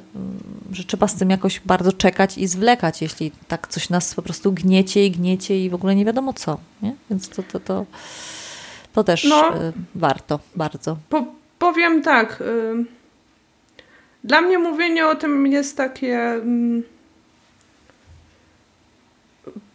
że 0.73 0.85
trzeba 0.85 1.09
z 1.09 1.15
tym 1.15 1.31
jakoś 1.31 1.61
bardzo 1.61 1.93
czekać 1.93 2.39
i 2.39 2.47
zwlekać, 2.47 3.03
jeśli 3.03 3.33
tak 3.49 3.69
coś 3.69 3.91
nas 3.91 4.15
po 4.15 4.23
prostu 4.23 4.53
gniecie 4.53 5.07
i 5.07 5.11
gniecie 5.11 5.65
i 5.65 5.71
w 5.71 5.75
ogóle 5.75 5.95
nie 5.95 6.05
wiadomo 6.05 6.33
co. 6.33 6.59
Nie? 6.83 6.95
Więc 7.11 7.29
to, 7.29 7.43
to, 7.43 7.61
to 7.61 7.87
to 8.97 9.05
też 9.05 9.25
no, 9.25 9.57
y, 9.57 9.73
warto 9.95 10.39
bardzo. 10.55 10.97
Po, 11.09 11.27
powiem 11.59 12.03
tak. 12.03 12.41
Y, 12.41 12.85
dla 14.25 14.41
mnie 14.41 14.59
mówienie 14.59 15.07
o 15.07 15.15
tym 15.15 15.47
jest 15.47 15.77
takie. 15.77 16.19
Mm, 16.19 16.83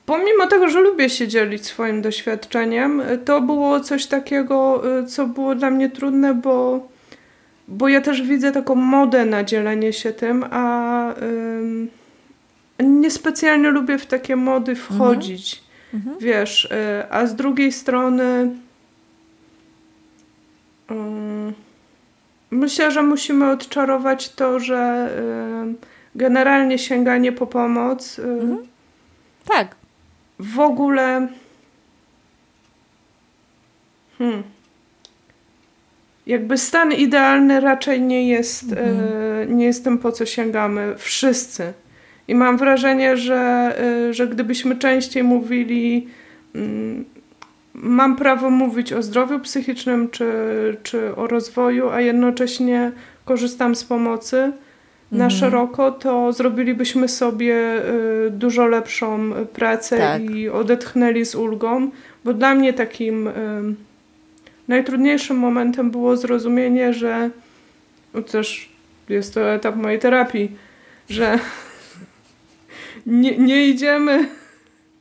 pomimo 0.06 0.48
tego, 0.48 0.70
że 0.70 0.82
lubię 0.82 1.10
się 1.10 1.28
dzielić 1.28 1.66
swoim 1.66 2.02
doświadczeniem, 2.02 3.02
to 3.26 3.42
było 3.42 3.80
coś 3.80 4.06
takiego, 4.06 4.84
y, 5.00 5.06
co 5.06 5.28
było 5.28 5.56
dla 5.56 5.70
mnie 5.70 5.90
trudne, 5.90 6.34
bo, 6.34 6.88
bo 7.68 7.90
ja 7.90 8.02
też 8.02 8.22
widzę 8.22 8.52
taką 8.52 8.76
modę 8.76 9.26
na 9.26 9.44
dzielenie 9.44 9.94
się 9.94 10.14
tym, 10.14 10.46
a 10.52 11.14
niespecjalnie 12.80 13.70
lubię 13.70 13.98
w 13.98 14.06
takie 14.06 14.36
mody 14.36 14.76
wchodzić. 14.76 15.64
Mhm. 15.94 16.14
mhm. 16.14 16.20
Wiesz, 16.20 16.70
a 17.10 17.26
z 17.26 17.36
drugiej 17.36 17.72
strony 17.72 18.50
myślę, 22.52 22.92
że 22.92 23.04
musimy 23.04 23.52
odczarować 23.52 24.30
to, 24.30 24.60
że 24.60 25.10
y, 25.70 25.76
generalnie 26.16 26.78
sięganie 26.80 27.32
po 27.32 27.48
pomoc. 27.48 28.20
Y, 28.20 28.24
mhm. 28.24 28.58
Tak. 29.46 29.76
W 30.40 30.60
ogóle. 30.60 31.28
Hmm. 34.18 34.44
Jakby 36.28 36.58
stan 36.58 36.94
idealny 36.94 37.60
raczej 37.60 38.02
nie 38.02 38.28
jest, 38.28 38.72
y, 38.72 38.80
mhm. 38.80 39.58
nie 39.58 39.66
jest 39.66 39.84
tym, 39.84 39.98
po 39.98 40.12
co 40.12 40.26
sięgamy. 40.26 40.96
Wszyscy. 40.98 41.74
I 42.28 42.36
mam 42.36 42.58
wrażenie, 42.58 43.18
że, 43.18 43.76
że 44.12 44.28
gdybyśmy 44.28 44.76
częściej 44.76 45.24
mówili 45.24 46.08
mam 47.82 48.16
prawo 48.16 48.50
mówić 48.50 48.94
o 48.94 49.04
zdrowiu 49.04 49.40
psychicznym 49.40 50.10
czy, 50.10 50.28
czy 50.84 51.16
o 51.16 51.28
rozwoju, 51.28 51.90
a 51.90 52.02
jednocześnie 52.02 52.92
korzystam 53.26 53.76
z 53.76 53.84
pomocy, 53.84 54.52
na 55.12 55.26
mhm. 55.26 55.40
szeroko, 55.40 55.92
to 55.92 56.34
zrobilibyśmy 56.34 57.08
sobie 57.08 57.56
y, 58.28 58.32
dużo 58.32 58.68
lepszą 58.68 59.32
pracę 59.54 59.98
tak. 59.98 60.22
i 60.22 60.50
odetchnęli 60.50 61.26
z 61.26 61.36
ulgą, 61.36 61.92
bo 62.24 62.34
dla 62.34 62.56
mnie 62.56 62.74
takim 62.74 63.28
y, 63.28 63.32
najtrudniejszym 64.68 65.38
momentem 65.38 65.92
było 65.92 66.18
zrozumienie, 66.18 66.94
że 66.94 67.30
no 68.14 68.22
też 68.22 68.70
jest 69.10 69.34
to 69.34 69.54
etap 69.54 69.76
mojej 69.76 70.00
terapii, 70.00 70.52
że 71.10 71.40
nie, 73.06 73.38
nie 73.38 73.68
idziemy 73.68 74.30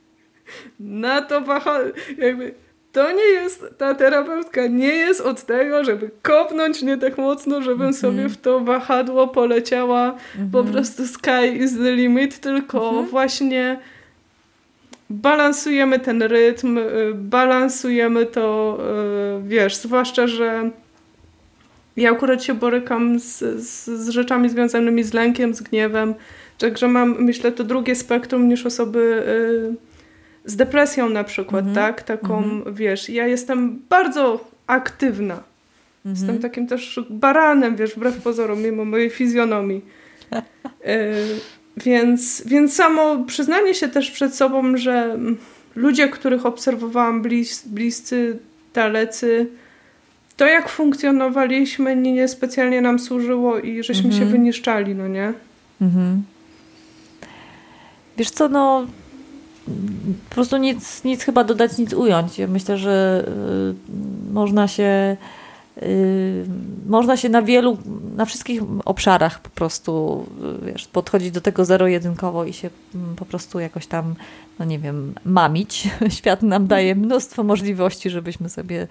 na 0.79 1.21
to 1.21 1.41
wahadło, 1.41 1.91
jakby 2.17 2.53
to 2.91 3.11
nie 3.11 3.23
jest, 3.23 3.65
ta 3.77 3.95
terapeutka 3.95 4.67
nie 4.67 4.87
jest 4.87 5.21
od 5.21 5.43
tego, 5.43 5.83
żeby 5.83 6.09
kopnąć 6.21 6.81
mnie 6.81 6.97
tak 6.97 7.17
mocno, 7.17 7.61
żebym 7.61 7.81
mm 7.81 7.93
-hmm. 7.93 8.01
sobie 8.01 8.29
w 8.29 8.37
to 8.37 8.59
wahadło 8.59 9.27
poleciała 9.27 10.03
mm 10.03 10.17
-hmm. 10.17 10.51
po 10.51 10.59
mhm. 10.59 10.73
prostu 10.73 11.07
sky 11.07 11.57
is 11.59 11.77
the 11.77 11.91
limit, 11.91 12.39
tylko 12.39 12.89
mm 12.89 13.05
-hmm. 13.05 13.09
właśnie 13.09 13.79
balansujemy 15.09 15.99
ten 15.99 16.21
rytm, 16.21 16.77
y, 16.77 17.13
balansujemy 17.15 18.25
to, 18.25 18.77
y, 19.39 19.47
wiesz, 19.47 19.75
zwłaszcza, 19.75 20.27
że 20.27 20.69
ja 21.97 22.11
akurat 22.11 22.43
się 22.43 22.53
borykam 22.53 23.19
z, 23.19 23.39
z, 23.39 23.85
z 23.85 24.09
rzeczami 24.09 24.49
związanymi 24.49 25.03
z 25.03 25.13
lękiem, 25.13 25.53
z 25.53 25.61
gniewem, 25.61 26.13
także 26.57 26.87
mam, 26.87 27.23
myślę, 27.23 27.51
to 27.51 27.63
drugie 27.63 27.95
spektrum 27.95 28.47
niż 28.47 28.65
osoby 28.65 29.23
y, 29.27 29.90
z 30.45 30.55
depresją 30.55 31.09
na 31.09 31.23
przykład, 31.23 31.67
mhm. 31.67 31.75
tak? 31.75 32.03
Taką, 32.03 32.37
mhm. 32.37 32.75
wiesz, 32.75 33.09
ja 33.09 33.27
jestem 33.27 33.81
bardzo 33.89 34.49
aktywna. 34.67 35.43
Mhm. 36.05 36.15
Jestem 36.15 36.39
takim 36.39 36.67
też 36.67 36.99
baranem, 37.09 37.75
wiesz, 37.75 37.95
wbrew 37.95 38.21
pozorom, 38.21 38.61
mimo 38.61 38.85
mojej 38.85 39.09
fizjonomii. 39.09 39.81
Więc, 41.77 42.43
więc 42.45 42.75
samo 42.75 43.23
przyznanie 43.23 43.73
się 43.73 43.87
też 43.87 44.11
przed 44.11 44.35
sobą, 44.35 44.77
że 44.77 45.17
ludzie, 45.75 46.09
których 46.09 46.45
obserwowałam 46.45 47.21
blis, 47.21 47.67
bliscy, 47.67 48.39
dalecy, 48.73 49.47
to 50.37 50.45
jak 50.45 50.69
funkcjonowaliśmy 50.69 51.95
nie 51.95 52.27
specjalnie 52.27 52.81
nam 52.81 52.99
służyło 52.99 53.59
i 53.59 53.83
żeśmy 53.83 54.13
się 54.13 54.25
wyniszczali, 54.25 54.95
no 54.95 55.07
nie? 55.07 55.33
Mhm. 55.81 56.23
Wiesz 58.17 58.29
co, 58.29 58.49
no 58.49 58.87
po 60.29 60.35
prostu 60.35 60.57
nic, 60.57 61.03
nic 61.03 61.23
chyba 61.23 61.43
dodać, 61.43 61.77
nic 61.77 61.93
ująć. 61.93 62.39
Ja 62.39 62.47
myślę, 62.47 62.77
że 62.77 63.25
y, 64.29 64.33
można 64.33 64.67
się 64.67 65.17
Y, 65.77 66.45
można 66.85 67.17
się 67.17 67.29
na 67.29 67.41
wielu, 67.41 67.77
na 68.15 68.25
wszystkich 68.25 68.61
obszarach 68.85 69.39
po 69.39 69.49
prostu 69.49 70.25
wiesz, 70.65 70.87
podchodzić 70.87 71.31
do 71.31 71.41
tego 71.41 71.65
zero-jedynkowo 71.65 72.45
i 72.45 72.53
się 72.53 72.69
mm, 72.95 73.15
po 73.15 73.25
prostu 73.25 73.59
jakoś 73.59 73.87
tam, 73.87 74.15
no 74.59 74.65
nie 74.65 74.79
wiem, 74.79 75.13
mamić. 75.25 75.89
Świat 76.17 76.43
nam 76.43 76.67
daje 76.67 76.95
mnóstwo 76.95 77.43
możliwości, 77.43 78.09
żebyśmy 78.09 78.49
sobie, 78.49 78.87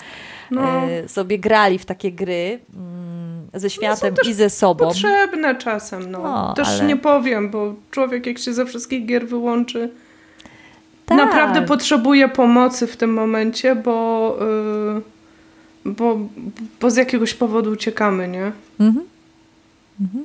no. 0.50 0.62
E, 0.62 1.08
sobie 1.08 1.38
grali 1.38 1.78
w 1.78 1.84
takie 1.84 2.12
gry 2.12 2.58
mm, 2.74 3.48
ze 3.54 3.66
no, 3.66 3.70
światem 3.70 4.14
no 4.24 4.30
i 4.30 4.34
ze 4.34 4.50
sobą. 4.50 4.86
Potrzebne 4.86 5.54
czasem, 5.54 6.10
no. 6.10 6.22
no 6.22 6.54
też 6.54 6.68
ale... 6.68 6.84
nie 6.84 6.96
powiem, 6.96 7.50
bo 7.50 7.74
człowiek 7.90 8.26
jak 8.26 8.38
się 8.38 8.54
ze 8.54 8.66
wszystkich 8.66 9.06
gier 9.06 9.28
wyłączy, 9.28 9.90
tak. 11.18 11.18
naprawdę 11.18 11.62
potrzebuje 11.62 12.28
pomocy 12.28 12.86
w 12.86 12.96
tym 12.96 13.12
momencie, 13.12 13.74
bo... 13.74 14.36
Yy 14.40 15.20
bo, 15.84 16.18
bo 16.80 16.90
z 16.90 16.96
jakiegoś 16.96 17.34
powodu 17.34 17.70
uciekamy, 17.70 18.28
nie? 18.28 18.52
Mhm. 18.80 19.06
Mhm. 20.00 20.24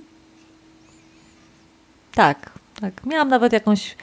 Tak, 2.16 2.52
tak. 2.82 3.06
Miałam 3.06 3.28
nawet 3.28 3.54
jakąś. 3.54 3.96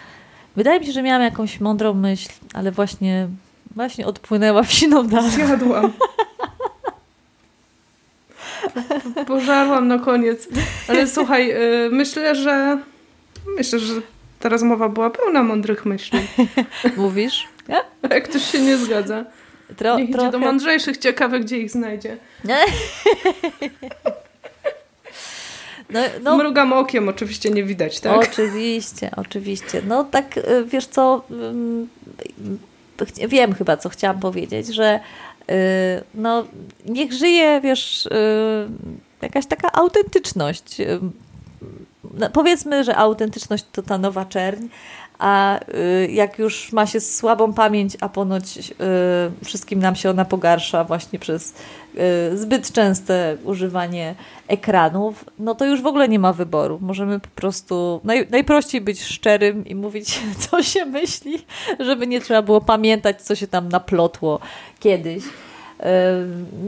Wydaje 0.57 0.81
mi 0.81 0.87
się, 0.87 0.93
że 0.93 1.03
miałam 1.03 1.23
jakąś 1.23 1.61
mądrą 1.61 1.95
myśl, 1.95 2.31
ale 2.55 2.73
właśnie, 2.73 3.29
właśnie 3.77 4.07
odpłynęła 4.07 4.63
w 4.63 4.73
siną. 4.73 5.09
Zjadłam. 5.29 5.93
Pożarłam 9.27 9.89
na 9.89 9.99
koniec. 9.99 10.49
Ale 10.89 11.07
słuchaj, 11.07 11.51
y, 11.51 11.91
myślę, 11.91 12.35
że 12.35 12.79
myślę, 13.57 13.79
że 13.79 13.95
ta 14.43 14.49
rozmowa 14.49 14.89
była 14.89 15.11
pełna 15.11 15.43
mądrych 15.43 15.87
myśli. 15.87 16.19
Mówisz? 16.97 17.49
Jak 18.11 18.29
ktoś 18.29 18.51
się 18.51 18.61
nie 18.61 18.77
zgadza. 18.77 19.25
Tro, 19.77 19.99
Niech 19.99 20.11
trochę... 20.11 20.29
idzie 20.29 20.33
do 20.33 20.39
mądrzejszych, 20.39 20.99
ciekawe, 20.99 21.41
gdzie 21.41 21.59
ich 21.59 21.71
znajdzie. 21.71 22.17
No, 25.91 26.01
no, 26.23 26.37
Mrugam 26.37 26.73
okiem, 26.73 27.09
oczywiście 27.09 27.51
nie 27.51 27.65
widać, 27.65 28.01
tak? 28.01 28.19
Oczywiście, 28.19 29.11
oczywiście. 29.17 29.83
No 29.87 30.05
tak, 30.05 30.37
y, 30.37 30.65
wiesz 30.65 30.87
co, 30.87 31.23
wiem 33.29 33.55
chyba, 33.55 33.77
co 33.77 33.89
chciałam 33.89 34.21
powiedzieć, 34.21 34.67
że 34.67 35.01
y, 35.51 35.55
no, 36.15 36.45
niech 36.87 37.13
żyje, 37.13 37.61
wiesz, 37.61 38.07
y, 38.07 38.11
jakaś 39.23 39.47
taka 39.47 39.73
autentyczność. 39.73 40.77
No, 42.15 42.31
powiedzmy, 42.31 42.85
że 42.85 42.97
autentyczność 42.97 43.65
to 43.73 43.83
ta 43.83 43.99
nowa 43.99 44.25
czerń, 44.25 44.67
a 45.23 45.61
y, 45.61 46.09
jak 46.13 46.39
już 46.39 46.73
ma 46.73 46.87
się 46.87 47.01
słabą 47.01 47.53
pamięć, 47.53 47.97
a 48.01 48.09
ponoć 48.09 48.59
y, 48.59 49.45
wszystkim 49.45 49.81
nam 49.81 49.95
się 49.95 50.11
ona 50.11 50.25
pogarsza 50.25 50.85
właśnie 50.85 51.19
przez 51.19 51.55
y, 52.33 52.39
zbyt 52.39 52.73
częste 52.73 53.37
używanie 53.45 54.15
ekranów, 54.49 55.25
no 55.39 55.55
to 55.55 55.65
już 55.65 55.83
w 55.83 55.87
ogóle 55.87 56.09
nie 56.09 56.19
ma 56.19 56.33
wyboru. 56.33 56.79
Możemy 56.81 57.21
po 57.21 57.29
prostu 57.29 58.01
naj, 58.05 58.27
najprościej 58.31 58.81
być 58.81 59.03
szczerym 59.03 59.67
i 59.67 59.75
mówić, 59.75 60.21
co 60.51 60.63
się 60.63 60.85
myśli, 60.85 61.47
żeby 61.81 62.07
nie 62.07 62.21
trzeba 62.21 62.43
było 62.43 62.61
pamiętać, 62.61 63.23
co 63.23 63.35
się 63.35 63.47
tam 63.47 63.69
naplotło 63.69 64.41
kiedyś. 64.81 65.25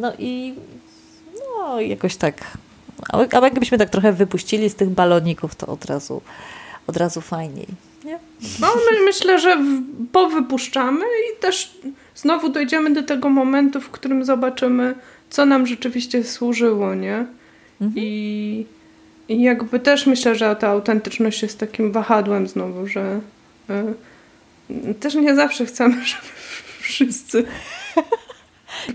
No 0.00 0.12
i 0.18 0.54
no, 1.34 1.80
jakoś 1.80 2.16
tak. 2.16 2.34
A 3.12 3.44
jakbyśmy 3.44 3.78
tak 3.78 3.90
trochę 3.90 4.12
wypuścili 4.12 4.70
z 4.70 4.74
tych 4.74 4.90
baloników, 4.90 5.54
to 5.54 5.66
od 5.66 5.84
razu, 5.84 6.22
od 6.86 6.96
razu 6.96 7.20
fajniej 7.20 7.66
nie? 8.04 8.18
No, 8.60 8.68
my 8.90 9.04
myślę, 9.04 9.38
że 9.38 9.56
powypuszczamy 10.12 11.04
i 11.04 11.40
też 11.40 11.78
znowu 12.14 12.48
dojdziemy 12.48 12.90
do 12.90 13.02
tego 13.02 13.28
momentu, 13.28 13.80
w 13.80 13.90
którym 13.90 14.24
zobaczymy, 14.24 14.94
co 15.30 15.46
nam 15.46 15.66
rzeczywiście 15.66 16.24
służyło, 16.24 16.94
nie? 16.94 17.26
Mhm. 17.80 17.92
I, 17.96 18.66
I 19.28 19.42
jakby 19.42 19.80
też 19.80 20.06
myślę, 20.06 20.34
że 20.34 20.56
ta 20.56 20.68
autentyczność 20.68 21.42
jest 21.42 21.58
takim 21.58 21.92
wahadłem 21.92 22.48
znowu, 22.48 22.86
że 22.86 23.20
y, 24.90 24.94
też 24.94 25.14
nie 25.14 25.34
zawsze 25.34 25.66
chcemy, 25.66 26.04
żeby 26.06 26.28
wszyscy. 26.80 27.44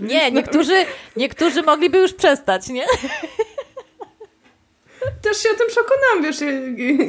Nie, 0.00 0.30
niektórzy, 0.30 0.84
niektórzy 1.16 1.62
mogliby 1.62 1.98
już 1.98 2.12
przestać, 2.12 2.68
nie? 2.68 2.84
Też 5.22 5.36
się 5.36 5.48
o 5.54 5.58
tym 5.58 5.68
przekonałam, 5.68 6.22
wiesz, 6.22 6.40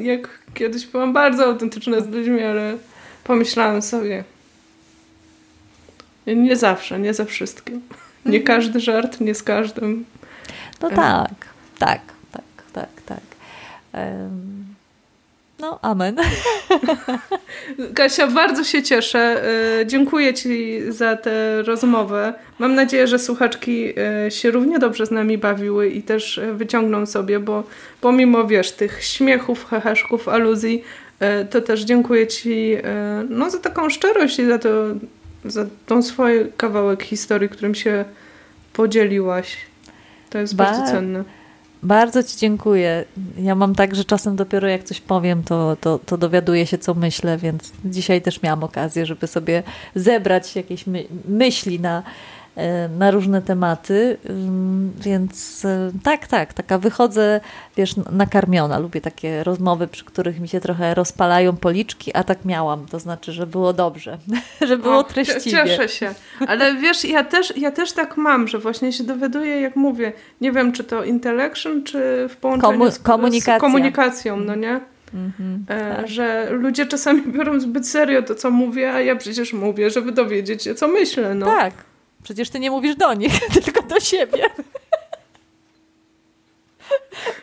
jak 0.01 0.29
kiedyś 0.53 0.85
byłam 0.85 1.13
bardzo 1.13 1.45
autentyczna 1.45 2.01
z 2.01 2.07
ludźmi, 2.07 2.43
ale 2.43 2.77
pomyślałam 3.23 3.81
sobie, 3.81 4.23
nie 6.27 6.55
zawsze, 6.55 6.99
nie 6.99 7.13
ze 7.13 7.25
wszystkim. 7.25 7.81
Nie 8.25 8.39
mhm. 8.39 8.43
każdy 8.43 8.79
żart, 8.79 9.19
nie 9.19 9.35
z 9.35 9.43
każdym. 9.43 10.05
No 10.81 10.89
tak, 10.89 11.31
tak, 11.79 12.01
tak, 12.31 12.43
tak, 12.73 13.01
tak. 13.05 13.21
No, 15.61 15.79
amen. 15.81 16.15
Kasia, 17.95 18.27
bardzo 18.27 18.63
się 18.63 18.83
cieszę. 18.83 19.43
E, 19.79 19.85
dziękuję 19.85 20.33
Ci 20.33 20.81
za 20.89 21.17
tę 21.17 21.61
rozmowę. 21.61 22.33
Mam 22.59 22.75
nadzieję, 22.75 23.07
że 23.07 23.19
słuchaczki 23.19 23.93
e, 24.25 24.31
się 24.31 24.51
równie 24.51 24.79
dobrze 24.79 25.05
z 25.05 25.11
nami 25.11 25.37
bawiły 25.37 25.89
i 25.89 26.03
też 26.03 26.41
wyciągną 26.53 27.05
sobie, 27.05 27.39
bo 27.39 27.63
pomimo, 28.01 28.47
wiesz, 28.47 28.71
tych 28.71 29.03
śmiechów, 29.03 29.65
heheszków, 29.69 30.27
aluzji, 30.27 30.83
to 31.49 31.61
też 31.61 31.81
dziękuję 31.81 32.27
Ci 32.27 32.77
no, 33.29 33.49
za 33.49 33.57
taką 33.57 33.89
szczerość 33.89 34.39
i 34.39 34.45
za, 34.45 34.59
to, 34.59 34.69
za 35.45 35.65
tą 35.85 36.01
swój 36.01 36.31
kawałek 36.57 37.03
historii, 37.03 37.49
którym 37.49 37.75
się 37.75 38.05
podzieliłaś. 38.73 39.57
To 40.29 40.37
jest 40.37 40.55
ba 40.55 40.63
bardzo 40.63 40.91
cenne. 40.91 41.23
Bardzo 41.83 42.23
Ci 42.23 42.37
dziękuję. 42.37 43.05
Ja 43.37 43.55
mam 43.55 43.75
tak, 43.75 43.95
że 43.95 44.05
czasem 44.05 44.35
dopiero 44.35 44.67
jak 44.67 44.83
coś 44.83 45.01
powiem, 45.01 45.43
to, 45.43 45.77
to, 45.81 45.99
to 45.99 46.17
dowiaduję 46.17 46.67
się, 46.67 46.77
co 46.77 46.93
myślę, 46.93 47.37
więc 47.37 47.71
dzisiaj 47.85 48.21
też 48.21 48.41
miałam 48.41 48.63
okazję, 48.63 49.05
żeby 49.05 49.27
sobie 49.27 49.63
zebrać 49.95 50.55
jakieś 50.55 50.87
my 50.87 51.05
myśli 51.27 51.79
na, 51.79 52.03
na 52.97 53.11
różne 53.11 53.41
tematy, 53.41 54.17
więc 54.97 55.65
e, 55.65 55.91
tak, 56.03 56.27
tak, 56.27 56.53
taka 56.53 56.77
wychodzę, 56.77 57.39
wiesz, 57.77 57.95
nakarmiona. 58.11 58.79
Lubię 58.79 59.01
takie 59.01 59.43
rozmowy, 59.43 59.87
przy 59.87 60.05
których 60.05 60.39
mi 60.39 60.47
się 60.47 60.59
trochę 60.59 60.93
rozpalają 60.93 61.55
policzki, 61.55 62.11
a 62.13 62.23
tak 62.23 62.45
miałam, 62.45 62.85
to 62.85 62.99
znaczy, 62.99 63.31
że 63.31 63.47
było 63.47 63.73
dobrze, 63.73 64.17
że 64.67 64.77
było 64.77 64.97
o, 64.97 65.03
treściwie. 65.03 65.51
Cieszę 65.51 65.89
się, 65.89 66.13
ale 66.47 66.75
wiesz, 66.75 67.05
ja 67.05 67.23
też, 67.23 67.57
ja 67.57 67.71
też 67.71 67.91
tak 67.91 68.17
mam, 68.17 68.47
że 68.47 68.59
właśnie 68.59 68.93
się 68.93 69.03
dowiaduję, 69.03 69.61
jak 69.61 69.75
mówię, 69.75 70.13
nie 70.41 70.51
wiem, 70.51 70.71
czy 70.71 70.83
to 70.83 71.03
intellection, 71.03 71.83
czy 71.83 72.27
w 72.29 72.35
połączeniu 72.35 72.79
Komu 72.79 72.91
z, 72.91 72.93
z 72.93 73.59
komunikacją, 73.59 74.37
no 74.37 74.55
nie? 74.55 74.79
Mm-hmm, 75.15 75.57
tak. 75.67 76.07
Że 76.07 76.47
ludzie 76.51 76.85
czasami 76.85 77.21
biorą 77.21 77.59
zbyt 77.59 77.87
serio 77.87 78.21
to, 78.21 78.35
co 78.35 78.51
mówię, 78.51 78.93
a 78.93 79.01
ja 79.01 79.15
przecież 79.15 79.53
mówię, 79.53 79.89
żeby 79.89 80.11
dowiedzieć 80.11 80.63
się, 80.63 80.75
co 80.75 80.87
myślę. 80.87 81.35
No. 81.35 81.45
Tak. 81.45 81.73
Przecież 82.23 82.49
ty 82.49 82.59
nie 82.59 82.71
mówisz 82.71 82.95
do 82.95 83.13
nich, 83.13 83.33
tylko 83.63 83.81
do 83.81 83.99
siebie. 83.99 84.43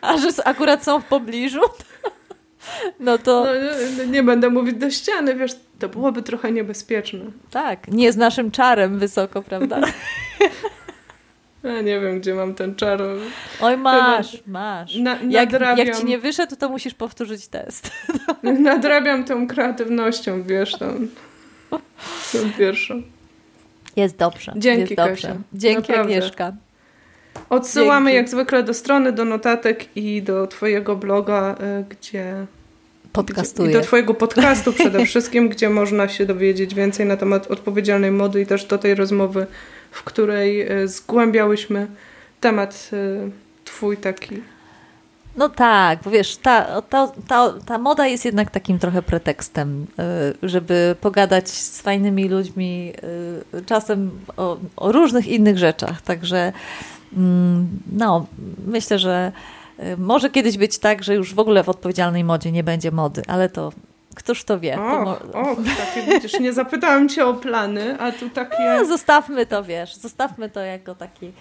A 0.01 0.17
że 0.17 0.29
akurat 0.45 0.85
są 0.85 1.01
w 1.01 1.05
pobliżu, 1.05 1.61
no 3.01 3.19
to. 3.19 3.47
No, 3.99 4.05
nie 4.05 4.23
będę 4.23 4.51
mówić 4.51 4.77
do 4.77 4.91
ściany, 4.91 5.35
wiesz, 5.35 5.53
to 5.79 5.89
byłoby 5.89 6.23
trochę 6.23 6.53
niebezpieczne. 6.53 7.21
Tak, 7.51 7.89
nie 7.89 8.13
z 8.13 8.17
naszym 8.17 8.51
czarem 8.51 8.99
wysoko, 8.99 9.43
prawda? 9.43 9.81
Ja 11.63 11.81
nie 11.81 12.01
wiem, 12.01 12.21
gdzie 12.21 12.35
mam 12.35 12.55
ten 12.55 12.75
czar. 12.75 13.01
Oj, 13.61 13.77
masz, 13.77 14.31
Chyba 14.33 14.43
masz. 14.47 14.97
Na, 14.97 15.19
jak, 15.29 15.53
jak 15.77 15.99
ci 15.99 16.05
nie 16.05 16.19
wyszedł, 16.19 16.57
to 16.57 16.69
musisz 16.69 16.95
powtórzyć 16.95 17.49
test. 17.49 17.91
Nadrabiam 18.43 19.25
tą 19.25 19.47
kreatywnością, 19.47 20.43
wiesz, 20.43 20.73
tą, 20.73 21.07
tą 22.33 22.53
pierwszą. 22.59 23.03
Jest 23.99 24.17
dobrze. 24.17 24.53
Dzięki, 24.57 24.81
jest 24.81 24.95
dobrze. 24.95 25.29
Kasia. 25.29 25.41
Dzięki, 25.55 25.81
Naprawdę. 25.81 26.03
Agnieszka. 26.03 26.53
Odsyłamy 27.51 28.11
Dzięki. 28.11 28.17
jak 28.17 28.29
zwykle 28.29 28.63
do 28.63 28.75
strony, 28.75 29.13
do 29.13 29.25
notatek 29.25 29.97
i 29.97 30.23
do 30.23 30.47
Twojego 30.47 30.97
bloga, 30.97 31.57
y, 31.81 31.85
gdzie. 31.89 32.47
Podcastuję. 33.13 33.71
I 33.71 33.73
do 33.73 33.81
Twojego 33.81 34.15
podcastu 34.15 34.73
przede 34.73 35.07
wszystkim, 35.07 35.49
gdzie 35.53 35.71
można 35.71 36.09
się 36.09 36.27
dowiedzieć 36.27 36.75
więcej 36.75 37.07
na 37.07 37.17
temat 37.17 37.47
odpowiedzialnej 37.47 38.11
mody 38.11 38.41
i 38.41 38.47
też 38.47 38.65
do 38.65 38.79
tej 38.79 38.95
rozmowy 38.95 39.47
w 39.91 40.03
której 40.03 40.61
e, 40.61 40.89
zgłębiałyśmy 40.89 41.87
temat 42.41 42.91
e, 42.93 43.31
twój 43.65 43.97
taki. 43.97 44.43
No 45.39 45.49
tak, 45.49 45.99
bo 46.05 46.11
wiesz, 46.11 46.37
ta, 46.37 46.83
ta, 46.83 47.13
ta, 47.29 47.55
ta 47.67 47.79
moda 47.79 48.07
jest 48.07 48.25
jednak 48.25 48.51
takim 48.51 48.79
trochę 48.79 49.03
pretekstem, 49.03 49.87
e, 49.99 50.05
żeby 50.43 50.97
pogadać 51.01 51.49
z 51.49 51.81
fajnymi 51.81 52.29
ludźmi, 52.29 52.93
czasem 53.67 54.11
o, 54.37 54.57
o 54.77 54.93
różnych 54.93 55.27
innych 55.27 55.59
rzeczach. 55.59 56.03
Także 56.03 56.53
mm, 57.17 57.69
no, 57.93 58.27
myślę, 58.67 58.99
że 58.99 59.33
może 59.99 60.31
kiedyś 60.31 60.59
być 60.59 60.79
tak, 60.79 61.05
że 61.05 61.15
już 61.15 61.35
w 61.35 61.39
ogóle 61.39 61.65
w 61.65 61.69
odpowiedzialnej 61.69 62.25
modzie 62.25 62.53
nie 62.53 62.65
będzie 62.65 62.91
mody, 62.91 63.23
ale 63.27 63.49
to 63.49 63.73
Któż 64.19 64.45
to 64.45 64.61
wie? 64.61 64.81
O, 64.81 65.17
to 65.33 65.39
o 65.41 65.57
takie 65.57 66.07
widzisz, 66.07 66.41
nie 66.41 66.53
zapytałam 66.53 67.09
cię 67.09 67.27
o 67.27 67.35
plany, 67.35 68.01
a 68.01 68.13
tu 68.13 68.31
takie... 68.31 68.77
No, 68.79 68.85
zostawmy 68.85 69.47
to, 69.47 69.65
wiesz, 69.65 69.95
zostawmy 69.95 70.51
to 70.51 70.61
jako 70.61 70.95
taki, 70.95 71.33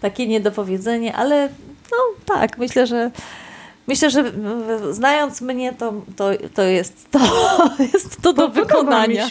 takie 0.00 0.26
niedopowiedzenie, 0.26 1.16
ale 1.16 1.48
no 1.92 1.96
tak, 2.34 2.58
myślę, 2.58 2.86
że 2.86 3.10
Myślę, 3.88 4.10
że 4.10 4.32
znając 4.90 5.40
mnie, 5.40 5.72
to, 5.72 6.02
to, 6.16 6.30
to 6.54 6.62
jest 6.62 7.10
to, 7.10 7.20
jest 7.92 8.22
to 8.22 8.32
do 8.32 8.48
wykonania. 8.48 9.26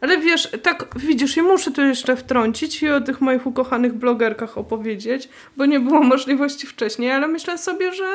Ale 0.00 0.18
wiesz, 0.18 0.48
tak 0.62 0.88
widzisz, 0.96 1.36
ja 1.36 1.42
muszę 1.42 1.70
tu 1.70 1.82
jeszcze 1.82 2.16
wtrącić 2.16 2.82
i 2.82 2.90
o 2.90 3.00
tych 3.00 3.20
moich 3.20 3.46
ukochanych 3.46 3.94
blogerkach 3.94 4.58
opowiedzieć, 4.58 5.28
bo 5.56 5.66
nie 5.66 5.80
było 5.80 6.02
możliwości 6.02 6.66
wcześniej, 6.66 7.10
ale 7.10 7.28
myślę 7.28 7.58
sobie, 7.58 7.92
że 7.92 8.06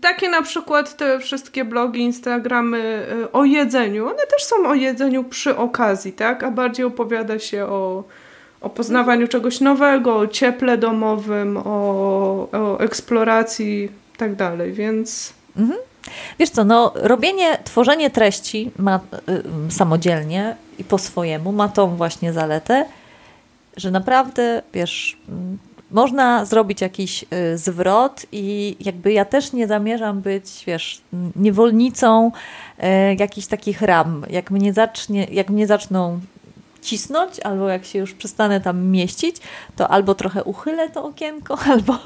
takie 0.00 0.28
na 0.28 0.42
przykład 0.42 0.96
te 0.96 1.18
wszystkie 1.18 1.64
blogi, 1.64 2.00
Instagramy 2.00 3.06
y, 3.22 3.32
o 3.32 3.44
jedzeniu, 3.44 4.06
one 4.06 4.26
też 4.26 4.44
są 4.44 4.68
o 4.68 4.74
jedzeniu 4.74 5.24
przy 5.24 5.56
okazji, 5.56 6.12
tak? 6.12 6.42
A 6.42 6.50
bardziej 6.50 6.86
opowiada 6.86 7.38
się 7.38 7.64
o, 7.64 8.04
o 8.60 8.70
poznawaniu 8.70 9.28
czegoś 9.28 9.60
nowego, 9.60 10.16
o 10.16 10.26
cieple 10.26 10.78
domowym, 10.78 11.56
o, 11.56 11.70
o 12.52 12.80
eksploracji 12.80 13.84
i 14.14 14.18
tak 14.18 14.34
dalej, 14.34 14.72
więc... 14.72 15.32
Mhm. 15.56 15.78
Wiesz 16.38 16.50
co, 16.50 16.64
no 16.64 16.92
robienie, 16.94 17.58
tworzenie 17.64 18.10
treści 18.10 18.70
ma, 18.78 19.00
y, 19.68 19.72
samodzielnie 19.72 20.56
i 20.78 20.84
po 20.84 20.98
swojemu 20.98 21.52
ma 21.52 21.68
tą 21.68 21.96
właśnie 21.96 22.32
zaletę, 22.32 22.86
że 23.76 23.90
naprawdę, 23.90 24.62
wiesz, 24.72 25.18
można 25.90 26.44
zrobić 26.44 26.80
jakiś 26.80 27.24
y, 27.52 27.58
zwrot 27.58 28.26
i 28.32 28.76
jakby 28.80 29.12
ja 29.12 29.24
też 29.24 29.52
nie 29.52 29.66
zamierzam 29.66 30.20
być, 30.20 30.64
wiesz, 30.66 31.00
niewolnicą 31.36 32.32
y, 32.78 32.82
jakichś 33.18 33.46
takich 33.46 33.82
ram. 33.82 34.24
Jak 34.30 34.50
mnie, 34.50 34.72
zacznie, 34.72 35.24
jak 35.24 35.50
mnie 35.50 35.66
zaczną 35.66 36.20
cisnąć, 36.82 37.40
albo 37.40 37.68
jak 37.68 37.84
się 37.84 37.98
już 37.98 38.14
przestanę 38.14 38.60
tam 38.60 38.86
mieścić, 38.86 39.36
to 39.76 39.88
albo 39.88 40.14
trochę 40.14 40.44
uchylę 40.44 40.90
to 40.90 41.04
okienko, 41.04 41.58
albo, 41.72 41.98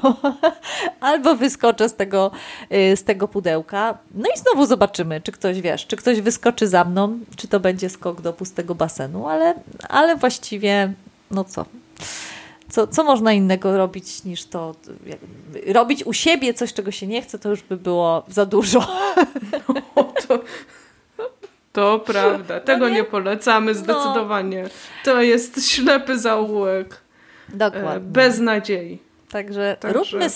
albo 0.99 1.35
wyskoczę 1.35 1.89
z 1.89 1.95
tego, 1.95 2.31
y, 2.73 2.97
z 2.97 3.03
tego 3.03 3.27
pudełka. 3.27 3.97
No 4.15 4.25
i 4.35 4.39
znowu 4.39 4.65
zobaczymy, 4.65 5.21
czy 5.21 5.31
ktoś, 5.31 5.61
wiesz, 5.61 5.87
czy 5.87 5.95
ktoś 5.97 6.21
wyskoczy 6.21 6.67
za 6.67 6.83
mną, 6.83 7.19
czy 7.35 7.47
to 7.47 7.59
będzie 7.59 7.89
skok 7.89 8.21
do 8.21 8.33
pustego 8.33 8.75
basenu, 8.75 9.27
ale, 9.27 9.53
ale 9.89 10.15
właściwie, 10.15 10.93
no 11.31 11.43
co 11.43 11.65
co, 12.73 12.87
co 12.87 13.03
można 13.03 13.33
innego 13.33 13.77
robić 13.77 14.23
niż 14.23 14.45
to? 14.45 14.75
Robić 15.67 16.03
u 16.05 16.13
siebie 16.13 16.53
coś, 16.53 16.73
czego 16.73 16.91
się 16.91 17.07
nie 17.07 17.21
chce, 17.21 17.39
to 17.39 17.49
już 17.49 17.61
by 17.61 17.77
było 17.77 18.23
za 18.27 18.45
dużo. 18.45 18.87
No, 19.95 20.03
to, 20.27 20.39
to 21.73 21.99
prawda. 21.99 22.59
Tego 22.71 22.79
no 22.79 22.89
nie? 22.89 22.95
nie? 22.95 23.03
polecamy 23.03 23.73
no. 23.73 23.79
zdecydowanie. 23.79 24.63
No. 24.63 24.69
To 25.03 25.21
jest 25.21 25.69
ślepy 25.69 26.19
zaułek. 26.19 27.01
Dokładnie. 27.49 27.91
E, 27.91 27.99
bez 27.99 28.39
nadziei. 28.39 28.99
Także, 29.29 29.77
Także... 29.79 29.99
Róbmy, 29.99 30.27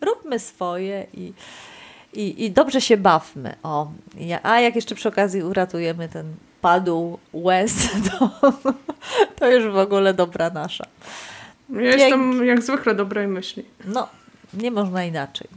róbmy 0.00 0.38
swoje 0.38 1.06
i, 1.14 1.32
i, 2.12 2.44
i 2.44 2.50
dobrze 2.50 2.80
się 2.80 2.96
bawmy. 2.96 3.54
O, 3.62 3.90
a 4.42 4.60
jak 4.60 4.76
jeszcze 4.76 4.94
przy 4.94 5.08
okazji 5.08 5.42
uratujemy 5.42 6.08
ten 6.08 6.34
padł 6.60 7.18
łez, 7.32 7.88
to, 8.10 8.30
to 9.36 9.50
już 9.50 9.72
w 9.72 9.76
ogóle 9.76 10.14
dobra 10.14 10.50
nasza. 10.50 10.86
Ja 11.70 11.80
Dzięki. 11.80 12.00
jestem 12.00 12.46
jak 12.46 12.62
zwykle 12.62 12.94
dobrej 12.94 13.28
myśli. 13.28 13.64
No, 13.84 14.08
nie 14.56 14.70
można 14.70 15.04
inaczej. 15.04 15.48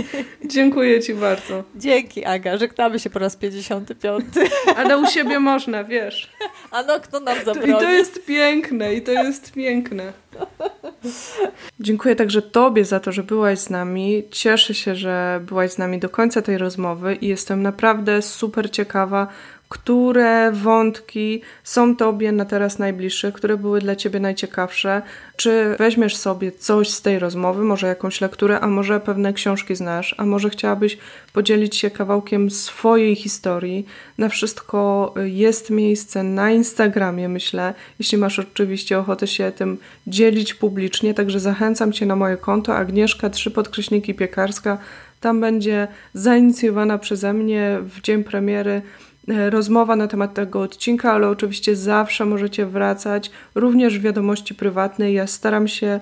Dziękuję 0.44 1.00
Ci 1.00 1.14
bardzo. 1.14 1.64
Dzięki, 1.76 2.24
Aga. 2.24 2.58
Żegnamy 2.58 2.98
się 2.98 3.10
po 3.10 3.18
raz 3.18 3.36
55. 3.36 4.24
Ale 4.76 4.98
u 4.98 5.06
siebie 5.06 5.40
można, 5.40 5.84
wiesz. 5.84 6.30
A 6.70 6.82
no, 6.82 7.00
kto 7.00 7.20
nam 7.20 7.44
zabroni? 7.44 7.72
I 7.72 7.74
to 7.74 7.90
jest 7.90 8.26
piękne, 8.26 8.94
i 8.94 9.02
to 9.02 9.12
jest 9.12 9.52
piękne. 9.52 10.12
Dziękuję 11.80 12.16
także 12.16 12.42
Tobie 12.42 12.84
za 12.84 13.00
to, 13.00 13.12
że 13.12 13.22
byłaś 13.22 13.58
z 13.58 13.70
nami. 13.70 14.22
Cieszę 14.30 14.74
się, 14.74 14.94
że 14.94 15.40
byłaś 15.42 15.70
z 15.70 15.78
nami 15.78 15.98
do 15.98 16.08
końca 16.08 16.42
tej 16.42 16.58
rozmowy 16.58 17.14
i 17.14 17.28
jestem 17.28 17.62
naprawdę 17.62 18.22
super 18.22 18.70
ciekawa, 18.70 19.26
które 19.70 20.52
wątki 20.52 21.42
są 21.64 21.96
Tobie 21.96 22.32
na 22.32 22.44
teraz 22.44 22.78
najbliższe, 22.78 23.32
które 23.32 23.56
były 23.56 23.80
dla 23.80 23.96
Ciebie 23.96 24.20
najciekawsze. 24.20 25.02
Czy 25.36 25.76
weźmiesz 25.78 26.16
sobie 26.16 26.52
coś 26.52 26.90
z 26.90 27.02
tej 27.02 27.18
rozmowy, 27.18 27.64
może 27.64 27.86
jakąś 27.86 28.20
lekturę, 28.20 28.60
a 28.60 28.66
może 28.66 29.00
pewne 29.00 29.32
książki 29.32 29.76
znasz, 29.76 30.14
a 30.18 30.26
może 30.26 30.50
chciałabyś 30.50 30.98
podzielić 31.32 31.76
się 31.76 31.90
kawałkiem 31.90 32.50
swojej 32.50 33.16
historii. 33.16 33.86
Na 34.18 34.28
wszystko 34.28 35.14
jest 35.24 35.70
miejsce 35.70 36.22
na 36.22 36.50
Instagramie, 36.50 37.28
myślę, 37.28 37.74
jeśli 37.98 38.18
masz 38.18 38.38
oczywiście 38.38 38.98
ochotę 38.98 39.26
się 39.26 39.52
tym 39.52 39.78
dzielić 40.06 40.54
publicznie, 40.54 41.14
także 41.14 41.40
zachęcam 41.40 41.92
Cię 41.92 42.06
na 42.06 42.16
moje 42.16 42.36
konto 42.36 42.76
Agnieszka 42.76 43.30
3 43.30 43.50
podkreśniki 43.50 44.14
piekarska. 44.14 44.78
Tam 45.20 45.40
będzie 45.40 45.88
zainicjowana 46.14 46.98
przeze 46.98 47.32
mnie 47.32 47.78
w 47.82 48.00
dzień 48.00 48.24
premiery 48.24 48.82
rozmowa 49.50 49.96
na 49.96 50.06
temat 50.06 50.34
tego 50.34 50.60
odcinka, 50.60 51.12
ale 51.12 51.28
oczywiście 51.28 51.76
zawsze 51.76 52.24
możecie 52.24 52.66
wracać, 52.66 53.30
również 53.54 53.98
w 53.98 54.02
wiadomości 54.02 54.54
prywatnej. 54.54 55.14
Ja 55.14 55.26
staram 55.26 55.68
się 55.68 55.86
e, 55.86 56.00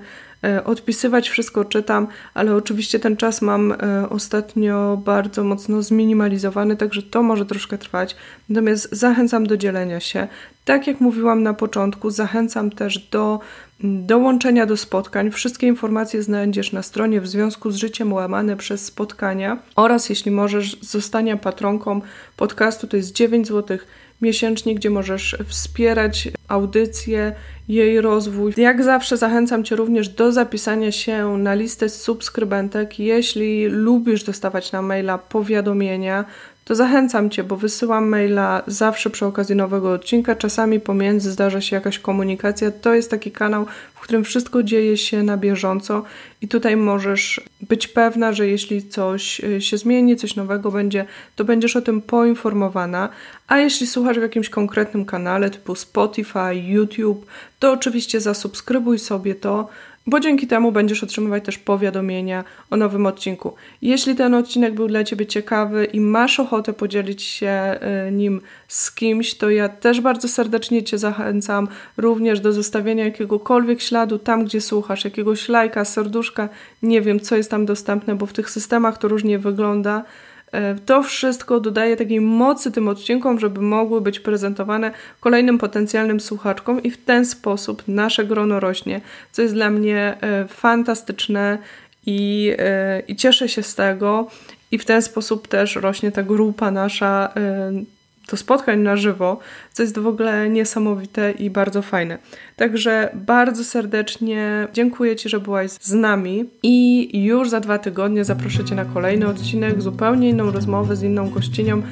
odpisywać, 0.65 1.29
wszystko 1.29 1.65
czytam, 1.65 2.07
ale 2.35 2.55
oczywiście 2.55 2.99
ten 2.99 3.17
czas 3.17 3.43
mam 3.43 3.73
e, 3.73 4.09
ostatnio 4.11 4.97
bardzo 5.05 5.45
mocno 5.45 5.83
zminimalizowany, 5.83 6.77
także 6.77 7.03
to 7.03 7.23
może 7.23 7.47
troszkę 7.47 7.79
trwać. 7.79 8.17
Natomiast 8.49 8.89
zachęcam 8.93 9.47
do 9.47 9.57
dzielenia 9.57 10.01
się. 10.01 10.29
Tak 10.65 10.87
jak 10.87 11.01
mówiłam 11.01 11.43
na 11.43 11.55
początku, 11.55 12.11
zachęcam 12.11 12.71
też 12.71 12.99
do 12.99 13.41
dołączenia 13.81 14.67
do 14.67 14.77
spotkań. 14.77 15.31
Wszystkie 15.31 15.67
informacje 15.67 16.23
znajdziesz 16.23 16.73
na 16.73 16.83
stronie 16.83 17.21
w 17.21 17.29
związku 17.29 17.71
z 17.71 17.77
życiem 17.77 18.13
łamane 18.13 18.57
przez 18.57 18.85
spotkania 18.85 19.59
oraz 19.77 20.09
jeśli 20.09 20.31
możesz 20.31 20.81
zostania 20.81 21.37
patronką 21.37 22.01
podcastu 22.37 22.87
to 22.87 22.97
jest 22.97 23.13
9 23.13 23.49
zł 23.49 23.79
miesięcznie, 24.23 24.75
gdzie 24.75 24.91
możesz 24.91 25.37
wspierać 25.47 26.29
audycję, 26.49 27.33
jej 27.69 28.01
rozwój. 28.01 28.53
Jak 28.57 28.85
zawsze 28.85 29.17
zachęcam 29.17 29.65
Cię 29.65 29.77
również 29.77 30.09
do 30.09 30.33
zapisania 30.33 30.93
się 30.93 31.39
na 31.39 31.55
listę 31.55 31.89
subskrybentek. 31.89 32.99
Jeśli 32.99 33.67
lubisz 33.67 34.25
dostawać 34.25 34.73
na 34.73 34.83
maila 34.83 35.19
powiadomienia, 35.19 36.25
to 36.69 36.75
zachęcam 36.75 37.31
Cię, 37.31 37.45
bo 37.45 37.57
wysyłam 37.57 38.09
maila 38.09 38.63
zawsze 38.67 39.11
przy 39.11 39.27
okazji 39.27 39.57
nowego 39.57 39.93
odcinka. 39.93 40.37
Czasami 40.37 40.81
pomiędzy 40.81 41.33
zdarza 41.33 41.61
się 41.61 41.77
jakaś 41.77 41.99
komunikacja. 41.99 42.71
To 42.71 42.95
jest 42.95 43.11
taki 43.11 43.31
kanał, 43.31 43.67
w 43.95 44.01
którym 44.01 44.25
wszystko 44.25 44.63
dzieje 44.63 44.97
się 44.97 45.23
na 45.23 45.37
bieżąco 45.37 46.03
i 46.43 46.49
tutaj 46.49 46.77
możesz 46.77 47.41
być 47.61 47.89
pewna, 47.89 48.33
że 48.33 48.49
jeśli 48.49 48.89
coś 48.89 49.41
y, 49.41 49.61
się 49.61 49.79
zmieni, 49.79 50.17
coś 50.17 50.37
nowego 50.37 50.71
będzie, 50.71 51.05
to 51.37 51.45
będziesz 51.45 51.77
o 51.77 51.81
tym 51.81 52.03
poinformowana. 52.03 53.09
A 53.47 53.59
jeśli 53.59 53.87
słuchasz 53.87 54.19
w 54.19 54.23
jakimś 54.23 54.49
konkretnym 54.49 55.05
kanale 55.05 55.51
typu 55.51 55.75
Spotify, 55.75 56.55
YouTube, 56.55 57.27
to 57.59 57.73
oczywiście 57.73 58.21
zasubskrybuj 58.21 58.99
sobie 58.99 59.35
to 59.35 59.69
bo 60.09 60.21
dzięki 60.21 60.47
temu 60.47 60.73
będziesz 60.73 61.05
otrzymywać 61.05 61.45
też 61.45 61.59
powiadomienia 61.59 62.45
o 62.71 62.77
nowym 62.77 63.07
odcinku. 63.07 63.55
Jeśli 63.83 64.15
ten 64.15 64.35
odcinek 64.35 64.75
był 64.75 64.89
dla 64.89 65.05
Ciebie 65.05 65.27
ciekawy 65.27 65.85
i 65.85 66.01
masz 66.01 66.41
ochotę 66.41 66.73
podzielić 66.73 67.23
się 67.23 67.79
y, 68.09 68.13
nim 68.13 68.41
z 68.69 68.95
kimś, 68.95 69.35
to 69.35 69.51
ja 69.51 69.69
też 69.69 70.01
bardzo 70.01 70.29
serdecznie 70.29 70.83
Cię 70.83 70.99
zachęcam 70.99 71.69
również 71.97 72.41
do 72.41 72.53
zostawienia 72.53 73.05
jakiegokolwiek 73.05 73.81
śladu 73.81 74.19
tam, 74.19 74.45
gdzie 74.45 74.61
słuchasz, 74.61 75.05
jakiegoś 75.05 75.49
lajka, 75.49 75.85
serduszka, 75.85 76.49
nie 76.83 77.01
wiem, 77.01 77.21
co 77.21 77.37
jest 77.37 77.51
tam 77.51 77.67
dostępne, 77.67 78.15
bo 78.15 78.27
w 78.27 78.33
tych 78.33 78.51
systemach 78.51 78.99
to 78.99 79.09
różnie 79.09 79.39
wygląda. 79.39 80.05
E, 80.53 80.75
to 80.75 81.03
wszystko 81.03 81.61
dodaje 81.61 81.97
takiej 81.97 82.21
mocy 82.21 82.73
tym 82.73 82.89
odcinkom, 82.89 83.39
żeby 83.39 83.61
mogły 83.61 84.01
być 84.01 84.21
prezentowane 84.21 84.91
kolejnym 85.21 85.59
potencjalnym 85.59 86.21
słuchaczkom 86.21 86.83
i 86.83 86.91
w 86.91 87.05
ten 87.05 87.25
sposób 87.25 87.83
nasze 87.89 88.25
grono 88.25 88.61
rośnie, 88.61 89.01
co 89.33 89.43
jest 89.43 89.55
dla 89.55 89.71
mnie 89.71 90.17
e, 90.21 90.49
fantastyczne 90.49 91.59
i, 92.07 92.53
e, 92.59 93.01
i 93.01 93.17
cieszę 93.17 93.49
się 93.49 93.63
z 93.63 93.75
tego. 93.75 94.31
I 94.71 94.79
w 94.79 94.85
ten 94.85 95.03
sposób 95.03 95.49
też 95.49 95.77
rośnie 95.77 96.13
ta 96.13 96.23
grupa 96.23 96.71
nasza 96.71 97.33
do 98.31 98.37
spotkań 98.37 98.81
na 98.81 98.97
żywo, 98.97 99.39
co 99.73 99.83
jest 99.83 99.99
w 99.99 100.07
ogóle 100.07 100.51
niesamowite 100.51 101.31
i 101.31 101.51
bardzo 101.51 101.83
fajne. 101.83 102.19
Także 102.57 103.11
bardzo 103.15 103.65
serdecznie 103.65 104.69
dziękuję 104.73 105.17
Ci, 105.17 105.29
że 105.29 105.41
byłaś 105.41 105.71
z 105.71 105.93
nami 105.93 106.45
i 106.63 107.09
już 107.25 107.51
za 107.51 107.61
dwa 107.61 107.79
tygodnie 107.79 108.25
zaproszę 108.25 108.65
Cię 108.65 108.75
na 108.75 108.85
kolejny 108.85 109.29
odcinek, 109.29 109.83
zupełnie 109.83 110.29
inną 110.29 110.51
rozmowę 110.51 110.97
z 110.97 111.03
inną 111.03 111.31
gościnią. 111.31 111.83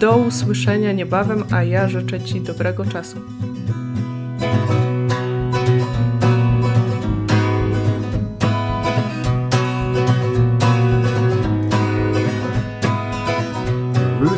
Do 0.00 0.16
usłyszenia 0.16 0.92
niebawem, 0.92 1.44
a 1.50 1.64
ja 1.64 1.88
życzę 1.88 2.20
Ci 2.20 2.40
dobrego 2.40 2.84
czasu. 2.84 3.16